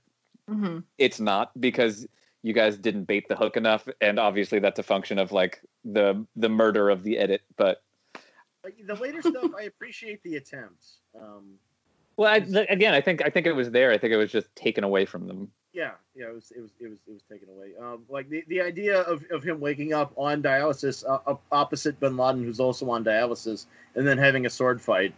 Mhm. 0.50 0.84
it's 0.98 1.20
not 1.20 1.52
because 1.62 2.08
you 2.44 2.54
guys 2.54 2.78
didn't 2.78 3.04
bait 3.06 3.28
the 3.28 3.36
hook 3.36 3.56
enough, 3.58 3.88
and 4.02 4.20
obviously 4.20 4.60
that's 4.60 4.80
a 4.80 4.84
function 4.84 5.18
of 5.20 5.32
like 5.32 5.62
the 5.86 6.26
the 6.36 6.50
murder 6.50 6.90
of 6.90 7.04
the 7.04 7.18
edit. 7.18 7.42
But 7.56 7.82
the 8.86 8.96
later 8.96 9.22
stuff, 9.22 9.52
I 9.58 9.64
appreciate 9.64 10.22
the 10.24 10.36
attempts. 10.36 10.98
Um, 11.20 11.54
well, 12.18 12.32
I, 12.32 12.40
th- 12.40 12.68
again, 12.70 12.94
I 12.94 13.02
think 13.02 13.24
I 13.26 13.30
think 13.30 13.48
it 13.48 13.54
was 13.54 13.72
there. 13.72 13.92
I 13.92 13.98
think 13.98 14.14
it 14.14 14.18
was 14.18 14.32
just 14.32 14.54
taken 14.56 14.84
away 14.84 15.06
from 15.06 15.28
them. 15.28 15.52
yeah, 15.74 15.92
yeah, 16.16 16.28
it 16.28 16.34
was 16.36 16.52
it 16.52 16.62
was 16.62 16.72
it 16.80 16.90
was 16.90 16.98
it 17.08 17.14
was 17.14 17.24
taken 17.32 17.48
away. 17.50 17.72
Um, 17.80 18.04
like 18.10 18.28
the, 18.30 18.44
the 18.48 18.62
idea 18.62 19.00
of, 19.02 19.24
of 19.32 19.42
him 19.44 19.60
waking 19.62 19.94
up 19.94 20.12
on 20.18 20.44
dialysis 20.44 21.04
uh, 21.08 21.36
opposite 21.52 22.00
Bin 22.00 22.18
Laden, 22.18 22.44
who's 22.44 22.60
also 22.60 22.90
on 22.90 23.04
dialysis, 23.06 23.66
and 23.96 24.06
then 24.06 24.18
having 24.18 24.46
a 24.46 24.50
sword 24.50 24.82
fight. 24.82 25.14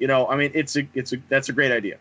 You 0.00 0.06
know, 0.06 0.26
I 0.28 0.36
mean, 0.36 0.50
it's 0.54 0.76
a 0.76 0.88
it's 0.94 1.12
a 1.12 1.18
that's 1.28 1.50
a 1.50 1.52
great 1.52 1.70
idea. 1.70 1.98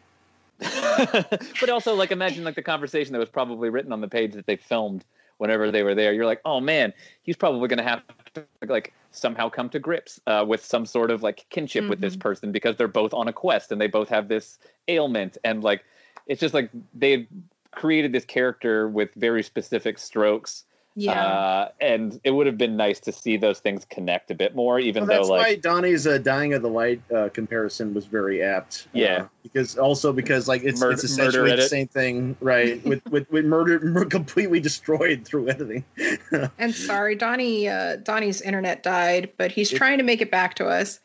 but 0.59 1.69
also, 1.69 1.95
like, 1.95 2.11
imagine 2.11 2.45
like 2.45 2.55
the 2.55 2.61
conversation 2.61 3.13
that 3.13 3.19
was 3.19 3.29
probably 3.29 3.69
written 3.69 3.91
on 3.91 3.99
the 4.01 4.07
page 4.07 4.33
that 4.33 4.45
they 4.45 4.55
filmed 4.55 5.03
whenever 5.37 5.69
they 5.69 5.83
were 5.83 5.95
there. 5.95 6.13
You're 6.13 6.25
like, 6.25 6.41
oh 6.45 6.61
man, 6.61 6.93
he's 7.23 7.35
probably 7.35 7.67
going 7.67 7.77
to 7.77 7.83
have 7.83 8.01
to 8.33 8.45
like 8.67 8.93
somehow 9.11 9.49
come 9.49 9.69
to 9.69 9.79
grips 9.79 10.19
uh, 10.27 10.45
with 10.47 10.63
some 10.63 10.85
sort 10.85 11.11
of 11.11 11.23
like 11.23 11.45
kinship 11.49 11.89
with 11.89 11.99
this 11.99 12.15
Mhm. 12.15 12.19
person 12.21 12.51
because 12.51 12.77
they're 12.77 12.87
both 12.87 13.13
on 13.13 13.27
a 13.27 13.33
quest 13.33 13.71
and 13.71 13.81
they 13.81 13.87
both 13.87 14.07
have 14.09 14.27
this 14.27 14.59
ailment 14.87 15.37
and 15.43 15.63
like 15.63 15.83
it's 16.27 16.39
just 16.39 16.53
like 16.53 16.69
they 16.93 17.27
created 17.71 18.11
this 18.11 18.25
character 18.25 18.87
with 18.87 19.13
very 19.15 19.43
specific 19.43 19.97
strokes. 19.97 20.63
Yeah. 20.95 21.23
Uh, 21.23 21.69
and 21.79 22.19
it 22.23 22.31
would 22.31 22.45
have 22.47 22.57
been 22.57 22.75
nice 22.75 22.99
to 23.01 23.11
see 23.11 23.37
those 23.37 23.59
things 23.59 23.85
connect 23.89 24.31
a 24.31 24.35
bit 24.35 24.53
more, 24.55 24.79
even 24.79 25.03
Well, 25.05 25.17
that's 25.17 25.27
though 25.27 25.33
like 25.33 25.45
why 25.47 25.55
Donnie's 25.55 26.05
uh, 26.05 26.17
"Dying 26.17 26.53
of 26.53 26.61
the 26.61 26.69
Light" 26.69 27.01
uh, 27.15 27.29
comparison 27.29 27.93
was 27.93 28.05
very 28.05 28.41
apt. 28.43 28.87
uh, 28.87 28.89
Yeah. 28.99 29.27
because 29.43 29.77
also 29.77 30.11
because 30.11 30.47
like 30.49 30.63
it's 30.63 30.81
Mur- 30.81 30.91
it's 30.91 31.03
essentially 31.05 31.55
the 31.55 31.61
same 31.61 31.87
thing, 31.87 32.35
right? 32.41 32.83
with 32.85 33.05
with 33.09 33.31
with 33.31 33.45
murder 33.45 33.79
completely 34.09 34.59
destroyed 34.59 35.23
through 35.25 35.49
editing. 35.49 35.85
and 36.57 36.75
sorry, 36.75 37.15
Donnie. 37.15 37.69
Uh, 37.69 37.97
Donnie's 37.97 38.41
internet 38.41 38.83
died, 38.83 39.31
but 39.37 39.51
he's 39.51 39.69
trying 39.69 39.99
to 39.99 40.03
make 40.03 40.21
it 40.21 40.31
back 40.31 40.55
to 40.55 40.65
us. 40.67 40.99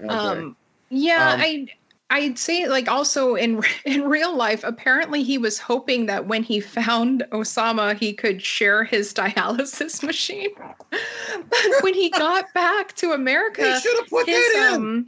Okay. 0.00 0.08
Um, 0.12 0.56
yeah, 0.90 1.32
Um, 1.34 1.40
I 1.40 1.66
I'd 2.14 2.38
say 2.38 2.68
like 2.68 2.88
also 2.88 3.34
in 3.34 3.60
in 3.84 4.04
real 4.04 4.36
life, 4.36 4.62
apparently 4.62 5.24
he 5.24 5.36
was 5.36 5.58
hoping 5.58 6.06
that 6.06 6.26
when 6.28 6.44
he 6.44 6.60
found 6.60 7.24
Osama, 7.32 7.98
he 7.98 8.12
could 8.12 8.40
share 8.40 8.84
his 8.84 9.12
dialysis 9.12 10.00
machine. 10.10 10.50
but 10.90 11.82
when 11.82 11.92
he 11.92 12.10
got 12.10 12.54
back 12.54 12.94
to 12.96 13.12
America, 13.12 13.62
they 13.62 13.80
should 13.80 13.98
have 13.98 14.08
put 14.08 14.26
his, 14.28 14.36
that 14.36 14.74
in. 14.74 14.74
um, 14.74 15.06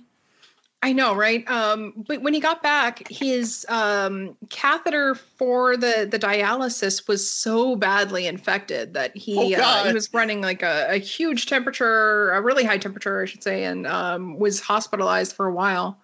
I 0.83 0.93
know, 0.93 1.15
right? 1.15 1.49
Um, 1.49 1.95
but 2.09 2.23
when 2.23 2.35
he 2.35 2.41
got 2.41 2.61
back, 2.61 3.09
his 3.09 3.65
um, 3.69 4.37
catheter 4.51 5.15
for 5.15 5.77
the 5.77 6.09
the 6.11 6.19
dialysis 6.19 7.07
was 7.07 7.29
so 7.31 7.77
badly 7.77 8.27
infected 8.27 8.95
that 8.95 9.17
he 9.17 9.55
Oh, 9.55 9.63
uh, 9.63 9.87
he 9.87 9.93
was 9.93 10.13
running 10.13 10.41
like 10.41 10.65
a, 10.65 10.89
a 10.91 10.99
huge 10.99 11.47
temperature, 11.47 12.33
a 12.33 12.41
really 12.43 12.65
high 12.65 12.79
temperature, 12.79 13.23
I 13.23 13.27
should 13.27 13.45
say, 13.45 13.63
and 13.63 13.87
um, 13.87 14.41
was 14.41 14.61
hospitalized 14.61 15.33
for 15.33 15.47
a 15.47 15.53
while. 15.53 16.01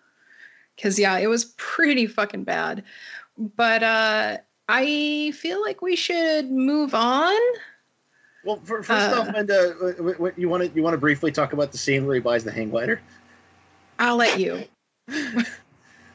Because 0.76 0.98
yeah, 0.98 1.18
it 1.18 1.28
was 1.28 1.46
pretty 1.56 2.06
fucking 2.06 2.44
bad. 2.44 2.84
But 3.38 3.82
uh, 3.82 4.38
I 4.68 5.32
feel 5.34 5.60
like 5.60 5.82
we 5.82 5.96
should 5.96 6.50
move 6.50 6.94
on. 6.94 7.40
Well, 8.44 8.60
for, 8.64 8.82
first 8.82 9.14
uh, 9.14 9.20
off, 9.20 9.34
Linda, 9.34 9.76
uh, 9.80 10.02
what, 10.14 10.38
you 10.38 10.48
want 10.48 10.64
to 10.64 10.70
you 10.74 10.82
want 10.82 10.94
to 10.94 10.98
briefly 10.98 11.30
talk 11.30 11.52
about 11.52 11.72
the 11.72 11.78
scene 11.78 12.06
where 12.06 12.14
he 12.14 12.20
buys 12.20 12.42
the 12.42 12.50
hang 12.50 12.70
glider? 12.70 13.00
I'll 13.98 14.16
let 14.16 14.38
you. 14.38 14.64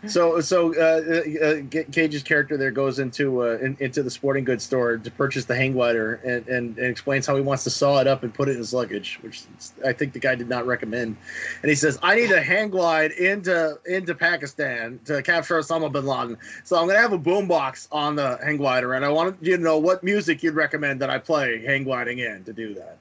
So, 0.05 0.39
so 0.41 0.75
uh, 0.75 1.01
uh, 1.41 1.45
uh, 1.45 1.83
Cage's 1.91 2.21
character 2.21 2.55
there 2.55 2.69
goes 2.69 2.99
into 2.99 3.41
uh, 3.41 3.57
in, 3.57 3.75
into 3.79 4.03
the 4.03 4.11
sporting 4.11 4.43
goods 4.43 4.63
store 4.63 4.97
to 4.97 5.11
purchase 5.11 5.45
the 5.45 5.55
hang 5.55 5.73
glider 5.73 6.15
and, 6.23 6.47
and, 6.47 6.77
and 6.77 6.87
explains 6.87 7.25
how 7.25 7.35
he 7.35 7.41
wants 7.41 7.63
to 7.63 7.71
saw 7.71 7.99
it 7.99 8.05
up 8.05 8.21
and 8.21 8.31
put 8.31 8.47
it 8.47 8.51
in 8.51 8.57
his 8.59 8.73
luggage, 8.73 9.17
which 9.23 9.43
I 9.83 9.93
think 9.93 10.13
the 10.13 10.19
guy 10.19 10.35
did 10.35 10.49
not 10.49 10.67
recommend. 10.67 11.17
And 11.63 11.69
he 11.69 11.73
says, 11.75 11.97
"I 12.03 12.15
need 12.15 12.31
a 12.31 12.41
hang 12.41 12.69
glide 12.69 13.11
into 13.11 13.79
into 13.87 14.13
Pakistan 14.13 14.99
to 15.05 15.23
capture 15.23 15.57
Osama 15.59 15.91
bin 15.91 16.05
Laden. 16.05 16.37
So 16.63 16.79
I'm 16.79 16.87
gonna 16.87 16.99
have 16.99 17.13
a 17.13 17.19
boombox 17.19 17.87
on 17.91 18.15
the 18.15 18.37
hang 18.43 18.57
glider, 18.57 18.93
and 18.93 19.03
I 19.03 19.09
wanted 19.09 19.37
you 19.41 19.57
to 19.57 19.63
know 19.63 19.79
what 19.79 20.03
music 20.03 20.43
you'd 20.43 20.53
recommend 20.53 21.01
that 21.01 21.09
I 21.09 21.17
play 21.17 21.65
hang 21.65 21.83
gliding 21.83 22.19
in 22.19 22.43
to 22.43 22.53
do 22.53 22.75
that." 22.75 22.99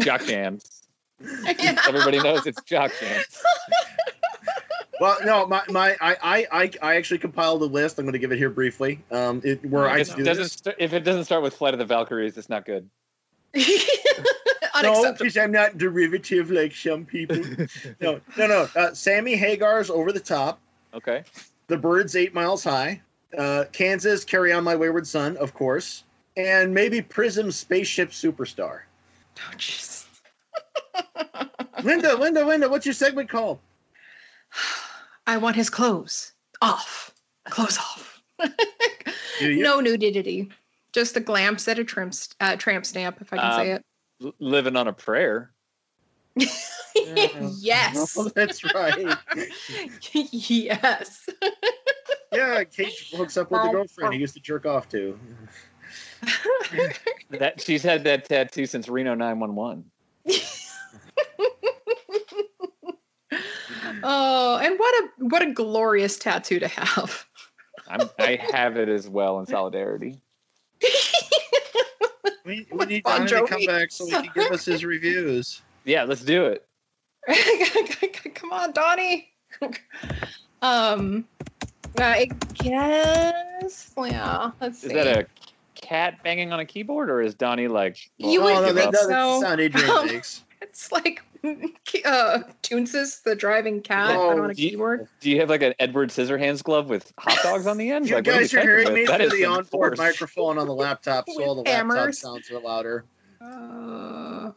jock 0.00 0.24
jams. 0.24 0.82
Everybody 1.86 2.18
knows 2.20 2.46
it's 2.46 2.60
jock 2.62 2.90
jams. 2.98 3.24
Well, 5.02 5.16
no, 5.24 5.48
my, 5.48 5.64
my 5.68 5.96
I, 6.00 6.16
I 6.22 6.46
I 6.52 6.70
I 6.80 6.94
actually 6.94 7.18
compiled 7.18 7.60
a 7.62 7.64
list. 7.64 7.98
I'm 7.98 8.04
going 8.04 8.12
to 8.12 8.20
give 8.20 8.30
it 8.30 8.36
here 8.38 8.50
briefly. 8.50 9.00
Um, 9.10 9.40
it, 9.42 9.64
where 9.64 9.88
I 9.88 9.98
If 9.98 10.10
it 10.10 10.16
do 10.18 10.22
doesn't 10.22 10.44
this. 10.44 10.52
st- 10.52 10.76
if 10.78 10.92
it 10.92 11.00
doesn't 11.00 11.24
start 11.24 11.42
with 11.42 11.56
Flight 11.56 11.74
of 11.74 11.80
the 11.80 11.84
Valkyries, 11.84 12.38
it's 12.38 12.48
not 12.48 12.64
good. 12.64 12.88
No, 14.82 15.12
because 15.12 15.36
I'm 15.36 15.52
not 15.52 15.78
derivative 15.78 16.50
like 16.50 16.74
some 16.74 17.04
people. 17.04 17.36
no, 18.00 18.20
no, 18.36 18.46
no. 18.46 18.68
Uh, 18.74 18.92
Sammy 18.94 19.36
Hagar's 19.36 19.90
over 19.90 20.10
the 20.10 20.18
top. 20.18 20.58
Okay. 20.94 21.22
The 21.68 21.76
Byrds 21.76 22.16
Eight 22.16 22.34
Miles 22.34 22.64
High. 22.64 23.00
Uh, 23.36 23.64
Kansas, 23.70 24.24
Carry 24.24 24.52
On 24.52 24.64
My 24.64 24.74
Wayward 24.74 25.06
Son, 25.06 25.36
of 25.36 25.54
course, 25.54 26.02
and 26.36 26.74
maybe 26.74 27.00
Prism 27.00 27.52
Spaceship 27.52 28.10
Superstar. 28.10 28.80
Oh, 29.38 29.56
jeez. 29.56 30.06
Linda, 31.84 32.16
Linda, 32.16 32.44
Linda, 32.44 32.68
what's 32.68 32.86
your 32.86 32.94
segment 32.94 33.28
called? 33.28 33.60
I 35.26 35.36
want 35.36 35.56
his 35.56 35.70
clothes 35.70 36.32
off. 36.60 37.12
Clothes 37.50 37.78
off. 37.78 38.22
No 39.40 39.80
nudity. 39.80 40.50
Just 40.92 41.16
a 41.16 41.20
glamp 41.20 41.58
set 41.58 41.78
of 41.78 41.86
trimp, 41.86 42.14
uh, 42.40 42.54
tramp 42.56 42.86
stamp, 42.86 43.20
if 43.20 43.32
I 43.32 43.38
can 43.38 43.52
say 43.54 43.72
Um, 43.72 43.76
it. 43.76 43.84
L- 44.24 44.34
living 44.38 44.76
on 44.76 44.86
a 44.86 44.92
prayer. 44.92 45.50
yes. 46.94 48.14
Oh, 48.16 48.28
that's 48.34 48.62
right. 48.72 49.16
yes. 50.12 51.28
Yeah, 52.32 52.64
Cage 52.64 53.10
hooks 53.16 53.36
up 53.36 53.50
with 53.50 53.62
the 53.62 53.70
girlfriend 53.70 54.14
he 54.14 54.20
used 54.20 54.34
to 54.34 54.40
jerk 54.40 54.64
off 54.64 54.88
to. 54.90 55.18
That 57.30 57.60
she's 57.60 57.82
had 57.82 58.04
that 58.04 58.26
tattoo 58.26 58.66
since 58.66 58.88
Reno 58.88 59.14
911. 59.14 59.90
Oh, 64.02 64.58
and 64.62 64.78
what 64.78 65.04
a 65.04 65.24
what 65.24 65.42
a 65.42 65.52
glorious 65.52 66.18
tattoo 66.18 66.58
to 66.60 66.68
have. 66.68 67.26
I'm, 67.88 68.08
I 68.18 68.38
have 68.52 68.76
it 68.76 68.88
as 68.88 69.08
well 69.08 69.38
in 69.40 69.46
solidarity. 69.46 70.20
We, 72.44 72.66
we 72.72 72.86
need 72.86 73.02
Bon 73.04 73.26
Donnie 73.26 73.46
to 73.46 73.46
come 73.46 73.66
back 73.66 73.90
so 73.90 74.06
he 74.06 74.12
can 74.12 74.30
give 74.34 74.52
us 74.52 74.64
his 74.64 74.84
reviews. 74.84 75.62
Yeah, 75.84 76.04
let's 76.04 76.22
do 76.22 76.46
it. 76.46 76.66
Come 78.34 78.52
on, 78.52 78.72
Donnie. 78.72 79.32
um, 80.62 81.24
I 81.98 82.28
guess. 82.54 83.92
Yeah. 83.96 84.50
Let's 84.60 84.80
see. 84.80 84.88
Is 84.88 84.92
that 84.92 85.06
a 85.06 85.26
cat 85.74 86.22
banging 86.22 86.52
on 86.52 86.60
a 86.60 86.64
keyboard, 86.64 87.10
or 87.10 87.20
is 87.20 87.34
Donnie 87.34 87.68
like? 87.68 88.10
You 88.18 88.42
well, 88.42 88.54
would 88.54 88.54
oh, 88.56 88.60
no, 88.60 88.66
give 88.68 88.76
that, 88.76 88.86
up? 88.86 88.92
that's 88.92 89.06
So- 89.06 89.40
sound 89.40 89.60
Adrian 89.60 89.90
um, 89.90 90.06
makes. 90.06 90.44
It's 90.62 90.92
like 90.92 91.22
uh, 91.44 92.38
Toonces, 92.62 93.22
the 93.24 93.34
driving 93.34 93.82
cat, 93.82 94.16
but 94.16 94.38
on 94.38 94.50
a 94.50 94.54
do 94.54 94.62
you- 94.62 94.70
keyboard. 94.70 95.08
Do 95.20 95.30
you 95.30 95.40
have 95.40 95.50
like 95.50 95.62
an 95.62 95.74
Edward 95.78 96.10
Scissorhands 96.10 96.62
glove 96.62 96.88
with 96.88 97.12
hot 97.18 97.38
dogs 97.42 97.66
on 97.66 97.76
the 97.78 97.90
end? 97.90 98.08
You 98.08 98.14
Like, 98.16 98.26
what 98.26 98.36
are 98.36 98.38
guys 98.40 98.54
are 98.54 98.60
hearing 98.60 98.94
me 98.94 99.04
through 99.06 99.28
the 99.30 99.42
some 99.42 99.52
onboard 99.54 99.98
microphone 99.98 100.58
on 100.58 100.66
the 100.66 100.74
laptop, 100.74 101.28
so 101.28 101.42
all 101.44 101.54
the 101.56 101.62
laptop 101.68 102.14
sounds 102.14 102.50
are 102.50 102.60
louder. 102.60 103.04
Uh, 103.40 104.52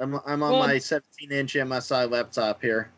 I'm, 0.00 0.14
I'm 0.26 0.42
on 0.42 0.52
Well- 0.52 0.58
my 0.60 0.78
17 0.78 1.32
inch 1.32 1.54
MSI 1.54 2.08
laptop 2.10 2.62
here. 2.62 2.90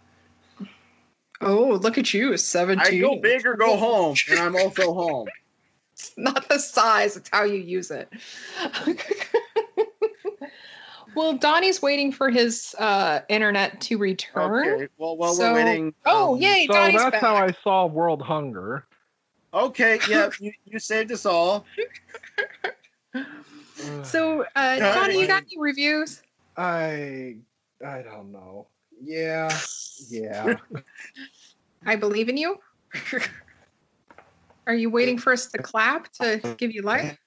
oh, 1.40 1.78
look 1.82 1.96
at 1.98 2.12
you, 2.12 2.32
I 2.32 2.36
seventeen. 2.36 3.00
go 3.00 3.16
big 3.16 3.46
or 3.46 3.54
go 3.56 3.76
home, 3.76 4.14
and 4.30 4.38
I'm 4.38 4.56
also 4.56 4.92
home. 4.94 5.28
It's 5.94 6.12
not 6.18 6.46
the 6.50 6.58
size; 6.58 7.16
it's 7.16 7.30
how 7.32 7.44
you 7.44 7.54
use 7.58 7.90
it. 7.90 8.10
Well, 11.16 11.32
Donnie's 11.32 11.82
waiting 11.82 12.12
for 12.12 12.30
his 12.30 12.74
uh, 12.78 13.20
internet 13.28 13.80
to 13.82 13.98
return. 13.98 14.68
Okay, 14.68 14.88
well, 14.98 15.16
while 15.16 15.34
So- 15.34 15.52
we're 15.52 15.64
waiting. 15.64 15.94
Oh, 16.04 16.34
um, 16.34 16.40
yay! 16.40 16.66
So 16.68 16.74
Donnie's 16.74 17.00
that's 17.00 17.12
back. 17.12 17.20
how 17.20 17.34
I 17.34 17.52
solve 17.64 17.92
world 17.92 18.22
hunger. 18.22 18.86
Okay, 19.54 19.98
yeah, 20.08 20.30
you, 20.40 20.52
you 20.64 20.78
saved 20.78 21.10
us 21.10 21.26
all. 21.26 21.64
So, 24.02 24.44
uh, 24.56 24.76
No, 24.80 24.94
Donnie, 24.94 25.20
you 25.20 25.26
got 25.26 25.42
any 25.42 25.58
reviews? 25.58 26.22
I 26.56 27.36
I 27.86 28.00
don't 28.02 28.32
know. 28.32 28.68
Yeah, 29.02 29.54
yeah. 30.08 30.56
I 31.86 31.96
believe 31.96 32.30
in 32.30 32.38
you. 32.38 32.58
Are 34.66 34.74
you 34.74 34.88
waiting 34.88 35.18
for 35.18 35.32
us 35.32 35.46
to 35.48 35.58
clap 35.58 36.10
to 36.14 36.56
give 36.56 36.72
you 36.72 36.82
life? 36.82 37.18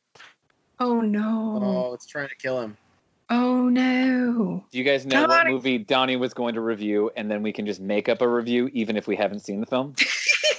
Oh 0.79 1.01
no! 1.01 1.59
Oh, 1.61 1.93
it's 1.93 2.07
trying 2.07 2.29
to 2.29 2.35
kill 2.35 2.59
him. 2.59 2.75
Oh 3.29 3.69
no! 3.69 4.63
Do 4.71 4.77
you 4.77 4.83
guys 4.83 5.05
know 5.05 5.27
what 5.27 5.47
movie 5.47 5.77
Donnie 5.77 6.15
was 6.15 6.33
going 6.33 6.55
to 6.55 6.61
review, 6.61 7.11
and 7.15 7.29
then 7.29 7.43
we 7.43 7.51
can 7.51 7.65
just 7.65 7.79
make 7.79 8.09
up 8.09 8.21
a 8.21 8.27
review, 8.27 8.69
even 8.73 8.97
if 8.97 9.07
we 9.07 9.15
haven't 9.15 9.41
seen 9.41 9.59
the 9.59 9.67
film? 9.67 9.95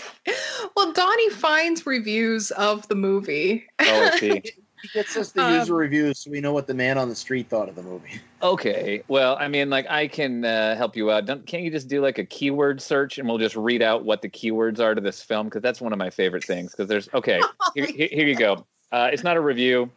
well, 0.77 0.93
Donnie 0.93 1.31
finds 1.31 1.85
reviews 1.85 2.51
of 2.53 2.87
the 2.89 2.95
movie. 2.95 3.67
Oh, 3.81 4.11
I 4.13 4.19
see. 4.19 4.43
He 4.83 4.89
gets 4.95 5.17
us 5.17 5.33
the 5.33 5.45
Um, 5.45 5.55
user 5.55 5.75
reviews 5.75 6.21
so 6.21 6.31
we 6.31 6.41
know 6.41 6.53
what 6.53 6.67
the 6.67 6.73
man 6.73 6.97
on 6.97 7.11
the 7.11 7.15
street 7.15 7.51
thought 7.51 7.69
of 7.69 7.75
the 7.75 7.83
movie. 7.83 8.19
Okay. 8.43 9.03
Well, 9.09 9.37
I 9.39 9.47
mean, 9.47 9.69
like, 9.69 9.87
I 9.91 10.09
can 10.09 10.45
uh, 10.45 10.75
help 10.75 10.97
you 10.97 11.11
out. 11.11 11.27
Don't, 11.27 11.45
can't 11.47 11.63
you 11.63 11.71
just 11.71 11.89
do 11.89 12.01
like 12.01 12.17
a 12.19 12.25
keyword 12.25 12.81
search, 12.81 13.19
and 13.19 13.29
we'll 13.29 13.37
just 13.37 13.57
read 13.57 13.83
out 13.83 14.05
what 14.05 14.23
the 14.23 14.29
keywords 14.31 14.81
are 14.81 14.95
to 14.95 15.01
this 15.01 15.23
film? 15.23 15.49
Because 15.49 15.61
that's 15.61 15.83
one 15.83 15.93
of 15.93 15.99
my 15.99 16.09
favorite 16.09 16.45
things. 16.45 16.71
Because 16.71 16.89
there's 16.89 17.09
okay. 17.13 17.41
Here, 17.75 17.87
here, 17.87 18.09
here 18.11 18.27
you 18.27 18.35
go. 18.35 18.65
Uh, 18.91 19.11
it's 19.13 19.23
not 19.23 19.37
a 19.37 19.41
review, 19.41 19.91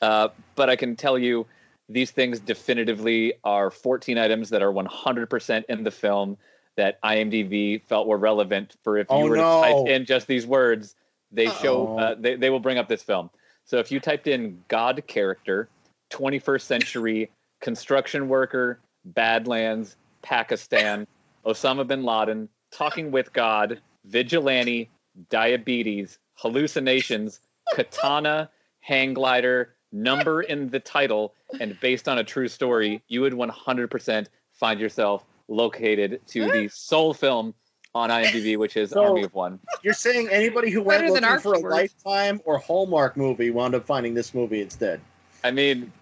uh, 0.00 0.28
but 0.56 0.68
I 0.70 0.74
can 0.74 0.96
tell 0.96 1.18
you 1.18 1.46
these 1.88 2.10
things 2.10 2.38
definitively 2.40 3.34
are 3.44 3.70
14 3.70 4.18
items 4.18 4.50
that 4.50 4.62
are 4.62 4.72
100% 4.72 5.64
in 5.68 5.84
the 5.84 5.90
film 5.90 6.36
that 6.76 7.00
IMDb 7.02 7.82
felt 7.82 8.06
were 8.06 8.18
relevant 8.18 8.76
for 8.84 8.98
if 8.98 9.08
you 9.10 9.16
Oh, 9.16 9.28
were 9.28 9.36
to 9.36 9.42
type 9.42 9.88
in 9.88 10.04
just 10.04 10.26
these 10.26 10.46
words, 10.46 10.94
they 11.32 11.46
show 11.46 11.86
Uh-oh. 11.88 11.98
uh, 11.98 12.14
they, 12.18 12.36
they 12.36 12.50
will 12.50 12.60
bring 12.60 12.78
up 12.78 12.88
this 12.88 13.02
film. 13.02 13.30
So 13.64 13.78
if 13.78 13.90
you 13.90 14.00
typed 14.00 14.26
in 14.26 14.62
God 14.68 15.02
character, 15.06 15.68
21st 16.10 16.62
century 16.62 17.30
construction 17.60 18.28
worker, 18.28 18.80
Badlands, 19.04 19.96
Pakistan, 20.22 21.06
Osama 21.46 21.86
bin 21.86 22.04
Laden, 22.04 22.48
talking 22.70 23.10
with 23.10 23.32
God, 23.32 23.80
vigilante, 24.04 24.88
diabetes, 25.30 26.18
hallucinations, 26.34 27.40
katana, 27.74 28.50
hang 28.80 29.14
glider, 29.14 29.74
number 29.92 30.42
in 30.52 30.68
the 30.70 30.80
title, 30.80 31.34
and 31.60 31.78
based 31.80 32.08
on 32.08 32.18
a 32.18 32.24
true 32.24 32.48
story, 32.48 32.96
uh-huh. 32.96 33.04
you 33.08 33.20
would 33.22 33.32
100% 33.32 34.26
find 34.52 34.80
yourself 34.80 35.24
located 35.48 36.20
to 36.28 36.40
the 36.44 36.66
uh-huh. 36.66 36.68
sole 36.70 37.14
film 37.14 37.54
on 37.94 38.10
IMDb, 38.10 38.56
which 38.56 38.76
is 38.76 38.90
So- 38.90 39.02
Army 39.02 39.24
of 39.24 39.34
One. 39.34 39.58
You're 39.82 39.94
saying 39.94 40.28
anybody 40.30 40.70
who 40.70 40.82
went 40.82 41.02
Better 41.02 41.14
than 41.14 41.22
looking 41.22 41.28
our 41.28 41.40
for 41.40 41.54
a 41.54 41.58
keywords. 41.58 41.70
Lifetime 41.70 42.40
or 42.44 42.58
Hallmark 42.58 43.16
movie 43.16 43.50
wound 43.50 43.74
up 43.74 43.86
finding 43.86 44.14
this 44.14 44.34
movie 44.34 44.60
instead. 44.60 45.00
I 45.44 45.50
mean, 45.50 45.92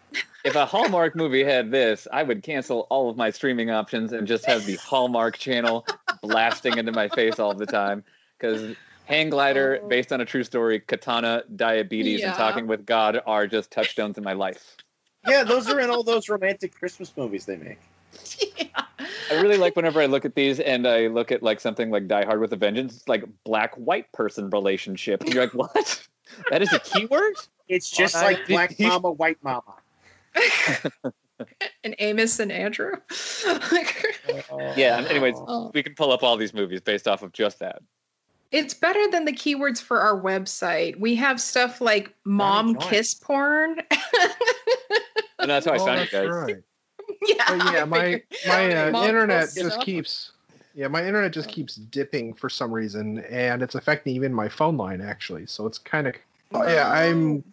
if 0.44 0.54
a 0.54 0.64
Hallmark 0.64 1.14
movie 1.14 1.44
had 1.44 1.70
this, 1.70 2.06
I 2.12 2.22
would 2.22 2.42
cancel 2.42 2.86
all 2.90 3.10
of 3.10 3.16
my 3.16 3.30
streaming 3.30 3.70
options 3.70 4.12
and 4.12 4.26
just 4.26 4.46
have 4.46 4.64
the 4.64 4.76
Hallmark 4.76 5.36
channel 5.38 5.86
blasting 6.22 6.78
into 6.78 6.92
my 6.92 7.08
face 7.08 7.38
all 7.38 7.54
the 7.54 7.66
time. 7.66 8.04
Because 8.38 8.76
Hang 9.06 9.30
Glider, 9.30 9.80
Oh. 9.82 9.88
based 9.88 10.12
on 10.12 10.20
a 10.20 10.24
true 10.24 10.44
story, 10.44 10.80
Katana, 10.80 11.42
Diabetes, 11.54 12.20
Yeah. 12.20 12.28
and 12.28 12.36
Talking 12.36 12.66
with 12.66 12.84
God 12.84 13.20
are 13.26 13.46
just 13.46 13.70
touchstones 13.70 14.18
in 14.18 14.24
my 14.24 14.32
life. 14.34 14.76
Yeah, 15.26 15.42
those 15.44 15.68
are 15.68 15.80
in 15.80 15.90
all 15.90 16.02
those 16.02 16.28
romantic 16.28 16.74
Christmas 16.74 17.12
movies 17.16 17.46
they 17.46 17.56
make. 17.56 17.78
yeah. 18.58 18.66
I 19.30 19.40
really 19.40 19.56
like 19.56 19.74
whenever 19.76 20.00
I 20.00 20.06
look 20.06 20.24
at 20.24 20.34
these 20.34 20.60
and 20.60 20.86
I 20.86 21.06
look 21.08 21.32
at 21.32 21.42
like 21.42 21.60
something 21.60 21.90
like 21.90 22.06
Die 22.08 22.24
Hard 22.24 22.40
with 22.40 22.52
a 22.52 22.56
Vengeance, 22.56 22.96
it's 22.96 23.08
like 23.08 23.24
black 23.44 23.74
white 23.74 24.10
person 24.12 24.50
relationship. 24.50 25.20
And 25.22 25.32
you're 25.34 25.44
like, 25.44 25.54
what? 25.54 26.06
That 26.50 26.60
is 26.60 26.72
a 26.72 26.80
keyword? 26.80 27.34
It's 27.68 27.88
just 27.88 28.16
On 28.16 28.24
like 28.24 28.38
IMDb. 28.38 28.48
Black 28.48 28.80
Mama, 28.80 29.12
White 29.12 29.38
Mama. 29.44 29.74
and 31.84 31.94
Amos 32.00 32.40
and 32.40 32.50
Andrew. 32.50 32.92
Yeah, 34.76 35.04
anyways, 35.08 35.36
Oh. 35.38 35.70
we 35.72 35.84
can 35.84 35.94
pull 35.94 36.10
up 36.10 36.24
all 36.24 36.36
these 36.36 36.52
movies 36.52 36.80
based 36.80 37.06
off 37.06 37.22
of 37.22 37.32
just 37.32 37.60
that. 37.60 37.80
It's 38.52 38.74
better 38.74 39.10
than 39.10 39.24
the 39.24 39.32
keywords 39.32 39.80
for 39.80 40.00
our 40.00 40.20
website. 40.20 40.98
We 40.98 41.14
have 41.16 41.40
stuff 41.40 41.80
like 41.80 42.14
mom 42.24 42.76
kiss 42.76 43.14
porn. 43.14 43.80
And 45.38 45.50
that's 45.50 45.66
how 45.66 45.72
I 45.72 45.78
Oh, 45.78 45.86
found 45.86 46.00
you 46.00 46.18
guys. 46.18 46.28
right. 46.28 46.56
yeah, 47.28 47.44
But 47.48 47.74
yeah, 47.74 47.84
my 47.84 48.22
my 48.48 48.72
uh, 48.72 49.08
internet 49.08 49.54
just 49.54 49.70
stuff. 49.72 49.84
keeps 49.84 50.32
yeah, 50.74 50.88
my 50.88 51.06
internet 51.06 51.32
just 51.32 51.48
keeps 51.48 51.76
dipping 51.76 52.34
for 52.34 52.48
some 52.48 52.72
reason, 52.72 53.18
and 53.30 53.62
it's 53.62 53.74
affecting 53.74 54.14
even 54.14 54.32
my 54.32 54.48
phone 54.48 54.76
line 54.76 55.00
actually. 55.00 55.46
So 55.46 55.66
it's 55.66 55.78
kind 55.78 56.06
of 56.06 56.14
yeah, 56.52 56.90
I'm 56.90 57.44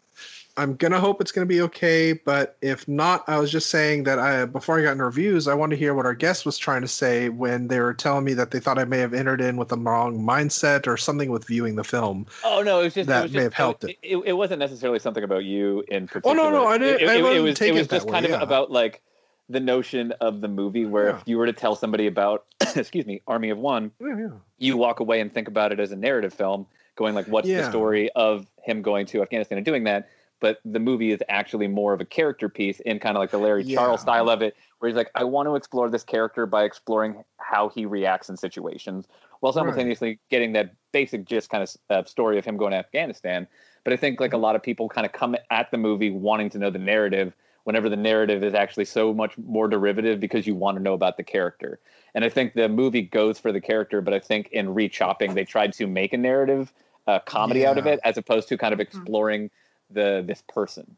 I'm 0.56 0.76
gonna 0.76 0.99
hope 0.99 1.20
it's 1.20 1.32
gonna 1.32 1.47
be 1.47 1.62
okay, 1.62 2.14
but 2.14 2.58
if 2.62 2.88
not, 2.88 3.24
I 3.28 3.39
was 3.39 3.51
just 3.51 3.72
saying 3.72 4.04
that 4.04 4.20
I 4.20 4.45
before 4.45 4.80
I 4.80 4.84
got 4.84 4.91
into 4.91 5.06
reviews, 5.06 5.47
I 5.47 5.56
wanted 5.56 5.76
to 5.76 5.80
hear 5.80 5.95
what 5.95 6.06
our 6.06 6.14
guest 6.14 6.45
was 6.45 6.60
trying 6.60 6.82
to 6.82 6.88
say 6.88 7.30
when 7.30 7.70
they 7.70 7.80
were 7.80 7.93
telling 7.93 8.24
me 8.24 8.36
that 8.36 8.51
they 8.51 8.60
thought 8.60 8.78
I 8.78 8.86
may 8.86 8.99
have 8.99 9.16
entered 9.16 9.41
in 9.41 9.58
with 9.58 9.70
the 9.70 9.78
wrong 9.78 10.20
mindset 10.20 10.86
or 10.86 10.95
something 10.95 11.32
with 11.32 11.47
viewing 11.47 11.76
the 11.76 11.84
film. 11.84 12.28
Oh 12.43 12.62
no, 12.62 12.82
it 12.82 12.84
was 12.84 12.93
just 12.93 13.10
That 13.10 13.20
it 13.20 13.24
was 13.24 13.32
may 13.32 13.38
just, 13.38 13.43
have 13.45 13.54
helped 13.54 13.84
it. 13.86 13.97
It, 14.04 14.18
it 14.18 14.34
wasn't 14.34 14.60
necessarily 14.60 14.99
something 14.99 15.24
about 15.24 15.43
you 15.43 15.84
in 15.88 16.08
particular. 16.08 16.39
Oh 16.39 16.49
no, 16.49 16.51
no, 16.51 16.68
I 16.68 16.78
didn't. 16.78 17.01
It, 17.01 17.10
I 17.10 17.16
it, 17.16 17.20
it 17.20 17.41
wasn't 17.41 17.62
it 17.62 17.74
was 17.74 17.88
just 17.88 18.06
way, 18.06 18.12
kind 18.12 18.26
of 18.26 18.32
yeah. 18.32 18.41
about 18.41 18.70
like 18.70 19.01
the 19.49 19.60
notion 19.60 20.12
of 20.22 20.41
the 20.41 20.47
movie 20.47 20.86
where 20.86 21.10
Yeah. 21.10 21.18
if 21.18 21.24
you 21.28 21.38
were 21.39 21.47
to 21.47 21.54
tell 21.54 21.76
somebody 21.76 22.06
about 22.06 22.45
excuse 22.76 23.08
me, 23.08 23.24
Army 23.28 23.49
of 23.49 23.58
One, 23.58 23.91
yeah. 23.99 24.30
you 24.60 24.78
walk 24.78 24.99
away 24.99 25.20
and 25.20 25.34
think 25.34 25.47
about 25.47 25.72
it 25.72 25.80
as 25.80 25.91
a 25.91 25.95
narrative 25.95 26.34
film, 26.34 26.68
going 26.95 27.16
like, 27.16 27.28
what's 27.28 27.47
the 27.47 27.68
story 27.70 28.12
of 28.12 28.45
him 28.64 28.84
going 28.84 29.08
to 29.08 29.24
Afghanistan 29.24 29.58
and 29.58 29.66
doing 29.66 29.86
that? 29.86 30.10
But 30.44 30.60
the 30.66 30.80
movie 30.80 31.14
is 31.14 31.22
actually 31.30 31.70
more 31.70 31.94
of 31.94 32.02
a 32.02 32.06
character 32.06 32.50
piece 32.50 32.82
in 32.82 33.00
kind 33.00 33.16
of 33.16 33.22
like 33.22 33.32
the 33.32 33.38
Larry 33.38 33.64
Yeah. 33.64 33.78
Charles 33.78 34.02
style 34.02 34.30
of 34.30 34.41
it, 34.41 34.58
where 34.80 34.89
he's 34.89 34.98
like, 34.98 35.10
I 35.16 35.24
want 35.24 35.48
to 35.48 35.56
explore 35.56 35.89
this 35.89 36.04
character 36.04 36.46
by 36.46 36.66
exploring 36.66 37.24
how 37.38 37.70
he 37.70 37.86
reacts 37.86 38.28
in 38.28 38.36
situations, 38.36 39.08
while 39.39 39.54
simultaneously 39.54 40.20
getting 40.30 40.52
that 40.52 40.76
basic 40.91 41.24
just 41.24 41.50
kind 41.50 41.64
of 41.64 41.70
uh, 41.89 42.04
story 42.04 42.38
of 42.38 42.44
him 42.44 42.58
going 42.58 42.72
to 42.72 42.78
Afghanistan. 42.78 43.48
But 43.86 43.94
I 43.94 43.96
think 43.96 44.20
like 44.20 44.34
a 44.34 44.38
lot 44.38 44.58
of 44.58 44.62
people 44.62 44.89
kind 44.89 45.06
of 45.06 45.14
come 45.14 45.38
at 45.50 45.72
the 45.72 45.78
movie 45.78 46.12
wanting 46.12 46.50
to 46.50 46.58
know 46.58 46.70
the 46.70 46.78
narrative, 46.78 47.34
whenever 47.64 47.88
the 47.88 47.96
narrative 47.96 48.44
is 48.44 48.54
actually 48.54 48.84
so 48.84 49.14
much 49.14 49.38
more 49.38 49.70
derivative 49.70 50.20
because 50.20 50.46
you 50.46 50.56
want 50.56 50.76
to 50.76 50.84
know 50.84 50.94
about 50.94 51.16
the 51.16 51.24
character. 51.24 51.80
And 52.16 52.26
I 52.26 52.28
think 52.28 52.54
the 52.54 52.68
movie 52.68 53.02
goes 53.02 53.39
for 53.39 53.54
the 53.54 53.62
character, 53.62 54.02
but 54.02 54.14
I 54.14 54.20
think 54.20 54.50
in 54.52 54.68
rechopping 54.68 55.36
they 55.36 55.46
tried 55.46 55.72
to 55.74 55.88
make 55.88 56.12
a 56.12 56.18
narrative 56.18 56.74
uh, 57.08 57.20
comedy 57.20 57.66
out 57.66 57.78
of 57.78 57.88
it 57.88 58.02
as 58.04 58.18
opposed 58.18 58.50
to 58.50 58.58
kind 58.58 58.74
of 58.74 58.82
exploring 58.82 59.50
the 59.94 60.24
this 60.26 60.44
person. 60.48 60.96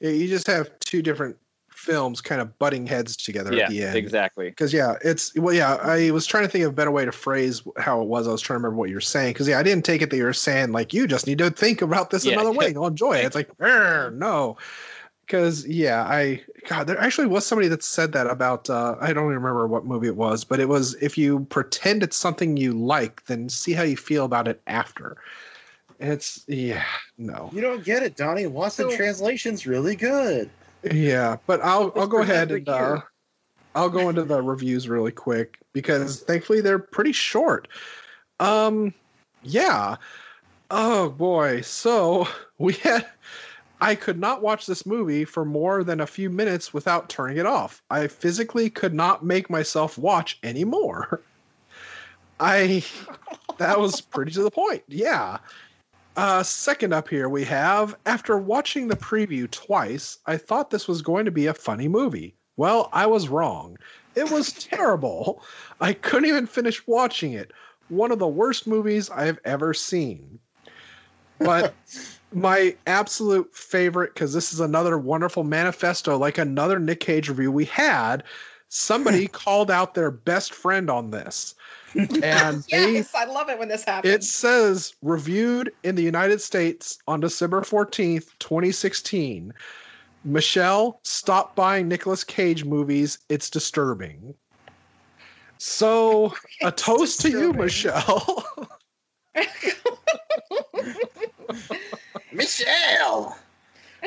Yeah, 0.00 0.10
you 0.10 0.28
just 0.28 0.46
have 0.48 0.70
two 0.80 1.02
different 1.02 1.36
films 1.82 2.20
kind 2.20 2.40
of 2.40 2.58
butting 2.58 2.86
heads 2.86 3.16
together 3.16 3.52
yeah, 3.54 3.64
at 3.64 3.70
the 3.70 3.82
end. 3.82 3.96
exactly. 3.96 4.50
Because 4.50 4.72
yeah, 4.72 4.96
it's 5.04 5.34
well, 5.34 5.54
yeah. 5.54 5.74
I 5.74 6.10
was 6.10 6.26
trying 6.26 6.44
to 6.44 6.48
think 6.48 6.64
of 6.64 6.70
a 6.70 6.74
better 6.74 6.90
way 6.90 7.04
to 7.04 7.12
phrase 7.12 7.62
how 7.78 8.00
it 8.00 8.08
was. 8.08 8.28
I 8.28 8.32
was 8.32 8.40
trying 8.40 8.56
to 8.56 8.58
remember 8.62 8.76
what 8.78 8.88
you 8.88 8.94
were 8.96 9.00
saying. 9.00 9.32
Because 9.32 9.48
yeah, 9.48 9.58
I 9.58 9.62
didn't 9.62 9.84
take 9.84 10.02
it 10.02 10.10
that 10.10 10.16
you 10.16 10.24
were 10.24 10.32
saying 10.32 10.72
like 10.72 10.92
you 10.92 11.06
just 11.06 11.26
need 11.26 11.38
to 11.38 11.50
think 11.50 11.82
about 11.82 12.10
this 12.10 12.24
Yeah. 12.24 12.34
another 12.34 12.52
way. 12.52 12.70
You'll 12.70 12.86
enjoy 12.98 13.14
it. 13.14 13.24
It's 13.24 13.34
like 13.34 13.50
no. 13.60 14.56
Because 15.26 15.66
yeah, 15.66 16.02
I 16.04 16.42
God, 16.68 16.86
there 16.86 16.98
actually 16.98 17.26
was 17.26 17.46
somebody 17.46 17.68
that 17.68 17.82
said 17.82 18.12
that 18.12 18.26
about. 18.26 18.68
Uh, 18.68 18.96
I 19.00 19.12
don't 19.12 19.24
even 19.24 19.36
remember 19.36 19.66
what 19.66 19.86
movie 19.86 20.08
it 20.08 20.16
was, 20.16 20.44
but 20.44 20.60
it 20.60 20.68
was 20.68 20.94
if 20.94 21.16
you 21.16 21.46
pretend 21.48 22.02
it's 22.02 22.16
something 22.16 22.56
you 22.56 22.72
like, 22.72 23.24
then 23.26 23.48
see 23.48 23.72
how 23.72 23.82
you 23.82 23.96
feel 23.96 24.24
about 24.24 24.46
it 24.48 24.60
after. 24.66 25.16
It's 26.02 26.44
yeah, 26.48 26.84
no. 27.16 27.48
You 27.52 27.60
don't 27.60 27.84
get 27.84 28.02
it, 28.02 28.16
Donnie. 28.16 28.46
Watch 28.48 28.76
the 28.76 28.90
So- 28.90 28.96
translation's 28.96 29.66
really 29.66 29.94
good. 29.96 30.50
Yeah, 30.90 31.36
but 31.46 31.60
I'll 31.62 31.92
I'll 31.94 32.08
go 32.08 32.20
ahead 32.22 32.50
and 32.50 32.68
uh. 32.68 33.00
I'll 33.74 33.88
go 33.88 34.08
into 34.10 34.24
the 34.24 34.42
reviews 34.42 34.88
really 34.88 35.12
quick 35.12 35.58
because 35.72 36.20
thankfully 36.22 36.60
they're 36.60 36.78
pretty 36.80 37.12
short. 37.12 37.68
Um, 38.40 38.92
yeah. 39.42 39.96
Oh 40.70 41.08
boy, 41.10 41.60
so 41.60 42.26
we 42.58 42.72
had. 42.74 43.06
I 43.80 43.94
could 43.96 44.18
not 44.18 44.42
watch 44.42 44.66
this 44.66 44.86
movie 44.86 45.24
for 45.24 45.44
more 45.44 45.82
than 45.82 46.00
a 46.00 46.06
few 46.06 46.30
minutes 46.30 46.72
without 46.72 47.08
turning 47.08 47.36
it 47.38 47.46
off. 47.46 47.82
I 47.90 48.06
physically 48.06 48.70
could 48.70 48.94
not 48.94 49.24
make 49.24 49.50
myself 49.50 49.98
watch 49.98 50.38
anymore. 50.42 51.20
I 52.40 52.84
that 53.58 53.78
was 53.78 54.00
pretty 54.00 54.32
to 54.32 54.42
the 54.42 54.50
point. 54.50 54.82
Yeah. 54.88 55.38
Uh, 56.16 56.42
second 56.42 56.92
up 56.92 57.08
here, 57.08 57.28
we 57.28 57.44
have 57.44 57.96
after 58.04 58.36
watching 58.36 58.88
the 58.88 58.96
preview 58.96 59.50
twice, 59.50 60.18
I 60.26 60.36
thought 60.36 60.70
this 60.70 60.86
was 60.86 61.00
going 61.00 61.24
to 61.24 61.30
be 61.30 61.46
a 61.46 61.54
funny 61.54 61.88
movie. 61.88 62.34
Well, 62.56 62.90
I 62.92 63.06
was 63.06 63.28
wrong. 63.28 63.78
It 64.14 64.30
was 64.30 64.52
terrible. 64.52 65.42
I 65.80 65.94
couldn't 65.94 66.28
even 66.28 66.46
finish 66.46 66.86
watching 66.86 67.32
it. 67.32 67.52
One 67.88 68.12
of 68.12 68.18
the 68.18 68.28
worst 68.28 68.66
movies 68.66 69.08
I've 69.10 69.38
ever 69.44 69.72
seen. 69.72 70.38
But 71.38 71.74
my 72.32 72.76
absolute 72.86 73.54
favorite, 73.54 74.12
because 74.12 74.34
this 74.34 74.52
is 74.52 74.60
another 74.60 74.98
wonderful 74.98 75.44
manifesto, 75.44 76.18
like 76.18 76.36
another 76.36 76.78
Nick 76.78 77.00
Cage 77.00 77.30
review 77.30 77.50
we 77.50 77.64
had, 77.64 78.22
somebody 78.68 79.26
called 79.28 79.70
out 79.70 79.94
their 79.94 80.10
best 80.10 80.52
friend 80.52 80.90
on 80.90 81.10
this. 81.10 81.54
And 82.22 82.62
they 82.70 82.92
Yes, 82.94 83.14
I 83.14 83.24
love 83.24 83.48
it 83.50 83.58
when 83.58 83.68
this 83.68 83.84
happens. 83.84 84.14
it 84.14 84.24
says 84.24 84.94
reviewed 85.02 85.72
in 85.82 85.94
the 85.94 86.02
United 86.02 86.40
States 86.40 86.98
on 87.06 87.20
December 87.20 87.60
14th, 87.62 88.30
2016. 88.38 89.52
Michelle, 90.24 91.00
stop 91.04 91.54
buying 91.56 91.88
Nicolas 91.88 92.24
Cage 92.24 92.64
movies. 92.64 93.18
It's 93.28 93.50
disturbing. 93.50 94.34
So, 95.58 96.34
a 96.62 96.68
It's 96.68 96.82
toast 96.82 97.20
to 97.22 97.30
you. 97.30 97.52
Michelle. 97.52 98.46
Michelle. 102.32 103.36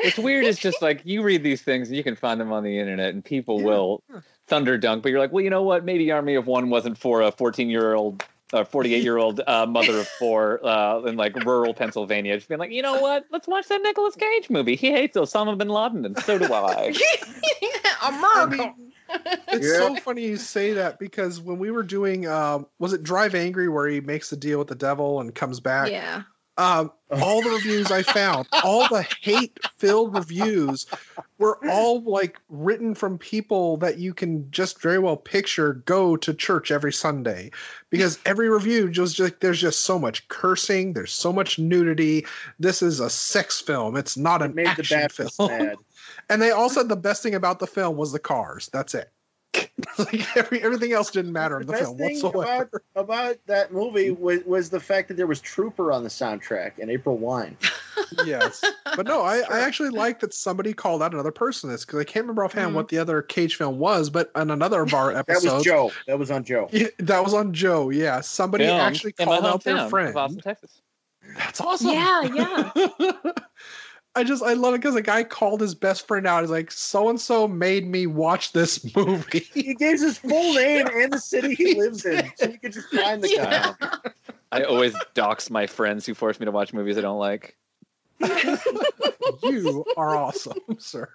What's 0.02 0.18
weird 0.18 0.44
is 0.44 0.58
just 0.58 0.82
like 0.82 1.00
you 1.04 1.22
read 1.22 1.42
these 1.42 1.62
things 1.62 1.88
and 1.88 1.96
you 1.96 2.04
can 2.04 2.16
find 2.16 2.40
them 2.40 2.52
on 2.52 2.62
the 2.62 2.78
internet 2.78 3.14
and 3.14 3.24
people 3.24 3.62
will 3.62 4.02
thunder 4.46 4.78
dunk, 4.78 5.02
but 5.02 5.10
you're 5.10 5.18
like, 5.18 5.32
well, 5.32 5.42
you 5.44 5.50
know 5.50 5.62
what? 5.62 5.84
Maybe 5.84 6.10
Army 6.12 6.34
of 6.34 6.46
One 6.46 6.70
wasn't 6.70 6.98
for 6.98 7.22
a 7.22 7.32
14 7.32 7.68
year 7.68 7.94
old, 7.94 8.22
uh, 8.52 8.64
48 8.64 9.02
year 9.02 9.16
old 9.16 9.40
uh, 9.46 9.66
mother 9.66 9.98
of 9.98 10.08
four 10.18 10.64
uh, 10.64 11.00
in 11.02 11.16
like 11.16 11.34
rural 11.44 11.74
Pennsylvania. 11.74 12.36
Just 12.36 12.48
being 12.48 12.58
like, 12.60 12.70
you 12.70 12.82
know 12.82 13.00
what? 13.00 13.26
Let's 13.30 13.48
watch 13.48 13.66
that 13.68 13.82
Nicolas 13.82 14.14
Cage 14.16 14.48
movie. 14.50 14.76
He 14.76 14.90
hates 14.92 15.16
Osama 15.16 15.56
bin 15.58 15.68
Laden, 15.68 16.04
and 16.04 16.18
so 16.20 16.38
do 16.38 16.52
I. 16.52 16.94
America. 18.06 18.74
It's 19.48 19.66
Yeah. 19.66 19.78
so 19.78 19.96
funny 19.96 20.22
you 20.26 20.36
say 20.36 20.72
that 20.74 20.98
because 20.98 21.40
when 21.40 21.58
we 21.58 21.70
were 21.70 21.82
doing, 21.82 22.26
um, 22.26 22.66
was 22.78 22.92
it 22.92 23.02
Drive 23.02 23.34
Angry, 23.34 23.68
where 23.68 23.86
he 23.88 24.00
makes 24.00 24.30
the 24.30 24.36
deal 24.36 24.58
with 24.58 24.68
the 24.68 24.74
devil 24.74 25.20
and 25.20 25.34
comes 25.34 25.60
back? 25.60 25.90
yeah. 25.90 26.22
Um, 26.58 26.90
all 27.10 27.42
the 27.42 27.50
reviews 27.50 27.90
I 27.90 28.02
found, 28.02 28.48
all 28.64 28.88
the 28.88 29.06
hate 29.20 29.58
filled 29.76 30.14
reviews 30.14 30.86
were 31.38 31.58
all 31.68 32.02
like 32.02 32.38
written 32.48 32.94
from 32.94 33.18
people 33.18 33.76
that 33.78 33.98
you 33.98 34.14
can 34.14 34.50
just 34.50 34.80
very 34.80 34.98
well 34.98 35.16
picture 35.16 35.74
go 35.84 36.16
to 36.16 36.32
church 36.32 36.70
every 36.70 36.92
Sunday 36.92 37.50
because 37.90 38.18
every 38.24 38.48
review 38.48 38.88
just 38.88 39.20
like 39.20 39.40
there's 39.40 39.60
just 39.60 39.80
so 39.80 39.98
much 39.98 40.26
cursing, 40.28 40.94
there's 40.94 41.12
so 41.12 41.32
much 41.32 41.58
nudity. 41.58 42.24
This 42.58 42.82
is 42.82 43.00
a 43.00 43.10
sex 43.10 43.60
film, 43.60 43.96
it's 43.96 44.16
not 44.16 44.40
It 44.40 44.46
an 44.46 44.54
made 44.54 44.76
the 44.76 44.96
action 44.96 45.28
film. 45.28 45.76
And 46.28 46.40
they 46.42 46.50
all 46.50 46.68
said 46.68 46.88
the 46.88 46.96
best 46.96 47.22
thing 47.22 47.34
about 47.34 47.58
the 47.58 47.66
film 47.66 47.96
was 47.96 48.12
the 48.12 48.18
cars. 48.18 48.68
That's 48.72 48.94
it. 48.94 49.10
like 49.98 50.36
every, 50.36 50.62
everything 50.62 50.92
else 50.92 51.10
didn't 51.10 51.32
matter 51.32 51.60
in 51.60 51.66
The 51.66 51.72
the, 51.72 51.78
best 51.78 51.84
film 51.84 51.98
thing 51.98 52.20
whatsoever. 52.20 52.82
about, 52.94 53.04
about 53.04 53.36
that 53.46 53.72
movie 53.72 54.10
was, 54.10 54.40
was 54.44 54.68
the 54.70 54.80
fact 54.80 55.08
that 55.08 55.16
there 55.16 55.26
was 55.26 55.40
Trooper 55.40 55.92
on 55.92 56.02
the 56.02 56.08
soundtrack 56.08 56.72
and 56.78 56.90
April 56.90 57.16
Wine. 57.16 57.56
yes. 58.26 58.62
But 58.96 59.06
no, 59.06 59.22
I, 59.22 59.42
I 59.50 59.60
actually 59.60 59.88
like 59.90 60.20
that 60.20 60.34
somebody 60.34 60.72
called 60.74 61.02
out 61.02 61.14
another 61.14 61.30
person 61.32 61.70
this 61.70 61.84
because 61.84 61.98
I 62.00 62.04
can't 62.04 62.24
remember 62.24 62.44
offhand 62.44 62.72
Mhm. 62.72 62.74
what 62.74 62.88
the 62.88 62.98
other 62.98 63.22
Cage 63.22 63.56
film 63.56 63.78
was, 63.78 64.10
but 64.10 64.30
on 64.34 64.50
another 64.50 64.82
of 64.82 64.92
our 64.92 65.12
That 65.12 65.20
episodes, 65.30 65.54
was 65.54 65.64
Joe. 65.64 65.92
That 66.06 66.18
was 66.18 66.30
on 66.30 66.44
Joe. 66.44 66.68
Yeah, 66.72 66.88
that 66.98 67.24
was 67.24 67.32
on 67.34 67.52
Joe. 67.54 67.90
Yeah, 67.90 68.20
somebody 68.20 68.64
Film 68.64 68.78
actually 68.80 69.12
called 69.12 69.44
out 69.46 69.64
their 69.64 69.88
friend. 69.88 70.10
of 70.10 70.16
Austin, 70.16 70.40
Texas. 70.42 70.82
That's 71.38 71.60
awesome. 71.60 71.90
Yeah, 71.90 72.22
yeah. 72.22 72.70
I 74.16 74.24
just 74.24 74.42
I 74.42 74.54
love 74.54 74.72
it 74.72 74.78
because 74.78 74.94
a 74.96 75.02
guy 75.02 75.22
called 75.24 75.60
his 75.60 75.74
best 75.74 76.08
friend 76.08 76.26
out. 76.26 76.40
He's 76.42 76.50
like, 76.50 76.72
so 76.72 77.10
and 77.10 77.20
so 77.20 77.46
made 77.46 77.86
me 77.86 78.06
watch 78.06 78.52
this 78.52 78.96
movie. 78.96 79.46
He 79.52 79.74
gave 79.74 80.00
his 80.00 80.16
full 80.18 80.54
name 80.54 80.86
and 80.90 81.12
the 81.12 81.18
city 81.18 81.54
he 81.54 81.74
lives 81.78 82.06
in, 82.06 82.32
so 82.36 82.48
you 82.48 82.58
could 82.58 82.72
just 82.72 82.88
find 82.88 83.22
the 83.22 83.28
guy. 83.36 83.74
I 84.52 84.62
always 84.62 84.94
dox 85.12 85.50
my 85.50 85.66
friends 85.66 86.06
who 86.06 86.14
force 86.14 86.40
me 86.40 86.46
to 86.46 86.50
watch 86.50 86.72
movies 86.72 86.96
I 86.96 87.02
don't 87.02 87.18
like. 87.18 87.58
you 89.42 89.84
are 89.98 90.16
awesome, 90.16 90.60
sir. 90.78 91.10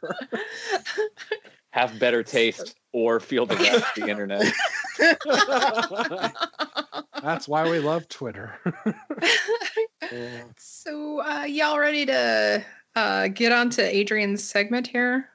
Have 1.71 1.97
better 1.97 2.21
taste 2.21 2.75
or 2.91 3.19
feel 3.19 3.47
the 3.47 3.55
wrath 3.55 3.97
of 3.97 4.03
the 4.03 4.09
internet. 4.09 4.53
That's 7.23 7.47
why 7.47 7.67
we 7.67 7.79
love 7.79 8.07
Twitter. 8.09 8.59
so, 10.57 11.21
uh, 11.23 11.45
y'all 11.45 11.79
ready 11.79 12.05
to 12.05 12.63
uh, 12.95 13.27
get 13.27 13.51
on 13.51 13.69
to 13.71 13.83
Adrian's 13.83 14.43
segment 14.43 14.87
here? 14.87 15.29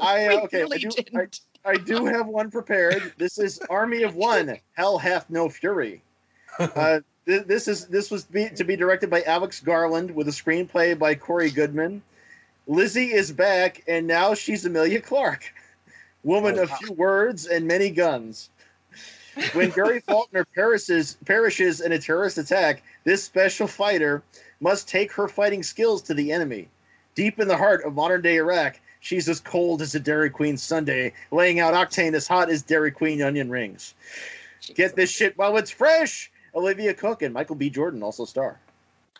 I 0.00 0.26
uh, 0.26 0.40
okay. 0.44 0.62
really 0.62 0.76
I, 0.76 0.78
do, 0.78 0.88
I, 0.88 1.02
didn't. 1.02 1.40
I 1.64 1.74
do 1.74 2.04
have 2.06 2.28
one 2.28 2.50
prepared. 2.50 3.12
This 3.18 3.38
is 3.38 3.58
Army 3.68 4.02
of 4.04 4.14
One. 4.14 4.56
Hell 4.74 4.96
hath 4.98 5.28
no 5.30 5.48
fury. 5.48 6.02
Uh, 6.58 6.66
th- 6.76 7.04
this 7.24 7.68
is 7.68 7.86
this 7.86 8.10
was 8.10 8.24
be, 8.24 8.48
to 8.50 8.64
be 8.64 8.76
directed 8.76 9.10
by 9.10 9.22
Alex 9.22 9.60
Garland 9.60 10.10
with 10.10 10.28
a 10.28 10.32
screenplay 10.32 10.98
by 10.98 11.14
Corey 11.14 11.50
Goodman. 11.50 12.02
Lizzie 12.66 13.12
is 13.12 13.32
back, 13.32 13.82
and 13.88 14.06
now 14.06 14.34
she's 14.34 14.64
Amelia 14.64 15.00
Clark, 15.00 15.52
woman 16.22 16.58
Oh, 16.58 16.62
of 16.62 16.70
few 16.78 16.92
words 16.92 17.46
and 17.46 17.66
many 17.66 17.90
guns. 17.90 18.50
When 19.52 19.70
Gary 19.70 20.00
Faulkner 20.06 20.44
perishes, 20.44 21.16
perishes 21.24 21.80
in 21.80 21.92
a 21.92 21.98
terrorist 21.98 22.38
attack, 22.38 22.82
this 23.04 23.24
special 23.24 23.66
fighter 23.66 24.22
must 24.60 24.88
take 24.88 25.12
her 25.12 25.26
fighting 25.26 25.62
skills 25.62 26.02
to 26.02 26.14
the 26.14 26.30
enemy. 26.30 26.68
Deep 27.14 27.40
in 27.40 27.48
the 27.48 27.56
heart 27.56 27.84
of 27.84 27.94
modern 27.94 28.22
day 28.22 28.36
Iraq, 28.36 28.80
she's 29.00 29.28
as 29.28 29.40
cold 29.40 29.82
as 29.82 29.94
a 29.94 30.00
Dairy 30.00 30.30
Queen 30.30 30.56
sundae, 30.56 31.12
laying 31.30 31.60
out 31.60 31.74
octane 31.74 32.14
as 32.14 32.28
hot 32.28 32.48
as 32.48 32.62
Dairy 32.62 32.90
Queen 32.90 33.22
onion 33.22 33.50
rings. 33.50 33.94
Get 34.74 34.94
this 34.96 35.10
shit 35.10 35.36
while 35.36 35.56
it's 35.56 35.70
fresh. 35.70 36.30
Olivia 36.54 36.94
Cooke 36.94 37.22
and 37.22 37.34
Michael 37.34 37.56
B. 37.56 37.70
Jordan 37.70 38.02
also 38.02 38.24
star. 38.24 38.60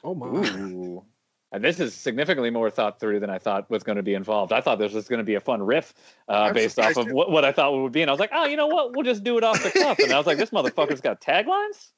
Oh 0.05 0.15
my. 0.15 0.27
Ooh. 0.27 1.05
And 1.53 1.62
this 1.62 1.79
is 1.81 1.95
significantly 1.95 2.51
more 2.51 2.70
thought 2.70 2.99
through 2.99 3.20
than 3.20 3.31
I 3.31 3.39
thought 3.39 3.70
was 3.70 3.83
going 3.83 3.97
to 3.97 4.03
be 4.03 4.15
involved. 4.15 4.53
I 4.53 4.61
thought 4.61 4.79
this 4.79 4.93
was 4.93 5.07
going 5.07 5.19
to 5.19 5.24
be 5.24 5.35
a 5.35 5.41
fun 5.41 5.62
riff 5.62 5.95
uh, 6.29 6.53
based 6.53 6.79
off 6.79 6.97
of 6.97 7.11
what, 7.11 7.31
what 7.31 7.45
I 7.45 7.53
thought 7.53 7.74
it 7.74 7.81
would 7.81 7.93
be. 7.93 8.03
And 8.03 8.11
I 8.11 8.12
was 8.12 8.20
like, 8.20 8.31
oh, 8.33 8.47
you 8.47 8.57
know 8.57 8.66
what? 8.69 8.97
We'll 8.97 9.05
just 9.05 9.23
do 9.23 9.39
it 9.39 9.45
off 9.45 9.62
the 9.62 9.70
cuff. 9.70 9.99
And 9.99 10.12
I 10.12 10.19
was 10.19 10.27
like, 10.27 10.39
this 10.39 10.51
motherfucker's 10.51 11.01
got 11.01 11.20
taglines? 11.20 11.91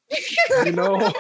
You 0.64 0.72
know, 0.72 0.98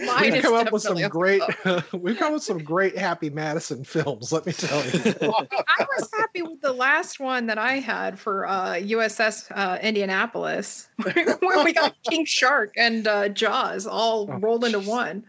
Mine 0.00 0.32
we've 0.32 0.42
come 0.42 0.54
up 0.54 0.72
with 0.72 0.82
some 0.82 0.98
great 1.08 1.42
we've 1.92 2.16
come 2.16 2.28
up 2.28 2.32
with 2.32 2.42
some 2.42 2.58
great 2.58 2.96
Happy 2.96 3.28
Madison 3.28 3.84
films, 3.84 4.32
let 4.32 4.46
me 4.46 4.52
tell 4.52 4.82
you. 4.86 5.02
I 5.20 5.86
was 5.98 6.08
happy 6.18 6.40
with 6.40 6.62
the 6.62 6.72
last 6.72 7.20
one 7.20 7.46
that 7.46 7.58
I 7.58 7.74
had 7.74 8.18
for 8.18 8.46
uh, 8.46 8.74
USS 8.74 9.52
uh, 9.54 9.78
Indianapolis, 9.82 10.88
where 11.02 11.62
we 11.62 11.74
got 11.74 11.94
King 12.08 12.24
Shark 12.24 12.72
and 12.78 13.06
uh, 13.06 13.28
Jaws 13.28 13.86
all 13.86 14.06
Oh, 14.06 14.26
rolled 14.38 14.64
into 14.64 14.80
one. 14.80 15.24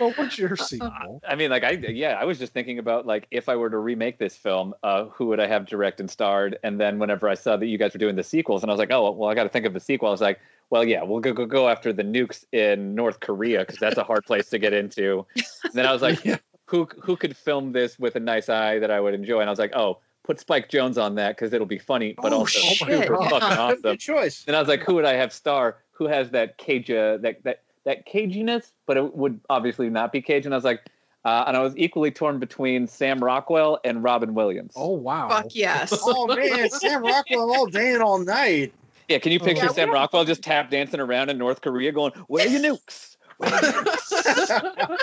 Well, 0.00 0.12
what's 0.16 0.38
your 0.38 0.56
sequel? 0.56 1.20
I 1.28 1.34
mean, 1.34 1.50
like 1.50 1.64
I 1.64 1.70
yeah, 1.72 2.16
I 2.20 2.24
was 2.24 2.38
just 2.38 2.52
thinking 2.52 2.78
about 2.78 3.06
like 3.06 3.26
if 3.30 3.48
I 3.48 3.56
were 3.56 3.70
to 3.70 3.78
remake 3.78 4.18
this 4.18 4.36
film, 4.36 4.74
uh, 4.82 5.06
who 5.06 5.26
would 5.26 5.40
I 5.40 5.46
have 5.46 5.66
direct 5.66 6.00
and 6.00 6.10
starred? 6.10 6.58
And 6.62 6.80
then 6.80 6.98
whenever 6.98 7.28
I 7.28 7.34
saw 7.34 7.56
that 7.56 7.66
you 7.66 7.78
guys 7.78 7.94
were 7.94 7.98
doing 7.98 8.16
the 8.16 8.22
sequels, 8.22 8.62
and 8.62 8.70
I 8.70 8.74
was 8.74 8.78
like, 8.78 8.92
oh 8.92 9.10
well, 9.10 9.28
I 9.30 9.34
got 9.34 9.44
to 9.44 9.48
think 9.48 9.66
of 9.66 9.74
a 9.74 9.80
sequel. 9.80 10.08
I 10.08 10.12
was 10.12 10.20
like, 10.20 10.38
well, 10.70 10.84
yeah, 10.84 11.02
we'll 11.02 11.20
go 11.20 11.32
go, 11.32 11.46
go 11.46 11.68
after 11.68 11.92
the 11.92 12.04
nukes 12.04 12.44
in 12.52 12.94
North 12.94 13.20
Korea 13.20 13.60
because 13.60 13.78
that's 13.78 13.98
a 13.98 14.04
hard 14.04 14.24
place 14.24 14.48
to 14.50 14.58
get 14.58 14.72
into. 14.72 15.26
And 15.36 15.72
then 15.74 15.86
I 15.86 15.92
was 15.92 16.02
like, 16.02 16.20
who 16.66 16.88
who 17.02 17.16
could 17.16 17.36
film 17.36 17.72
this 17.72 17.98
with 17.98 18.16
a 18.16 18.20
nice 18.20 18.48
eye 18.48 18.78
that 18.78 18.90
I 18.90 19.00
would 19.00 19.14
enjoy? 19.14 19.40
And 19.40 19.48
I 19.48 19.52
was 19.52 19.58
like, 19.58 19.74
oh, 19.74 19.98
put 20.24 20.38
Spike 20.38 20.68
Jonze 20.70 21.02
on 21.02 21.14
that 21.16 21.36
because 21.36 21.52
it'll 21.52 21.66
be 21.66 21.78
funny, 21.78 22.14
but 22.20 22.32
Oh, 22.32 22.40
also 22.40 22.58
shit. 22.60 23.08
fucking 23.08 23.12
awesome. 23.32 23.80
Good 23.82 24.00
choice. 24.00 24.44
Then 24.44 24.54
I 24.54 24.60
was 24.60 24.68
like, 24.68 24.82
who 24.82 24.94
would 24.94 25.06
I 25.06 25.14
have 25.14 25.32
star? 25.32 25.78
Who 25.92 26.06
has 26.06 26.30
that 26.30 26.58
cage, 26.58 26.90
uh, 26.90 27.16
that 27.18 27.42
that 27.44 27.62
that 27.88 28.06
caginess, 28.06 28.72
but 28.86 28.98
it 28.98 29.16
would 29.16 29.40
obviously 29.48 29.88
not 29.88 30.12
be 30.12 30.20
cage. 30.20 30.44
And 30.44 30.54
I 30.54 30.58
was 30.58 30.64
like, 30.64 30.84
uh, 31.24 31.44
and 31.46 31.56
I 31.56 31.60
was 31.60 31.74
equally 31.76 32.10
torn 32.10 32.38
between 32.38 32.86
Sam 32.86 33.24
Rockwell 33.24 33.80
and 33.82 34.02
Robin 34.02 34.34
Williams. 34.34 34.74
Oh 34.76 34.90
wow! 34.90 35.28
Fuck 35.28 35.54
yes. 35.54 35.98
Oh 36.02 36.26
man, 36.26 36.68
Sam 36.68 37.02
Rockwell 37.02 37.50
all 37.50 37.66
day 37.66 37.94
and 37.94 38.02
all 38.02 38.18
night. 38.18 38.72
Yeah, 39.08 39.18
can 39.18 39.32
you 39.32 39.40
picture 39.40 39.64
Yeah, 39.64 39.72
Sam 39.72 39.90
Rockwell 39.90 40.26
just 40.26 40.42
tap 40.42 40.70
dancing 40.70 41.00
around 41.00 41.30
in 41.30 41.38
North 41.38 41.62
Korea, 41.62 41.90
going, 41.90 42.12
"Where 42.28 42.46
are 42.46 42.50
your 42.50 42.60
nukes?" 42.60 43.16
Are 43.40 43.48
your 43.48 43.58
nukes?" 43.60 44.98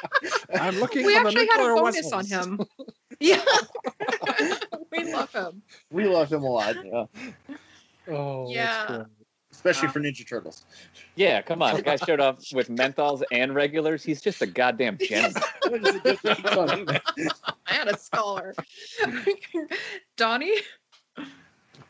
I'm 0.60 0.80
looking. 0.80 1.06
we 1.06 1.16
for 1.16 1.24
the 1.24 1.28
actually 1.28 1.48
had 1.48 1.60
a 1.60 1.64
nuclear 1.64 1.76
bonus 1.76 2.14
on 2.14 2.26
him. 2.26 2.60
Yeah. 3.22 3.42
we 4.92 5.06
love 5.14 5.32
him. 5.32 5.62
We 5.90 6.04
love 6.06 6.32
him 6.34 6.44
a 6.44 6.50
lot, 6.50 6.76
yeah. 6.86 7.06
Oh, 8.10 8.52
Yeah. 8.52 8.86
that's 8.90 8.92
great. 8.92 9.25
Especially 9.56 9.88
Uh, 9.88 9.92
for 9.92 10.00
Ninja 10.00 10.28
Turtles. 10.28 10.66
yeah, 11.16 11.42
come 11.42 11.62
on, 11.62 11.76
the 11.76 11.82
guy 11.82 11.96
showed 11.96 12.20
up 12.20 12.40
with 12.54 12.70
menthols 12.70 13.24
and 13.32 13.56
regulars. 13.56 14.04
He's 14.04 14.22
just 14.22 14.42
a 14.42 14.46
goddamn 14.46 14.98
gentleman. 15.00 15.42
What 15.68 15.88
is 15.88 15.94
the 15.94 16.00
difference 16.00 16.46
on 16.46 16.70
him? 16.70 16.88
I 17.66 17.74
had 17.74 17.88
a 17.88 17.98
scholar. 17.98 18.54
Donnie? 20.18 20.56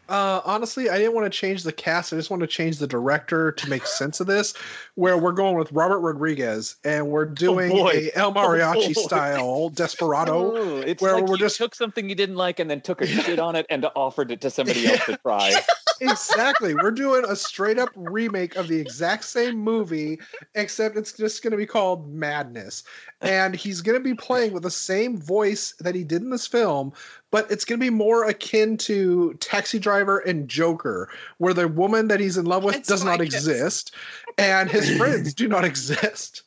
Uh, 0.07 0.41
honestly, 0.45 0.89
I 0.89 0.97
didn't 0.97 1.13
want 1.15 1.25
to 1.31 1.35
change 1.35 1.63
the 1.63 1.71
cast. 1.71 2.13
I 2.13 2.15
just 2.17 2.29
want 2.29 2.41
to 2.41 2.47
change 2.47 2.77
the 2.77 2.87
director 2.87 3.51
to 3.53 3.69
make 3.69 3.85
sense 3.87 4.19
of 4.19 4.27
this. 4.27 4.53
Where 4.95 5.17
we're 5.17 5.31
going 5.31 5.57
with 5.57 5.71
Robert 5.71 5.99
Rodriguez, 5.99 6.75
and 6.83 7.07
we're 7.07 7.25
doing 7.25 7.69
boy. 7.71 8.09
a 8.13 8.17
El 8.17 8.33
Mariachi 8.33 8.93
boy. 8.95 9.01
style 9.01 9.69
Desperado. 9.69 10.55
Oh, 10.55 10.77
it's 10.79 11.01
where 11.01 11.15
like 11.15 11.25
we're 11.25 11.31
you 11.35 11.37
just- 11.39 11.57
took 11.57 11.73
something 11.75 12.07
you 12.07 12.15
didn't 12.15 12.35
like 12.37 12.59
and 12.59 12.69
then 12.69 12.81
took 12.81 13.01
a 13.01 13.07
shit 13.07 13.39
on 13.39 13.55
it 13.55 13.65
and 13.69 13.85
offered 13.95 14.31
it 14.31 14.41
to 14.41 14.49
somebody 14.49 14.85
else 14.91 15.05
to 15.05 15.17
try. 15.17 15.53
exactly. 16.01 16.75
We're 16.75 16.91
doing 16.91 17.25
a 17.27 17.35
straight 17.35 17.79
up 17.79 17.89
remake 17.95 18.55
of 18.55 18.67
the 18.67 18.79
exact 18.79 19.23
same 19.25 19.57
movie, 19.57 20.19
except 20.55 20.97
it's 20.97 21.13
just 21.13 21.41
going 21.43 21.51
to 21.51 21.57
be 21.57 21.65
called 21.65 22.13
Madness. 22.13 22.83
And 23.21 23.55
he's 23.55 23.81
going 23.81 23.97
to 23.97 24.03
be 24.03 24.13
playing 24.13 24.53
with 24.53 24.63
the 24.63 24.71
same 24.71 25.17
voice 25.17 25.73
that 25.79 25.95
he 25.95 26.03
did 26.03 26.21
in 26.21 26.29
this 26.29 26.45
film, 26.47 26.93
but 27.35 27.51
it's 27.51 27.65
going 27.65 27.77
to 27.77 27.85
be 27.85 27.89
more 27.89 28.23
akin 28.23 28.77
to 28.77 29.33
Taxi 29.41 29.77
Driver 29.77 30.19
and 30.19 30.47
Joker, 30.47 31.09
where 31.37 31.53
the 31.53 31.67
woman 31.67 32.07
that 32.07 32.21
he's 32.21 32.37
in 32.37 32.45
love 32.45 32.63
with 32.63 32.77
It's 32.77 32.87
does 32.87 33.03
not 33.03 33.19
exist 33.19 33.93
and 34.37 34.71
his 34.71 34.95
friends 34.95 35.33
do 35.33 35.45
not 35.45 35.65
exist. 35.73 36.43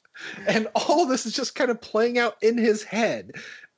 And 0.47 0.67
all 0.75 1.03
of 1.03 1.11
this 1.11 1.27
is 1.27 1.35
just 1.35 1.55
kind 1.55 1.71
of 1.71 1.79
playing 1.79 2.17
out 2.17 2.37
in 2.41 2.57
his 2.57 2.83
head 2.83 3.33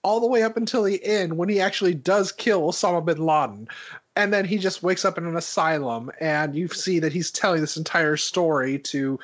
all 0.05 0.21
the 0.21 0.29
way 0.29 0.45
up 0.45 0.57
until 0.57 0.85
the 0.85 1.05
end 1.05 1.37
when 1.37 1.49
he 1.49 1.61
actually 1.61 1.95
does 1.95 2.31
kill 2.31 2.69
Osama 2.69 3.05
bin 3.05 3.19
Laden. 3.19 3.67
And 4.15 4.33
then 4.33 4.45
he 4.45 4.57
just 4.57 4.85
wakes 4.85 5.05
up 5.05 5.19
in 5.19 5.27
an 5.27 5.37
asylum, 5.37 6.13
and 6.21 6.55
you 6.55 6.69
see 6.69 7.01
that 7.01 7.13
he's 7.13 7.33
telling 7.33 7.61
this 7.61 7.77
entire 7.77 8.17
story 8.17 8.79
to 8.79 9.19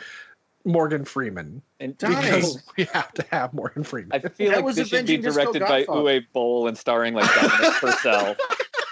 Morgan 0.66 1.04
Freeman 1.04 1.62
And 1.80 1.96
because 1.98 2.62
we 2.76 2.84
have 2.84 3.12
to 3.14 3.24
have 3.30 3.54
Morgan 3.54 3.84
Freeman. 3.84 4.12
I 4.12 4.28
feel 4.28 4.50
That 4.50 4.56
like 4.56 4.64
was 4.64 4.76
this 4.76 4.88
should 4.88 5.06
be 5.06 5.16
directed 5.16 5.62
by 5.62 5.84
Uwe 5.84 6.26
Boll 6.32 6.66
and 6.66 6.76
starring 6.76 7.14
like 7.14 7.32
Dominic 7.34 7.72
Purcell. 7.74 8.36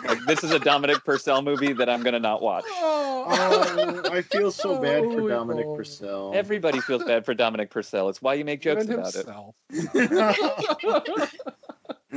Like 0.06 0.20
this 0.26 0.44
is 0.44 0.50
a 0.50 0.58
Dominic 0.58 1.04
Purcell 1.04 1.42
movie 1.42 1.72
that 1.72 1.88
I'm 1.88 2.02
gonna 2.02 2.20
not 2.20 2.42
watch. 2.42 2.64
Oh, 2.68 3.24
oh 3.26 4.10
I 4.12 4.22
feel 4.22 4.50
so 4.50 4.78
oh, 4.78 4.82
bad 4.82 5.02
for 5.02 5.22
Oh, 5.22 5.28
Dominic 5.28 5.66
oh. 5.66 5.76
Purcell. 5.76 6.32
Everybody 6.34 6.80
feels 6.80 7.04
bad 7.04 7.24
for 7.24 7.34
Dominic 7.34 7.70
Purcell. 7.70 8.08
It's 8.08 8.22
why 8.22 8.34
you 8.34 8.44
make 8.44 8.60
jokes 8.60 8.84
Even 8.84 8.98
about 8.98 9.16
it. 9.16 9.26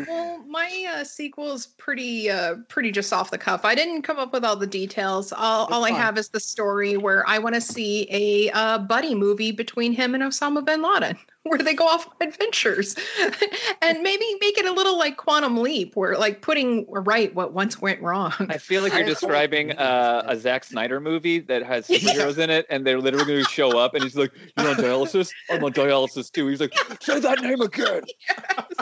Well, 0.08 0.44
my 0.48 0.94
uh, 0.96 1.04
sequel 1.04 1.54
is 1.54 1.66
pretty, 1.66 2.30
uh, 2.30 2.56
pretty 2.68 2.92
just 2.92 3.12
off 3.14 3.32
the 3.32 3.38
cuff. 3.38 3.66
I 3.66 3.76
didn't 3.76 4.04
come 4.04 4.20
up 4.20 4.34
with 4.34 4.44
all 4.44 4.56
the 4.56 4.68
details. 4.68 5.32
All, 5.32 5.66
That's 5.66 5.76
all 5.76 5.86
I 5.86 5.92
have 5.92 6.18
is 6.18 6.30
the 6.30 6.40
story 6.40 6.98
where 6.98 7.28
I 7.28 7.40
want 7.40 7.56
to 7.56 7.62
see 7.62 8.08
a 8.12 8.50
uh, 8.52 8.78
buddy 8.80 9.16
movie 9.16 9.52
between 9.52 9.94
him 9.94 10.14
and 10.14 10.24
Osama 10.24 10.64
bin 10.64 10.82
Laden, 10.82 11.18
where 11.50 11.58
they 11.60 11.74
go 11.74 11.86
off 11.88 12.08
on 12.08 12.28
adventures, 12.28 12.96
and 13.82 14.02
maybe 14.02 14.26
make 14.42 14.58
it 14.58 14.66
a 14.66 14.72
little 14.72 14.98
like 14.98 15.18
Quantum 15.18 15.58
Leap, 15.58 15.96
where 15.96 16.18
like 16.18 16.42
putting 16.42 16.86
right 16.90 17.34
what 17.36 17.54
once 17.54 17.82
went 17.82 18.02
wrong. 18.02 18.34
I 18.50 18.58
feel 18.58 18.82
like 18.82 18.94
you're 18.94 19.04
describing 19.18 19.72
uh, 19.74 20.24
a 20.28 20.38
Zack 20.38 20.64
Snyder 20.64 21.00
movie 21.00 21.40
that 21.40 21.64
has 21.64 21.88
superheroes 21.88 22.38
in 22.38 22.50
it, 22.50 22.66
and 22.70 22.86
they're 22.86 23.00
literally 23.00 23.26
going 23.26 23.44
to 23.46 23.50
show 23.52 23.78
up, 23.78 23.94
and 23.94 24.04
he's 24.04 24.16
like, 24.16 24.32
"You're 24.58 24.70
on 24.70 24.76
dialysis? 24.76 25.32
I'm 25.50 25.64
on 25.64 25.74
dialysis 25.74 26.32
too." 26.32 26.48
He's 26.48 26.62
like, 26.62 26.74
"Say 27.02 27.20
that 27.20 27.42
name 27.42 27.62
again." 27.62 28.04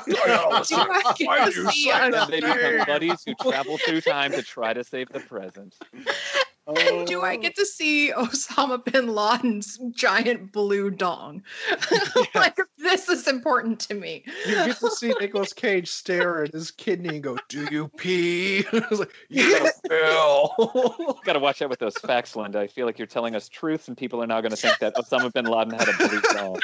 Do 0.07 0.15
I 0.17 0.63
Why 1.23 1.49
to 1.49 1.55
you 1.55 1.71
see 1.71 1.83
say 1.85 1.89
a- 1.89 1.95
And 1.95 2.13
they 2.31 2.39
become 2.41 2.85
buddies 2.85 3.23
who 3.25 3.33
travel 3.41 3.77
through 3.77 4.01
time 4.01 4.31
to 4.31 4.43
try 4.43 4.73
to 4.73 4.83
save 4.83 5.09
the 5.09 5.19
present. 5.21 5.75
And 6.67 7.05
do 7.05 7.21
I 7.21 7.35
oh. 7.35 7.37
get 7.37 7.55
to 7.55 7.65
see 7.65 8.11
Osama 8.15 8.83
bin 8.83 9.13
Laden's 9.13 9.79
giant 9.91 10.51
blue 10.51 10.89
dong? 10.89 11.43
like 12.35 12.59
this 12.77 13.07
is 13.07 13.27
important 13.27 13.79
to 13.81 13.93
me. 13.93 14.23
You 14.47 14.55
get 14.55 14.77
to 14.79 14.89
see 14.89 15.13
Nicolas 15.19 15.53
Cage 15.53 15.89
stare 15.89 16.43
at 16.43 16.53
his 16.53 16.71
kidney 16.71 17.09
and 17.09 17.23
go, 17.23 17.37
"Do 17.49 17.67
you 17.71 17.89
pee?" 17.97 18.65
it's 18.73 18.99
like, 18.99 19.13
"Yeah, 19.29 19.69
Bill." 19.87 21.19
Got 21.23 21.33
to 21.33 21.39
watch 21.39 21.61
out 21.61 21.69
with 21.69 21.79
those 21.79 21.97
facts, 21.97 22.35
Linda. 22.35 22.59
I 22.59 22.67
feel 22.67 22.85
like 22.85 22.97
you're 22.97 23.07
telling 23.07 23.35
us 23.35 23.47
truths, 23.47 23.87
and 23.87 23.95
people 23.95 24.21
are 24.23 24.27
now 24.27 24.41
going 24.41 24.51
to 24.51 24.57
think 24.57 24.79
that 24.79 24.95
Osama 24.95 25.31
bin 25.31 25.45
Laden 25.45 25.73
had 25.73 25.89
a 25.89 25.97
blue 25.97 26.21
dog. 26.33 26.61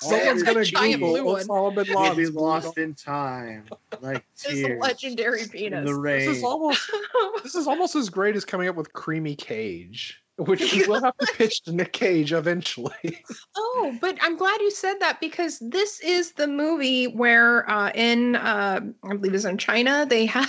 Someone's 0.00 0.42
gonna 0.42 0.64
Giant 0.64 1.00
Google 1.00 1.12
blue 1.12 1.24
one. 1.24 1.46
Osama 1.46 1.74
bin 1.84 1.94
We'll 1.94 2.14
be 2.14 2.24
Laden's 2.24 2.34
lost 2.34 2.78
in 2.78 2.94
time, 2.94 3.64
like 4.00 4.24
His 4.42 4.54
tears 4.54 4.80
legendary 4.80 5.42
in 5.42 5.48
penis. 5.48 5.86
the 5.86 5.94
rain. 5.94 6.26
This 6.28 6.38
is 6.38 6.44
almost 6.44 6.90
this 7.42 7.54
is 7.54 7.66
almost 7.66 7.96
as 7.96 8.08
great 8.08 8.36
as 8.36 8.44
coming 8.44 8.68
up 8.68 8.76
with 8.76 8.92
Creamy 8.92 9.34
Cage, 9.36 10.22
which 10.36 10.72
we 10.72 10.86
will 10.86 11.02
have 11.02 11.16
to 11.18 11.26
pitch 11.36 11.62
to 11.62 11.72
Nick 11.72 11.92
Cage 11.92 12.32
eventually. 12.32 13.22
oh, 13.56 13.96
but 14.00 14.16
I'm 14.22 14.36
glad 14.36 14.60
you 14.60 14.70
said 14.70 14.94
that 15.00 15.20
because 15.20 15.58
this 15.60 16.00
is 16.00 16.32
the 16.32 16.46
movie 16.46 17.06
where 17.06 17.68
uh, 17.70 17.90
in 17.94 18.36
uh, 18.36 18.80
I 19.02 19.08
believe 19.08 19.26
it 19.26 19.32
was 19.32 19.44
in 19.44 19.58
China 19.58 20.06
they 20.08 20.26
had 20.26 20.48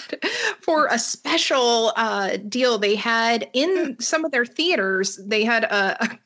for 0.61 0.87
a 0.91 0.99
special 0.99 1.91
uh, 1.95 2.37
deal 2.47 2.77
they 2.77 2.95
had 2.95 3.49
in 3.53 3.99
some 3.99 4.25
of 4.25 4.31
their 4.31 4.45
theaters 4.45 5.19
they 5.25 5.43
had 5.43 5.63
a 5.63 6.03
a, 6.03 6.19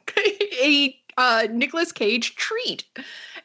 a 0.65 1.02
uh, 1.17 1.47
Nicolas 1.51 1.91
Cage 1.91 2.35
treat. 2.35 2.85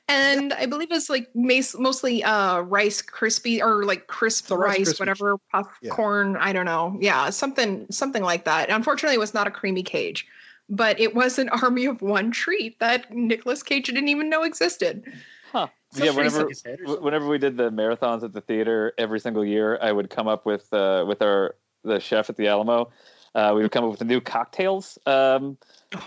And 0.09 0.53
I 0.55 0.67
believe 0.67 0.89
it's 0.91 1.11
like 1.11 1.29
mas- 1.35 1.77
mostly 1.79 2.25
uh, 2.25 2.61
rice 2.61 3.03
crispy 3.03 3.61
or 3.63 3.85
like 3.85 4.07
crisp 4.07 4.47
The 4.49 4.57
Rice 4.57 4.79
rice, 4.79 4.89
Krispies. 4.95 5.01
whatever 5.01 5.37
popcorn. 5.53 6.37
I 6.37 6.53
don't 6.53 6.65
know. 6.65 6.97
Yeah, 7.01 7.31
something 7.31 7.87
something 7.91 8.23
like 8.23 8.45
that. 8.45 8.71
Unfortunately, 8.71 9.17
it 9.17 9.21
was 9.21 9.35
not 9.35 9.47
a 9.47 9.51
creamy 9.51 9.83
cage, 9.83 10.27
but 10.71 10.99
it 10.99 11.15
was 11.15 11.39
an 11.39 11.49
army 11.63 11.85
of 11.85 12.01
one 12.01 12.31
treat 12.31 12.79
that 12.81 13.13
Nicolas 13.15 13.63
Cage 13.63 13.87
didn't 13.87 14.09
even 14.09 14.31
know 14.31 14.45
existed. 14.45 15.05
Huh. 15.53 15.67
So 15.93 16.05
yeah, 16.05 16.11
whenever 16.13 16.49
His 16.49 16.63
head 16.63 16.75
or 16.75 16.77
w- 16.77 16.87
something. 16.89 17.05
whenever 17.05 17.29
we 17.29 17.39
did 17.39 17.57
the 17.57 17.71
marathons 17.71 18.23
at 18.23 18.33
the 18.33 18.41
theater 18.43 18.93
every 18.99 19.21
single 19.21 19.45
year, 19.45 19.79
I 19.83 19.93
would 19.93 20.09
come 20.11 20.29
up 20.29 20.47
with 20.47 20.73
uh, 20.73 21.05
with 21.07 21.21
our 21.23 21.57
the 21.85 22.01
chef 22.01 22.29
at 22.31 22.37
the 22.37 22.47
Alamo. 22.49 22.91
Uh, 23.39 23.55
we 23.55 23.63
would 23.63 23.71
come 23.71 23.85
up 23.85 23.91
with 23.93 24.03
new 24.03 24.21
cocktails 24.21 24.99
um, 25.07 25.57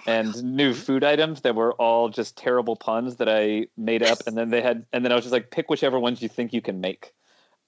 and 0.05 0.43
new 0.43 0.73
food 0.73 1.01
items 1.01 1.39
that 1.41 1.55
were 1.55 1.71
all 1.75 2.09
just 2.09 2.35
terrible 2.35 2.75
puns 2.75 3.15
that 3.15 3.29
I 3.29 3.67
made 3.77 4.03
up, 4.03 4.17
and 4.27 4.35
then 4.35 4.49
they 4.49 4.61
had, 4.61 4.85
and 4.91 5.05
then 5.05 5.13
I 5.13 5.15
was 5.15 5.23
just 5.23 5.31
like, 5.31 5.49
pick 5.49 5.69
whichever 5.69 5.97
ones 5.97 6.21
you 6.21 6.27
think 6.27 6.51
you 6.51 6.61
can 6.61 6.81
make. 6.81 7.13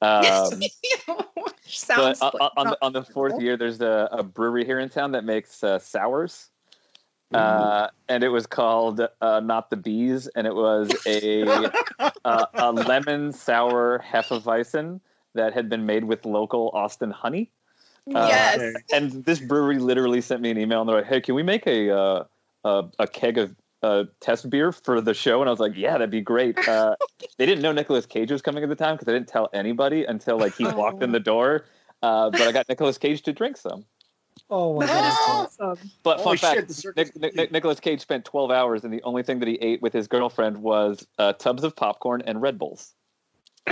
Um, 0.01 0.25
sounds 1.63 2.19
but 2.19 2.33
like 2.33 2.41
on, 2.41 2.49
on, 2.57 2.67
the, 2.67 2.77
on 2.81 2.91
the 2.91 3.03
fourth 3.05 3.39
year, 3.41 3.55
there's 3.55 3.79
a, 3.79 4.09
a 4.11 4.21
brewery 4.21 4.65
here 4.65 4.79
in 4.79 4.89
town 4.89 5.13
that 5.13 5.23
makes 5.23 5.63
uh, 5.63 5.79
sours. 5.79 6.49
Uh, 7.33 7.87
and 8.09 8.21
it 8.21 8.29
was 8.29 8.45
called 8.45 8.99
uh, 9.21 9.39
not 9.39 9.69
the 9.69 9.77
bees, 9.77 10.27
and 10.35 10.45
it 10.45 10.55
was 10.55 10.91
a 11.07 11.71
uh, 12.25 12.45
a 12.53 12.69
lemon 12.69 13.31
sour 13.31 14.03
hefeweizen 14.05 14.99
that 15.35 15.53
had 15.53 15.69
been 15.69 15.85
made 15.85 16.03
with 16.03 16.25
local 16.25 16.69
Austin 16.73 17.11
honey. 17.11 17.49
Uh, 18.13 18.27
yes. 18.27 18.75
And 18.91 19.23
this 19.25 19.39
brewery 19.39 19.79
literally 19.79 20.21
sent 20.21 20.41
me 20.41 20.51
an 20.51 20.57
email 20.57 20.81
and 20.81 20.89
they're 20.89 20.97
like, 20.97 21.05
"Hey, 21.05 21.21
can 21.21 21.35
we 21.35 21.43
make 21.43 21.65
a 21.67 21.95
uh, 21.95 22.23
a, 22.63 22.83
a 22.99 23.07
keg 23.07 23.37
of 23.37 23.55
uh, 23.81 24.05
test 24.19 24.49
beer 24.49 24.71
for 24.71 24.99
the 24.99 25.13
show?" 25.13 25.39
And 25.39 25.49
I 25.49 25.51
was 25.51 25.59
like, 25.59 25.73
"Yeah, 25.75 25.93
that'd 25.93 26.09
be 26.09 26.21
great." 26.21 26.57
Uh, 26.67 26.95
they 27.37 27.45
didn't 27.45 27.61
know 27.61 27.71
Nicolas 27.71 28.05
Cage 28.05 28.31
was 28.31 28.41
coming 28.41 28.63
at 28.63 28.69
the 28.69 28.75
time 28.75 28.95
because 28.95 29.07
I 29.07 29.13
didn't 29.13 29.29
tell 29.29 29.49
anybody 29.53 30.03
until 30.03 30.37
like 30.37 30.55
he 30.55 30.65
walked 30.65 31.01
in 31.01 31.11
the 31.11 31.19
door. 31.19 31.65
Uh, 32.01 32.29
but 32.29 32.41
I 32.41 32.51
got 32.51 32.67
Nicolas 32.67 32.97
Cage 32.97 33.21
to 33.23 33.31
drink 33.31 33.55
some. 33.55 33.85
Oh 34.49 34.77
my 34.77 34.85
That 34.85 35.05
is 35.05 35.13
god. 35.13 35.49
awesome. 35.61 35.91
But 36.03 36.19
Holy 36.19 36.35
fun 36.35 36.49
fact, 36.49 36.59
shit, 36.59 36.67
the 36.67 36.73
circus 36.73 37.11
Nick, 37.15 37.21
Nick, 37.21 37.35
Nick, 37.35 37.51
Nicolas 37.51 37.79
Cage 37.79 38.01
spent 38.01 38.25
12 38.25 38.51
hours, 38.51 38.83
and 38.83 38.93
the 38.93 39.01
only 39.03 39.23
thing 39.23 39.39
that 39.39 39.47
he 39.47 39.55
ate 39.55 39.81
with 39.81 39.93
his 39.93 40.07
girlfriend 40.07 40.57
was 40.57 41.07
uh, 41.17 41.33
tubs 41.33 41.63
of 41.63 41.75
popcorn 41.75 42.21
and 42.25 42.41
Red 42.41 42.59
Bulls. 42.59 42.93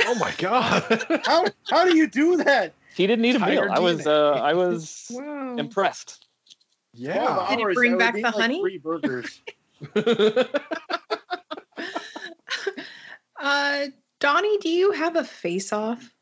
Oh 0.05 0.15
my 0.15 0.33
god. 0.37 1.05
How, 1.25 1.45
how 1.69 1.83
do 1.83 1.97
you 1.97 2.07
do 2.07 2.37
that? 2.37 2.73
He 2.95 3.07
didn't 3.07 3.21
need 3.21 3.35
a 3.35 3.39
meal. 3.45 3.67
I 3.71 3.79
was, 3.79 4.05
uh, 4.05 4.31
I 4.33 4.53
was 4.53 5.07
Wow. 5.11 5.55
impressed. 5.57 6.25
yeah. 6.93 7.23
12 7.25 7.49
Did 7.49 7.59
he 7.67 7.73
bring 7.73 7.97
back 7.97 8.15
eat, 8.15 8.21
the 8.21 8.27
like, 8.27 8.35
honey? 8.35 8.61
Three 8.61 8.77
burgers. 8.77 9.41
Uh, 13.39 13.87
Donnie, 14.19 14.57
do 14.59 14.69
you 14.69 14.91
have 14.91 15.15
a 15.15 15.23
face 15.23 15.73
off? 15.73 16.13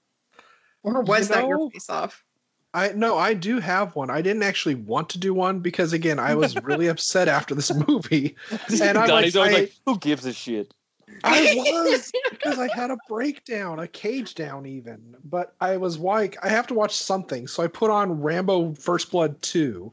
Or 0.83 1.01
was 1.01 1.27
You 1.29 1.35
that 1.35 1.47
your 1.47 1.69
face 1.69 1.89
off? 1.89 2.23
I 2.73 2.89
no, 2.93 3.17
I 3.17 3.33
do 3.33 3.59
have 3.59 3.95
one. 3.95 4.09
I 4.09 4.21
didn't 4.21 4.43
actually 4.43 4.75
want 4.75 5.09
to 5.09 5.17
do 5.17 5.33
one 5.33 5.59
because 5.59 5.91
again, 5.91 6.17
I 6.19 6.35
was 6.35 6.55
really 6.63 6.87
upset 6.93 7.27
after 7.27 7.53
this 7.55 7.73
movie. 7.87 8.35
And 8.81 8.97
I'm 8.97 9.07
Donnie's 9.07 9.35
like, 9.35 9.47
always 9.47 9.55
I- 9.55 9.59
like, 9.61 9.73
"Who 9.85 9.97
gives 9.97 10.25
a 10.25 10.31
shit?" 10.33 10.73
I 11.23 11.53
was 11.56 12.11
because 12.30 12.60
I 12.60 12.69
had 12.73 12.91
a 12.91 12.98
breakdown, 13.07 13.80
a 13.80 13.88
cage 13.88 14.36
down 14.36 14.65
even. 14.65 15.15
But 15.23 15.53
I 15.61 15.77
was 15.77 15.98
like, 15.98 16.38
I 16.44 16.49
have 16.49 16.68
to 16.68 16.73
watch 16.73 16.95
something. 16.95 17.48
So 17.48 17.64
I 17.64 17.68
put 17.68 17.91
on 17.91 18.22
Rambo 18.22 18.73
First 18.76 19.11
Blood 19.11 19.41
2. 19.41 19.91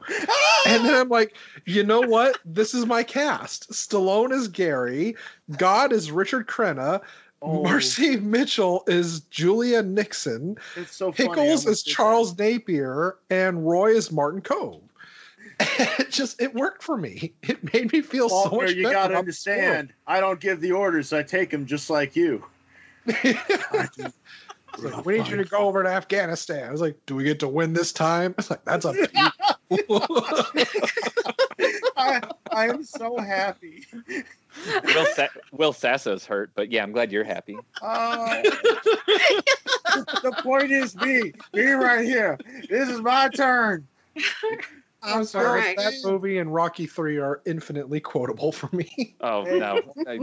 And 0.65 0.85
then 0.85 0.95
I'm 0.95 1.09
like, 1.09 1.35
you 1.65 1.83
know 1.83 2.01
what? 2.01 2.39
This 2.43 2.73
is 2.73 2.85
my 2.85 3.03
cast. 3.03 3.69
Stallone 3.71 4.33
is 4.33 4.47
Gary, 4.47 5.15
God 5.57 5.93
is 5.93 6.11
Richard 6.11 6.47
Crenna, 6.47 7.01
Oh, 7.41 7.61
Marcy 7.61 8.17
Mitchell 8.17 8.83
is 8.87 9.21
Julia 9.21 9.83
Nickson, 9.83 10.57
it's 10.75 10.95
so 10.95 11.11
Pickles 11.11 11.37
almost 11.37 11.67
is 11.67 11.83
that. 11.83 11.91
Charles 11.91 12.37
Napier, 12.37 13.17
and 13.29 13.67
Roy 13.67 13.91
is 13.91 14.11
Martin 14.11 14.41
Kove. 14.41 14.81
It 15.59 16.09
just 16.11 16.41
it 16.41 16.53
worked 16.53 16.83
for 16.83 16.97
me. 16.97 17.33
It 17.43 17.73
made 17.73 17.91
me 17.91 18.01
feel 18.01 18.29
so 18.29 18.43
Faulkner, 18.43 18.67
much 18.67 18.75
you 18.75 18.83
better 18.83 18.93
gotta 18.93 19.13
about 19.13 19.25
this 19.25 19.45
world. 19.45 19.59
understand. 19.59 19.93
I 20.05 20.19
don't 20.19 20.39
give 20.39 20.61
the 20.61 20.71
orders. 20.71 21.13
I 21.13 21.23
take 21.23 21.49
them 21.49 21.65
just 21.65 21.89
like 21.89 22.15
you. 22.15 22.45
It's 24.73 24.83
like, 24.83 25.05
we 25.05 25.17
need 25.17 25.27
you 25.27 25.37
to 25.37 25.43
go 25.43 25.59
over 25.59 25.81
to 25.81 25.89
Afghanistan. 25.89 26.67
I 26.67 26.71
was 26.71 26.81
like, 26.81 26.97
do 27.07 27.15
we 27.15 27.23
get 27.23 27.39
to 27.39 27.47
win 27.47 27.73
this 27.73 27.91
time? 27.91 28.35
I 28.37 28.41
was 28.41 28.49
like, 28.51 28.63
that's 28.63 28.85
up 28.85 28.93
to 28.93 29.09
you. 29.11 29.89
I, 31.97 32.21
I 32.51 32.67
am 32.67 32.83
so 32.83 33.17
happy. 33.17 33.85
Will, 34.83 35.05
Sa- 35.15 35.27
Will 35.51 35.73
Sasso's 35.73 36.25
hurt, 36.25 36.51
but 36.53 36.71
yeah, 36.71 36.83
I'm 36.83 36.91
glad 36.91 37.11
you're 37.11 37.23
happy. 37.23 37.57
Uh, 37.81 38.41
the 40.21 40.37
point 40.43 40.71
is 40.71 40.95
me, 40.97 41.33
me 41.53 41.71
right 41.71 42.05
here. 42.05 42.37
This 42.69 42.89
is 42.89 43.01
my 43.01 43.29
turn. 43.29 43.87
I'm 45.07 45.23
sorry. 45.23 45.61
Alright. 45.61 45.77
That 45.77 45.93
movie 46.03 46.37
and 46.37 46.53
Rocky 46.53 46.85
Three 46.85 47.17
are 47.17 47.41
infinitely 47.45 47.99
quotable 47.99 48.51
for 48.51 48.73
me. 48.75 49.15
Oh 49.21 49.43
no, 49.57 49.95
I, 50.05 50.19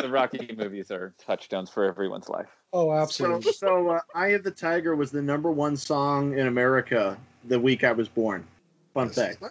the 0.00 0.08
Rocky 0.08 0.48
movies 0.56 0.90
are 0.90 1.14
touchdowns 1.18 1.68
for 1.68 1.84
everyone's 1.84 2.30
life. 2.30 2.48
Oh, 2.72 2.88
So, 2.90 3.02
absolutely. 3.02 3.52
so 3.52 3.88
uh, 3.90 4.00
"Eye 4.14 4.28
of 4.28 4.42
the 4.42 4.50
Tiger" 4.50 4.96
was 4.96 5.10
the 5.10 5.20
number 5.20 5.52
one 5.52 5.76
song 5.76 6.38
in 6.38 6.46
America 6.46 7.18
the 7.48 7.60
week 7.60 7.84
I 7.84 7.92
was 7.92 8.08
born. 8.08 8.46
Fun 8.94 9.10
fact. 9.10 9.42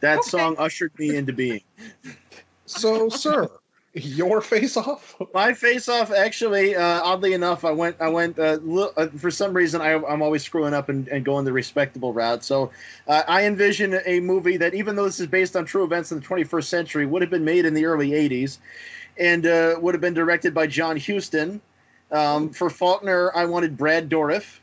That 0.00 0.20
Okay. 0.20 0.28
song 0.28 0.54
ushered 0.58 0.92
me 0.96 1.16
into 1.16 1.32
being. 1.32 1.62
So, 2.66 3.08
sir, 3.08 3.48
your 3.96 4.40
face 4.40 4.76
off? 4.76 5.16
My 5.32 5.52
face 5.54 5.88
off, 5.88 6.12
actually, 6.12 6.76
uh, 6.76 7.00
oddly 7.02 7.32
enough, 7.32 7.64
I 7.64 7.70
went, 7.70 7.96
I 8.00 8.08
went, 8.08 8.38
uh, 8.38 8.58
li- 8.62 8.90
uh, 8.96 9.06
for 9.08 9.30
some 9.30 9.54
reason, 9.54 9.80
I, 9.80 9.94
I'm 9.94 10.22
always 10.22 10.44
screwing 10.44 10.74
up 10.74 10.88
and, 10.88 11.08
and 11.08 11.24
going 11.24 11.44
the 11.44 11.52
respectable 11.52 12.12
route. 12.12 12.44
So 12.44 12.70
uh, 13.08 13.22
I 13.26 13.46
envision 13.46 13.98
a 14.04 14.20
movie 14.20 14.56
that, 14.58 14.74
even 14.74 14.96
though 14.96 15.04
this 15.06 15.18
is 15.20 15.26
based 15.26 15.56
on 15.56 15.64
true 15.64 15.84
events 15.84 16.12
in 16.12 16.20
the 16.20 16.26
21st 16.26 16.64
century, 16.64 17.06
would 17.06 17.22
have 17.22 17.30
been 17.30 17.44
made 17.44 17.64
in 17.64 17.74
the 17.74 17.86
early 17.86 18.10
80s 18.10 18.58
and 19.18 19.46
uh, 19.46 19.76
would 19.80 19.94
have 19.94 20.02
been 20.02 20.14
directed 20.14 20.52
by 20.52 20.66
John 20.66 20.98
Huston. 20.98 21.60
Um, 22.12 22.50
for 22.50 22.68
Faulkner, 22.70 23.32
I 23.34 23.46
wanted 23.46 23.76
Brad 23.76 24.08
Dourif. 24.08 24.58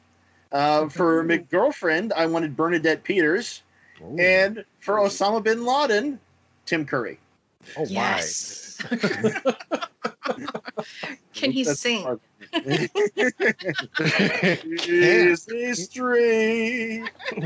Uh, 0.51 0.88
for 0.89 1.23
McGirlfriend, 1.26 2.11
I 2.14 2.27
wanted 2.27 2.55
Bernadette 2.55 3.03
Peters. 3.03 3.64
And 4.19 4.65
for 4.80 4.95
Osama 4.97 5.41
bin 5.41 5.65
Laden, 5.65 6.19
Tim 6.65 6.85
Curry. 6.85 7.18
oh, 7.77 7.85
Yes. 7.88 8.62
Can 11.34 11.52
he 11.52 11.64
That's 11.64 11.80
sing? 11.80 12.04
part- 12.04 12.22
my. 12.54 12.90
is 14.88 15.45
history. 15.50 17.04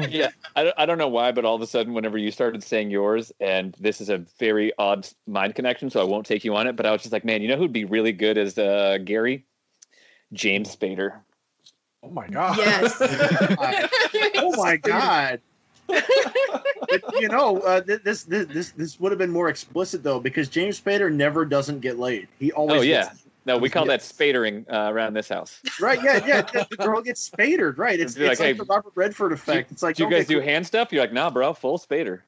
yeah, 0.10 0.30
I, 0.56 0.64
don't- 0.64 0.74
I 0.78 0.86
don't 0.86 0.98
know 0.98 1.08
why, 1.08 1.32
but 1.32 1.46
all 1.46 1.56
of 1.56 1.62
a 1.62 1.68
sudden, 1.68 1.94
whenever 1.94 2.18
you 2.18 2.32
started 2.32 2.64
saying 2.64 2.92
yours, 2.92 3.32
and 3.40 3.76
this 3.80 4.02
is 4.02 4.10
a 4.10 4.18
very 4.40 4.72
odd 4.78 5.08
mind 5.28 5.56
connection, 5.56 5.90
so 5.90 6.02
I 6.02 6.04
won't 6.04 6.26
take 6.26 6.44
you 6.44 6.56
on 6.56 6.68
it. 6.68 6.76
But 6.76 6.86
I 6.86 6.92
was 6.92 7.02
just 7.02 7.14
like, 7.14 7.26
man, 7.26 7.42
you 7.42 7.48
know 7.48 7.58
who'd 7.58 7.74
be 7.74 7.86
really 7.86 8.12
good 8.12 8.38
as 8.38 8.58
uh, 8.58 8.98
Gary? 9.04 9.46
James 10.34 10.76
Spader. 10.76 11.20
oh 12.04 12.10
my 12.10 12.28
god. 12.28 12.58
Yes. 12.58 13.00
Oh 14.40 14.54
my 14.56 14.78
god. 14.78 15.42
But, 15.88 17.04
you 17.20 17.28
know, 17.30 17.60
uh, 17.62 17.82
this, 17.82 18.24
this 18.24 18.46
this 18.46 18.72
this 18.72 19.00
would 19.00 19.12
have 19.12 19.20
been 19.20 19.32
more 19.32 19.50
explicit 19.50 20.04
though, 20.04 20.20
because 20.20 20.48
James 20.50 20.80
Spader 20.80 21.12
never 21.12 21.44
doesn't 21.46 21.80
get 21.82 21.98
laid. 22.00 22.28
He 22.40 22.52
always. 22.54 22.80
Oh, 22.80 22.82
yeah. 22.82 23.04
gets- 23.10 23.24
No, 23.46 23.58
we 23.58 23.70
call 23.70 23.86
Yes. 23.88 24.02
that 24.02 24.08
spadering 24.16 24.66
uh, 24.72 24.90
around 24.92 25.14
this 25.14 25.28
house. 25.30 25.62
right. 25.82 26.00
Yeah, 26.04 26.26
yeah. 26.26 26.42
The, 26.42 26.66
the 26.70 26.78
girl 26.78 27.02
gets 27.02 27.30
spadered. 27.30 27.78
Right. 27.78 28.00
It's, 28.00 28.14
it's 28.16 28.22
like, 28.22 28.40
like, 28.40 28.46
hey, 28.48 28.54
the 28.54 28.64
Robert 28.66 28.94
Redford 28.96 29.32
effect. 29.34 29.72
It's 29.72 29.84
like 29.84 29.96
Do 29.98 30.04
you 30.04 30.10
guys 30.10 30.28
do 30.28 30.40
hand 30.40 30.66
stuff? 30.68 30.92
You're 30.94 31.04
like, 31.04 31.14
nah, 31.14 31.30
bro, 31.30 31.54
full 31.54 31.78
Spader. 31.78 32.22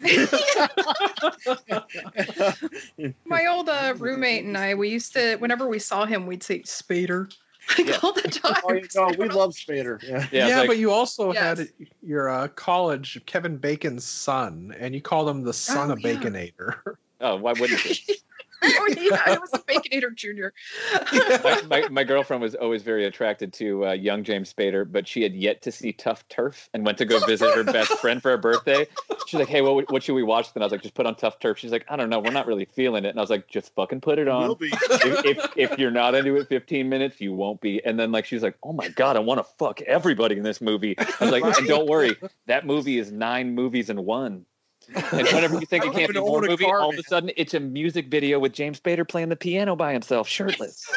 My 3.24 3.46
old 3.46 3.68
uh, 3.68 3.94
roommate 3.98 4.44
and 4.44 4.56
I, 4.58 4.74
we 4.74 4.88
used 4.88 5.12
to, 5.14 5.36
whenever 5.36 5.68
we 5.68 5.78
saw 5.78 6.04
him, 6.06 6.26
we'd 6.26 6.42
say 6.42 6.60
Spader. 6.60 7.32
Like 7.78 7.86
Yeah. 7.86 7.98
all 8.02 8.12
the 8.12 8.22
time. 8.22 8.54
Oh, 8.64 8.72
you 8.72 8.88
know, 8.94 9.14
we 9.16 9.28
love 9.28 9.52
Spader. 9.52 9.98
Yeah. 10.02 10.26
Yeah, 10.32 10.48
Yeah, 10.48 10.58
like, 10.60 10.66
but 10.68 10.76
you 10.78 10.90
also 10.90 11.32
Yes. 11.32 11.58
had 11.58 11.68
your 12.02 12.28
uh, 12.28 12.48
college 12.48 13.20
Kevin 13.26 13.56
Bacon's 13.56 14.04
son, 14.04 14.74
and 14.78 14.94
you 14.94 15.00
called 15.00 15.28
him 15.28 15.42
the 15.42 15.52
son 15.52 15.90
Oh, 15.90 15.94
of 15.94 16.00
yeah. 16.00 16.16
Baconator. 16.16 16.76
oh, 17.20 17.36
why 17.36 17.52
wouldn't 17.52 17.84
you? 17.84 18.14
oh, 18.62 18.94
yeah, 18.96 19.32
it 19.32 19.40
was 19.40 19.52
a 19.52 19.58
Baconator 19.58 20.14
Junior. 20.14 20.52
my, 21.12 21.62
my, 21.68 21.88
my 21.88 22.04
girlfriend 22.04 22.42
was 22.42 22.54
always 22.54 22.82
very 22.82 23.04
attracted 23.04 23.52
to 23.54 23.86
uh, 23.86 23.92
young 23.92 24.24
James 24.24 24.52
Spader, 24.52 24.90
but 24.90 25.06
she 25.06 25.22
had 25.22 25.34
yet 25.34 25.62
to 25.62 25.72
see 25.72 25.92
Tuff 25.92 26.26
Turf 26.28 26.68
and 26.74 26.84
went 26.84 26.98
to 26.98 27.04
go 27.04 27.18
visit 27.20 27.54
her 27.54 27.64
best 27.64 27.92
friend 28.00 28.22
for 28.22 28.30
her 28.30 28.38
birthday. 28.38 28.86
She's 29.26 29.38
like, 29.38 29.48
"Hey, 29.48 29.60
what, 29.60 29.90
what 29.90 30.02
should 30.02 30.14
we 30.14 30.22
watch?" 30.22 30.52
Then 30.52 30.62
I 30.62 30.66
was 30.66 30.72
like, 30.72 30.82
"Just 30.82 30.94
put 30.94 31.06
on 31.06 31.14
Tuff 31.14 31.38
Turf." 31.38 31.58
She's 31.58 31.72
like, 31.72 31.84
"I 31.88 31.96
don't 31.96 32.10
know, 32.10 32.20
we're 32.20 32.32
not 32.32 32.46
really 32.46 32.64
feeling 32.64 33.04
it." 33.04 33.08
And 33.08 33.18
I 33.18 33.22
was 33.22 33.30
like, 33.30 33.48
"Just 33.48 33.74
fucking 33.74 34.00
put 34.00 34.18
it 34.18 34.28
on. 34.28 34.54
be. 34.54 34.70
If, 34.72 35.24
if 35.24 35.52
if 35.56 35.78
you're 35.78 35.90
not 35.90 36.14
into 36.14 36.36
it, 36.36 36.48
15 36.48 36.88
minutes, 36.88 37.20
you 37.20 37.32
won't 37.32 37.60
be." 37.60 37.84
And 37.84 37.98
then 37.98 38.12
like 38.12 38.24
she's 38.26 38.42
like, 38.42 38.56
"Oh 38.62 38.72
my 38.72 38.88
god, 38.88 39.16
I 39.16 39.20
want 39.20 39.38
to 39.38 39.44
fuck 39.58 39.80
everybody 39.82 40.36
in 40.36 40.42
this 40.42 40.60
movie." 40.60 40.96
I 40.98 41.16
was 41.20 41.30
like, 41.30 41.44
and 41.44 41.66
"Don't 41.66 41.88
worry, 41.88 42.16
that 42.46 42.66
movie 42.66 42.98
is 42.98 43.12
nine 43.12 43.54
movies 43.54 43.90
in 43.90 44.04
one." 44.04 44.46
And 45.12 45.26
whenever 45.28 45.58
you 45.58 45.66
think 45.66 45.84
it 45.84 45.92
can't 45.92 46.12
be 46.12 46.20
more 46.20 46.38
own 46.38 46.44
a 46.44 46.48
movie, 46.48 46.64
car, 46.64 46.80
all 46.80 46.90
of 46.90 46.98
a 46.98 47.02
sudden 47.02 47.30
it's 47.36 47.54
a 47.54 47.60
music 47.60 48.08
video 48.08 48.38
with 48.38 48.52
James 48.52 48.80
Spader 48.80 49.06
playing 49.06 49.28
the 49.28 49.36
piano 49.36 49.76
by 49.76 49.92
himself, 49.92 50.28
shirtless. 50.28 50.88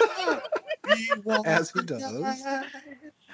As 1.46 1.72
he 1.72 1.82
does. 1.82 2.04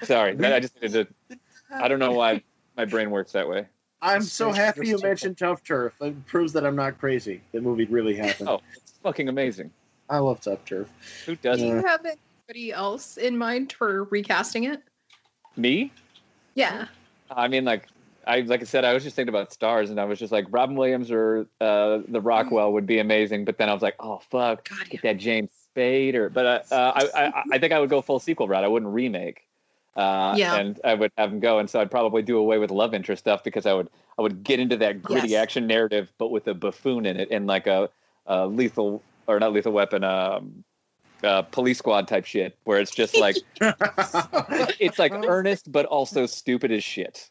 Sorry, 0.02 0.44
I 0.44 0.60
just 0.60 0.80
needed 0.80 1.08
to. 1.28 1.38
I 1.72 1.88
don't 1.88 1.98
know 1.98 2.12
why 2.12 2.42
my 2.76 2.84
brain 2.84 3.10
works 3.10 3.32
that 3.32 3.48
way. 3.48 3.66
I'm 4.02 4.22
so 4.22 4.50
happy 4.50 4.88
you 4.88 4.98
mentioned 5.00 5.38
Tuff 5.38 5.62
Turf. 5.62 5.94
It 6.00 6.26
proves 6.26 6.52
that 6.54 6.66
I'm 6.66 6.74
not 6.74 6.98
crazy. 6.98 7.40
The 7.52 7.60
movie 7.60 7.84
really 7.84 8.16
happened. 8.16 8.48
Oh, 8.48 8.60
it's 8.74 8.94
fucking 9.02 9.28
amazing. 9.28 9.70
I 10.10 10.18
love 10.18 10.40
Tuff 10.40 10.64
Turf. 10.64 10.88
Who 11.24 11.36
doesn't? 11.36 11.66
you 11.66 11.82
have 11.86 12.04
anybody 12.04 12.72
else 12.72 13.16
in 13.16 13.38
mind 13.38 13.72
for 13.72 14.04
recasting 14.04 14.64
it? 14.64 14.82
Me? 15.56 15.92
Yeah. 16.54 16.86
I 17.30 17.46
mean, 17.46 17.64
like, 17.64 17.86
I 18.26 18.40
like 18.40 18.60
I 18.60 18.64
said, 18.64 18.84
I 18.84 18.92
was 18.92 19.02
just 19.02 19.16
thinking 19.16 19.34
about 19.34 19.52
stars, 19.52 19.90
and 19.90 20.00
I 20.00 20.04
was 20.04 20.18
just 20.18 20.32
like, 20.32 20.46
Robin 20.50 20.76
Williams 20.76 21.10
or 21.10 21.46
uh, 21.60 22.00
the 22.08 22.20
Rockwell 22.20 22.72
would 22.72 22.86
be 22.86 22.98
amazing. 22.98 23.44
But 23.44 23.58
then 23.58 23.68
I 23.68 23.72
was 23.72 23.82
like, 23.82 23.96
oh 24.00 24.20
fuck, 24.30 24.68
God, 24.68 24.78
yeah. 24.80 24.88
get 24.88 25.02
that 25.02 25.16
James 25.18 25.50
Spader. 25.76 26.32
But 26.32 26.46
uh, 26.46 26.74
uh, 26.74 26.92
I, 27.14 27.26
I, 27.26 27.42
I 27.52 27.58
think 27.58 27.72
I 27.72 27.80
would 27.80 27.90
go 27.90 28.00
full 28.02 28.20
sequel 28.20 28.48
route. 28.48 28.64
I 28.64 28.68
wouldn't 28.68 28.92
remake. 28.92 29.46
Uh, 29.96 30.34
Yeah. 30.36 30.56
And 30.56 30.80
I 30.84 30.94
would 30.94 31.12
have 31.18 31.32
him 31.32 31.40
go, 31.40 31.58
and 31.58 31.68
so 31.68 31.80
I'd 31.80 31.90
probably 31.90 32.22
do 32.22 32.38
away 32.38 32.58
with 32.58 32.70
love 32.70 32.94
interest 32.94 33.20
stuff 33.24 33.44
because 33.44 33.66
I 33.66 33.72
would 33.72 33.88
I 34.18 34.22
would 34.22 34.44
get 34.44 34.60
into 34.60 34.76
that 34.78 35.02
gritty 35.02 35.28
Yes. 35.30 35.42
action 35.42 35.66
narrative, 35.66 36.12
but 36.18 36.30
with 36.30 36.46
a 36.48 36.54
buffoon 36.54 37.06
in 37.06 37.18
it, 37.18 37.28
and 37.30 37.46
like 37.46 37.66
a, 37.66 37.90
a 38.26 38.46
lethal 38.46 39.02
or 39.26 39.38
not 39.40 39.52
lethal 39.52 39.72
weapon, 39.72 40.04
um, 40.04 40.64
uh, 41.24 41.42
police 41.42 41.78
squad 41.78 42.08
type 42.08 42.24
shit, 42.24 42.56
where 42.64 42.78
it's 42.78 42.94
just 42.94 43.16
like 43.18 43.36
it's 44.80 44.98
like 44.98 45.12
earnest 45.12 45.70
but 45.70 45.86
also 45.86 46.26
stupid 46.26 46.70
as 46.70 46.84
shit. 46.84 47.30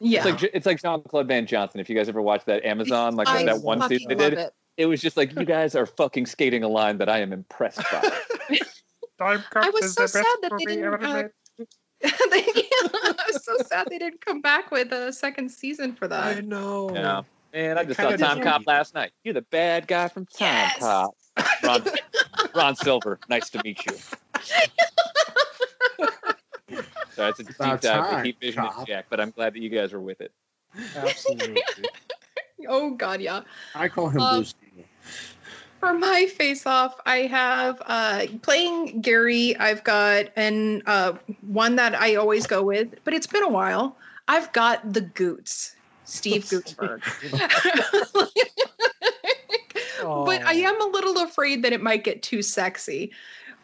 Yeah. 0.00 0.26
It's 0.26 0.42
like 0.42 0.50
it's 0.54 0.66
like 0.66 0.82
Jean 0.82 1.02
Claude 1.02 1.28
Van 1.28 1.46
Johnson. 1.46 1.80
If 1.80 1.90
you 1.90 1.96
guys 1.96 2.08
ever 2.08 2.22
watched 2.22 2.46
that 2.46 2.64
Amazon, 2.64 3.16
like 3.16 3.28
I 3.28 3.44
that 3.44 3.62
one 3.62 3.86
season 3.88 4.08
they 4.08 4.14
did, 4.14 4.32
it. 4.34 4.54
it. 4.78 4.86
was 4.86 5.00
just 5.00 5.16
like 5.16 5.38
you 5.38 5.44
guys 5.56 5.74
are 5.74 5.86
fucking 5.86 6.26
skating 6.26 6.62
a 6.62 6.68
line 6.68 6.98
that 6.98 7.08
I 7.08 7.18
am 7.20 7.32
impressed 7.32 7.78
by. 7.92 8.10
I 9.20 9.70
was 9.70 9.94
so 9.94 10.06
sad 10.06 10.24
that 10.42 10.52
they 10.58 10.76
didn't. 10.76 11.04
Uh, 11.04 11.28
They- 11.58 11.68
I 12.02 13.14
was 13.30 13.44
so 13.44 13.58
sad 13.66 13.88
they 13.90 13.98
didn't 13.98 14.24
come 14.24 14.40
back 14.40 14.70
with 14.70 14.90
a 14.92 15.12
second 15.12 15.50
season 15.50 15.94
for 15.94 16.08
that. 16.08 16.38
I 16.38 16.40
know. 16.40 16.90
Yeah. 16.94 17.22
Man, 17.52 17.76
I 17.76 17.84
just 17.84 18.00
saw 18.00 18.08
Kinda 18.08 18.24
Time. 18.24 18.42
Cop 18.42 18.66
last 18.66 18.94
night. 18.94 19.10
You're 19.22 19.34
the 19.34 19.42
bad 19.42 19.86
guy 19.86 20.08
from 20.08 20.24
Time 20.24 20.48
Yes. 20.48 20.78
Cop. 20.78 21.14
Ron, 21.62 21.84
Ron 22.54 22.76
Silver, 22.76 23.18
nice 23.28 23.50
to 23.50 23.60
meet 23.62 23.84
you. 23.84 23.96
So 27.20 27.26
it's 27.26 27.40
a 27.40 27.44
deep 27.44 27.54
dive 27.56 27.80
time, 27.82 28.16
to 28.16 28.22
Heat 28.22 28.40
Vision 28.40 28.64
and 28.64 28.72
Cop. 28.72 28.86
Jack, 28.86 29.06
but 29.10 29.20
I'm 29.20 29.30
glad 29.30 29.52
that 29.52 29.60
you 29.60 29.68
guys 29.68 29.92
were 29.92 30.00
with 30.00 30.20
it. 30.20 30.32
Absolutely. 30.96 31.60
Oh 32.68 32.90
God, 32.90 33.22
yeah. 33.22 33.40
I 33.74 33.88
call 33.88 34.10
him 34.10 34.20
Um, 34.20 34.34
Blue 34.34 34.44
Steel. 34.44 34.84
For 35.80 35.94
my 35.94 36.26
face 36.26 36.66
off, 36.66 36.94
I 37.06 37.20
have 37.20 37.80
uh 37.86 38.26
playing 38.42 39.00
Gary, 39.00 39.56
I've 39.56 39.82
got 39.82 40.26
an 40.36 40.82
uh 40.84 41.14
one 41.40 41.76
that 41.76 41.98
I 41.98 42.16
always 42.16 42.46
go 42.46 42.62
with, 42.62 43.02
but 43.04 43.14
it's 43.14 43.26
been 43.26 43.42
a 43.44 43.48
while. 43.48 43.96
I've 44.28 44.52
got 44.52 44.92
the 44.92 45.00
Goots, 45.00 45.74
Steve 46.04 46.46
Guttenberg. 46.50 47.02
but 50.02 50.42
I 50.44 50.52
am 50.52 50.78
a 50.82 50.86
little 50.86 51.22
afraid 51.22 51.64
that 51.64 51.72
it 51.72 51.82
might 51.82 52.04
get 52.04 52.22
too 52.22 52.42
sexy. 52.42 53.10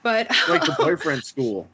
But 0.02 0.30
Like 0.48 0.64
the 0.64 0.74
boyfriend 0.78 1.22
school. 1.22 1.68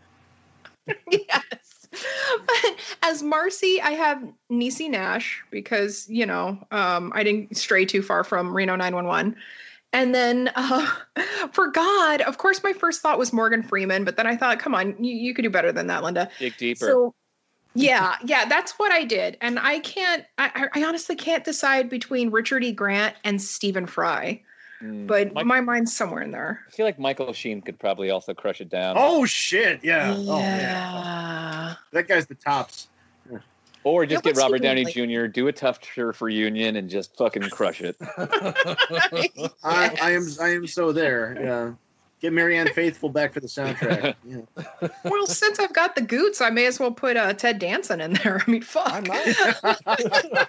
yes. 1.08 1.71
But 2.46 2.76
as 3.02 3.22
Marcy, 3.22 3.80
I 3.80 3.90
have 3.90 4.22
Niecy 4.50 4.88
Nash 4.88 5.42
because, 5.50 6.08
you 6.08 6.26
know, 6.26 6.58
um, 6.70 7.12
I 7.14 7.22
didn't 7.22 7.56
stray 7.56 7.84
too 7.84 8.02
far 8.02 8.24
from 8.24 8.54
Reno 8.54 8.76
911. 8.76 9.36
And 9.92 10.14
then 10.14 10.50
uh, 10.56 10.90
for 11.52 11.68
God, 11.68 12.22
of 12.22 12.38
course, 12.38 12.62
my 12.62 12.72
first 12.72 13.02
thought 13.02 13.18
was 13.18 13.32
Morgan 13.32 13.62
Freeman, 13.62 14.04
but 14.04 14.16
then 14.16 14.26
I 14.26 14.36
thought, 14.36 14.58
come 14.58 14.74
on, 14.74 15.02
you, 15.02 15.14
you 15.14 15.34
could 15.34 15.42
do 15.42 15.50
better 15.50 15.72
than 15.72 15.86
that, 15.88 16.02
Linda. 16.02 16.30
Dig 16.38 16.56
deeper. 16.56 16.86
So, 16.86 17.14
yeah, 17.74 18.16
yeah, 18.24 18.46
that's 18.46 18.72
what 18.72 18.92
I 18.92 19.04
did. 19.04 19.36
And 19.40 19.58
I 19.58 19.78
can't, 19.80 20.24
I, 20.38 20.68
I 20.74 20.80
I 20.80 20.84
honestly 20.84 21.16
can't 21.16 21.44
decide 21.44 21.88
between 21.88 22.30
Richard 22.30 22.64
E. 22.64 22.72
Grant 22.72 23.16
and 23.24 23.40
Stephen 23.40 23.86
Fry, 23.86 24.42
Mm. 24.82 25.06
but 25.06 25.32
Mike- 25.32 25.46
my 25.46 25.60
mind's 25.60 25.94
somewhere 25.96 26.22
in 26.22 26.32
there. 26.32 26.60
I 26.66 26.70
feel 26.72 26.84
like 26.86 26.98
Michael 26.98 27.32
Sheen 27.32 27.60
could 27.62 27.78
probably 27.78 28.10
also 28.10 28.34
crush 28.34 28.60
it 28.60 28.68
down. 28.68 28.96
Oh 28.98 29.24
shit! 29.24 29.80
Yeah. 29.84 30.12
yeah. 30.16 30.32
Oh 30.32 30.38
yeah. 30.38 31.74
That 31.92 32.08
guy's 32.08 32.26
the 32.26 32.34
tops. 32.34 32.88
Or 33.84 34.06
just 34.06 34.24
Yeah, 34.24 34.30
get 34.30 34.36
what's 34.36 34.38
he 34.38 34.42
Robert 34.44 34.58
doing, 34.58 34.84
Downey 34.84 34.84
like- 34.84 34.94
Jr., 34.94 35.26
do 35.26 35.48
a 35.48 35.52
tough 35.52 35.80
tour 35.80 36.12
for 36.12 36.28
Union, 36.28 36.76
and 36.76 36.88
just 36.88 37.16
fucking 37.16 37.42
crush 37.50 37.80
it. 37.80 37.96
I, 39.64 39.96
I 40.00 40.10
am. 40.12 40.26
I 40.40 40.48
am 40.50 40.66
so 40.68 40.92
there. 40.92 41.36
Yeah. 41.40 41.72
Get 42.22 42.32
Marianne 42.32 42.68
Faithfull 42.72 43.08
back 43.10 43.32
for 43.34 43.40
the 43.40 43.48
soundtrack. 43.48 44.14
Yeah. 44.24 44.88
Well, 45.04 45.26
since 45.26 45.58
I've 45.58 45.72
got 45.74 45.96
the 45.96 46.00
goots, 46.02 46.40
I 46.40 46.50
may 46.50 46.66
as 46.66 46.78
well 46.78 46.92
put 46.92 47.16
uh, 47.16 47.32
Ted 47.34 47.58
Danson 47.58 48.00
in 48.00 48.12
there. 48.14 48.40
I 48.46 48.50
mean, 48.50 48.62
fuck. 48.62 48.88
I 48.88 49.00
might. 49.00 50.48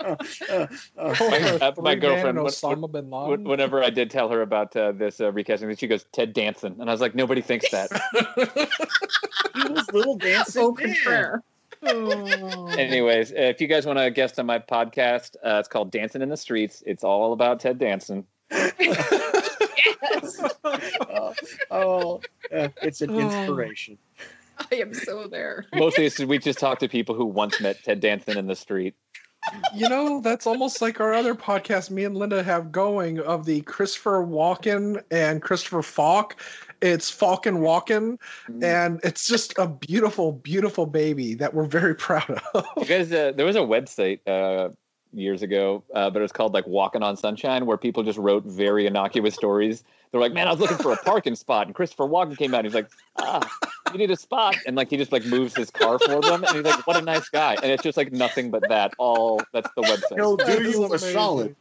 Uh, 0.00 0.16
uh, 0.48 0.66
uh, 0.98 1.14
My- 1.20 1.58
uh, 1.60 1.72
my 1.78 1.94
girlfriend, 1.94 2.38
what- 2.42 2.52
Osama 2.52 2.90
bin 2.90 3.08
Wh- 3.10 3.28
Laden. 3.28 3.44
Whenever 3.44 3.82
I 3.82 3.90
did 3.90 4.10
tell 4.10 4.28
her 4.28 4.42
about 4.42 4.74
uh, 4.76 4.92
this 4.92 5.20
uh, 5.20 5.30
recasting, 5.32 5.74
she 5.76 5.86
goes, 5.86 6.04
Ted 6.12 6.32
Danson. 6.32 6.76
And 6.80 6.88
I 6.88 6.92
was 6.92 7.00
like, 7.00 7.14
nobody 7.14 7.40
thinks 7.40 7.70
that. 7.70 7.90
he 9.54 9.72
was 9.72 9.92
little 9.92 10.16
dancing. 10.16 10.62
Au 10.62 10.72
man. 10.72 11.42
Oh. 11.86 12.66
Anyways, 12.68 13.32
if 13.32 13.60
you 13.60 13.66
guys 13.66 13.86
want 13.86 13.98
to 13.98 14.10
guest 14.10 14.38
on 14.38 14.46
my 14.46 14.58
podcast, 14.58 15.36
uh, 15.44 15.58
it's 15.58 15.68
called 15.68 15.90
Dancing 15.90 16.22
in 16.22 16.28
the 16.28 16.36
Streets. 16.36 16.82
It's 16.86 17.04
all 17.04 17.32
about 17.32 17.60
Ted 17.60 17.78
Danson. 17.78 18.24
Yes, 19.84 20.40
Oh, 20.64 21.34
oh, 21.70 22.20
uh, 22.54 22.68
it's 22.82 23.00
an 23.00 23.10
Oh. 23.10 23.18
inspiration. 23.20 23.98
I 24.70 24.76
am 24.76 24.92
so 24.92 25.26
there. 25.26 25.66
Mostly 25.74 26.06
it's, 26.06 26.18
we 26.18 26.38
just 26.38 26.58
talk 26.58 26.78
to 26.80 26.88
people 26.88 27.14
who 27.14 27.24
once 27.24 27.60
met 27.60 27.82
Ted 27.82 28.00
Danson 28.00 28.36
in 28.36 28.46
the 28.46 28.54
street. 28.56 28.94
you 29.74 29.88
know, 29.88 30.20
that's 30.20 30.46
almost 30.46 30.82
like 30.82 31.00
our 31.00 31.14
other 31.14 31.34
podcast 31.34 31.90
me 31.90 32.04
and 32.04 32.14
Linda 32.16 32.42
have 32.42 32.70
going 32.70 33.20
of 33.20 33.46
the 33.46 33.62
Christopher 33.62 34.22
Walken 34.24 35.02
and 35.10 35.40
Christopher 35.40 35.80
Falk. 35.82 36.36
It's 36.82 37.10
Falcon 37.10 37.58
Walken, 37.58 38.18
and 38.62 39.00
it's 39.02 39.26
just 39.28 39.54
a 39.58 39.66
beautiful, 39.66 40.32
beautiful 40.32 40.86
baby 40.86 41.34
that 41.34 41.52
we're 41.54 41.64
very 41.66 41.94
proud 41.94 42.40
of. 42.54 42.64
You 42.78 42.84
guys, 42.86 43.12
uh, 43.12 43.32
there 43.36 43.46
was 43.46 43.56
a 43.56 43.60
website 43.60 44.20
uh, 44.26 44.70
years 45.12 45.42
ago, 45.42 45.82
uh, 45.94 46.10
but 46.10 46.18
it 46.18 46.22
was 46.22 46.32
called 46.32 46.54
like 46.54 46.66
Walking 46.66 47.02
on 47.02 47.16
Sunshine, 47.16 47.66
where 47.66 47.76
people 47.76 48.02
just 48.02 48.18
wrote 48.18 48.44
very 48.44 48.86
innocuous 48.86 49.34
stories. 49.34 49.84
They're 50.12 50.20
like, 50.20 50.32
"Man, 50.32 50.48
I 50.48 50.50
was 50.50 50.60
looking 50.60 50.76
for 50.78 50.92
a 50.92 50.96
parking 50.98 51.34
spot," 51.36 51.66
and 51.66 51.74
Christopher 51.74 52.04
Walken 52.04 52.36
came 52.36 52.54
out. 52.54 52.64
He's 52.64 52.74
like, 52.74 52.88
"Ah, 53.18 53.40
you 53.92 53.98
need 53.98 54.10
a 54.10 54.16
spot," 54.16 54.56
and 54.66 54.76
like 54.76 54.90
he 54.90 54.96
just 54.96 55.12
like 55.12 55.24
moves 55.24 55.54
his 55.56 55.70
car 55.70 55.98
for 55.98 56.20
them, 56.20 56.44
and 56.44 56.56
he's 56.56 56.64
like, 56.64 56.86
"What 56.86 56.96
a 56.96 57.02
nice 57.02 57.28
guy!" 57.28 57.54
And 57.62 57.70
it's 57.70 57.82
just 57.82 57.96
like 57.96 58.12
nothing 58.12 58.50
but 58.50 58.68
that. 58.68 58.92
All 58.98 59.40
that's 59.52 59.70
the 59.76 59.82
website. 59.82 60.16
He'll 60.16 60.36
do 60.36 60.62
you 60.68 60.82
a 60.82 60.86
amazing. 60.86 61.12
solid. 61.12 61.56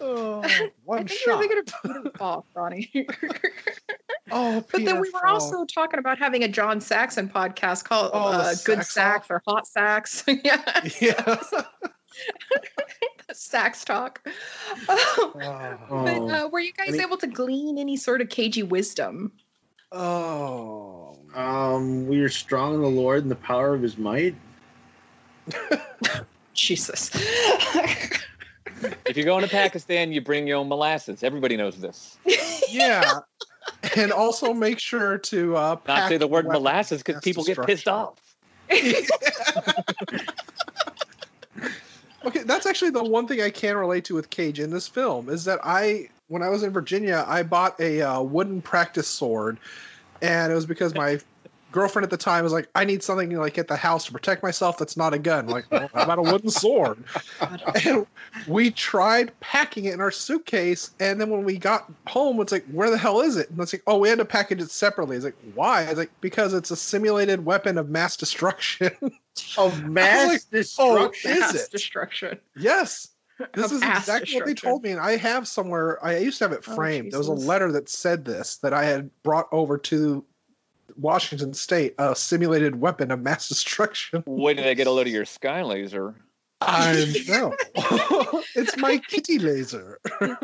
Oh, 0.00 0.42
I 0.42 0.70
one 0.84 1.06
think 1.06 1.10
you're 1.24 1.34
shot. 1.36 1.40
thinking 1.40 1.58
of 1.58 1.82
Peter 2.02 2.10
Falk, 2.18 2.46
Ronnie. 2.54 2.90
Oh, 4.32 4.64
but 4.72 4.84
then 4.84 4.96
we 5.00 5.08
were 5.08 5.20
Falk. 5.20 5.24
also 5.26 5.64
talking 5.64 6.00
about 6.00 6.18
having 6.18 6.42
a 6.42 6.48
John 6.48 6.80
Saxon 6.80 7.28
podcast 7.28 7.84
called 7.84 8.10
Oh, 8.12 8.32
the 8.32 8.38
uh, 8.38 8.54
Good 8.64 8.78
Sax 8.78 8.92
Sax 8.92 9.26
or 9.30 9.40
Hot 9.46 9.68
Sax. 9.68 10.24
yeah, 10.44 10.80
Yeah. 11.00 11.36
Sax 13.32 13.84
Talk. 13.84 14.26
Oh. 14.88 15.32
but 15.34 16.18
Oh. 16.18 16.28
uh, 16.46 16.48
were 16.48 16.60
you 16.60 16.72
guys 16.72 16.92
mean- 16.92 17.00
able 17.02 17.16
to 17.18 17.26
glean 17.26 17.78
any 17.78 17.96
sort 17.96 18.20
of 18.20 18.28
cagey 18.28 18.62
wisdom? 18.62 19.32
Oh. 19.92 21.16
Um, 21.34 22.06
we 22.06 22.20
are 22.20 22.28
strong 22.28 22.74
in 22.74 22.82
the 22.82 22.88
Lord 22.88 23.22
and 23.22 23.30
the 23.30 23.36
power 23.36 23.74
of 23.74 23.82
His 23.82 23.98
might. 23.98 24.34
Jesus. 26.54 27.10
If 29.06 29.16
you're 29.16 29.24
going 29.26 29.42
to 29.44 29.48
Pakistan, 29.50 30.12
you 30.12 30.20
bring 30.20 30.46
your 30.46 30.56
own 30.58 30.68
molasses. 30.68 31.22
Everybody 31.22 31.56
knows 31.56 31.76
this. 31.76 32.18
Yeah. 32.68 33.20
and 33.96 34.12
also 34.12 34.52
make 34.54 34.78
sure 34.78 35.18
to 35.18 35.56
uh, 35.56 35.60
Not 35.60 35.84
pack 35.84 36.08
say 36.08 36.16
the 36.16 36.26
word 36.26 36.46
molasses 36.46 37.02
because 37.02 37.20
people 37.22 37.44
get 37.44 37.56
pissed 37.58 37.84
destruction. 37.84 37.92
off. 37.92 38.20
Okay, 42.26 42.42
that's 42.42 42.66
actually 42.66 42.90
the 42.90 43.04
one 43.04 43.28
thing 43.28 43.40
I 43.40 43.50
can 43.50 43.76
relate 43.76 44.04
to 44.06 44.14
with 44.16 44.30
Cage 44.30 44.58
in 44.58 44.70
this 44.70 44.88
film 44.88 45.28
is 45.28 45.44
that 45.44 45.60
I, 45.62 46.08
when 46.26 46.42
I 46.42 46.48
was 46.48 46.64
in 46.64 46.72
Virginia, 46.72 47.24
I 47.28 47.44
bought 47.44 47.78
a 47.80 48.02
uh, 48.02 48.20
wooden 48.20 48.60
practice 48.60 49.06
sword, 49.06 49.58
and 50.20 50.50
it 50.50 50.54
was 50.56 50.66
because 50.66 50.92
my 50.92 51.20
girlfriend 51.72 52.04
at 52.04 52.10
the 52.10 52.16
time 52.16 52.44
was 52.44 52.52
like, 52.52 52.68
"I 52.74 52.84
need 52.84 53.02
something 53.02 53.30
like 53.36 53.58
at 53.58 53.68
the 53.68 53.76
house 53.76 54.04
to 54.06 54.12
protect 54.12 54.42
myself 54.42 54.78
that's 54.78 54.96
not 54.96 55.12
a 55.14 55.18
gun." 55.18 55.46
I'm 55.46 55.50
like, 55.50 55.66
well, 55.70 55.90
how 55.94 56.02
about 56.04 56.18
a 56.18 56.22
wooden 56.22 56.50
sword? 56.50 57.04
and 57.84 58.06
we 58.46 58.70
tried 58.70 59.38
packing 59.40 59.84
it 59.86 59.94
in 59.94 60.00
our 60.00 60.10
suitcase, 60.10 60.90
and 61.00 61.20
then 61.20 61.30
when 61.30 61.44
we 61.44 61.58
got 61.58 61.90
home, 62.08 62.40
it's 62.40 62.52
like, 62.52 62.64
"Where 62.70 62.90
the 62.90 62.98
hell 62.98 63.20
is 63.20 63.36
it?" 63.36 63.50
And 63.50 63.60
it's 63.60 63.72
like, 63.72 63.82
"Oh, 63.86 63.98
we 63.98 64.08
had 64.08 64.18
to 64.18 64.24
package 64.24 64.60
it 64.62 64.70
separately." 64.70 65.16
It's 65.16 65.24
like, 65.24 65.36
"Why?" 65.54 65.82
It's 65.82 65.98
like 65.98 66.10
because 66.20 66.54
it's 66.54 66.70
a 66.70 66.76
simulated 66.76 67.44
weapon 67.44 67.78
of 67.78 67.88
mass 67.90 68.16
destruction. 68.16 68.90
Of 69.58 69.84
mass 69.84 70.28
like, 70.28 70.40
oh, 70.40 70.56
destruction. 70.56 71.30
Is 71.32 71.40
Mass 71.40 71.54
it? 71.54 71.70
destruction. 71.70 72.38
yes. 72.56 73.08
This 73.52 73.70
is 73.70 73.82
exactly 73.82 74.34
what 74.34 74.46
they 74.46 74.54
told 74.54 74.82
me, 74.82 74.92
and 74.92 74.98
I 75.00 75.18
have 75.18 75.46
somewhere. 75.46 76.02
I 76.02 76.16
used 76.16 76.38
to 76.38 76.44
have 76.44 76.52
it 76.52 76.64
Oh, 76.66 76.74
framed. 76.74 77.12
there 77.12 77.18
was 77.18 77.28
a 77.28 77.32
letter 77.32 77.70
that 77.72 77.90
said 77.90 78.24
this 78.24 78.56
that 78.62 78.72
I 78.72 78.84
had 78.84 79.10
brought 79.22 79.46
over 79.52 79.76
to 79.76 80.24
Washington 80.96 81.54
State, 81.54 81.94
a 81.98 82.14
simulated 82.16 82.80
weapon 82.80 83.10
of 83.10 83.20
mass 83.20 83.48
destruction. 83.48 84.22
When 84.26 84.56
did 84.56 84.66
I 84.66 84.74
get 84.74 84.86
a 84.86 84.90
load 84.90 85.06
of 85.06 85.12
your 85.12 85.24
sky 85.24 85.62
laser? 85.62 86.14
I 86.60 87.04
know. 87.28 87.54
it's 88.54 88.76
my 88.76 88.98
kitty 88.98 89.38
laser. 89.38 90.00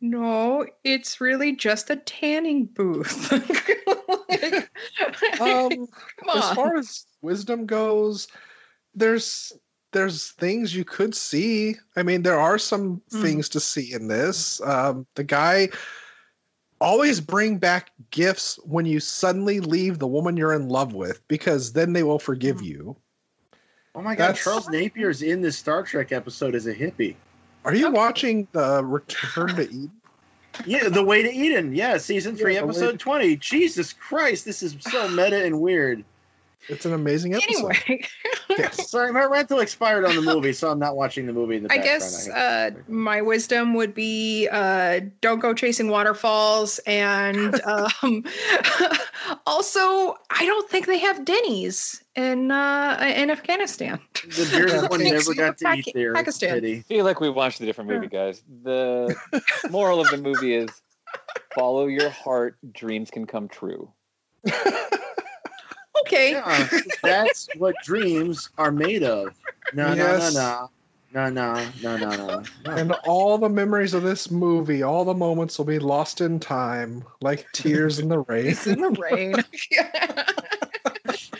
No, 0.00 0.66
it's 0.84 1.22
really 1.22 1.56
just 1.56 1.88
a 1.88 1.96
tanning 1.96 2.66
booth. 2.66 3.32
Like, 4.28 4.70
Um, 5.40 5.86
come 6.18 6.36
as 6.36 6.50
far 6.50 6.76
as 6.76 7.06
wisdom 7.22 7.66
goes, 7.66 8.28
there's 8.94 9.52
there's 9.92 10.32
things 10.32 10.74
you 10.74 10.84
could 10.84 11.14
see. 11.14 11.76
I 11.96 12.02
mean, 12.02 12.22
there 12.22 12.38
are 12.38 12.58
some 12.58 13.00
Mhm. 13.10 13.22
things 13.22 13.48
to 13.50 13.60
see 13.60 13.92
in 13.92 14.08
this. 14.08 14.60
Um, 14.60 15.06
the 15.14 15.24
guy 15.24 15.70
always 16.80 17.20
bring 17.20 17.58
back 17.58 17.90
gifts 18.10 18.58
when 18.64 18.86
you 18.86 19.00
suddenly 19.00 19.60
leave 19.60 19.98
the 19.98 20.06
woman 20.06 20.36
you're 20.36 20.52
in 20.54 20.68
love 20.68 20.92
with, 20.92 21.26
because 21.28 21.72
then 21.72 21.92
they 21.92 22.02
will 22.02 22.18
forgive 22.18 22.58
Mhm. 22.58 22.64
you. 22.66 22.96
Oh 23.94 24.02
my 24.02 24.14
God, 24.14 24.28
That's- 24.28 24.44
Charles 24.44 24.66
Napier's 24.68 25.22
in 25.22 25.40
this 25.40 25.56
Star 25.56 25.82
Trek 25.82 26.12
episode 26.12 26.54
as 26.54 26.66
a 26.66 26.74
hippie. 26.74 27.14
Are 27.64 27.74
you 27.74 27.86
Okay. 27.86 27.96
watching 27.96 28.48
the 28.52 28.84
Return 28.84 29.56
to 29.56 29.62
Eden? 29.62 29.90
Yeah, 30.64 30.88
The 30.88 31.02
Way 31.02 31.22
to 31.22 31.30
Eden. 31.30 31.74
Yeah, 31.74 31.96
season 31.98 32.36
three, 32.36 32.54
Yeah, 32.54 32.62
episode 32.62 32.92
to- 32.92 32.98
20. 32.98 33.36
Jesus 33.36 33.92
Christ, 33.92 34.44
this 34.44 34.62
is 34.62 34.76
so 34.80 35.08
meta 35.08 35.44
and 35.44 35.60
weird. 35.60 36.04
It's 36.68 36.84
an 36.86 36.92
amazing 36.94 37.34
episode. 37.34 37.50
Anyway, 37.86 38.06
Yes. 38.58 38.90
Sorry, 38.90 39.12
my 39.12 39.24
rental 39.24 39.60
expired 39.60 40.04
on 40.04 40.14
the 40.16 40.22
movie, 40.22 40.52
so 40.52 40.70
I'm 40.70 40.78
not 40.78 40.96
watching 40.96 41.26
the 41.26 41.32
movie 41.32 41.56
in 41.56 41.64
the 41.64 41.72
I 41.72 41.78
guess 41.78 42.26
have- 42.26 42.74
uh, 42.74 42.78
my 42.88 43.20
wisdom 43.22 43.74
would 43.74 43.94
be 43.94 44.48
uh, 44.50 45.00
don't 45.20 45.40
go 45.40 45.54
chasing 45.54 45.88
waterfalls, 45.88 46.78
and 46.86 47.60
um, 47.64 48.24
also 49.46 50.16
I 50.30 50.44
don't 50.46 50.68
think 50.70 50.86
they 50.86 50.98
have 50.98 51.24
Denny's 51.24 52.02
in 52.14 52.50
uh, 52.50 53.12
in 53.16 53.30
Afghanistan. 53.30 54.00
the 54.14 54.48
bearded 54.50 54.90
one 54.90 55.00
Thanks, 55.00 55.28
never 55.28 55.34
got 55.34 55.58
to 55.58 55.64
Pak- 55.64 55.88
eat 55.88 55.94
there. 55.94 56.14
Pakistan. 56.14 56.64
I 56.64 56.80
feel 56.80 57.04
like 57.04 57.20
we 57.20 57.30
watched 57.30 57.60
a 57.60 57.66
different 57.66 57.90
movie, 57.90 58.08
guys. 58.08 58.42
The 58.62 59.14
moral 59.70 60.00
of 60.00 60.08
the 60.10 60.18
movie 60.18 60.54
is 60.54 60.70
follow 61.54 61.86
your 61.86 62.10
heart, 62.10 62.56
dreams 62.72 63.10
can 63.10 63.26
come 63.26 63.48
true. 63.48 63.90
Okay, 66.02 66.32
Yeah, 66.32 66.68
that's 67.02 67.48
what 67.56 67.74
dreams 67.82 68.50
are 68.58 68.70
made 68.72 69.02
of. 69.02 69.34
No, 69.72 69.92
Yes. 69.94 70.34
no, 70.34 70.68
no, 71.12 71.28
no, 71.30 71.30
no, 71.30 71.70
no, 71.82 71.96
no, 71.96 72.16
no, 72.16 72.42
no. 72.64 72.70
And 72.72 72.92
all 73.04 73.38
the 73.38 73.48
memories 73.48 73.94
of 73.94 74.02
this 74.02 74.30
movie, 74.30 74.82
all 74.82 75.04
the 75.04 75.14
moments 75.14 75.56
will 75.58 75.64
be 75.64 75.78
lost 75.78 76.20
in 76.20 76.38
time, 76.40 77.04
like 77.20 77.46
tears 77.52 77.98
in 77.98 78.08
the 78.08 78.18
rain. 78.20 78.46
it's 78.48 78.66
in 78.66 78.80
the 78.80 78.90
rain. 78.90 79.34
I 79.36 79.42
just 81.08 81.32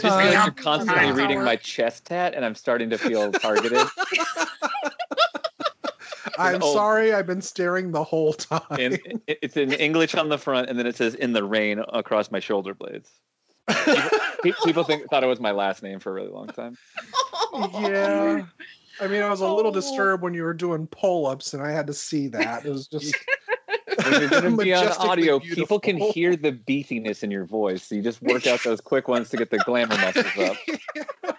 feel 0.00 0.10
like 0.10 0.36
uh, 0.38 0.42
you're 0.44 0.50
constantly 0.52 1.12
reading 1.12 1.42
my 1.44 1.56
chest 1.56 2.06
tat, 2.06 2.34
and 2.34 2.44
I'm 2.44 2.54
starting 2.54 2.90
to 2.90 2.98
feel 2.98 3.32
targeted. 3.32 3.86
I'm 6.38 6.62
Oh. 6.62 6.72
sorry, 6.72 7.12
I've 7.12 7.26
been 7.26 7.42
staring 7.42 7.90
the 7.90 8.04
whole 8.04 8.32
time. 8.32 8.60
And 8.70 8.94
it- 9.26 9.38
it's 9.42 9.56
in 9.56 9.72
English 9.72 10.14
on 10.14 10.28
the 10.28 10.38
front, 10.38 10.68
and 10.70 10.78
then 10.78 10.86
it 10.86 10.94
says 10.96 11.14
"in 11.16 11.32
the 11.32 11.42
rain" 11.42 11.82
across 11.92 12.30
my 12.30 12.38
shoulder 12.38 12.74
blades. 12.74 13.10
Pe- 14.42 14.52
People 14.64 14.84
think 14.84 15.08
thought 15.10 15.22
it 15.24 15.26
was 15.28 15.40
my 15.40 15.50
last 15.52 15.82
name 15.82 15.98
for 16.00 16.10
a 16.10 16.14
really 16.14 16.30
long 16.30 16.48
time. 16.48 16.76
yeah. 17.54 18.44
I 19.00 19.06
mean, 19.06 19.22
I 19.22 19.28
was 19.30 19.40
a 19.40 19.48
little 19.48 19.70
Oh. 19.70 19.74
disturbed 19.74 20.22
when 20.22 20.34
you 20.34 20.42
were 20.42 20.54
doing 20.54 20.86
pull 20.88 21.26
ups, 21.26 21.54
and 21.54 21.62
I 21.62 21.70
had 21.70 21.86
to 21.86 21.92
see 21.94 22.28
that. 22.28 22.66
It 22.66 22.70
was 22.70 22.86
just. 22.92 23.14
When 24.04 24.20
you're 24.20 24.28
going 24.28 24.42
to 24.56 24.56
be 24.64 24.72
on 24.74 24.84
majestically 24.84 25.08
audio, 25.08 25.38
people 25.40 25.78
can 25.80 25.96
hear 25.98 26.34
the 26.36 26.52
beefiness 26.52 27.22
in 27.22 27.30
your 27.30 27.44
voice. 27.44 27.82
So 27.84 27.94
you 27.94 28.02
just 28.02 28.22
work 28.22 28.46
out 28.46 28.62
those 28.64 28.80
quick 28.80 29.06
ones 29.08 29.28
to 29.30 29.36
get 29.36 29.50
the 29.50 29.58
glamour 29.58 29.96
muscles 29.96 30.26
up. 30.38 30.56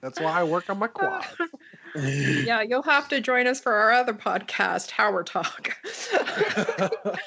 That's 0.00 0.20
why 0.20 0.30
I 0.40 0.44
work 0.44 0.70
on 0.70 0.78
my 0.78 0.86
quad. 0.86 1.24
yeah, 1.96 2.62
you'll 2.62 2.82
have 2.82 3.08
to 3.08 3.20
join 3.20 3.46
us 3.48 3.60
for 3.60 3.72
our 3.74 3.90
other 3.92 4.12
podcast, 4.14 4.90
Howard 4.92 5.26
Talk. 5.26 5.76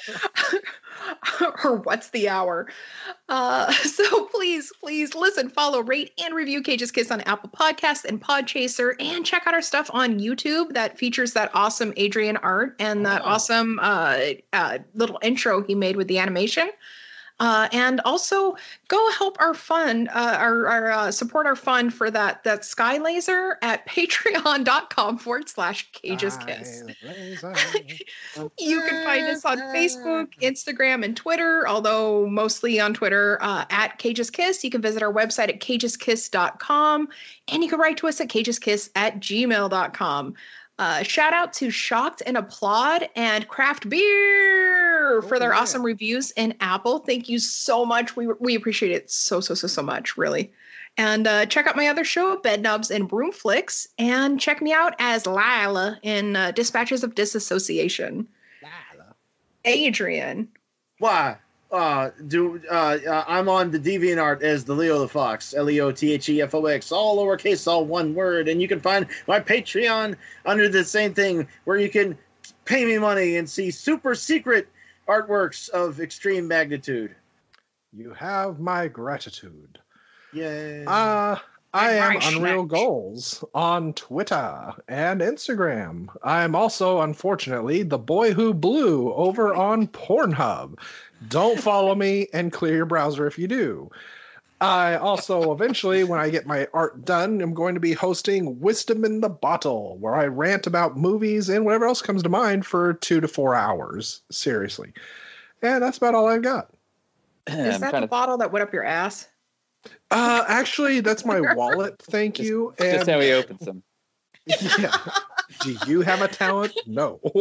or 1.64 1.78
what's 1.78 2.10
the 2.10 2.30
hour? 2.30 2.68
Uh, 3.30 3.72
so 3.74 4.26
please, 4.26 4.72
please 4.80 5.16
listen, 5.16 5.50
follow, 5.50 5.82
rate, 5.82 6.12
and 6.24 6.34
review 6.34 6.62
Cage's 6.62 6.92
Kiss 6.92 7.12
on 7.12 7.22
Apple 7.22 7.50
Podcasts 7.50 8.06
and 8.06 8.22
Podchaser, 8.22 8.94
and 9.00 9.26
check 9.26 9.44
out 9.48 9.54
our 9.54 9.62
stuff 9.62 9.90
on 9.94 10.20
YouTube 10.20 10.74
that 10.74 10.98
features 10.98 11.34
that 11.34 11.52
awesome 11.54 11.94
Adrian 11.98 12.38
art 12.38 12.76
and 12.80 13.06
that 13.06 13.22
Oh. 13.22 13.30
awesome 13.30 13.80
uh, 13.82 14.20
uh, 14.54 14.80
little 14.94 15.20
intro 15.22 15.62
he 15.62 15.76
made 15.76 15.96
with 15.96 16.08
the 16.08 16.20
animation. 16.20 16.70
Uh, 17.42 17.68
and 17.72 18.00
also 18.06 18.56
go 18.88 19.10
help 19.18 19.36
our 19.40 19.56
fund, 19.56 20.08
uh, 20.10 20.36
our, 20.38 20.68
our 20.68 20.92
uh, 20.92 21.12
support 21.12 21.48
our 21.48 21.56
fund 21.56 21.92
for 21.92 22.12
that 22.12 22.44
that 22.44 22.64
sky 22.64 23.00
laser 23.00 23.58
at 23.64 23.84
patreon.com 23.90 25.18
forward 25.18 25.50
slash 25.50 25.92
cages 25.92 26.38
kiss. 26.38 26.84
You 28.60 28.82
can 28.82 29.04
find 29.04 29.26
us 29.26 29.44
on 29.44 29.58
Facebook, 29.58 30.28
Instagram, 30.42 31.04
and 31.04 31.18
Twitter, 31.18 31.68
although 31.68 32.28
mostly 32.28 32.80
on 32.80 32.94
Twitter 32.94 33.40
uh, 33.42 33.66
at 33.72 33.98
Cages 33.98 34.30
Kiss. 34.30 34.64
You 34.64 34.70
can 34.70 34.82
visit 34.82 35.02
our 35.02 35.12
website 35.12 35.50
at 35.50 35.60
cageskiss.com 35.60 37.10
and 37.48 37.64
you 37.64 37.70
can 37.70 37.80
write 37.80 37.98
to 37.98 38.08
us 38.08 38.22
at 38.22 38.28
cageskiss 38.30 38.90
at 38.96 39.20
gmail.com. 39.20 40.36
Uh, 40.80 41.04
shout 41.04 41.34
out 41.34 41.54
to 41.54 41.70
Shocked 41.70 42.24
and 42.26 42.38
Applaud 42.38 43.08
and 43.16 43.48
Craft 43.48 43.88
Beer 43.88 45.22
for 45.22 45.36
Oh, 45.36 45.40
their 45.40 45.54
yeah. 45.54 45.60
awesome 45.60 45.84
reviews 45.84 46.32
in 46.32 46.56
Apple. 46.60 47.00
Thank 47.00 47.30
you 47.30 47.38
so 47.40 47.86
much. 47.86 48.16
We, 48.16 48.28
we 48.40 48.56
appreciate 48.56 48.92
it 48.92 49.12
so, 49.12 49.42
so, 49.42 49.54
so, 49.54 49.68
so 49.68 49.82
much, 49.84 50.18
really. 50.18 50.52
And 50.98 51.28
uh, 51.28 51.46
check 51.46 51.68
out 51.68 51.76
my 51.76 51.88
other 51.88 52.04
show, 52.04 52.38
Bed 52.38 52.62
Nubs 52.62 52.90
and 52.92 53.08
Broom 53.08 53.32
Flicks, 53.32 53.88
and 53.98 54.40
check 54.40 54.62
me 54.62 54.74
out 54.74 54.94
as 55.00 55.26
Lila 55.26 56.00
in 56.04 56.36
uh, 56.36 56.52
Dispatches 56.52 57.04
of 57.04 57.16
Disassociation. 57.16 58.28
Lila. 58.62 59.16
Adrian. 59.66 60.50
Why? 61.00 61.38
Uh, 61.72 62.12
do 62.28 62.62
uh, 62.70 62.98
uh, 63.08 63.24
I'm 63.28 63.48
on 63.48 63.72
the 63.72 63.80
DeviantArt 63.80 64.42
as 64.42 64.66
the 64.66 64.74
Leo 64.74 65.00
the 65.00 65.08
Fox, 65.08 65.54
L 65.54 65.70
E 65.70 65.80
O 65.80 65.90
T 65.90 66.12
H 66.12 66.28
E 66.28 66.42
F 66.42 66.54
O 66.54 66.66
X, 66.66 66.92
all 66.92 67.18
lowercase, 67.18 67.66
all 67.66 67.86
one 67.86 68.14
word, 68.14 68.50
and 68.50 68.62
you 68.62 68.68
can 68.68 68.82
find 68.82 69.08
my 69.26 69.40
Patreon 69.40 70.18
under 70.46 70.68
the 70.68 70.84
same 70.84 71.14
thing, 71.14 71.48
where 71.64 71.78
you 71.78 71.90
can 71.90 72.18
pay 72.66 72.84
me 72.84 72.98
money 72.98 73.38
and 73.38 73.50
see 73.50 73.72
super 73.72 74.16
secret 74.16 74.68
artworks 75.08 75.70
of 75.70 76.02
extreme 76.02 76.46
magnitude. 76.46 77.16
You 77.94 78.14
have 78.14 78.60
my 78.60 78.90
gratitude. 78.90 79.80
Yay! 80.34 80.84
Uh, 80.86 81.38
I 81.74 81.92
am 81.94 82.20
Unreal. 82.22 82.66
Goals 82.66 83.46
on 83.54 83.94
Twitter 83.94 84.74
and 84.90 85.22
Instagram. 85.22 86.08
I'm 86.22 86.54
also, 86.54 87.00
unfortunately, 87.00 87.84
the 87.84 87.98
boy 87.98 88.34
who 88.34 88.54
blew 88.54 89.14
over 89.14 89.54
on 89.54 89.88
Pornhub. 89.88 90.78
Don't 91.28 91.60
follow 91.60 91.96
me 91.96 92.28
and 92.34 92.52
clear 92.52 92.76
your 92.76 92.86
browser 92.86 93.28
if 93.28 93.38
you 93.38 93.48
do. 93.48 93.90
I 94.60 94.96
also, 94.96 95.52
eventually, 95.52 96.04
when 96.04 96.20
I 96.20 96.30
get 96.30 96.46
my 96.46 96.68
art 96.72 97.04
done, 97.04 97.42
am 97.42 97.54
going 97.56 97.74
to 97.74 97.80
be 97.80 97.94
hosting 97.94 98.60
Wisdom 98.60 99.04
in 99.04 99.20
the 99.22 99.30
Bottle, 99.30 99.98
where 99.98 100.16
I 100.16 100.28
rant 100.28 100.68
about 100.68 100.98
movies 100.98 101.50
and 101.50 101.66
whatever 101.66 101.88
else 101.88 102.02
comes 102.02 102.22
to 102.24 102.30
mind 102.30 102.66
for 102.66 102.94
two 102.94 103.20
to 103.22 103.28
four 103.28 103.56
hours. 103.56 104.22
Seriously. 104.30 104.94
And 105.64 105.82
that's 105.82 105.98
about 105.98 106.14
all 106.14 106.28
I've 106.28 106.44
got. 106.44 106.70
Is 107.48 107.80
that 107.80 108.00
the 108.00 108.08
bottle 108.08 108.38
that 108.38 108.52
went 108.52 108.62
up 108.62 108.72
your 108.72 108.84
ass? 108.84 109.28
Uh, 110.12 110.44
actually, 110.48 111.00
that's 111.00 111.26
my 111.26 111.42
wallet. 111.56 112.00
Thank 112.04 112.36
Just- 112.36 112.48
you. 112.48 112.74
just 112.80 113.10
how 113.10 113.20
he 113.20 113.32
opens 113.32 113.62
them. 113.62 113.82
yeah. 114.46 114.96
Do 115.62 115.78
you 115.88 116.02
have 116.02 116.22
a 116.22 116.28
talent? 116.28 116.74
No. 116.88 117.20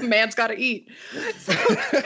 Man's 0.00 0.34
got 0.34 0.48
to 0.48 0.58
eat. 0.58 0.90
So, 1.38 1.54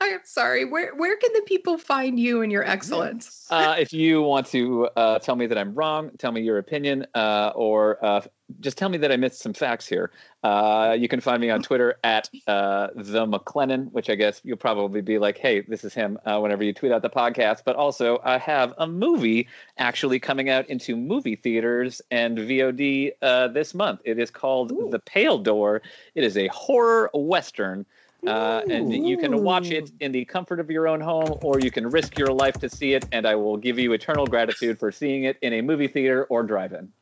I'm 0.00 0.20
sorry. 0.24 0.64
Where 0.64 0.94
where 0.94 1.16
can 1.16 1.32
the 1.32 1.42
people 1.46 1.78
find 1.78 2.20
you 2.20 2.42
and 2.42 2.52
your 2.52 2.64
excellence? 2.64 3.46
Uh, 3.50 3.76
if 3.78 3.92
you 3.92 4.22
want 4.22 4.46
to 4.48 4.88
uh, 4.96 5.18
tell 5.18 5.36
me 5.36 5.46
that 5.46 5.58
I'm 5.58 5.74
wrong, 5.74 6.10
tell 6.18 6.32
me 6.32 6.42
your 6.42 6.58
opinion, 6.58 7.06
uh, 7.14 7.52
or 7.54 8.04
uh, 8.04 8.20
just 8.60 8.78
tell 8.78 8.88
me 8.88 8.98
that 8.98 9.10
I 9.10 9.16
missed 9.16 9.40
some 9.40 9.52
facts 9.52 9.86
here. 9.86 10.10
Uh, 10.42 10.96
you 10.98 11.08
can 11.08 11.20
find 11.20 11.40
me 11.40 11.50
on 11.50 11.62
Twitter 11.62 11.96
at 12.04 12.30
uh, 12.46 12.88
the 12.94 13.26
MacLennan, 13.26 13.90
which 13.92 14.08
I 14.08 14.14
guess 14.14 14.40
you'll 14.44 14.56
probably 14.56 15.00
be 15.00 15.18
like, 15.18 15.38
"Hey, 15.38 15.62
this 15.62 15.84
is 15.84 15.94
him." 15.94 16.18
Uh, 16.24 16.38
whenever 16.38 16.62
you 16.62 16.72
tweet 16.72 16.92
out 16.92 17.02
the 17.02 17.10
podcast, 17.10 17.62
but 17.64 17.76
also 17.76 18.20
I 18.24 18.38
have 18.38 18.72
a 18.78 18.86
movie 18.86 19.48
actually 19.78 20.20
coming 20.20 20.48
out 20.48 20.68
into 20.68 20.96
movie 20.96 21.36
theaters 21.36 22.00
and 22.10 22.38
VOD 22.38 23.12
uh, 23.22 23.48
this 23.48 23.74
month. 23.74 24.00
It 24.04 24.18
is 24.18 24.30
called 24.30 24.72
Ooh. 24.72 24.88
The 24.90 25.00
Pale 25.00 25.38
Door. 25.38 25.82
It 26.14 26.24
is 26.24 26.36
a 26.36 26.48
horror 26.48 27.10
western. 27.14 27.86
Uh, 28.26 28.62
and 28.68 28.92
you 28.92 29.16
can 29.16 29.44
watch 29.44 29.70
it 29.70 29.92
in 30.00 30.10
the 30.10 30.24
comfort 30.24 30.58
of 30.58 30.68
your 30.68 30.88
own 30.88 31.00
home, 31.00 31.38
or 31.42 31.60
you 31.60 31.70
can 31.70 31.88
risk 31.88 32.16
your 32.16 32.32
life 32.32 32.58
to 32.58 32.68
see 32.68 32.94
it. 32.94 33.06
And 33.12 33.24
I 33.24 33.36
will 33.36 33.56
give 33.56 33.78
you 33.78 33.92
eternal 33.92 34.26
gratitude 34.26 34.80
for 34.80 34.90
seeing 34.90 35.24
it 35.24 35.36
in 35.42 35.52
a 35.52 35.60
movie 35.60 35.86
theater 35.86 36.24
or 36.24 36.42
drive-in. 36.42 36.92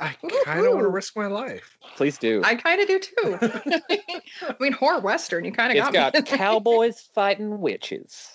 I 0.00 0.16
kind 0.44 0.64
of 0.64 0.74
want 0.74 0.84
to 0.84 0.88
risk 0.88 1.16
my 1.16 1.26
life. 1.26 1.76
Please 1.96 2.18
do. 2.18 2.42
I 2.44 2.54
kind 2.54 2.80
of 2.80 2.86
do 2.88 2.98
too. 2.98 3.38
I 4.48 4.54
mean, 4.60 4.72
horror 4.72 5.00
western. 5.00 5.44
You 5.44 5.52
kind 5.52 5.76
of 5.76 5.92
got. 5.92 6.14
It's 6.14 6.30
got, 6.30 6.30
got 6.30 6.38
cowboys 6.38 7.08
fighting 7.14 7.60
witches. 7.60 8.30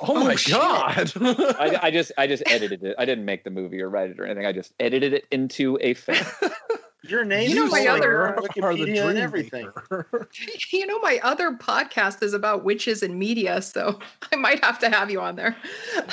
Oh, 0.00 0.16
oh 0.16 0.24
my 0.24 0.34
shit. 0.34 0.54
god! 0.54 1.12
I, 1.16 1.78
I 1.84 1.90
just 1.90 2.12
I 2.18 2.26
just 2.26 2.42
edited 2.46 2.82
it. 2.82 2.96
I 2.98 3.04
didn't 3.04 3.24
make 3.24 3.44
the 3.44 3.50
movie 3.50 3.80
or 3.80 3.88
write 3.88 4.10
it 4.10 4.18
or 4.18 4.24
anything. 4.24 4.46
I 4.46 4.52
just 4.52 4.72
edited 4.80 5.12
it 5.12 5.26
into 5.30 5.78
a 5.80 5.94
film. 5.94 6.18
Your 7.08 7.24
name 7.24 7.48
You 7.50 7.56
know, 7.56 7.64
is 7.66 7.72
my 7.72 7.86
on 7.86 7.98
other- 7.98 8.22
are 8.28 8.36
the 8.40 8.48
Wikipedia 8.48 9.08
and 9.08 9.18
everything. 9.18 9.68
you 10.72 10.86
know, 10.86 10.98
my 11.00 11.20
other 11.22 11.52
podcast 11.52 12.22
is 12.22 12.34
about 12.34 12.64
witches 12.64 13.02
and 13.02 13.18
media, 13.18 13.62
so 13.62 13.98
I 14.32 14.36
might 14.36 14.62
have 14.64 14.78
to 14.80 14.88
have 14.90 15.10
you 15.10 15.20
on 15.20 15.36
there. 15.36 15.56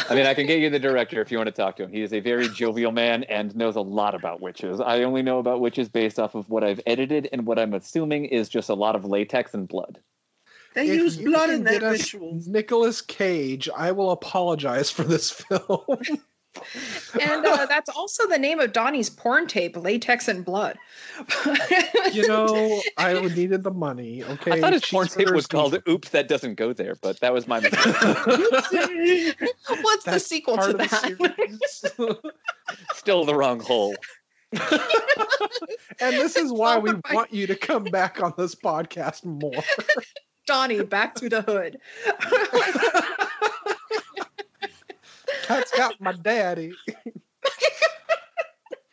I 0.09 0.15
mean, 0.15 0.25
I 0.25 0.33
can 0.33 0.45
get 0.47 0.59
you 0.59 0.69
the 0.69 0.79
director 0.79 1.21
if 1.21 1.31
you 1.31 1.37
want 1.37 1.47
to 1.47 1.51
talk 1.51 1.75
to 1.77 1.83
him. 1.83 1.91
He 1.91 2.01
is 2.01 2.13
a 2.13 2.19
very 2.19 2.47
jovial 2.49 2.91
man 2.91 3.23
and 3.25 3.55
knows 3.55 3.75
a 3.75 3.81
lot 3.81 4.15
about 4.15 4.41
witches. 4.41 4.79
I 4.79 5.03
only 5.03 5.21
know 5.21 5.39
about 5.39 5.59
witches 5.61 5.89
based 5.89 6.19
off 6.19 6.35
of 6.35 6.49
what 6.49 6.63
I've 6.63 6.81
edited 6.85 7.29
and 7.31 7.45
what 7.45 7.59
I'm 7.59 7.73
assuming 7.73 8.25
is 8.25 8.49
just 8.49 8.69
a 8.69 8.75
lot 8.75 8.95
of 8.95 9.05
latex 9.05 9.53
and 9.53 9.67
blood. 9.67 9.99
They 10.75 10.87
If 10.89 10.95
use 10.95 11.17
you 11.17 11.29
blood 11.29 11.47
can 11.49 11.55
in 11.55 11.63
that 11.65 11.81
get 11.81 12.47
Nicolas 12.47 13.01
Cage, 13.01 13.69
I 13.77 13.91
will 13.91 14.09
apologize 14.11 14.89
for 14.89 15.03
this 15.03 15.29
film. 15.31 15.81
And 17.19 17.45
uh, 17.45 17.65
that's 17.65 17.89
also 17.89 18.27
the 18.27 18.37
name 18.37 18.59
of 18.59 18.73
Donnie's 18.73 19.09
porn 19.09 19.47
tape, 19.47 19.75
Latex 19.75 20.27
and 20.27 20.45
Blood. 20.45 20.77
You 22.11 22.27
know, 22.27 22.81
I 22.97 23.19
needed 23.35 23.63
the 23.63 23.71
money. 23.71 24.23
Okay. 24.23 24.51
I 24.53 24.61
thought 24.61 24.73
his 24.73 24.85
porn 24.85 25.07
tape 25.07 25.31
was 25.31 25.47
called 25.47 25.81
"Oops, 25.87 26.09
that 26.09 26.27
doesn't 26.27 26.55
go 26.55 26.73
there," 26.73 26.95
but 27.01 27.19
that 27.21 27.33
was 27.33 27.47
my 27.47 27.59
mistake. 27.61 27.81
What's 29.81 30.05
the 30.05 30.19
sequel 30.19 30.57
to 30.57 30.73
that? 30.73 32.19
Still 32.93 33.25
the 33.25 33.35
wrong 33.35 33.59
hole. 33.59 33.95
and 35.99 36.13
this 36.13 36.35
is 36.35 36.51
why 36.51 36.77
we 36.77 36.93
want 37.11 37.33
you 37.33 37.47
to 37.47 37.55
come 37.55 37.85
back 37.85 38.21
on 38.21 38.33
this 38.37 38.53
podcast 38.53 39.25
more. 39.25 39.63
Donnie, 40.45 40.83
back 40.83 41.15
to 41.15 41.29
the 41.29 41.41
hood. 41.41 41.79
That's 45.47 45.71
got 45.71 45.99
my 45.99 46.13
daddy. 46.13 46.73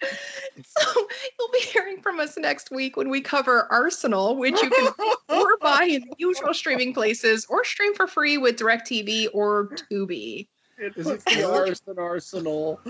So 0.63 1.09
you'll 1.39 1.51
be 1.53 1.61
hearing 1.61 2.03
from 2.03 2.21
us 2.21 2.37
next 2.37 2.71
week 2.71 2.97
when 2.97 3.09
we 3.09 3.21
cover 3.21 3.67
Arsenal, 3.71 4.37
which 4.37 4.61
you 4.63 4.71
can 4.71 4.93
or 5.29 5.57
buy 5.61 5.85
in 5.85 6.03
the 6.03 6.15
usual 6.19 6.53
streaming 6.55 6.93
places 6.93 7.47
or 7.49 7.65
stream 7.65 7.95
for 7.95 8.07
free 8.07 8.37
with 8.39 8.57
DirecTV 8.57 9.29
or 9.33 9.69
Tubi. 9.91 10.49
It 10.79 10.95
Is 10.97 11.07
was 11.07 11.17
it 11.17 11.25
the 11.27 11.35
good? 11.37 11.69
Arson 11.69 11.99
Arsenal. 11.99 12.81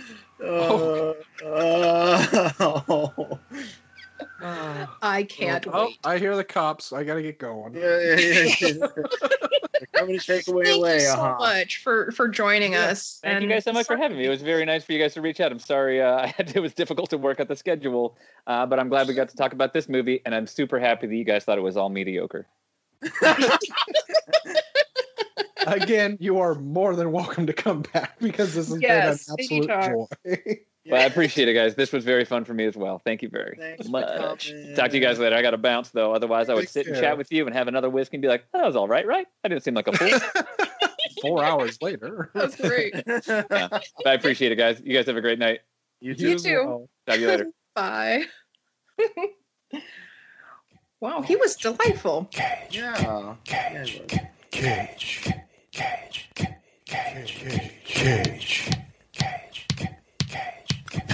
Uh, 0.42 1.14
uh, 1.44 3.36
I 4.42 5.24
can't 5.28 5.66
oh, 5.72 5.86
wait. 5.86 5.98
I 6.05 6.18
hear 6.18 6.36
the 6.36 6.44
cops. 6.44 6.92
I 6.92 7.05
gotta 7.05 7.22
get 7.22 7.38
going. 7.38 7.74
yeah, 7.74 8.01
yeah, 8.01 8.16
yeah, 8.16 8.55
yeah. 8.60 8.86
They're 9.80 9.88
coming 9.94 10.18
to 10.18 10.26
take 10.26 10.47
away 10.48 10.64
Thank 10.64 10.78
away. 10.78 10.94
you 10.94 11.01
so 11.01 11.12
uh-huh. 11.14 11.38
much 11.38 11.82
for 11.82 12.10
for 12.12 12.28
joining 12.28 12.74
us. 12.74 13.20
Thank 13.22 13.42
you 13.42 13.48
guys 13.48 13.64
so 13.64 13.72
much 13.72 13.86
for 13.86 13.97
having 13.97 14.18
me. 14.18 14.26
It 14.26 14.30
was 14.30 14.42
very 14.42 14.64
nice 14.64 14.84
for 14.84 14.92
you 14.92 14.98
guys 14.98 15.14
to 15.14 15.22
reach 15.22 15.40
out. 15.40 15.52
I'm 15.52 15.59
sorry 15.59 16.02
uh, 16.02 16.16
I 16.22 16.26
had 16.26 16.55
it 16.55 16.60
was 16.60 16.74
difficult 16.74 17.10
to 17.10 17.18
work 17.18 17.40
out 17.40 17.48
the 17.48 17.56
schedule, 17.56 18.16
uh, 18.47 18.66
but 18.66 18.78
I'm 18.78 18.88
glad 18.88 19.09
we 19.09 19.14
got 19.14 19.28
to 19.30 19.36
talk 19.36 19.52
about 19.52 19.72
this 19.72 19.88
movie, 19.88 20.20
and 20.24 20.34
I'm 20.34 20.47
super 20.47 20.78
happy 20.78 21.06
that 21.06 21.16
you 21.16 21.24
guys 21.24 21.44
thought 21.44 21.59
it 21.59 21.62
was 21.62 21.76
all 21.76 21.88
mediocre. 21.88 22.47
Again, 25.66 26.16
you 26.20 26.38
are 26.38 26.55
more 26.55 26.94
than 26.97 27.12
welcome 27.12 27.47
to 27.47 27.52
come 27.52 27.82
back 27.92 28.18
because 28.18 28.55
this 28.55 28.68
has 28.70 28.80
Yes, 28.80 29.26
been 29.26 29.34
an 29.34 29.40
absolute 29.40 29.70
anytime. 29.70 30.56
Joy. 30.86 30.90
But 30.90 31.01
I 31.01 31.05
appreciate 31.05 31.48
it, 31.48 31.55
guys. 31.55 31.74
This 31.74 31.93
was 31.93 32.05
very 32.05 32.24
fun 32.24 32.44
for 32.44 32.55
me 32.55 32.66
as 32.66 32.77
well. 32.77 32.98
Thank 33.05 33.23
you 33.23 33.28
very 33.28 33.57
Thanks 33.59 33.89
much. 33.89 34.52
Talk 34.77 34.90
to 34.90 34.97
you 34.97 35.02
guys 35.02 35.19
later. 35.19 35.36
I 35.36 35.43
got 35.43 35.51
to 35.52 35.59
bounce 35.59 35.90
though. 35.90 36.15
Otherwise, 36.15 36.48
I 36.48 36.55
would 36.55 36.62
Take 36.62 36.69
sit 36.70 36.86
and 36.86 36.97
chat 36.97 37.16
with 37.19 37.31
you 37.32 37.47
and 37.47 37.55
have 37.55 37.69
another 37.69 37.90
whiskey 37.90 38.16
and 38.16 38.23
be 38.23 38.28
like, 38.28 38.44
"That 38.52 38.65
was 38.65 38.77
all 38.77 38.89
right, 38.89 39.07
right? 39.07 39.27
I 39.44 39.48
didn't 39.48 39.62
seem 39.65 39.74
like 39.74 39.89
a 39.89 39.93
fool." 39.93 40.19
Four 41.23 41.44
hours 41.44 41.78
later. 41.82 42.31
That's 42.35 42.57
great. 42.57 42.94
But 43.27 44.07
I 44.07 44.15
appreciate 44.15 44.52
it, 44.52 44.57
guys. 44.57 44.81
You 44.82 44.94
guys 44.94 45.07
have 45.07 45.16
a 45.16 45.20
great 45.20 45.39
night. 45.39 45.61
you 46.01 46.12
You 46.16 46.39
too. 46.39 46.39
too. 46.39 46.65
well. 46.66 46.89
Talk 47.07 47.16
to 47.16 47.20
you 47.20 47.27
later. 47.28 47.47
Bye. 47.74 48.24
wow, 51.01 51.20
he 51.23 51.36
was 51.36 51.57
delightful. 51.57 52.27
Cage. 52.31 52.47
Yeah. 52.70 53.01
yeah. 53.01 53.35
Cage. 53.44 54.02
Cage. 54.51 55.28
Cage. 55.73 56.31
Cage. 56.35 56.55
Cage. 56.86 57.74
Cage. 57.85 58.70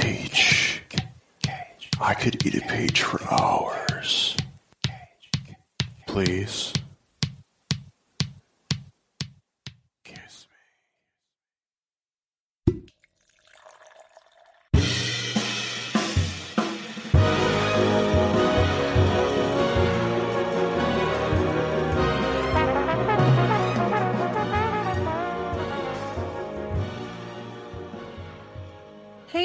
Cage. 0.07 0.83
I 2.01 2.15
could 2.15 2.47
eat 2.47 2.55
a 2.55 2.61
peach 2.69 3.03
for 3.03 3.20
hours. 3.28 4.37
Please. 6.07 6.73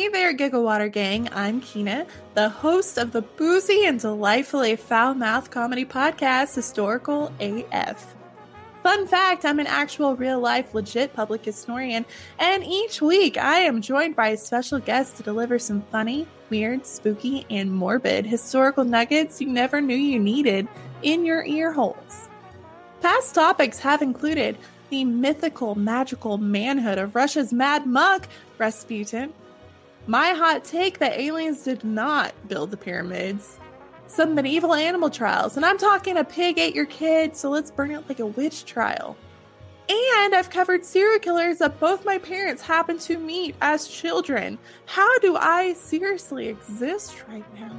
Hey 0.02 0.08
there, 0.08 0.34
Gigawater 0.34 0.92
Gang. 0.92 1.30
I'm 1.32 1.62
Kina, 1.62 2.08
the 2.34 2.50
host 2.50 2.98
of 2.98 3.12
the 3.12 3.22
boozy 3.22 3.86
and 3.86 4.00
delightfully 4.00 4.76
foul 4.76 5.14
mouthed 5.14 5.52
comedy 5.52 5.86
podcast, 5.86 6.56
Historical 6.56 7.32
AF. 7.40 8.16
Fun 8.82 9.06
fact 9.06 9.46
I'm 9.46 9.60
an 9.60 9.68
actual 9.68 10.16
real 10.16 10.40
life 10.40 10.74
legit 10.74 11.14
public 11.14 11.46
historian, 11.46 12.04
and 12.40 12.64
each 12.64 13.00
week 13.00 13.38
I 13.38 13.60
am 13.60 13.80
joined 13.80 14.16
by 14.16 14.30
a 14.30 14.38
special 14.38 14.80
guest 14.80 15.18
to 15.18 15.24
deliver 15.24 15.60
some 15.60 15.84
funny, 15.92 16.26
weird, 16.50 16.88
spooky, 16.88 17.46
and 17.52 17.72
morbid 17.72 18.26
historical 18.26 18.84
nuggets 18.84 19.40
you 19.40 19.50
never 19.50 19.82
knew 19.82 19.94
you 19.94 20.18
needed 20.18 20.68
in 21.04 21.26
your 21.26 21.46
ear 21.46 21.74
holes. 21.74 22.28
Past 23.02 23.36
topics 23.36 23.78
have 23.78 24.02
included 24.02 24.58
the 24.90 25.06
mythical, 25.06 25.76
magical 25.76 26.40
manhood 26.40 26.98
of 26.98 27.14
Russia's 27.14 27.54
Mad 27.54 27.86
Monk, 27.86 28.28
Rasputin, 28.58 29.32
my 30.08 30.30
hot 30.30 30.64
take 30.64 31.00
that 31.00 31.20
aliens 31.20 31.64
did 31.64 31.84
not 31.84 32.34
build 32.48 32.72
the 32.72 32.78
pyramids. 32.78 33.60
Some 34.08 34.36
medieval 34.36 34.74
animal 34.74 35.10
trials, 35.10 35.56
and 35.56 35.66
I'm 35.66 35.78
talking 35.78 36.18
a 36.18 36.24
pig 36.24 36.60
ate 36.60 36.76
your 36.76 36.86
kid, 36.86 37.38
so 37.38 37.50
let's 37.50 37.72
burn 37.72 37.92
it 37.92 38.10
like 38.10 38.20
a 38.20 38.26
witch 38.26 38.66
trial. 38.66 39.16
And 39.90 40.36
I've 40.36 40.50
covered 40.50 40.86
serial 40.86 41.20
killers 41.20 41.58
that 41.60 41.80
both 41.80 42.06
my 42.06 42.18
parents 42.18 42.62
happened 42.62 43.02
to 43.02 43.18
meet 43.18 43.56
as 43.62 43.88
children. 43.88 44.58
How 44.86 45.20
do 45.20 45.36
I 45.36 45.74
seriously 45.74 46.48
exist 46.48 47.24
right 47.28 47.46
now? 47.60 47.78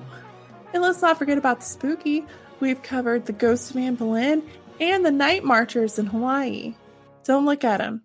And 0.75 0.83
let's 0.83 1.03
not 1.03 1.19
forget 1.19 1.39
about 1.39 1.61
the 1.61 1.67
spooky. 1.67 2.25
We've 2.61 2.83
covered 2.83 3.27
the 3.27 3.33
ghost 3.33 3.75
Anne 3.77 3.95
Boleyn 3.95 4.43
and 4.81 5.05
the 5.05 5.11
night 5.11 5.45
marchers 5.45 5.99
in 5.99 6.07
Hawaii. 6.07 6.75
Don't 7.25 7.47
look 7.47 7.65
at 7.65 7.79
them. 7.79 8.03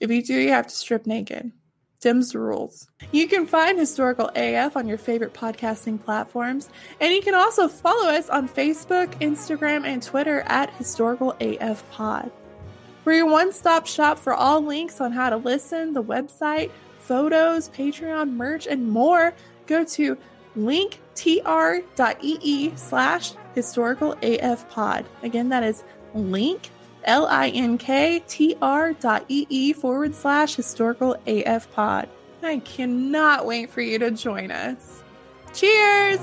If 0.00 0.10
you 0.10 0.22
do, 0.22 0.34
you 0.34 0.50
have 0.50 0.66
to 0.66 0.74
strip 0.74 1.06
naked. 1.06 1.52
Dim's 2.00 2.34
rules. 2.34 2.88
You 3.12 3.26
can 3.28 3.46
find 3.46 3.78
Historical 3.78 4.30
AF 4.34 4.76
on 4.76 4.86
your 4.86 4.98
favorite 4.98 5.34
podcasting 5.34 6.02
platforms, 6.02 6.68
and 7.00 7.12
you 7.12 7.22
can 7.22 7.34
also 7.34 7.68
follow 7.68 8.08
us 8.08 8.28
on 8.28 8.48
Facebook, 8.48 9.18
Instagram, 9.20 9.84
and 9.86 10.02
Twitter 10.02 10.40
at 10.46 10.70
Historical 10.74 11.36
AF 11.40 11.88
Pod. 11.90 12.30
We're 13.04 13.18
your 13.18 13.30
one 13.30 13.52
stop 13.52 13.86
shop 13.86 14.18
for 14.18 14.34
all 14.34 14.60
links 14.60 15.00
on 15.00 15.12
how 15.12 15.30
to 15.30 15.36
listen, 15.36 15.92
the 15.92 16.02
website, 16.02 16.70
photos, 16.98 17.68
Patreon, 17.68 18.32
merch, 18.32 18.66
and 18.66 18.90
more. 18.90 19.32
Go 19.66 19.84
to 19.84 20.18
linktr.ee 20.56 21.82
slash 22.76 23.32
historical 23.54 24.16
AF 24.22 24.68
pod. 24.68 25.04
Again, 25.22 25.48
that 25.50 25.62
is 25.62 25.84
link 26.14 26.70
L-I-N-K-T-R 27.06 28.92
dot 28.94 29.24
E-E 29.28 29.72
forward 29.72 30.14
slash 30.14 30.54
historical 30.56 31.16
AF 31.26 31.70
pod. 31.72 32.08
I 32.42 32.58
cannot 32.58 33.46
wait 33.46 33.70
for 33.70 33.80
you 33.80 33.98
to 33.98 34.10
join 34.10 34.50
us. 34.50 35.02
Cheers! 35.54 36.20